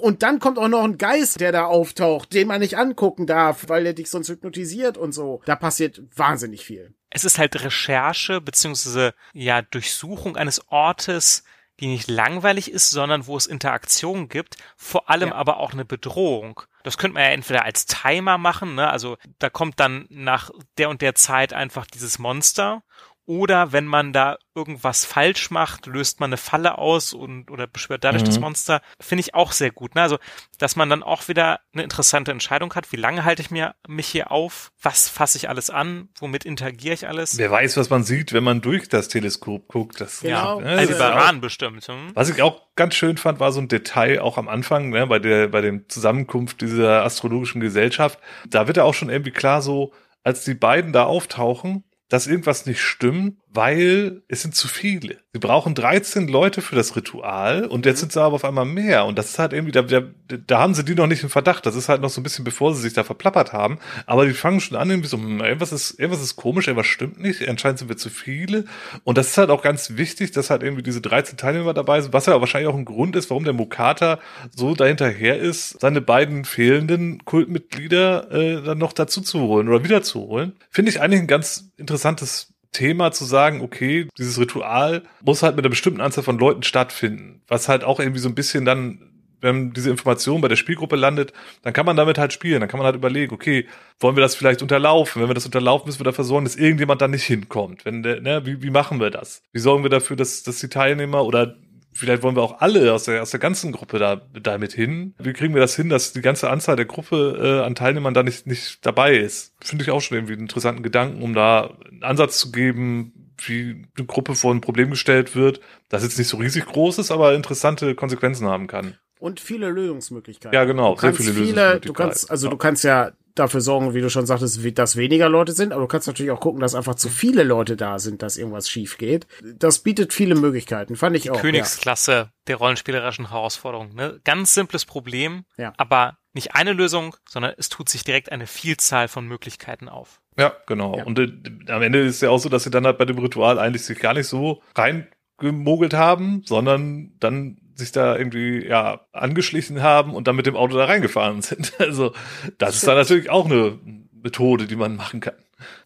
Und 0.00 0.22
dann 0.22 0.38
kommt 0.38 0.58
auch 0.58 0.68
noch 0.68 0.84
ein 0.84 0.98
Geist, 0.98 1.40
der 1.40 1.52
da 1.52 1.66
auftaucht, 1.66 2.32
den 2.32 2.48
man 2.48 2.60
nicht 2.60 2.76
angucken 2.76 3.26
darf, 3.26 3.68
weil 3.68 3.86
er 3.86 3.92
dich 3.92 4.10
sonst 4.10 4.28
hypnotisiert 4.28 4.98
und 4.98 5.12
so. 5.12 5.40
Da 5.46 5.56
passiert 5.56 6.02
wahnsinnig 6.14 6.64
viel. 6.64 6.94
Es 7.10 7.24
ist 7.24 7.38
halt 7.38 7.62
Recherche 7.62 8.40
beziehungsweise 8.40 9.14
ja 9.32 9.62
Durchsuchung 9.62 10.36
eines 10.36 10.68
Ortes, 10.68 11.44
die 11.80 11.86
nicht 11.88 12.08
langweilig 12.08 12.70
ist, 12.70 12.90
sondern 12.90 13.26
wo 13.26 13.36
es 13.36 13.46
Interaktion 13.46 14.28
gibt, 14.28 14.56
vor 14.76 15.10
allem 15.10 15.30
ja. 15.30 15.34
aber 15.34 15.58
auch 15.58 15.72
eine 15.72 15.84
Bedrohung. 15.84 16.62
Das 16.82 16.98
könnte 16.98 17.14
man 17.14 17.24
ja 17.24 17.30
entweder 17.30 17.64
als 17.64 17.86
Timer 17.86 18.38
machen, 18.38 18.76
ne? 18.76 18.88
also 18.88 19.18
da 19.38 19.50
kommt 19.50 19.78
dann 19.80 20.06
nach 20.08 20.50
der 20.78 20.88
und 20.88 21.02
der 21.02 21.14
Zeit 21.14 21.52
einfach 21.52 21.86
dieses 21.86 22.18
Monster 22.18 22.82
oder 23.26 23.72
wenn 23.72 23.86
man 23.86 24.12
da 24.12 24.38
irgendwas 24.54 25.04
falsch 25.04 25.50
macht, 25.50 25.86
löst 25.86 26.20
man 26.20 26.30
eine 26.30 26.36
Falle 26.36 26.78
aus 26.78 27.12
und 27.12 27.50
oder 27.50 27.66
beschwört 27.66 28.04
dadurch 28.04 28.22
mhm. 28.22 28.26
das 28.26 28.40
Monster. 28.40 28.80
Finde 29.00 29.20
ich 29.20 29.34
auch 29.34 29.52
sehr 29.52 29.70
gut. 29.70 29.94
Ne? 29.94 30.02
Also, 30.02 30.18
dass 30.58 30.76
man 30.76 30.88
dann 30.88 31.02
auch 31.02 31.28
wieder 31.28 31.60
eine 31.74 31.82
interessante 31.82 32.30
Entscheidung 32.30 32.74
hat. 32.74 32.92
Wie 32.92 32.96
lange 32.96 33.24
halte 33.24 33.42
ich 33.42 33.50
mir 33.50 33.74
mich 33.86 34.06
hier 34.06 34.30
auf? 34.30 34.72
Was 34.80 35.08
fasse 35.08 35.36
ich 35.36 35.48
alles 35.48 35.68
an? 35.68 36.08
Womit 36.18 36.44
interagiere 36.44 36.94
ich 36.94 37.06
alles? 37.06 37.36
Wer 37.36 37.50
weiß, 37.50 37.76
was 37.76 37.90
man 37.90 38.04
sieht, 38.04 38.32
wenn 38.32 38.44
man 38.44 38.60
durch 38.60 38.88
das 38.88 39.08
Teleskop 39.08 39.68
guckt. 39.68 40.00
Das, 40.00 40.20
genau. 40.20 40.60
Ja, 40.60 40.66
also 40.66 40.96
Baran 40.96 41.40
bestimmt. 41.40 41.86
Hm? 41.86 42.12
Was 42.14 42.30
ich 42.30 42.40
auch 42.42 42.62
ganz 42.76 42.94
schön 42.94 43.16
fand, 43.16 43.40
war 43.40 43.52
so 43.52 43.60
ein 43.60 43.68
Detail 43.68 44.20
auch 44.20 44.38
am 44.38 44.48
Anfang, 44.48 44.90
ne, 44.90 45.06
bei 45.06 45.18
der 45.18 45.48
bei 45.48 45.60
dem 45.60 45.88
Zusammenkunft 45.88 46.60
dieser 46.60 47.04
astrologischen 47.04 47.60
Gesellschaft. 47.60 48.18
Da 48.46 48.66
wird 48.66 48.76
ja 48.76 48.84
auch 48.84 48.94
schon 48.94 49.10
irgendwie 49.10 49.32
klar 49.32 49.60
so, 49.62 49.92
als 50.22 50.44
die 50.44 50.54
beiden 50.54 50.92
da 50.92 51.04
auftauchen, 51.04 51.84
dass 52.08 52.26
irgendwas 52.26 52.66
nicht 52.66 52.80
stimmt, 52.80 53.38
weil 53.56 54.22
es 54.28 54.42
sind 54.42 54.54
zu 54.54 54.68
viele. 54.68 55.16
Sie 55.32 55.40
brauchen 55.40 55.74
13 55.74 56.28
Leute 56.28 56.62
für 56.62 56.76
das 56.76 56.94
Ritual 56.94 57.64
und 57.64 57.86
jetzt 57.86 57.96
mhm. 57.96 58.00
sind 58.00 58.12
sie 58.12 58.22
aber 58.22 58.36
auf 58.36 58.44
einmal 58.44 58.66
mehr. 58.66 59.06
Und 59.06 59.18
das 59.18 59.30
ist 59.30 59.38
halt 59.38 59.52
irgendwie, 59.52 59.72
da, 59.72 59.82
da, 59.82 60.02
da 60.28 60.58
haben 60.58 60.74
sie 60.74 60.84
die 60.84 60.94
noch 60.94 61.06
nicht 61.06 61.22
im 61.22 61.30
Verdacht. 61.30 61.66
Das 61.66 61.74
ist 61.74 61.88
halt 61.88 62.02
noch 62.02 62.10
so 62.10 62.20
ein 62.20 62.24
bisschen, 62.24 62.44
bevor 62.44 62.74
sie 62.74 62.82
sich 62.82 62.92
da 62.92 63.02
verplappert 63.02 63.52
haben. 63.52 63.78
Aber 64.06 64.26
die 64.26 64.32
fangen 64.32 64.60
schon 64.60 64.76
an, 64.76 64.90
irgendwie 64.90 65.08
so, 65.08 65.16
hm, 65.16 65.40
irgendwas 65.40 65.72
ist, 65.72 65.98
irgendwas 65.98 66.22
ist 66.22 66.36
komisch, 66.36 66.68
irgendwas 66.68 66.86
stimmt 66.86 67.20
nicht. 67.20 67.48
Anscheinend 67.48 67.78
sind 67.78 67.88
wir 67.88 67.96
zu 67.96 68.10
viele. 68.10 68.66
Und 69.04 69.18
das 69.18 69.28
ist 69.28 69.38
halt 69.38 69.50
auch 69.50 69.62
ganz 69.62 69.96
wichtig, 69.96 70.32
dass 70.32 70.50
halt 70.50 70.62
irgendwie 70.62 70.82
diese 70.82 71.00
13 71.00 71.38
Teilnehmer 71.38 71.74
dabei 71.74 72.00
sind, 72.00 72.12
was 72.12 72.26
ja 72.26 72.38
wahrscheinlich 72.40 72.70
auch 72.70 72.76
ein 72.76 72.84
Grund 72.84 73.16
ist, 73.16 73.30
warum 73.30 73.44
der 73.44 73.54
Mokata 73.54 74.18
so 74.54 74.74
dahinterher 74.74 75.38
ist, 75.38 75.80
seine 75.80 76.00
beiden 76.02 76.44
fehlenden 76.44 77.24
Kultmitglieder 77.24 78.30
äh, 78.30 78.62
dann 78.62 78.78
noch 78.78 78.92
dazu 78.92 79.22
zu 79.22 79.40
holen 79.40 79.68
oder 79.68 79.82
wiederzuholen. 79.82 80.52
Finde 80.70 80.90
ich 80.90 81.00
eigentlich 81.00 81.20
ein 81.20 81.26
ganz 81.26 81.70
interessantes 81.76 82.55
Thema 82.76 83.12
zu 83.12 83.24
sagen, 83.24 83.60
okay, 83.60 84.08
dieses 84.18 84.38
Ritual 84.38 85.02
muss 85.22 85.42
halt 85.42 85.56
mit 85.56 85.64
einer 85.64 85.70
bestimmten 85.70 86.00
Anzahl 86.00 86.24
von 86.24 86.38
Leuten 86.38 86.62
stattfinden, 86.62 87.42
was 87.48 87.68
halt 87.68 87.84
auch 87.84 88.00
irgendwie 88.00 88.20
so 88.20 88.28
ein 88.28 88.34
bisschen 88.34 88.64
dann 88.64 89.16
wenn 89.40 89.72
diese 89.72 89.90
Information 89.90 90.40
bei 90.40 90.48
der 90.48 90.56
Spielgruppe 90.56 90.96
landet, 90.96 91.32
dann 91.62 91.72
kann 91.72 91.86
man 91.86 91.96
damit 91.96 92.18
halt 92.18 92.32
spielen. 92.32 92.60
Dann 92.60 92.68
kann 92.68 92.78
man 92.78 92.86
halt 92.86 92.96
überlegen, 92.96 93.34
okay, 93.34 93.66
wollen 94.00 94.16
wir 94.16 94.22
das 94.22 94.34
vielleicht 94.34 94.62
unterlaufen? 94.62 95.20
Wenn 95.20 95.28
wir 95.28 95.34
das 95.34 95.44
unterlaufen, 95.46 95.86
müssen 95.86 96.00
wir 96.00 96.04
dafür 96.04 96.24
sorgen, 96.24 96.44
dass 96.44 96.56
irgendjemand 96.56 97.00
da 97.00 97.08
nicht 97.08 97.24
hinkommt. 97.24 97.84
Wenn 97.84 98.02
der, 98.02 98.20
ne, 98.20 98.46
wie, 98.46 98.62
wie 98.62 98.70
machen 98.70 98.98
wir 98.98 99.10
das? 99.10 99.42
Wie 99.52 99.58
sorgen 99.58 99.82
wir 99.82 99.90
dafür, 99.90 100.16
dass, 100.16 100.42
dass 100.42 100.58
die 100.58 100.68
Teilnehmer 100.68 101.24
oder 101.24 101.56
vielleicht 101.96 102.22
wollen 102.22 102.36
wir 102.36 102.42
auch 102.42 102.60
alle 102.60 102.92
aus 102.92 103.04
der, 103.04 103.22
aus 103.22 103.30
der 103.30 103.40
ganzen 103.40 103.72
Gruppe 103.72 103.98
da, 103.98 104.20
damit 104.40 104.72
hin. 104.72 105.14
Wie 105.18 105.32
kriegen 105.32 105.54
wir 105.54 105.60
das 105.60 105.74
hin, 105.74 105.88
dass 105.88 106.12
die 106.12 106.20
ganze 106.20 106.50
Anzahl 106.50 106.76
der 106.76 106.84
Gruppe 106.84 107.38
äh, 107.40 107.64
an 107.64 107.74
Teilnehmern 107.74 108.14
da 108.14 108.22
nicht, 108.22 108.46
nicht 108.46 108.84
dabei 108.84 109.16
ist? 109.16 109.54
Finde 109.60 109.84
ich 109.84 109.90
auch 109.90 110.00
schon 110.00 110.16
irgendwie 110.16 110.34
einen 110.34 110.42
interessanten 110.42 110.82
Gedanken, 110.82 111.22
um 111.22 111.34
da 111.34 111.74
einen 111.88 112.02
Ansatz 112.02 112.38
zu 112.38 112.52
geben, 112.52 113.32
wie 113.38 113.84
eine 113.96 114.06
Gruppe 114.06 114.34
vor 114.34 114.54
ein 114.54 114.60
Problem 114.60 114.90
gestellt 114.90 115.34
wird, 115.34 115.60
das 115.88 116.02
jetzt 116.02 116.18
nicht 116.18 116.28
so 116.28 116.36
riesig 116.36 116.66
groß 116.66 116.98
ist, 116.98 117.10
aber 117.10 117.34
interessante 117.34 117.94
Konsequenzen 117.94 118.46
haben 118.46 118.66
kann. 118.66 118.94
Und 119.18 119.40
viele 119.40 119.70
Lösungsmöglichkeiten. 119.70 120.54
Ja, 120.54 120.64
genau, 120.64 120.96
sehr 120.96 121.12
viele, 121.12 121.32
viele 121.32 121.40
Lösungsmöglichkeiten. 121.40 121.86
Du 121.86 121.92
kannst, 121.92 122.30
also 122.30 122.50
du 122.50 122.56
kannst 122.56 122.84
ja 122.84 123.12
dafür 123.38 123.60
sorgen, 123.60 123.94
wie 123.94 124.00
du 124.00 124.10
schon 124.10 124.26
sagtest, 124.26 124.58
dass 124.78 124.96
weniger 124.96 125.28
Leute 125.28 125.52
sind, 125.52 125.72
aber 125.72 125.82
du 125.82 125.88
kannst 125.88 126.06
natürlich 126.06 126.32
auch 126.32 126.40
gucken, 126.40 126.60
dass 126.60 126.74
einfach 126.74 126.96
zu 126.96 127.08
viele 127.08 127.42
Leute 127.42 127.76
da 127.76 127.98
sind, 127.98 128.22
dass 128.22 128.36
irgendwas 128.36 128.68
schief 128.68 128.98
geht. 128.98 129.26
Das 129.58 129.80
bietet 129.80 130.12
viele 130.12 130.34
Möglichkeiten, 130.34 130.96
fand 130.96 131.16
ich 131.16 131.30
auch. 131.30 131.40
Königsklasse 131.40 132.12
ja. 132.12 132.30
der 132.48 132.56
rollenspielerischen 132.56 133.30
Herausforderung. 133.30 133.94
Ne? 133.94 134.20
Ganz 134.24 134.54
simples 134.54 134.84
Problem, 134.84 135.44
ja. 135.56 135.72
aber 135.76 136.18
nicht 136.32 136.54
eine 136.54 136.72
Lösung, 136.72 137.16
sondern 137.28 137.54
es 137.56 137.68
tut 137.68 137.88
sich 137.88 138.04
direkt 138.04 138.32
eine 138.32 138.46
Vielzahl 138.46 139.08
von 139.08 139.26
Möglichkeiten 139.26 139.88
auf. 139.88 140.20
Ja, 140.38 140.54
genau. 140.66 140.96
Ja. 140.96 141.04
Und 141.04 141.18
äh, 141.18 141.72
am 141.72 141.82
Ende 141.82 142.00
ist 142.00 142.20
ja 142.20 142.30
auch 142.30 142.38
so, 142.38 142.48
dass 142.48 142.64
sie 142.64 142.70
dann 142.70 142.86
halt 142.86 142.98
bei 142.98 143.04
dem 143.04 143.18
Ritual 143.18 143.58
eigentlich 143.58 143.84
sich 143.84 143.98
gar 143.98 144.14
nicht 144.14 144.26
so 144.26 144.62
reingemogelt 144.74 145.94
haben, 145.94 146.42
sondern 146.44 147.12
dann 147.20 147.58
sich 147.76 147.92
da 147.92 148.16
irgendwie 148.16 148.66
ja 148.66 149.06
angeschlichen 149.12 149.82
haben 149.82 150.14
und 150.14 150.26
dann 150.26 150.36
mit 150.36 150.46
dem 150.46 150.56
Auto 150.56 150.76
da 150.76 150.86
reingefahren 150.86 151.42
sind. 151.42 151.72
Also 151.78 152.12
das 152.58 152.76
ist 152.76 152.86
dann 152.86 152.96
natürlich 152.96 153.30
auch 153.30 153.46
eine 153.46 153.78
Methode, 154.12 154.66
die 154.66 154.76
man 154.76 154.96
machen 154.96 155.20
kann 155.20 155.34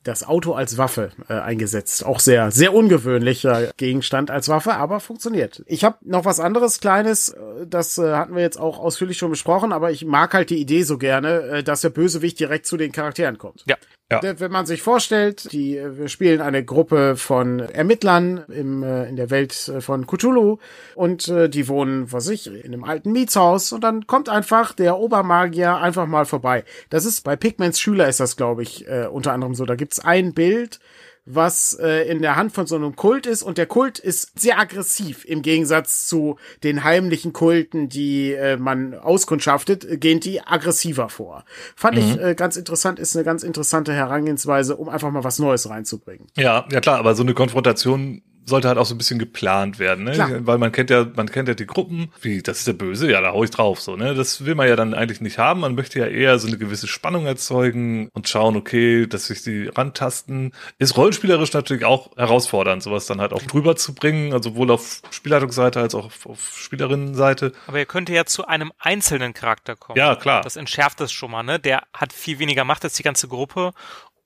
das 0.02 0.26
Auto 0.26 0.52
als 0.52 0.78
Waffe 0.78 1.10
äh, 1.28 1.34
eingesetzt. 1.34 2.04
Auch 2.04 2.20
sehr, 2.20 2.50
sehr 2.50 2.74
ungewöhnlicher 2.74 3.72
Gegenstand 3.76 4.30
als 4.30 4.48
Waffe, 4.48 4.74
aber 4.74 5.00
funktioniert. 5.00 5.62
Ich 5.66 5.84
habe 5.84 5.98
noch 6.02 6.24
was 6.24 6.40
anderes 6.40 6.80
Kleines, 6.80 7.30
äh, 7.30 7.66
das 7.66 7.98
äh, 7.98 8.14
hatten 8.14 8.34
wir 8.34 8.42
jetzt 8.42 8.58
auch 8.58 8.78
ausführlich 8.78 9.18
schon 9.18 9.30
besprochen, 9.30 9.72
aber 9.72 9.90
ich 9.90 10.04
mag 10.04 10.32
halt 10.32 10.50
die 10.50 10.58
Idee 10.58 10.82
so 10.82 10.96
gerne, 10.96 11.40
äh, 11.42 11.62
dass 11.62 11.82
der 11.82 11.90
Bösewicht 11.90 12.40
direkt 12.40 12.66
zu 12.66 12.76
den 12.76 12.92
Charakteren 12.92 13.38
kommt. 13.38 13.64
Ja. 13.66 13.76
Ja. 14.12 14.20
Wenn 14.40 14.50
man 14.50 14.66
sich 14.66 14.82
vorstellt, 14.82 15.52
die, 15.52 15.80
wir 15.80 16.08
spielen 16.08 16.40
eine 16.40 16.64
Gruppe 16.64 17.14
von 17.16 17.60
Ermittlern 17.60 18.42
im, 18.48 18.82
äh, 18.82 19.08
in 19.08 19.14
der 19.14 19.30
Welt 19.30 19.68
äh, 19.68 19.80
von 19.80 20.08
Cthulhu 20.08 20.58
und 20.96 21.28
äh, 21.28 21.48
die 21.48 21.68
wohnen, 21.68 22.10
was 22.10 22.28
ich, 22.28 22.48
in 22.48 22.72
einem 22.72 22.82
alten 22.82 23.12
Mietshaus 23.12 23.72
und 23.72 23.84
dann 23.84 24.08
kommt 24.08 24.28
einfach 24.28 24.72
der 24.72 24.98
Obermagier 24.98 25.76
einfach 25.76 26.06
mal 26.06 26.24
vorbei. 26.24 26.64
Das 26.88 27.04
ist 27.04 27.22
bei 27.22 27.36
Pigments 27.36 27.78
Schüler 27.78 28.08
ist 28.08 28.18
das, 28.18 28.36
glaube 28.36 28.64
ich, 28.64 28.88
äh, 28.88 29.06
unter 29.06 29.32
anderem 29.32 29.54
so. 29.54 29.64
Da 29.64 29.76
gibt's 29.90 29.98
ein 29.98 30.34
Bild, 30.34 30.78
was 31.26 31.74
äh, 31.74 32.08
in 32.08 32.22
der 32.22 32.36
Hand 32.36 32.52
von 32.52 32.66
so 32.66 32.76
einem 32.76 32.94
Kult 32.94 33.26
ist 33.26 33.42
und 33.42 33.58
der 33.58 33.66
Kult 33.66 33.98
ist 33.98 34.38
sehr 34.40 34.58
aggressiv 34.58 35.24
im 35.24 35.42
Gegensatz 35.42 36.06
zu 36.06 36.36
den 36.62 36.84
heimlichen 36.84 37.32
Kulten, 37.32 37.88
die 37.88 38.32
äh, 38.32 38.56
man 38.56 38.94
auskundschaftet, 38.94 40.00
gehen 40.00 40.20
die 40.20 40.40
aggressiver 40.40 41.08
vor. 41.08 41.44
Fand 41.74 41.96
mhm. 41.96 42.02
ich 42.02 42.20
äh, 42.20 42.34
ganz 42.34 42.56
interessant, 42.56 43.00
ist 43.00 43.16
eine 43.16 43.24
ganz 43.24 43.42
interessante 43.42 43.92
Herangehensweise, 43.92 44.76
um 44.76 44.88
einfach 44.88 45.10
mal 45.10 45.24
was 45.24 45.40
Neues 45.40 45.68
reinzubringen. 45.68 46.28
Ja, 46.36 46.66
ja 46.70 46.80
klar, 46.80 46.98
aber 46.98 47.14
so 47.14 47.22
eine 47.22 47.34
Konfrontation 47.34 48.22
sollte 48.44 48.68
halt 48.68 48.78
auch 48.78 48.86
so 48.86 48.94
ein 48.94 48.98
bisschen 48.98 49.18
geplant 49.18 49.78
werden, 49.78 50.04
ne? 50.04 50.12
Klar. 50.12 50.46
Weil 50.46 50.58
man 50.58 50.72
kennt 50.72 50.90
ja, 50.90 51.06
man 51.14 51.30
kennt 51.30 51.48
ja 51.48 51.54
die 51.54 51.66
Gruppen, 51.66 52.12
wie, 52.20 52.42
das 52.42 52.58
ist 52.58 52.66
der 52.66 52.72
Böse, 52.72 53.10
ja, 53.10 53.20
da 53.20 53.32
hau 53.32 53.44
ich 53.44 53.50
drauf, 53.50 53.80
so, 53.80 53.96
ne? 53.96 54.14
Das 54.14 54.44
will 54.44 54.54
man 54.54 54.68
ja 54.68 54.76
dann 54.76 54.94
eigentlich 54.94 55.20
nicht 55.20 55.38
haben. 55.38 55.60
Man 55.60 55.74
möchte 55.74 55.98
ja 55.98 56.06
eher 56.06 56.38
so 56.38 56.48
eine 56.48 56.58
gewisse 56.58 56.86
Spannung 56.86 57.26
erzeugen 57.26 58.08
und 58.12 58.28
schauen, 58.28 58.56
okay, 58.56 59.06
dass 59.06 59.26
sich 59.26 59.42
die 59.42 59.68
rantasten. 59.68 60.52
Ist 60.78 60.96
rollenspielerisch 60.96 61.52
natürlich 61.52 61.84
auch 61.84 62.16
herausfordernd, 62.16 62.82
sowas 62.82 63.06
dann 63.06 63.20
halt 63.20 63.32
auch 63.32 63.42
drüber 63.42 63.76
zu 63.76 63.94
bringen, 63.94 64.32
also 64.32 64.50
sowohl 64.50 64.70
auf 64.70 65.02
Spielleitungsseite 65.10 65.80
als 65.80 65.94
auch 65.94 66.06
auf, 66.06 66.26
auf 66.26 66.58
Spielerinnenseite. 66.58 67.52
Aber 67.66 67.78
ihr 67.78 67.86
könnt 67.86 68.08
ja 68.08 68.24
zu 68.24 68.46
einem 68.46 68.72
einzelnen 68.78 69.34
Charakter 69.34 69.76
kommen. 69.76 69.98
Ja, 69.98 70.16
klar. 70.16 70.42
Das 70.42 70.56
entschärft 70.56 71.00
es 71.00 71.12
schon 71.12 71.30
mal, 71.30 71.42
ne? 71.42 71.58
Der 71.58 71.84
hat 71.92 72.12
viel 72.12 72.38
weniger 72.38 72.64
Macht 72.64 72.84
als 72.84 72.94
die 72.94 73.02
ganze 73.02 73.28
Gruppe 73.28 73.72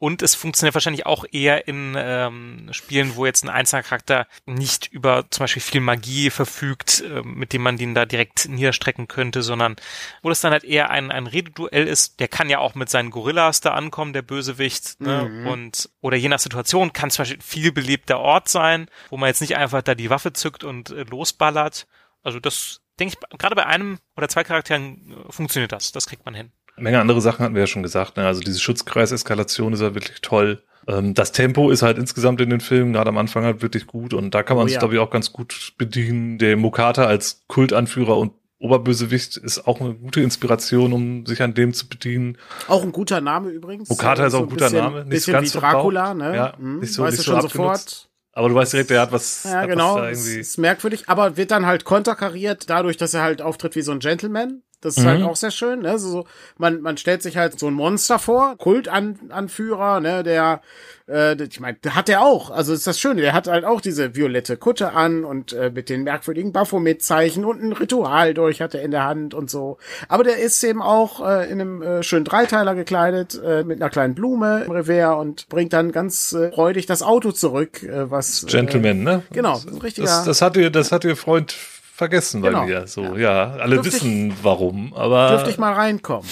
und 0.05 0.21
es 0.21 0.35
funktioniert 0.35 0.75
wahrscheinlich 0.75 1.07
auch 1.07 1.25
eher 1.33 1.67
in 1.67 1.95
ähm, 1.97 2.69
Spielen, 2.73 3.17
wo 3.17 3.25
jetzt 3.25 3.43
ein 3.43 3.49
einzelner 3.49 3.83
Charakter 3.83 4.27
nicht 4.45 4.93
über 4.93 5.25
zum 5.31 5.45
Beispiel 5.45 5.63
viel 5.63 5.81
Magie 5.81 6.29
verfügt, 6.29 7.01
äh, 7.01 7.23
mit 7.23 7.55
dem 7.55 7.63
man 7.63 7.79
den 7.79 7.95
da 7.95 8.05
direkt 8.05 8.47
niederstrecken 8.47 9.09
könnte, 9.09 9.43
sondern 9.43 9.77
wo 10.21 10.29
das 10.29 10.43
dann 10.43 10.53
halt 10.53 10.63
eher 10.63 10.91
ein, 10.91 11.11
ein 11.11 11.27
Rededuell 11.27 11.87
ist. 11.87 12.21
Der 12.21 12.29
kann 12.29 12.51
ja 12.51 12.59
auch 12.59 12.75
mit 12.75 12.91
seinen 12.91 13.09
Gorillas 13.09 13.63
da 13.63 13.71
ankommen, 13.71 14.13
der 14.13 14.21
Bösewicht. 14.21 15.01
Ne? 15.01 15.25
Mhm. 15.27 15.47
Und 15.47 15.89
oder 16.03 16.19
je 16.19 16.29
nach 16.29 16.39
Situation 16.39 16.93
kann 16.93 17.11
zum 17.11 17.23
Beispiel 17.23 17.41
viel 17.41 17.73
belebter 17.73 18.19
Ort 18.19 18.51
sein, 18.51 18.91
wo 19.09 19.17
man 19.17 19.29
jetzt 19.29 19.41
nicht 19.41 19.57
einfach 19.57 19.81
da 19.81 19.95
die 19.95 20.11
Waffe 20.11 20.35
zückt 20.35 20.65
und 20.65 20.91
äh, 20.91 21.05
losballert. 21.05 21.87
Also 22.23 22.41
das 22.41 22.83
denke 23.01 23.17
ich, 23.17 23.39
gerade 23.39 23.55
bei 23.55 23.65
einem 23.65 24.01
oder 24.19 24.29
zwei 24.29 24.45
Charakteren 24.45 25.15
äh, 25.29 25.33
funktioniert 25.33 25.73
das. 25.73 25.93
Das 25.93 26.05
kriegt 26.05 26.27
man 26.27 26.35
hin. 26.35 26.53
Menge 26.77 27.01
andere 27.01 27.21
Sachen 27.21 27.45
hatten 27.45 27.55
wir 27.55 27.63
ja 27.63 27.67
schon 27.67 27.83
gesagt. 27.83 28.17
Ne? 28.17 28.27
Also 28.27 28.41
diese 28.41 28.61
Schutzkreiseskalation 28.61 29.73
ist 29.73 29.81
ja 29.81 29.95
wirklich 29.95 30.21
toll. 30.21 30.63
Ähm, 30.87 31.15
das 31.15 31.33
Tempo 31.33 31.71
ist 31.71 31.83
halt 31.83 31.99
insgesamt 31.99 32.41
in 32.41 32.51
den 32.51 32.61
Filmen 32.61 32.93
gerade 32.93 33.09
am 33.09 33.19
Anfang 33.19 33.45
halt 33.45 33.63
wirklich 33.63 33.87
gut 33.87 34.15
und 34.15 34.35
da 34.35 34.43
kann 34.43 34.57
man 34.57 34.65
oh, 34.65 34.67
sich, 34.67 34.75
ja. 34.75 34.81
glaube 34.81 34.95
ich, 34.95 35.01
auch 35.01 35.11
ganz 35.11 35.33
gut 35.33 35.75
bedienen. 35.79 36.39
Der 36.39 36.57
Mokata 36.57 37.05
als 37.05 37.45
Kultanführer 37.49 38.17
und 38.17 38.33
Oberbösewicht 38.59 39.37
ist 39.37 39.67
auch 39.67 39.81
eine 39.81 39.95
gute 39.95 40.21
Inspiration, 40.23 40.93
um 40.93 41.27
sich 41.27 41.43
an 41.43 41.55
dem 41.55 41.75
zu 41.75 41.89
bedienen. 41.89 42.39
Auch 42.67 42.83
ein 42.83 42.93
guter 42.93 43.21
Name 43.21 43.51
übrigens. 43.51 43.91
Mokata 43.91 44.27
ist 44.27 44.35
auch 44.35 44.41
ein 44.41 44.49
guter 44.49 44.67
bisschen, 44.67 44.79
Name. 44.79 45.01
Nicht 45.01 45.11
bisschen 45.11 45.33
ganz 45.35 45.55
wie 45.55 45.59
Dracula, 45.59 46.09
so 46.09 46.15
ne? 46.15 46.37
Ja, 46.37 46.55
mhm. 46.59 46.79
nicht 46.81 46.93
so, 46.93 47.03
weißt 47.03 47.19
nicht 47.19 47.29
du 47.29 47.33
so 47.33 47.41
schon 47.41 47.51
sofort. 47.51 48.09
Aber 48.33 48.49
du 48.49 48.55
weißt 48.55 48.73
direkt, 48.73 48.91
der 48.91 49.03
hat 49.03 49.13
was. 49.13 49.45
Ja, 49.45 49.67
genau. 49.67 49.97
Was 49.97 50.27
irgendwie 50.27 50.41
ist 50.41 50.59
merkwürdig, 50.59 51.09
aber 51.09 51.37
wird 51.37 51.51
dann 51.51 51.67
halt 51.67 51.85
konterkariert 51.85 52.69
dadurch, 52.69 52.97
dass 52.97 53.15
er 53.15 53.23
halt 53.23 53.43
auftritt 53.43 53.77
wie 53.77 53.83
so 53.83 53.93
ein 53.93 54.01
Gentleman. 54.01 54.63
Das 54.85 54.99
ist 54.99 55.05
halt 55.07 55.19
mhm. 55.21 55.23
halt 55.23 55.33
auch 55.33 55.37
sehr 55.37 55.51
schön. 55.51 55.81
Ne? 55.81 55.99
So, 55.99 56.27
man, 56.59 56.83
man 56.83 56.99
stellt 56.99 57.23
sich 57.23 57.37
halt 57.39 57.59
so 57.59 57.69
ein 57.69 57.75
Monster 57.75 58.19
vor, 58.19 58.57
Kultanführer, 58.59 60.01
ne, 60.01 60.23
der, 60.23 60.61
äh, 61.09 61.43
ich 61.43 61.59
meine, 61.59 61.79
hat 61.91 62.11
er 62.11 62.23
auch. 62.23 62.51
Also 62.51 62.75
ist 62.75 62.87
das 62.87 63.01
Schöne, 63.01 63.23
der 63.23 63.33
hat 63.33 63.49
halt 63.49 63.65
auch 63.65 63.81
diese 63.81 64.15
violette 64.15 64.59
Kutte 64.59 64.93
an 64.93 65.25
und 65.25 65.55
äh, 65.55 65.71
mit 65.71 65.89
den 65.89 66.05
merkwürdigen 66.05 66.53
Baphomet-Zeichen 66.53 67.47
und 67.47 67.63
ein 67.63 67.73
Ritual 67.73 68.35
durch 68.35 68.61
hat 68.61 68.75
er 68.75 68.83
in 68.83 68.91
der 68.91 69.05
Hand 69.05 69.33
und 69.33 69.49
so. 69.49 69.79
Aber 70.09 70.23
der 70.23 70.37
ist 70.37 70.63
eben 70.63 70.83
auch 70.83 71.27
äh, 71.27 71.51
in 71.51 71.61
einem 71.61 71.83
äh, 71.83 72.03
schönen 72.03 72.27
Dreiteiler 72.27 72.75
gekleidet, 72.75 73.41
äh, 73.43 73.65
mit 73.65 73.81
einer 73.81 73.91
kleinen 73.91 74.15
Blume 74.15 74.65
im 74.65 74.71
Revers 74.71 75.19
und 75.19 75.49
bringt 75.49 75.73
dann 75.73 75.93
ganz 75.93 76.35
äh, 76.35 76.53
freudig 76.53 76.85
das 76.85 77.03
Auto 77.03 77.33
zurück, 77.33 77.83
äh, 77.83 78.11
was. 78.11 78.45
Gentleman, 78.47 79.01
äh, 79.01 79.05
ne? 79.05 79.23
Genau, 79.33 79.61
richtiger. 79.83 80.07
Das, 80.07 80.25
das 80.25 80.43
hat 80.43 80.59
ihr, 80.59 80.69
das 80.69 80.93
hat 80.93 81.05
ihr 81.05 81.17
Freund 81.17 81.55
vergessen 81.95 82.43
bei 82.43 82.49
genau. 82.49 82.65
mir. 82.65 82.87
So, 82.87 83.03
ja, 83.03 83.17
ja 83.17 83.53
alle 83.55 83.77
Dürft 83.77 83.93
wissen 83.93 84.31
ich, 84.31 84.35
warum, 84.43 84.93
aber. 84.95 85.31
Dürfte 85.31 85.51
ich 85.51 85.59
mal 85.59 85.73
reinkommen. 85.73 86.29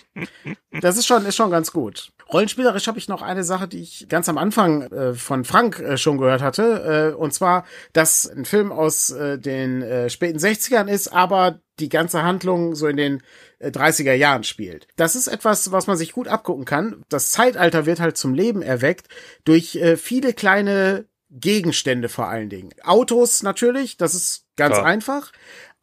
das 0.80 0.96
ist 0.96 1.06
schon, 1.06 1.24
ist 1.26 1.36
schon 1.36 1.50
ganz 1.50 1.72
gut. 1.72 2.10
Rollenspielerisch 2.32 2.86
habe 2.86 2.98
ich 2.98 3.08
noch 3.08 3.20
eine 3.20 3.44
Sache, 3.44 3.68
die 3.68 3.82
ich 3.82 4.06
ganz 4.08 4.28
am 4.28 4.38
Anfang 4.38 4.82
äh, 4.90 5.14
von 5.14 5.44
Frank 5.44 5.78
äh, 5.78 5.98
schon 5.98 6.18
gehört 6.18 6.40
hatte. 6.40 7.12
Äh, 7.12 7.16
und 7.16 7.34
zwar, 7.34 7.64
dass 7.92 8.26
ein 8.26 8.44
Film 8.44 8.72
aus 8.72 9.10
äh, 9.10 9.38
den 9.38 9.82
äh, 9.82 10.08
späten 10.08 10.38
60ern 10.38 10.88
ist, 10.88 11.08
aber 11.08 11.60
die 11.78 11.90
ganze 11.90 12.22
Handlung 12.22 12.74
so 12.74 12.86
in 12.86 12.96
den 12.96 13.22
30er 13.60 14.12
äh, 14.12 14.16
Jahren 14.16 14.44
spielt. 14.44 14.88
Das 14.96 15.14
ist 15.14 15.28
etwas, 15.28 15.72
was 15.72 15.86
man 15.86 15.96
sich 15.96 16.12
gut 16.12 16.26
abgucken 16.26 16.64
kann. 16.64 17.04
Das 17.08 17.30
Zeitalter 17.30 17.86
wird 17.86 18.00
halt 18.00 18.16
zum 18.16 18.34
Leben 18.34 18.62
erweckt 18.62 19.08
durch 19.44 19.78
viele 19.96 20.32
kleine 20.32 21.04
Gegenstände 21.32 22.08
vor 22.08 22.28
allen 22.28 22.50
Dingen. 22.50 22.70
Autos 22.82 23.42
natürlich, 23.42 23.96
das 23.96 24.14
ist 24.14 24.46
ganz 24.56 24.74
Klar. 24.74 24.86
einfach. 24.86 25.32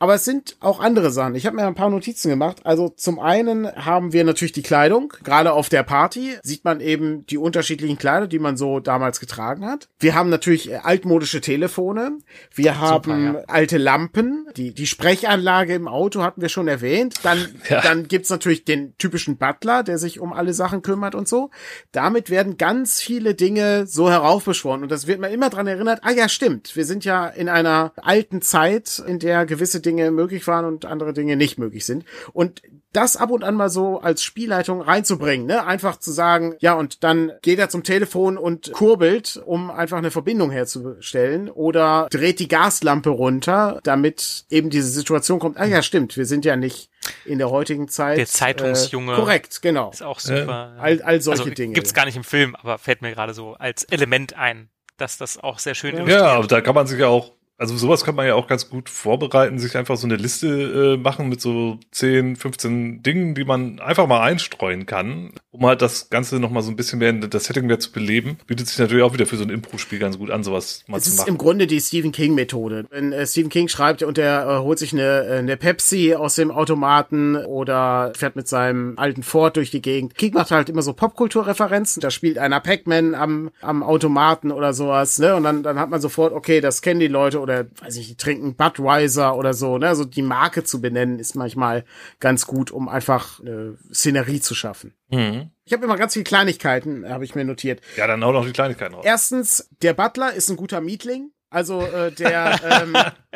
Aber 0.01 0.15
es 0.15 0.23
sind 0.23 0.55
auch 0.61 0.79
andere 0.79 1.11
Sachen. 1.11 1.35
Ich 1.35 1.45
habe 1.45 1.57
mir 1.57 1.67
ein 1.67 1.75
paar 1.75 1.89
Notizen 1.89 2.29
gemacht. 2.29 2.61
Also 2.63 2.87
zum 2.87 3.19
einen 3.19 3.67
haben 3.75 4.13
wir 4.13 4.23
natürlich 4.23 4.53
die 4.53 4.61
Kleidung. 4.61 5.13
Gerade 5.25 5.51
auf 5.51 5.67
der 5.67 5.83
Party 5.83 6.37
sieht 6.41 6.63
man 6.63 6.79
eben 6.79 7.25
die 7.25 7.37
unterschiedlichen 7.37 7.97
Kleider, 7.97 8.27
die 8.27 8.39
man 8.39 8.55
so 8.55 8.79
damals 8.79 9.19
getragen 9.19 9.65
hat. 9.65 9.89
Wir 9.99 10.15
haben 10.15 10.29
natürlich 10.29 10.71
äh, 10.71 10.75
altmodische 10.77 11.41
Telefone. 11.41 12.19
Wir 12.53 12.79
haben 12.79 13.03
Super, 13.03 13.17
ja. 13.17 13.43
alte 13.47 13.77
Lampen. 13.77 14.47
Die, 14.55 14.73
die 14.73 14.87
Sprechanlage 14.87 15.73
im 15.73 15.89
Auto 15.89 16.23
hatten 16.23 16.41
wir 16.41 16.49
schon 16.49 16.69
erwähnt. 16.69 17.15
Dann, 17.23 17.45
ja. 17.69 17.81
dann 17.81 18.07
gibt's 18.07 18.29
natürlich 18.29 18.63
den 18.63 18.97
typischen 18.97 19.35
Butler, 19.35 19.83
der 19.83 19.97
sich 19.97 20.21
um 20.21 20.31
alle 20.31 20.53
Sachen 20.53 20.81
kümmert 20.81 21.13
und 21.13 21.27
so. 21.27 21.49
Damit 21.91 22.29
werden 22.29 22.55
ganz 22.55 23.01
viele 23.01 23.35
Dinge 23.35 23.85
so 23.85 24.09
heraufbeschworen. 24.09 24.81
Und 24.81 24.91
das 24.93 25.07
wird 25.07 25.19
man 25.19 25.33
immer 25.33 25.49
dran 25.49 25.67
erinnert. 25.67 25.99
Ah 26.03 26.11
ja, 26.11 26.29
stimmt. 26.29 26.77
Wir 26.77 26.85
sind 26.85 27.03
ja 27.03 27.27
in 27.27 27.49
einer 27.49 27.91
alten 27.97 28.41
Zeit, 28.41 29.03
in 29.05 29.19
der 29.19 29.45
gewisse 29.45 29.81
Dinge 29.81 29.88
Dinge 29.89 30.11
möglich 30.11 30.45
waren 30.47 30.65
und 30.65 30.85
andere 30.85 31.13
Dinge 31.13 31.35
nicht 31.35 31.57
möglich 31.57 31.85
sind. 31.85 32.05
Und 32.31 32.61
das 32.93 33.17
ab 33.17 33.31
und 33.31 33.43
an 33.43 33.55
mal 33.55 33.69
so 33.69 33.99
als 33.99 34.23
Spielleitung 34.23 34.81
reinzubringen, 34.81 35.47
ne? 35.47 35.65
Einfach 35.65 35.97
zu 35.97 36.11
sagen, 36.11 36.55
ja, 36.59 36.73
und 36.73 37.03
dann 37.03 37.31
geht 37.41 37.59
er 37.59 37.69
zum 37.69 37.83
Telefon 37.83 38.37
und 38.37 38.71
kurbelt, 38.71 39.41
um 39.45 39.69
einfach 39.69 39.97
eine 39.97 40.11
Verbindung 40.11 40.51
herzustellen 40.51 41.49
oder 41.49 42.07
dreht 42.11 42.39
die 42.39 42.47
Gaslampe 42.47 43.09
runter, 43.09 43.79
damit 43.83 44.45
eben 44.49 44.69
diese 44.69 44.89
Situation 44.89 45.39
kommt. 45.39 45.57
Ah 45.57 45.65
ja, 45.65 45.81
stimmt, 45.81 46.17
wir 46.17 46.25
sind 46.25 46.45
ja 46.45 46.55
nicht 46.55 46.89
in 47.25 47.37
der 47.37 47.49
heutigen 47.49 47.87
Zeit. 47.87 48.17
Der 48.17 48.27
Zeitungsjunge. 48.27 49.13
Äh, 49.13 49.15
korrekt, 49.15 49.61
genau. 49.61 49.91
Ist 49.91 50.03
auch 50.03 50.19
super. 50.19 50.75
Äh, 50.77 50.81
all, 50.81 51.01
all 51.01 51.21
solche 51.21 51.43
also, 51.43 51.53
Dinge. 51.53 51.73
Gibt's 51.73 51.93
gar 51.93 52.05
nicht 52.05 52.17
im 52.17 52.23
Film, 52.23 52.55
aber 52.55 52.77
fällt 52.77 53.01
mir 53.01 53.11
gerade 53.13 53.33
so 53.33 53.53
als 53.53 53.83
Element 53.85 54.35
ein, 54.35 54.69
dass 54.97 55.17
das 55.17 55.37
auch 55.37 55.59
sehr 55.59 55.75
schön 55.75 55.95
ist. 55.95 56.09
Ja, 56.09 56.27
aber 56.27 56.47
da 56.47 56.61
kann 56.61 56.75
man 56.75 56.87
sich 56.87 56.99
ja 56.99 57.07
auch 57.07 57.33
also 57.59 57.75
sowas 57.75 58.05
kann 58.05 58.15
man 58.15 58.25
ja 58.25 58.35
auch 58.35 58.47
ganz 58.47 58.69
gut 58.69 58.89
vorbereiten, 58.89 59.59
sich 59.59 59.75
einfach 59.75 59.97
so 59.97 60.07
eine 60.07 60.15
Liste 60.15 60.95
äh, 60.95 60.97
machen 60.97 61.27
mit 61.27 61.41
so 61.41 61.77
10, 61.91 62.37
15 62.37 63.03
Dingen, 63.03 63.35
die 63.35 63.43
man 63.43 63.79
einfach 63.79 64.07
mal 64.07 64.21
einstreuen 64.21 64.85
kann, 64.85 65.33
um 65.51 65.65
halt 65.65 65.81
das 65.81 66.09
Ganze 66.09 66.39
nochmal 66.39 66.63
so 66.63 66.71
ein 66.71 66.77
bisschen 66.77 66.99
mehr, 66.99 67.11
das 67.11 67.43
Setting 67.43 67.67
mehr 67.67 67.79
zu 67.79 67.91
beleben, 67.91 68.37
bietet 68.47 68.67
sich 68.67 68.79
natürlich 68.79 69.03
auch 69.03 69.13
wieder 69.13 69.25
für 69.25 69.35
so 69.35 69.43
ein 69.43 69.49
Impro-Spiel 69.49 69.99
ganz 69.99 70.17
gut 70.17 70.31
an, 70.31 70.41
sowas 70.43 70.85
mal 70.87 70.97
es 70.97 71.03
zu 71.03 71.09
ist 71.09 71.17
machen. 71.17 71.29
im 71.29 71.37
Grunde 71.37 71.67
die 71.67 71.81
Stephen 71.81 72.13
King-Methode. 72.13 72.85
Wenn 72.89 73.11
äh, 73.11 73.27
Stephen 73.27 73.49
King 73.49 73.67
schreibt 73.67 74.03
und 74.03 74.17
er 74.17 74.47
äh, 74.47 74.59
holt 74.59 74.79
sich 74.79 74.93
eine, 74.93 75.25
äh, 75.25 75.37
eine 75.39 75.57
Pepsi 75.57 76.15
aus 76.15 76.35
dem 76.35 76.51
Automaten 76.51 77.35
oder 77.35 78.13
fährt 78.15 78.37
mit 78.37 78.47
seinem 78.47 78.97
alten 78.97 79.21
Ford 79.21 79.57
durch 79.57 79.69
die 79.69 79.81
Gegend. 79.81 80.15
King 80.15 80.33
macht 80.33 80.51
halt 80.51 80.69
immer 80.69 80.81
so 80.81 80.93
Popkulturreferenzen. 80.93 81.99
Da 81.99 82.09
spielt 82.09 82.37
einer 82.37 82.61
Pac-Man 82.61 83.15
am, 83.15 83.51
am 83.59 83.83
Automaten 83.83 84.51
oder 84.51 84.73
sowas, 84.73 85.19
ne? 85.19 85.35
Und 85.35 85.43
dann, 85.43 85.61
dann 85.61 85.77
hat 85.77 85.89
man 85.89 85.99
sofort, 85.99 86.31
okay, 86.31 86.61
das 86.61 86.81
kennen 86.81 87.01
die 87.01 87.07
Leute 87.07 87.41
oder, 87.49 87.67
weiß 87.81 87.97
ich, 87.97 88.07
die 88.07 88.15
trinken 88.15 88.55
Budweiser 88.55 89.35
oder 89.35 89.53
so, 89.53 89.77
ne? 89.77 89.87
Also 89.87 90.05
die 90.05 90.21
Marke 90.21 90.63
zu 90.63 90.81
benennen 90.81 91.19
ist 91.19 91.35
manchmal 91.35 91.83
ganz 92.19 92.45
gut, 92.45 92.71
um 92.71 92.87
einfach 92.87 93.39
eine 93.39 93.77
Szenerie 93.91 94.39
zu 94.39 94.55
schaffen. 94.55 94.93
Mhm. 95.09 95.49
Ich 95.65 95.73
habe 95.73 95.85
immer 95.85 95.97
ganz 95.97 96.13
viele 96.13 96.23
Kleinigkeiten, 96.23 97.07
habe 97.07 97.25
ich 97.25 97.35
mir 97.35 97.45
notiert. 97.45 97.81
Ja, 97.97 98.07
dann 98.07 98.23
hau 98.23 98.31
noch 98.31 98.45
die 98.45 98.53
Kleinigkeiten 98.53 98.95
raus. 98.95 99.05
Erstens, 99.05 99.69
der 99.81 99.93
Butler 99.93 100.33
ist 100.33 100.49
ein 100.49 100.55
guter 100.55 100.81
Mietling. 100.81 101.31
Also 101.51 101.81
äh, 101.81 102.11
der, 102.11 102.59
ähm, 102.83 102.95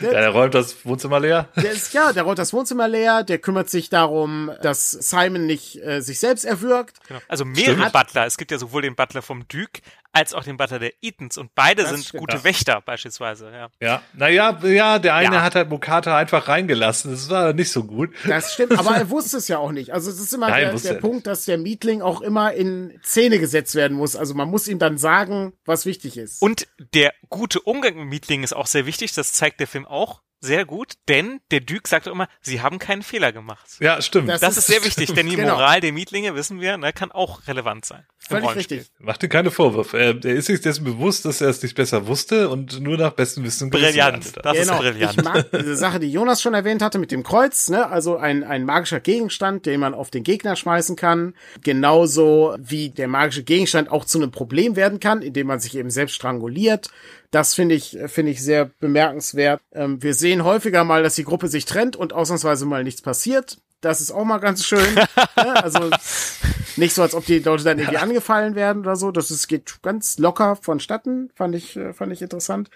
Ja, 0.00 0.10
der 0.10 0.28
räumt 0.30 0.54
das 0.54 0.84
Wohnzimmer 0.84 1.18
leer. 1.20 1.48
der 1.56 1.72
ist 1.72 1.92
ja, 1.94 2.12
der 2.12 2.22
räumt 2.22 2.38
das 2.38 2.52
Wohnzimmer 2.52 2.86
leer, 2.86 3.24
der 3.24 3.38
kümmert 3.38 3.68
sich 3.70 3.88
darum, 3.88 4.50
dass 4.62 4.90
Simon 4.90 5.46
nicht 5.46 5.82
äh, 5.84 6.00
sich 6.00 6.20
selbst 6.20 6.44
erwürgt. 6.44 6.98
Genau. 7.08 7.20
Also 7.28 7.44
mehrere 7.44 7.76
Stimmt. 7.78 7.92
Butler. 7.92 8.26
Es 8.26 8.36
gibt 8.36 8.50
ja 8.52 8.58
sowohl 8.58 8.82
den 8.82 8.94
Butler 8.94 9.22
vom 9.22 9.46
Duke 9.48 9.80
als 10.12 10.32
auch 10.32 10.44
den 10.44 10.56
Butler 10.56 10.78
der 10.78 10.92
Eatons 11.02 11.36
und 11.36 11.54
beide 11.54 11.82
Das 11.82 11.90
sind 11.90 12.04
stimmt. 12.06 12.20
gute 12.20 12.36
Ja. 12.38 12.44
Wächter 12.44 12.80
beispielsweise. 12.80 13.50
Ja. 13.52 13.68
Ja, 13.80 14.02
naja, 14.14 14.58
ja, 14.64 14.98
der 14.98 15.14
eine 15.14 15.36
Ja. 15.36 15.42
hat 15.42 15.54
halt 15.56 15.68
Mokata 15.68 16.16
einfach 16.16 16.48
reingelassen. 16.48 17.10
Das 17.10 17.28
war 17.28 17.52
nicht 17.52 17.70
so 17.70 17.84
gut. 17.84 18.14
Das 18.26 18.54
stimmt, 18.54 18.78
aber 18.78 18.96
er 18.96 19.10
wusste 19.10 19.36
es 19.38 19.48
ja 19.48 19.58
auch 19.58 19.72
nicht. 19.72 19.92
Also 19.92 20.10
es 20.10 20.18
ist 20.20 20.32
immer 20.32 20.48
Nein, 20.48 20.70
der, 20.70 20.74
der 20.74 20.92
er 20.94 21.00
Punkt, 21.00 21.26
dass 21.26 21.44
der 21.44 21.58
Mietling 21.58 22.00
auch 22.00 22.20
immer 22.22 22.52
in 22.54 22.98
Szene 23.04 23.38
gesetzt 23.38 23.74
werden 23.74 23.96
muss. 23.96 24.14
Also 24.16 24.34
man 24.34 24.48
muss 24.48 24.68
ihm 24.68 24.78
dann 24.78 24.96
sagen, 24.98 25.52
was 25.66 25.84
wichtig 25.84 26.16
ist. 26.16 26.40
Und 26.40 26.66
der 26.94 27.12
gute 27.36 27.60
Umgang 27.60 27.96
mit 27.96 28.08
Mietlingen 28.08 28.44
ist 28.44 28.52
auch 28.54 28.66
sehr 28.66 28.86
wichtig. 28.86 29.14
Das 29.14 29.32
zeigt 29.32 29.60
der 29.60 29.66
Film 29.66 29.86
auch 29.86 30.22
sehr 30.40 30.64
gut, 30.64 30.94
denn 31.08 31.40
der 31.50 31.60
Duke 31.60 31.88
sagt 31.88 32.06
auch 32.08 32.12
immer, 32.12 32.28
sie 32.40 32.60
haben 32.60 32.78
keinen 32.78 33.02
Fehler 33.02 33.32
gemacht. 33.32 33.66
Ja, 33.80 34.00
stimmt. 34.02 34.28
Das- 34.28 34.40
Das 34.40 34.56
ist 34.56 34.66
sehr 34.66 34.84
wichtig, 34.84 35.12
denn 35.14 35.28
die 35.28 35.36
Genau. 35.36 35.54
Moral 35.54 35.80
der 35.80 35.92
Mietlinge, 35.92 36.34
wissen 36.34 36.60
wir, 36.60 36.76
ne, 36.76 36.92
kann 36.92 37.10
auch 37.10 37.46
relevant 37.48 37.84
sein. 37.84 38.04
Völlig 38.18 38.56
richtig. 38.56 38.86
Macht 38.98 39.22
dir 39.22 39.28
keine 39.28 39.52
Vorwürfe. 39.52 39.98
Er, 39.98 40.08
er 40.24 40.34
ist 40.34 40.46
sich 40.46 40.60
dessen 40.60 40.82
bewusst, 40.84 41.24
dass 41.24 41.40
er 41.40 41.48
es 41.48 41.62
nicht 41.62 41.76
besser 41.76 42.08
wusste 42.08 42.48
und 42.48 42.80
nur 42.80 42.96
nach 42.98 43.12
bestem 43.12 43.44
Wissen 43.44 43.64
und 43.64 43.70
Gewissen 43.70 43.92
Brillant. 43.92 44.32
Das 44.42 44.56
genau. 44.58 44.72
ist 44.74 44.78
brillant. 44.80 45.16
Ich 45.18 45.24
mag 45.24 45.50
diese 45.52 45.76
Sache, 45.76 46.00
die 46.00 46.10
Jonas 46.10 46.42
schon 46.42 46.52
erwähnt 46.54 46.82
hatte 46.82 46.98
mit 46.98 47.12
dem 47.12 47.22
Kreuz, 47.22 47.68
ne? 47.68 47.88
Also 47.88 48.16
ein, 48.16 48.42
ein 48.42 48.64
magischer 48.64 48.98
Gegenstand, 48.98 49.64
den 49.66 49.78
man 49.78 49.94
auf 49.94 50.10
den 50.10 50.24
Gegner 50.24 50.56
schmeißen 50.56 50.96
kann. 50.96 51.34
Genauso 51.62 52.56
wie 52.58 52.88
der 52.90 53.06
magische 53.06 53.44
Gegenstand 53.44 53.90
auch 53.90 54.04
zu 54.04 54.18
einem 54.18 54.32
Problem 54.32 54.74
werden 54.74 54.98
kann, 54.98 55.22
indem 55.22 55.46
man 55.46 55.60
sich 55.60 55.76
eben 55.76 55.90
selbst 55.90 56.14
stranguliert. 56.14 56.88
Das 57.30 57.54
finde 57.54 57.74
ich, 57.74 57.96
finde 58.06 58.32
ich 58.32 58.42
sehr 58.42 58.64
bemerkenswert. 58.80 59.60
Ähm, 59.72 60.02
wir 60.02 60.14
sehen 60.14 60.25
häufiger 60.34 60.84
mal, 60.84 61.02
dass 61.02 61.14
die 61.14 61.24
Gruppe 61.24 61.48
sich 61.48 61.64
trennt 61.64 61.96
und 61.96 62.12
ausnahmsweise 62.12 62.66
mal 62.66 62.84
nichts 62.84 63.02
passiert. 63.02 63.58
Das 63.80 64.00
ist 64.00 64.10
auch 64.10 64.24
mal 64.24 64.38
ganz 64.38 64.64
schön. 64.64 64.94
ne? 64.94 65.62
Also 65.62 65.90
nicht 66.76 66.94
so, 66.94 67.02
als 67.02 67.14
ob 67.14 67.24
die 67.26 67.38
Leute 67.38 67.64
dann 67.64 67.78
irgendwie 67.78 67.98
angefallen 67.98 68.54
werden 68.54 68.82
oder 68.82 68.96
so. 68.96 69.10
Das 69.10 69.30
ist, 69.30 69.48
geht 69.48 69.82
ganz 69.82 70.18
locker 70.18 70.56
vonstatten. 70.56 71.30
Fand 71.34 71.54
ich, 71.54 71.76
äh, 71.76 71.92
fand 71.92 72.12
ich 72.12 72.22
interessant. 72.22 72.70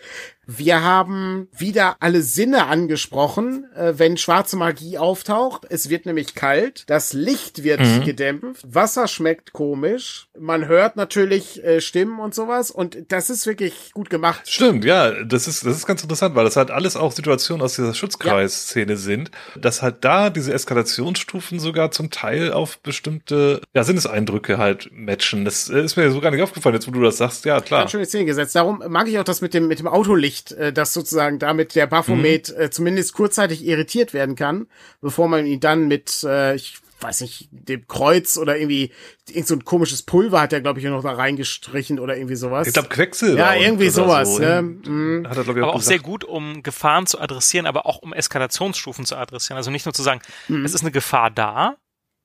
Wir 0.46 0.82
haben 0.82 1.48
wieder 1.56 1.96
alle 2.00 2.22
Sinne 2.22 2.66
angesprochen, 2.66 3.66
äh, 3.74 3.94
wenn 3.96 4.16
schwarze 4.16 4.56
Magie 4.56 4.98
auftaucht. 4.98 5.66
Es 5.68 5.90
wird 5.90 6.06
nämlich 6.06 6.34
kalt. 6.34 6.84
Das 6.88 7.12
Licht 7.12 7.62
wird 7.62 7.80
gedämpft. 8.04 8.62
Wasser 8.66 9.08
schmeckt 9.08 9.52
komisch. 9.52 10.28
Man 10.38 10.66
hört 10.66 10.96
natürlich 10.96 11.62
äh, 11.64 11.80
Stimmen 11.80 12.20
und 12.20 12.34
sowas. 12.34 12.70
Und 12.70 12.98
das 13.08 13.30
ist 13.30 13.46
wirklich 13.46 13.92
gut 13.92 14.10
gemacht. 14.10 14.42
Stimmt, 14.50 14.84
ja, 14.84 15.24
das 15.24 15.46
ist, 15.46 15.64
das 15.64 15.76
ist 15.76 15.86
ganz 15.86 16.02
interessant, 16.02 16.34
weil 16.34 16.44
das 16.44 16.56
halt 16.56 16.70
alles 16.70 16.96
auch 16.96 17.12
Situationen 17.12 17.62
aus 17.62 17.76
dieser 17.76 17.94
Schutzkreisszene 17.94 18.96
sind, 18.96 19.30
dass 19.56 19.82
halt 19.82 20.04
da 20.04 20.30
diese 20.30 20.52
Eskalationsstufen 20.90 21.60
sogar 21.60 21.90
zum 21.90 22.10
Teil 22.10 22.52
auf 22.52 22.78
bestimmte 22.78 23.60
ja, 23.74 23.84
Sinneseindrücke 23.84 24.58
halt 24.58 24.90
matchen. 24.92 25.44
Das 25.44 25.68
äh, 25.68 25.80
ist 25.82 25.96
mir 25.96 26.10
so 26.10 26.20
gar 26.20 26.30
nicht 26.30 26.42
aufgefallen, 26.42 26.74
jetzt 26.74 26.88
wo 26.88 26.92
du 26.92 27.00
das 27.00 27.18
sagst, 27.18 27.44
ja 27.44 27.60
klar. 27.60 27.80
Ganz 27.82 27.92
schön 27.92 28.04
Szene 28.04 28.24
gesetzt. 28.24 28.54
Darum 28.54 28.82
mag 28.88 29.08
ich 29.08 29.18
auch 29.18 29.24
das 29.24 29.40
mit 29.40 29.54
dem, 29.54 29.68
mit 29.68 29.78
dem 29.78 29.88
Autolicht, 29.88 30.52
äh, 30.52 30.72
dass 30.72 30.92
sozusagen 30.92 31.38
damit 31.38 31.74
der 31.74 31.86
Baphomet 31.86 32.50
äh, 32.56 32.70
zumindest 32.70 33.14
kurzzeitig 33.14 33.64
irritiert 33.64 34.12
werden 34.12 34.34
kann, 34.34 34.66
bevor 35.00 35.28
man 35.28 35.46
ihn 35.46 35.60
dann 35.60 35.88
mit, 35.88 36.24
äh, 36.24 36.54
ich 36.54 36.78
weiß 37.02 37.20
nicht, 37.22 37.48
dem 37.50 37.86
Kreuz 37.88 38.36
oder 38.36 38.56
irgendwie, 38.58 38.92
irgend 39.28 39.46
so 39.48 39.54
ein 39.54 39.64
komisches 39.64 40.02
Pulver 40.02 40.40
hat 40.40 40.52
er, 40.52 40.60
glaube 40.60 40.80
ich, 40.80 40.86
noch 40.86 41.02
da 41.02 41.12
reingestrichen 41.12 41.98
oder 41.98 42.16
irgendwie 42.16 42.36
sowas. 42.36 42.66
Ich 42.66 42.74
glaube 42.74 42.88
Quecksilber. 42.88 43.38
ja, 43.38 43.54
irgendwie 43.54 43.88
sowas. 43.88 44.34
so. 44.36 44.38
ne? 44.42 44.62
Mhm. 44.62 45.26
Hat 45.28 45.36
er, 45.36 45.44
glaube 45.44 45.58
ich, 45.60 45.64
aber 45.64 45.72
auch 45.72 45.76
auch 45.76 45.82
sehr 45.82 45.98
gut, 45.98 46.24
um 46.24 46.62
Gefahren 46.62 47.06
zu 47.06 47.20
adressieren, 47.20 47.66
aber 47.66 47.86
auch 47.86 47.98
um 47.98 48.12
Eskalationsstufen 48.12 49.04
zu 49.06 49.16
adressieren. 49.16 49.56
Also 49.56 49.70
nicht 49.70 49.86
nur 49.86 49.94
zu 49.94 50.02
sagen, 50.02 50.20
Mhm. 50.48 50.64
es 50.64 50.74
ist 50.74 50.82
eine 50.82 50.90
Gefahr 50.90 51.30
da, 51.30 51.76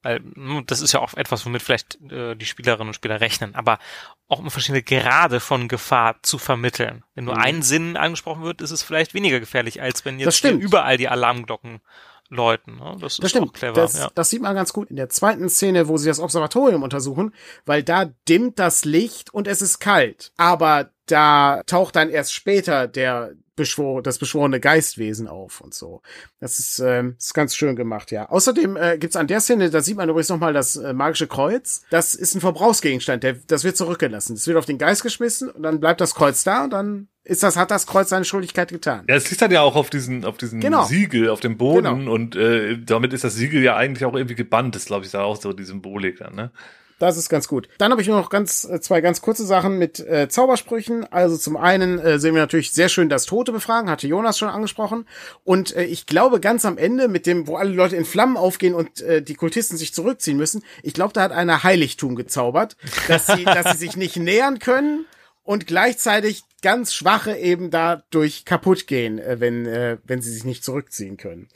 weil 0.03 0.19
mm, 0.19 0.63
das 0.67 0.81
ist 0.81 0.91
ja 0.91 0.99
auch 0.99 1.13
etwas, 1.15 1.45
womit 1.45 1.61
vielleicht 1.63 1.97
äh, 2.11 2.35
die 2.35 2.45
Spielerinnen 2.45 2.89
und 2.89 2.93
Spieler 2.93 3.21
rechnen, 3.21 3.55
aber 3.55 3.79
auch 4.27 4.39
um 4.39 4.51
verschiedene 4.51 4.83
Grade 4.83 5.39
von 5.39 5.67
Gefahr 5.67 6.17
zu 6.21 6.37
vermitteln. 6.37 7.03
Wenn 7.15 7.25
nur 7.25 7.35
Mhm. 7.35 7.41
ein 7.41 7.61
Sinn 7.63 7.97
angesprochen 7.97 8.43
wird, 8.43 8.61
ist 8.61 8.71
es 8.71 8.83
vielleicht 8.83 9.13
weniger 9.13 9.39
gefährlich, 9.39 9.81
als 9.81 10.05
wenn 10.05 10.19
jetzt 10.19 10.43
überall 10.43 10.97
die 10.97 11.07
Alarmglocken 11.09 11.81
läuten. 12.29 12.77
Ne? 12.77 12.97
Das, 12.99 13.17
Das 13.17 13.25
ist 13.25 13.29
stimmt. 13.29 13.53
clever. 13.53 13.73
das, 13.73 13.97
ja. 13.97 14.09
das 14.13 14.29
sieht 14.29 14.41
man 14.41 14.55
ganz 14.55 14.73
gut 14.73 14.89
in 14.89 14.95
der 14.95 15.09
zweiten 15.09 15.49
Szene, 15.49 15.87
wo 15.87 15.97
sie 15.97 16.07
das 16.07 16.19
Observatorium 16.19 16.83
untersuchen, 16.83 17.33
weil 17.65 17.83
da 17.83 18.05
dimmt 18.27 18.59
das 18.59 18.85
Licht 18.85 19.33
und 19.33 19.47
es 19.47 19.61
ist 19.61 19.79
kalt. 19.79 20.31
Aber 20.37 20.89
da 21.05 21.61
taucht 21.65 21.95
dann 21.95 22.09
erst 22.09 22.33
später 22.33 22.87
der 22.87 23.33
beschwor 23.55 24.01
das 24.01 24.19
beschworene 24.19 24.59
Geistwesen 24.59 25.27
auf 25.27 25.61
und 25.61 25.73
so. 25.73 26.01
Das 26.39 26.59
ist, 26.59 26.79
ähm, 26.79 27.15
ist 27.17 27.33
ganz 27.33 27.55
schön 27.55 27.75
gemacht, 27.75 28.11
ja. 28.11 28.29
Außerdem 28.29 28.75
äh, 28.75 28.97
gibt's 28.97 29.15
an 29.15 29.27
der 29.27 29.39
Szene, 29.39 29.69
da 29.69 29.81
sieht 29.81 29.97
man 29.97 30.09
übrigens 30.09 30.29
nochmal 30.29 30.53
das 30.53 30.75
äh, 30.75 30.93
magische 30.93 31.27
Kreuz. 31.27 31.83
Das 31.89 32.15
ist 32.15 32.35
ein 32.35 32.41
Verbrauchsgegenstand, 32.41 33.23
der, 33.23 33.33
das 33.47 33.63
wird 33.63 33.77
zurückgelassen. 33.77 34.35
Das 34.35 34.47
wird 34.47 34.57
auf 34.57 34.65
den 34.65 34.77
Geist 34.77 35.03
geschmissen 35.03 35.49
und 35.49 35.63
dann 35.63 35.79
bleibt 35.79 36.01
das 36.01 36.15
Kreuz 36.15 36.43
da 36.43 36.65
und 36.65 36.71
dann 36.71 37.07
ist 37.25 37.43
das, 37.43 37.57
hat 37.57 37.71
das 37.71 37.85
Kreuz 37.87 38.09
seine 38.09 38.23
Schuldigkeit 38.25 38.69
getan. 38.69 39.03
Ja, 39.09 39.15
es 39.15 39.29
liegt 39.29 39.41
dann 39.41 39.51
ja 39.51 39.61
auch 39.61 39.75
auf 39.75 39.89
diesen, 39.89 40.23
auf 40.23 40.37
diesen 40.37 40.61
Genau. 40.61 40.85
Siegel 40.85 41.29
auf 41.29 41.39
dem 41.41 41.57
Boden 41.57 41.99
Genau. 41.99 42.11
und 42.13 42.35
äh, 42.35 42.77
damit 42.77 43.13
ist 43.13 43.23
das 43.23 43.35
Siegel 43.35 43.61
ja 43.63 43.75
eigentlich 43.75 44.05
auch 44.05 44.15
irgendwie 44.15 44.35
gebannt, 44.35 44.75
ist, 44.75 44.87
glaube 44.87 45.05
ich, 45.05 45.11
da 45.11 45.23
auch 45.23 45.41
so 45.41 45.51
die 45.51 45.63
Symbolik 45.63 46.19
dann, 46.19 46.35
ne? 46.35 46.51
Das 46.97 47.17
ist 47.17 47.27
ganz 47.27 47.49
gut. 47.49 47.67
Dann 47.77 47.91
habe 47.91 48.01
ich 48.01 48.07
nur 48.07 48.17
noch 48.17 48.29
ganz 48.29 48.63
äh, 48.63 48.79
zwei 48.79 49.01
ganz 49.01 49.19
kurze 49.21 49.45
Sachen 49.45 49.77
mit 49.77 49.99
äh, 49.99 50.29
Zaubersprüchen. 50.29 51.05
Also 51.11 51.35
zum 51.35 51.57
einen 51.57 51.99
äh, 51.99 52.19
sehen 52.19 52.35
wir 52.35 52.41
natürlich 52.41 52.71
sehr 52.71 52.87
schön 52.87 53.09
das 53.09 53.25
Tote 53.25 53.51
befragen, 53.51 53.89
hatte 53.89 54.07
Jonas 54.07 54.37
schon 54.37 54.47
angesprochen. 54.47 55.05
Und 55.43 55.75
äh, 55.75 55.83
ich 55.83 56.05
glaube 56.05 56.39
ganz 56.39 56.63
am 56.63 56.77
Ende 56.77 57.09
mit 57.09 57.25
dem, 57.25 57.47
wo 57.47 57.57
alle 57.57 57.71
Leute 57.71 57.97
in 57.97 58.05
Flammen 58.05 58.37
aufgehen 58.37 58.73
und 58.73 59.01
äh, 59.01 59.21
die 59.21 59.35
Kultisten 59.35 59.75
sich 59.75 59.93
zurückziehen 59.93 60.37
müssen, 60.37 60.63
ich 60.83 60.93
glaube, 60.93 61.11
da 61.11 61.23
hat 61.23 61.33
einer 61.33 61.63
Heiligtum 61.63 62.15
gezaubert, 62.15 62.77
dass 63.09 63.27
sie, 63.27 63.43
dass 63.43 63.73
sie 63.73 63.77
sich 63.77 63.97
nicht 63.97 64.15
nähern 64.15 64.59
können 64.59 65.05
und 65.45 65.67
gleichzeitig 65.67 66.43
ganz 66.61 66.93
schwache 66.93 67.37
eben 67.37 67.69
dadurch 67.69 68.43
kaputt 68.43 68.87
gehen, 68.87 69.19
äh, 69.19 69.39
wenn 69.39 69.65
äh, 69.65 69.97
wenn 70.03 70.21
sie 70.21 70.33
sich 70.33 70.43
nicht 70.43 70.63
zurückziehen 70.63 71.15
können. 71.15 71.47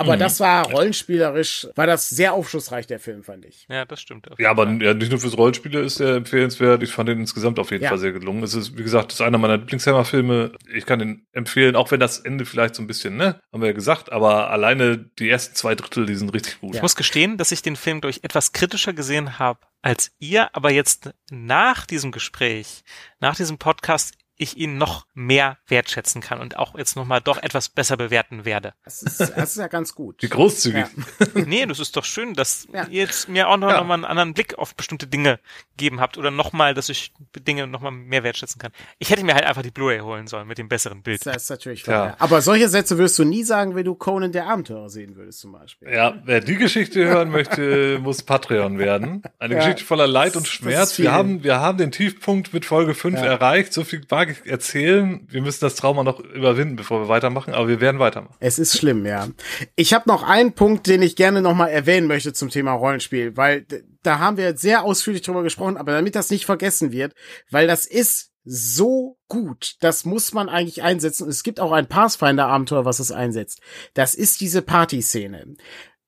Aber 0.00 0.16
das 0.16 0.40
war 0.40 0.70
rollenspielerisch, 0.70 1.68
war 1.74 1.86
das 1.86 2.08
sehr 2.08 2.32
aufschlussreich, 2.32 2.86
der 2.86 2.98
Film, 3.00 3.22
fand 3.22 3.44
ich. 3.44 3.66
ja, 3.68 3.84
das 3.84 4.00
stimmt. 4.00 4.28
Ja, 4.38 4.50
aber 4.50 4.68
ja, 4.68 4.94
nicht 4.94 5.10
nur 5.10 5.20
fürs 5.20 5.36
Rollenspiele 5.36 5.80
ist 5.80 6.00
er 6.00 6.16
empfehlenswert. 6.16 6.82
Ich 6.82 6.92
fand 6.92 7.08
ihn 7.08 7.18
insgesamt 7.20 7.58
auf 7.58 7.70
jeden 7.70 7.84
Ja. 7.84 7.90
Fall 7.90 7.98
sehr 7.98 8.12
gelungen. 8.12 8.42
Es 8.42 8.54
ist, 8.54 8.76
wie 8.76 8.82
gesagt, 8.82 9.12
das 9.12 9.20
ist 9.20 9.26
einer 9.26 9.38
meiner 9.38 9.58
Lieblingshammer-Filme. 9.58 10.52
Ich 10.74 10.86
kann 10.86 11.00
ihn 11.00 11.26
empfehlen, 11.32 11.76
auch 11.76 11.90
wenn 11.90 12.00
das 12.00 12.18
Ende 12.18 12.44
vielleicht 12.44 12.74
so 12.74 12.82
ein 12.82 12.86
bisschen, 12.86 13.16
ne, 13.16 13.40
haben 13.52 13.60
wir 13.62 13.68
ja 13.68 13.74
gesagt, 13.74 14.12
aber 14.12 14.50
alleine 14.50 14.98
die 14.98 15.28
ersten 15.28 15.54
zwei 15.54 15.74
Drittel, 15.74 16.06
die 16.06 16.14
sind 16.14 16.32
richtig 16.32 16.60
gut. 16.60 16.74
Ich 16.74 16.82
muss 16.82 16.96
gestehen, 16.96 17.36
dass 17.36 17.52
ich 17.52 17.62
den 17.62 17.76
Film 17.76 18.00
durch 18.00 18.20
etwas 18.22 18.52
kritischer 18.52 18.92
gesehen 18.92 19.38
habe 19.38 19.60
als 19.82 20.12
ihr, 20.18 20.54
aber 20.54 20.70
jetzt 20.70 21.10
nach 21.30 21.86
diesem 21.86 22.12
Gespräch, 22.12 22.82
nach 23.18 23.34
diesem 23.36 23.56
Podcast, 23.58 24.14
ich 24.40 24.56
ihn 24.56 24.78
noch 24.78 25.06
mehr 25.14 25.58
wertschätzen 25.68 26.20
kann 26.20 26.40
und 26.40 26.56
auch 26.56 26.76
jetzt 26.76 26.96
nochmal 26.96 27.20
doch 27.20 27.38
etwas 27.42 27.68
besser 27.68 27.96
bewerten 27.96 28.44
werde. 28.44 28.74
Das 28.84 29.02
ist, 29.02 29.20
das 29.20 29.30
ist 29.50 29.56
ja 29.56 29.68
ganz 29.68 29.94
gut. 29.94 30.16
Wie 30.22 30.28
großzügig. 30.28 30.84
Ja. 30.84 31.26
Nee, 31.46 31.66
das 31.66 31.78
ist 31.80 31.96
doch 31.96 32.04
schön, 32.04 32.34
dass 32.34 32.66
Ja. 32.72 32.86
ihr 32.88 33.02
jetzt 33.04 33.28
mir 33.28 33.48
auch 33.48 33.56
noch, 33.56 33.70
Ja. 33.70 33.78
noch 33.78 33.86
mal 33.86 33.94
einen 33.94 34.04
anderen 34.04 34.34
Blick 34.34 34.58
auf 34.58 34.74
bestimmte 34.74 35.06
Dinge 35.06 35.38
gegeben 35.76 36.00
habt 36.00 36.16
oder 36.18 36.30
nochmal, 36.30 36.74
dass 36.74 36.88
ich 36.88 37.12
Dinge 37.38 37.66
nochmal 37.66 37.92
mehr 37.92 38.22
wertschätzen 38.24 38.58
kann. 38.60 38.72
Ich 38.98 39.10
hätte 39.10 39.24
mir 39.24 39.34
halt 39.34 39.44
einfach 39.44 39.62
die 39.62 39.70
Blu-ray 39.70 40.00
holen 40.00 40.26
sollen 40.26 40.46
mit 40.48 40.58
dem 40.58 40.68
besseren 40.68 41.02
Bild. 41.02 41.24
Das 41.26 41.44
ist 41.44 41.50
natürlich 41.50 41.86
Ja. 41.86 41.92
wahr. 41.92 42.16
Aber 42.18 42.40
solche 42.42 42.68
Sätze 42.68 42.98
würdest 42.98 43.18
du 43.18 43.24
nie 43.24 43.44
sagen, 43.44 43.74
wenn 43.74 43.84
du 43.84 43.94
Conan 43.94 44.32
der 44.32 44.46
Abenteurer 44.46 44.88
sehen 44.90 45.16
würdest, 45.16 45.40
zum 45.40 45.52
Beispiel. 45.52 45.90
Ja, 45.92 46.14
wer 46.24 46.40
die 46.40 46.56
Geschichte 46.56 47.04
hören 47.04 47.30
möchte, 47.30 47.98
muss 48.02 48.22
Patreon 48.22 48.78
werden. 48.78 49.22
Eine 49.38 49.54
Ja. 49.54 49.60
Geschichte 49.60 49.84
voller 49.84 50.06
Leid 50.06 50.36
und 50.36 50.46
Schmerz. 50.48 50.98
Wir 50.98 51.12
haben, 51.12 51.42
wir 51.44 51.60
haben 51.60 51.78
den 51.78 51.90
Tiefpunkt 51.92 52.52
mit 52.52 52.64
Folge 52.64 52.94
5 52.94 53.18
Ja. 53.18 53.26
erreicht. 53.26 53.72
So 53.72 53.84
viel 53.84 54.02
wage 54.08 54.29
eigentlich 54.30 54.50
erzählen, 54.50 55.26
wir 55.28 55.42
müssen 55.42 55.60
das 55.60 55.74
Trauma 55.74 56.02
noch 56.02 56.20
überwinden, 56.20 56.76
bevor 56.76 57.02
wir 57.02 57.08
weitermachen, 57.08 57.54
aber 57.54 57.68
wir 57.68 57.80
werden 57.80 57.98
weitermachen. 57.98 58.36
Es 58.40 58.58
ist 58.58 58.76
schlimm, 58.76 59.04
ja. 59.06 59.28
Ich 59.76 59.92
habe 59.92 60.08
noch 60.08 60.22
einen 60.22 60.52
Punkt, 60.52 60.86
den 60.86 61.02
ich 61.02 61.16
gerne 61.16 61.42
nochmal 61.42 61.70
erwähnen 61.70 62.06
möchte 62.06 62.32
zum 62.32 62.50
Thema 62.50 62.72
Rollenspiel, 62.72 63.36
weil 63.36 63.66
da 64.02 64.18
haben 64.18 64.36
wir 64.36 64.56
sehr 64.56 64.84
ausführlich 64.84 65.22
drüber 65.22 65.42
gesprochen, 65.42 65.76
aber 65.76 65.92
damit 65.92 66.14
das 66.14 66.30
nicht 66.30 66.46
vergessen 66.46 66.92
wird, 66.92 67.14
weil 67.50 67.66
das 67.66 67.86
ist 67.86 68.30
so 68.44 69.18
gut. 69.28 69.76
Das 69.80 70.04
muss 70.04 70.32
man 70.32 70.48
eigentlich 70.48 70.82
einsetzen. 70.82 71.24
Und 71.24 71.30
es 71.30 71.42
gibt 71.42 71.60
auch 71.60 71.72
ein 71.72 71.86
Pathfinder-Abenteuer, 71.86 72.86
was 72.86 72.98
es 72.98 73.12
einsetzt. 73.12 73.60
Das 73.92 74.14
ist 74.14 74.40
diese 74.40 74.62
Party-Szene. 74.62 75.56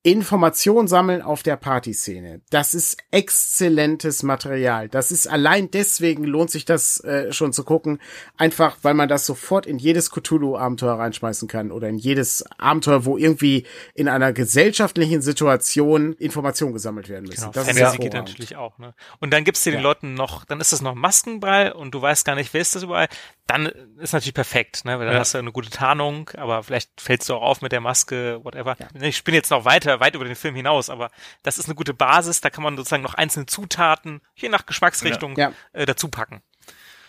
Information 0.05 0.89
sammeln 0.89 1.23
auf 1.23 1.45
der 1.45 1.57
Partyszene. 1.57 2.41
Das 2.51 2.75
ist 2.75 2.99
exzellentes 3.13 4.23
Material. 4.25 4.89
Das 4.89 5.13
ist 5.13 5.29
allein 5.29 5.71
deswegen 5.71 6.25
lohnt 6.25 6.51
sich 6.51 6.65
das 6.65 6.99
äh, 7.05 7.33
schon 7.33 7.53
zu 7.53 7.63
gucken. 7.63 8.01
Einfach, 8.37 8.79
weil 8.83 8.95
man 8.95 9.09
das 9.09 9.27
sofort 9.27 9.65
in 9.65 9.79
jedes 9.79 10.11
Cthulhu-Abenteuer 10.11 10.99
reinschmeißen 10.99 11.47
kann 11.47 11.71
oder 11.71 11.89
in 11.89 11.99
jedes 11.99 12.45
Abenteuer, 12.59 13.05
wo 13.05 13.17
irgendwie 13.17 13.65
in 13.95 14.09
einer 14.09 14.33
gesellschaftlichen 14.33 15.23
Situation 15.23 16.15
Informationen 16.15 16.73
gesammelt 16.73 17.09
werden 17.09 17.27
müssen. 17.27 17.41
Genau, 17.41 17.53
das 17.53 17.67
Fantasy 17.67 17.97
ist 17.97 18.01
geht 18.01 18.15
natürlich 18.15 18.57
auch. 18.57 18.79
Ne? 18.79 18.95
Und 19.21 19.33
dann 19.33 19.45
gibst 19.45 19.65
du 19.67 19.71
den 19.71 19.79
Ja. 19.81 19.83
Leuten 19.85 20.15
noch, 20.15 20.45
dann 20.45 20.61
ist 20.61 20.73
das 20.73 20.83
noch 20.83 20.95
Maskenball 20.97 21.71
und 21.73 21.93
du 21.95 22.03
weißt 22.03 22.25
gar 22.25 22.35
nicht, 22.35 22.53
wer 22.55 22.61
ist 22.61 22.75
das 22.75 22.83
überall. 22.83 23.09
Dann 23.47 23.67
ist 24.01 24.13
natürlich 24.13 24.35
perfekt, 24.35 24.85
ne? 24.85 24.99
weil 24.99 25.07
dann 25.07 25.15
Ja. 25.15 25.21
hast 25.21 25.35
du 25.35 25.39
eine 25.39 25.53
gute 25.53 25.71
Tarnung, 25.71 26.31
aber 26.37 26.63
vielleicht 26.63 27.01
fällst 27.01 27.29
du 27.29 27.35
auch 27.35 27.43
auf 27.43 27.61
mit 27.63 27.71
der 27.73 27.81
Maske, 27.81 28.41
whatever. 28.43 28.77
Ich 29.01 29.17
spinne 29.17 29.37
jetzt 29.37 29.51
noch 29.51 29.65
weiter, 29.65 29.92
weit 30.01 30.15
über 30.15 30.25
den 30.25 30.37
Film 30.37 30.55
hinaus, 30.55 30.91
aber 30.91 31.11
das 31.43 31.59
ist 31.59 31.67
eine 31.67 31.75
gute 31.75 31.95
Basis. 31.95 32.41
Da 32.41 32.51
kann 32.51 32.65
man 32.65 32.77
sozusagen 32.77 33.03
noch 33.03 33.15
einzelne 33.15 33.47
Zutaten, 33.47 34.21
je 34.35 34.49
nach 34.49 34.67
Geschmacksrichtung, 34.67 35.37
Ja. 35.37 35.53
Äh, 35.73 35.87
dazu 35.87 36.09
packen. 36.09 36.43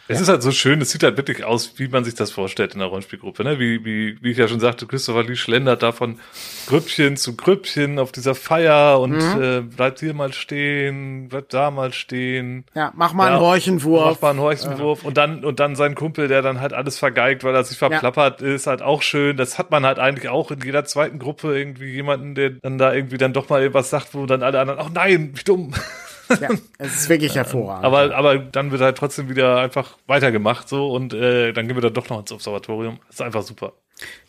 Es 0.09 0.19
ist 0.19 0.27
halt 0.27 0.43
so 0.43 0.51
schön, 0.51 0.81
es 0.81 0.91
sieht 0.91 1.01
halt 1.03 1.15
wirklich 1.15 1.45
aus, 1.45 1.75
wie 1.77 1.88
man 1.88 2.03
sich 2.03 2.13
das 2.13 2.30
vorstellt 2.30 2.73
in 2.73 2.80
der 2.80 2.89
Rollenspielgruppe. 2.89 3.43
Ne? 3.45 3.57
Wie, 3.57 3.85
wie, 3.85 4.17
wie 4.21 4.31
ich 4.31 4.38
ja 4.38 4.49
schon 4.49 4.59
sagte, 4.59 4.85
Christopher 4.85 5.23
Lee 5.23 5.38
schlendert 5.38 5.81
da 5.81 5.93
von 5.93 6.19
Grüppchen 6.67 7.15
zu 7.15 7.38
Grüppchen 7.38 7.99
auf 7.99 8.11
dieser 8.11 8.35
Feier 8.35 8.99
und 8.99 9.13
Mhm. 9.13 9.41
äh, 9.41 9.61
bleibt 9.61 10.01
hier 10.01 10.13
mal 10.13 10.34
stehen, 10.34 11.30
bleibt 11.30 11.53
da 11.53 11.71
mal 11.71 11.93
stehen. 11.93 12.65
Ja, 12.75 12.91
mach 12.95 13.13
mal 13.13 13.27
einen 13.27 13.35
Ja, 13.35 13.41
Horchenwurf. 13.41 14.05
Macht 14.11 14.21
mal 14.21 14.30
einen 14.31 14.39
Horchenwurf 14.39 15.03
und 15.05 15.15
dann 15.17 15.45
und 15.45 15.59
dann 15.61 15.75
sein 15.77 15.95
Kumpel, 15.95 16.27
der 16.27 16.41
dann 16.41 16.59
halt 16.59 16.73
alles 16.73 16.97
vergeigt, 16.99 17.43
weil 17.45 17.55
er 17.55 17.63
sich 17.63 17.77
verplappert, 17.77 18.41
ist 18.41 18.67
halt 18.67 18.81
auch 18.81 19.01
schön. 19.03 19.38
Das 19.38 19.57
hat 19.57 19.71
man 19.71 19.85
halt 19.85 19.99
eigentlich 19.99 20.27
auch 20.30 20.51
in 20.51 20.59
jeder 20.61 20.84
zweiten 20.84 21.17
Gruppe 21.17 21.57
irgendwie 21.57 21.91
jemanden, 21.93 22.35
der 22.35 22.49
dann 22.49 22.77
da 22.77 22.93
irgendwie 22.93 23.17
dann 23.17 23.31
doch 23.31 23.47
mal 23.49 23.61
irgendwas 23.61 23.89
sagt, 23.89 24.13
wo 24.13 24.25
dann 24.25 24.43
alle 24.43 24.59
anderen, 24.59 24.80
ach 24.80 24.89
nein, 24.93 25.31
wie 25.34 25.43
dumm. 25.43 25.73
Ja, 26.30 26.50
es 26.78 26.95
ist 26.95 27.10
wirklich 27.10 27.36
hervorragend. 27.36 27.86
Aber 27.86 28.16
aber 28.16 28.38
dann 28.38 28.72
wird 28.72 28.82
halt 28.82 28.98
trotzdem 28.98 29.30
wieder 29.30 29.58
einfach 29.58 29.98
weitergemacht 30.08 30.70
so 30.70 30.91
und 30.91 31.14
äh, 31.14 31.54
dann 31.54 31.68
gehen 31.68 31.76
wir 31.78 31.82
dann 31.82 31.94
doch 31.94 32.10
noch 32.10 32.20
ins 32.20 32.32
Observatorium. 32.32 33.00
Das 33.08 33.16
ist 33.16 33.22
einfach 33.22 33.44
super. 33.44 33.74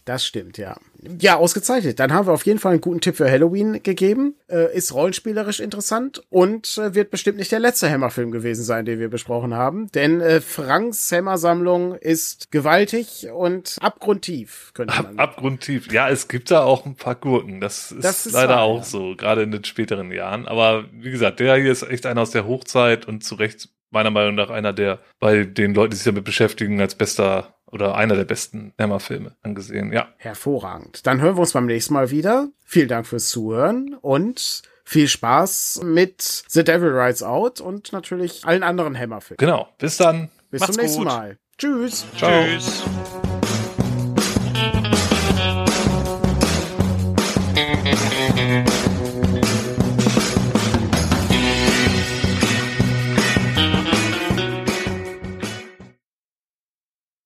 Das 0.04 0.26
stimmt, 0.26 0.58
ja. 0.58 0.76
Ja, 1.18 1.36
ausgezeichnet. 1.36 1.98
Dann 1.98 2.12
haben 2.12 2.26
wir 2.26 2.32
auf 2.32 2.44
jeden 2.44 2.58
Fall 2.58 2.72
einen 2.72 2.80
guten 2.82 3.00
Tipp 3.00 3.16
für 3.16 3.30
Halloween 3.30 3.82
gegeben. 3.82 4.34
Äh, 4.48 4.76
ist 4.76 4.92
rollenspielerisch 4.92 5.60
interessant 5.60 6.22
und 6.28 6.76
äh, 6.78 6.94
wird 6.94 7.10
bestimmt 7.10 7.38
nicht 7.38 7.52
der 7.52 7.58
letzte 7.60 7.90
Hammer-Film 7.90 8.30
gewesen 8.30 8.64
sein, 8.64 8.84
den 8.84 8.98
wir 9.00 9.08
besprochen 9.08 9.54
haben. 9.54 9.90
Denn 9.92 10.20
äh, 10.20 10.40
Franks 10.42 11.10
Hammer-Sammlung 11.10 11.94
ist 11.94 12.50
gewaltig 12.50 13.28
und 13.34 13.78
abgrundtief, 13.80 14.72
könnte 14.74 14.92
Ab, 14.94 15.04
man 15.04 15.16
sagen. 15.16 15.18
abgrundtief. 15.18 15.90
Ja, 15.92 16.10
es 16.10 16.28
gibt 16.28 16.50
da 16.50 16.62
auch 16.64 16.84
ein 16.84 16.96
paar 16.96 17.14
Gurken. 17.14 17.60
Das 17.60 17.90
ist, 17.90 18.04
Das 18.04 18.26
ist 18.26 18.32
leider 18.32 18.56
wahr, 18.56 18.62
auch 18.62 18.78
ja. 18.78 18.84
so, 18.84 19.16
gerade 19.16 19.42
in 19.42 19.52
den 19.52 19.64
späteren 19.64 20.12
Jahren. 20.12 20.46
Aber 20.46 20.84
wie 20.92 21.10
gesagt, 21.10 21.40
der 21.40 21.56
hier 21.56 21.72
ist 21.72 21.82
echt 21.82 22.04
einer 22.04 22.20
aus 22.22 22.30
der 22.30 22.46
Hochzeit 22.46 23.06
und 23.06 23.24
zu 23.24 23.36
Recht 23.36 23.70
meiner 23.90 24.10
Meinung 24.10 24.34
nach 24.34 24.50
einer 24.50 24.72
der 24.74 24.98
bei 25.20 25.44
den 25.44 25.72
Leuten, 25.72 25.92
die 25.92 25.96
sich 25.96 26.04
damit 26.04 26.24
beschäftigen, 26.24 26.80
als 26.80 26.94
bester 26.94 27.54
oder 27.74 27.96
einer 27.96 28.14
der 28.14 28.24
besten 28.24 28.72
Hammer-Filme 28.78 29.32
angesehen. 29.42 29.92
Ja, 29.92 30.08
Hervorragend. 30.16 31.06
Dann 31.06 31.20
hören 31.20 31.36
wir 31.36 31.40
uns 31.40 31.52
beim 31.52 31.66
nächsten 31.66 31.92
Mal 31.92 32.10
wieder. 32.10 32.48
Vielen 32.64 32.88
Dank 32.88 33.06
fürs 33.06 33.28
Zuhören 33.28 33.94
und 34.00 34.62
viel 34.84 35.08
Spaß 35.08 35.80
mit 35.82 36.44
The 36.48 36.62
Devil 36.64 36.90
Rides 36.96 37.22
Out 37.22 37.60
und 37.60 37.92
natürlich 37.92 38.44
allen 38.46 38.62
anderen 38.62 38.98
Hammer-Filmen. 38.98 39.38
genau. 39.38 39.68
Bis 39.78 39.96
dann. 39.96 40.30
Bis 40.50 40.60
Macht's 40.60 40.74
zum 40.76 40.82
nächsten 40.82 40.98
gut. 41.02 41.08
Mal. 41.08 41.38
Tschüss. 41.58 42.06
Ciao. 42.16 42.30
Tschüss. 42.30 42.84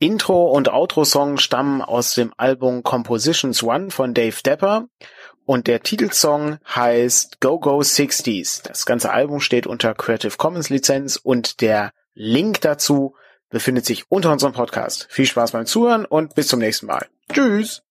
Intro 0.00 0.52
und 0.52 0.68
Outro-Song 0.68 1.38
stammen 1.38 1.82
aus 1.82 2.14
dem 2.14 2.32
Album 2.36 2.82
Compositions 2.84 3.62
One 3.62 3.90
von 3.90 4.14
Dave 4.14 4.36
Depper 4.44 4.86
und 5.44 5.66
der 5.66 5.82
Titelsong 5.82 6.58
heißt 6.72 7.40
Go 7.40 7.58
Go 7.58 7.78
60s. 7.80 8.62
Das 8.62 8.86
ganze 8.86 9.10
Album 9.10 9.40
steht 9.40 9.66
unter 9.66 9.94
Creative 9.94 10.36
Commons 10.36 10.70
Lizenz 10.70 11.16
und 11.16 11.60
der 11.62 11.92
Link 12.14 12.60
dazu 12.60 13.16
befindet 13.50 13.86
sich 13.86 14.04
unter 14.08 14.30
unserem 14.30 14.52
Podcast. 14.52 15.08
Viel 15.10 15.26
Spaß 15.26 15.52
beim 15.52 15.66
Zuhören 15.66 16.04
und 16.04 16.34
bis 16.34 16.48
zum 16.48 16.60
nächsten 16.60 16.86
Mal. 16.86 17.06
Tschüss! 17.32 17.82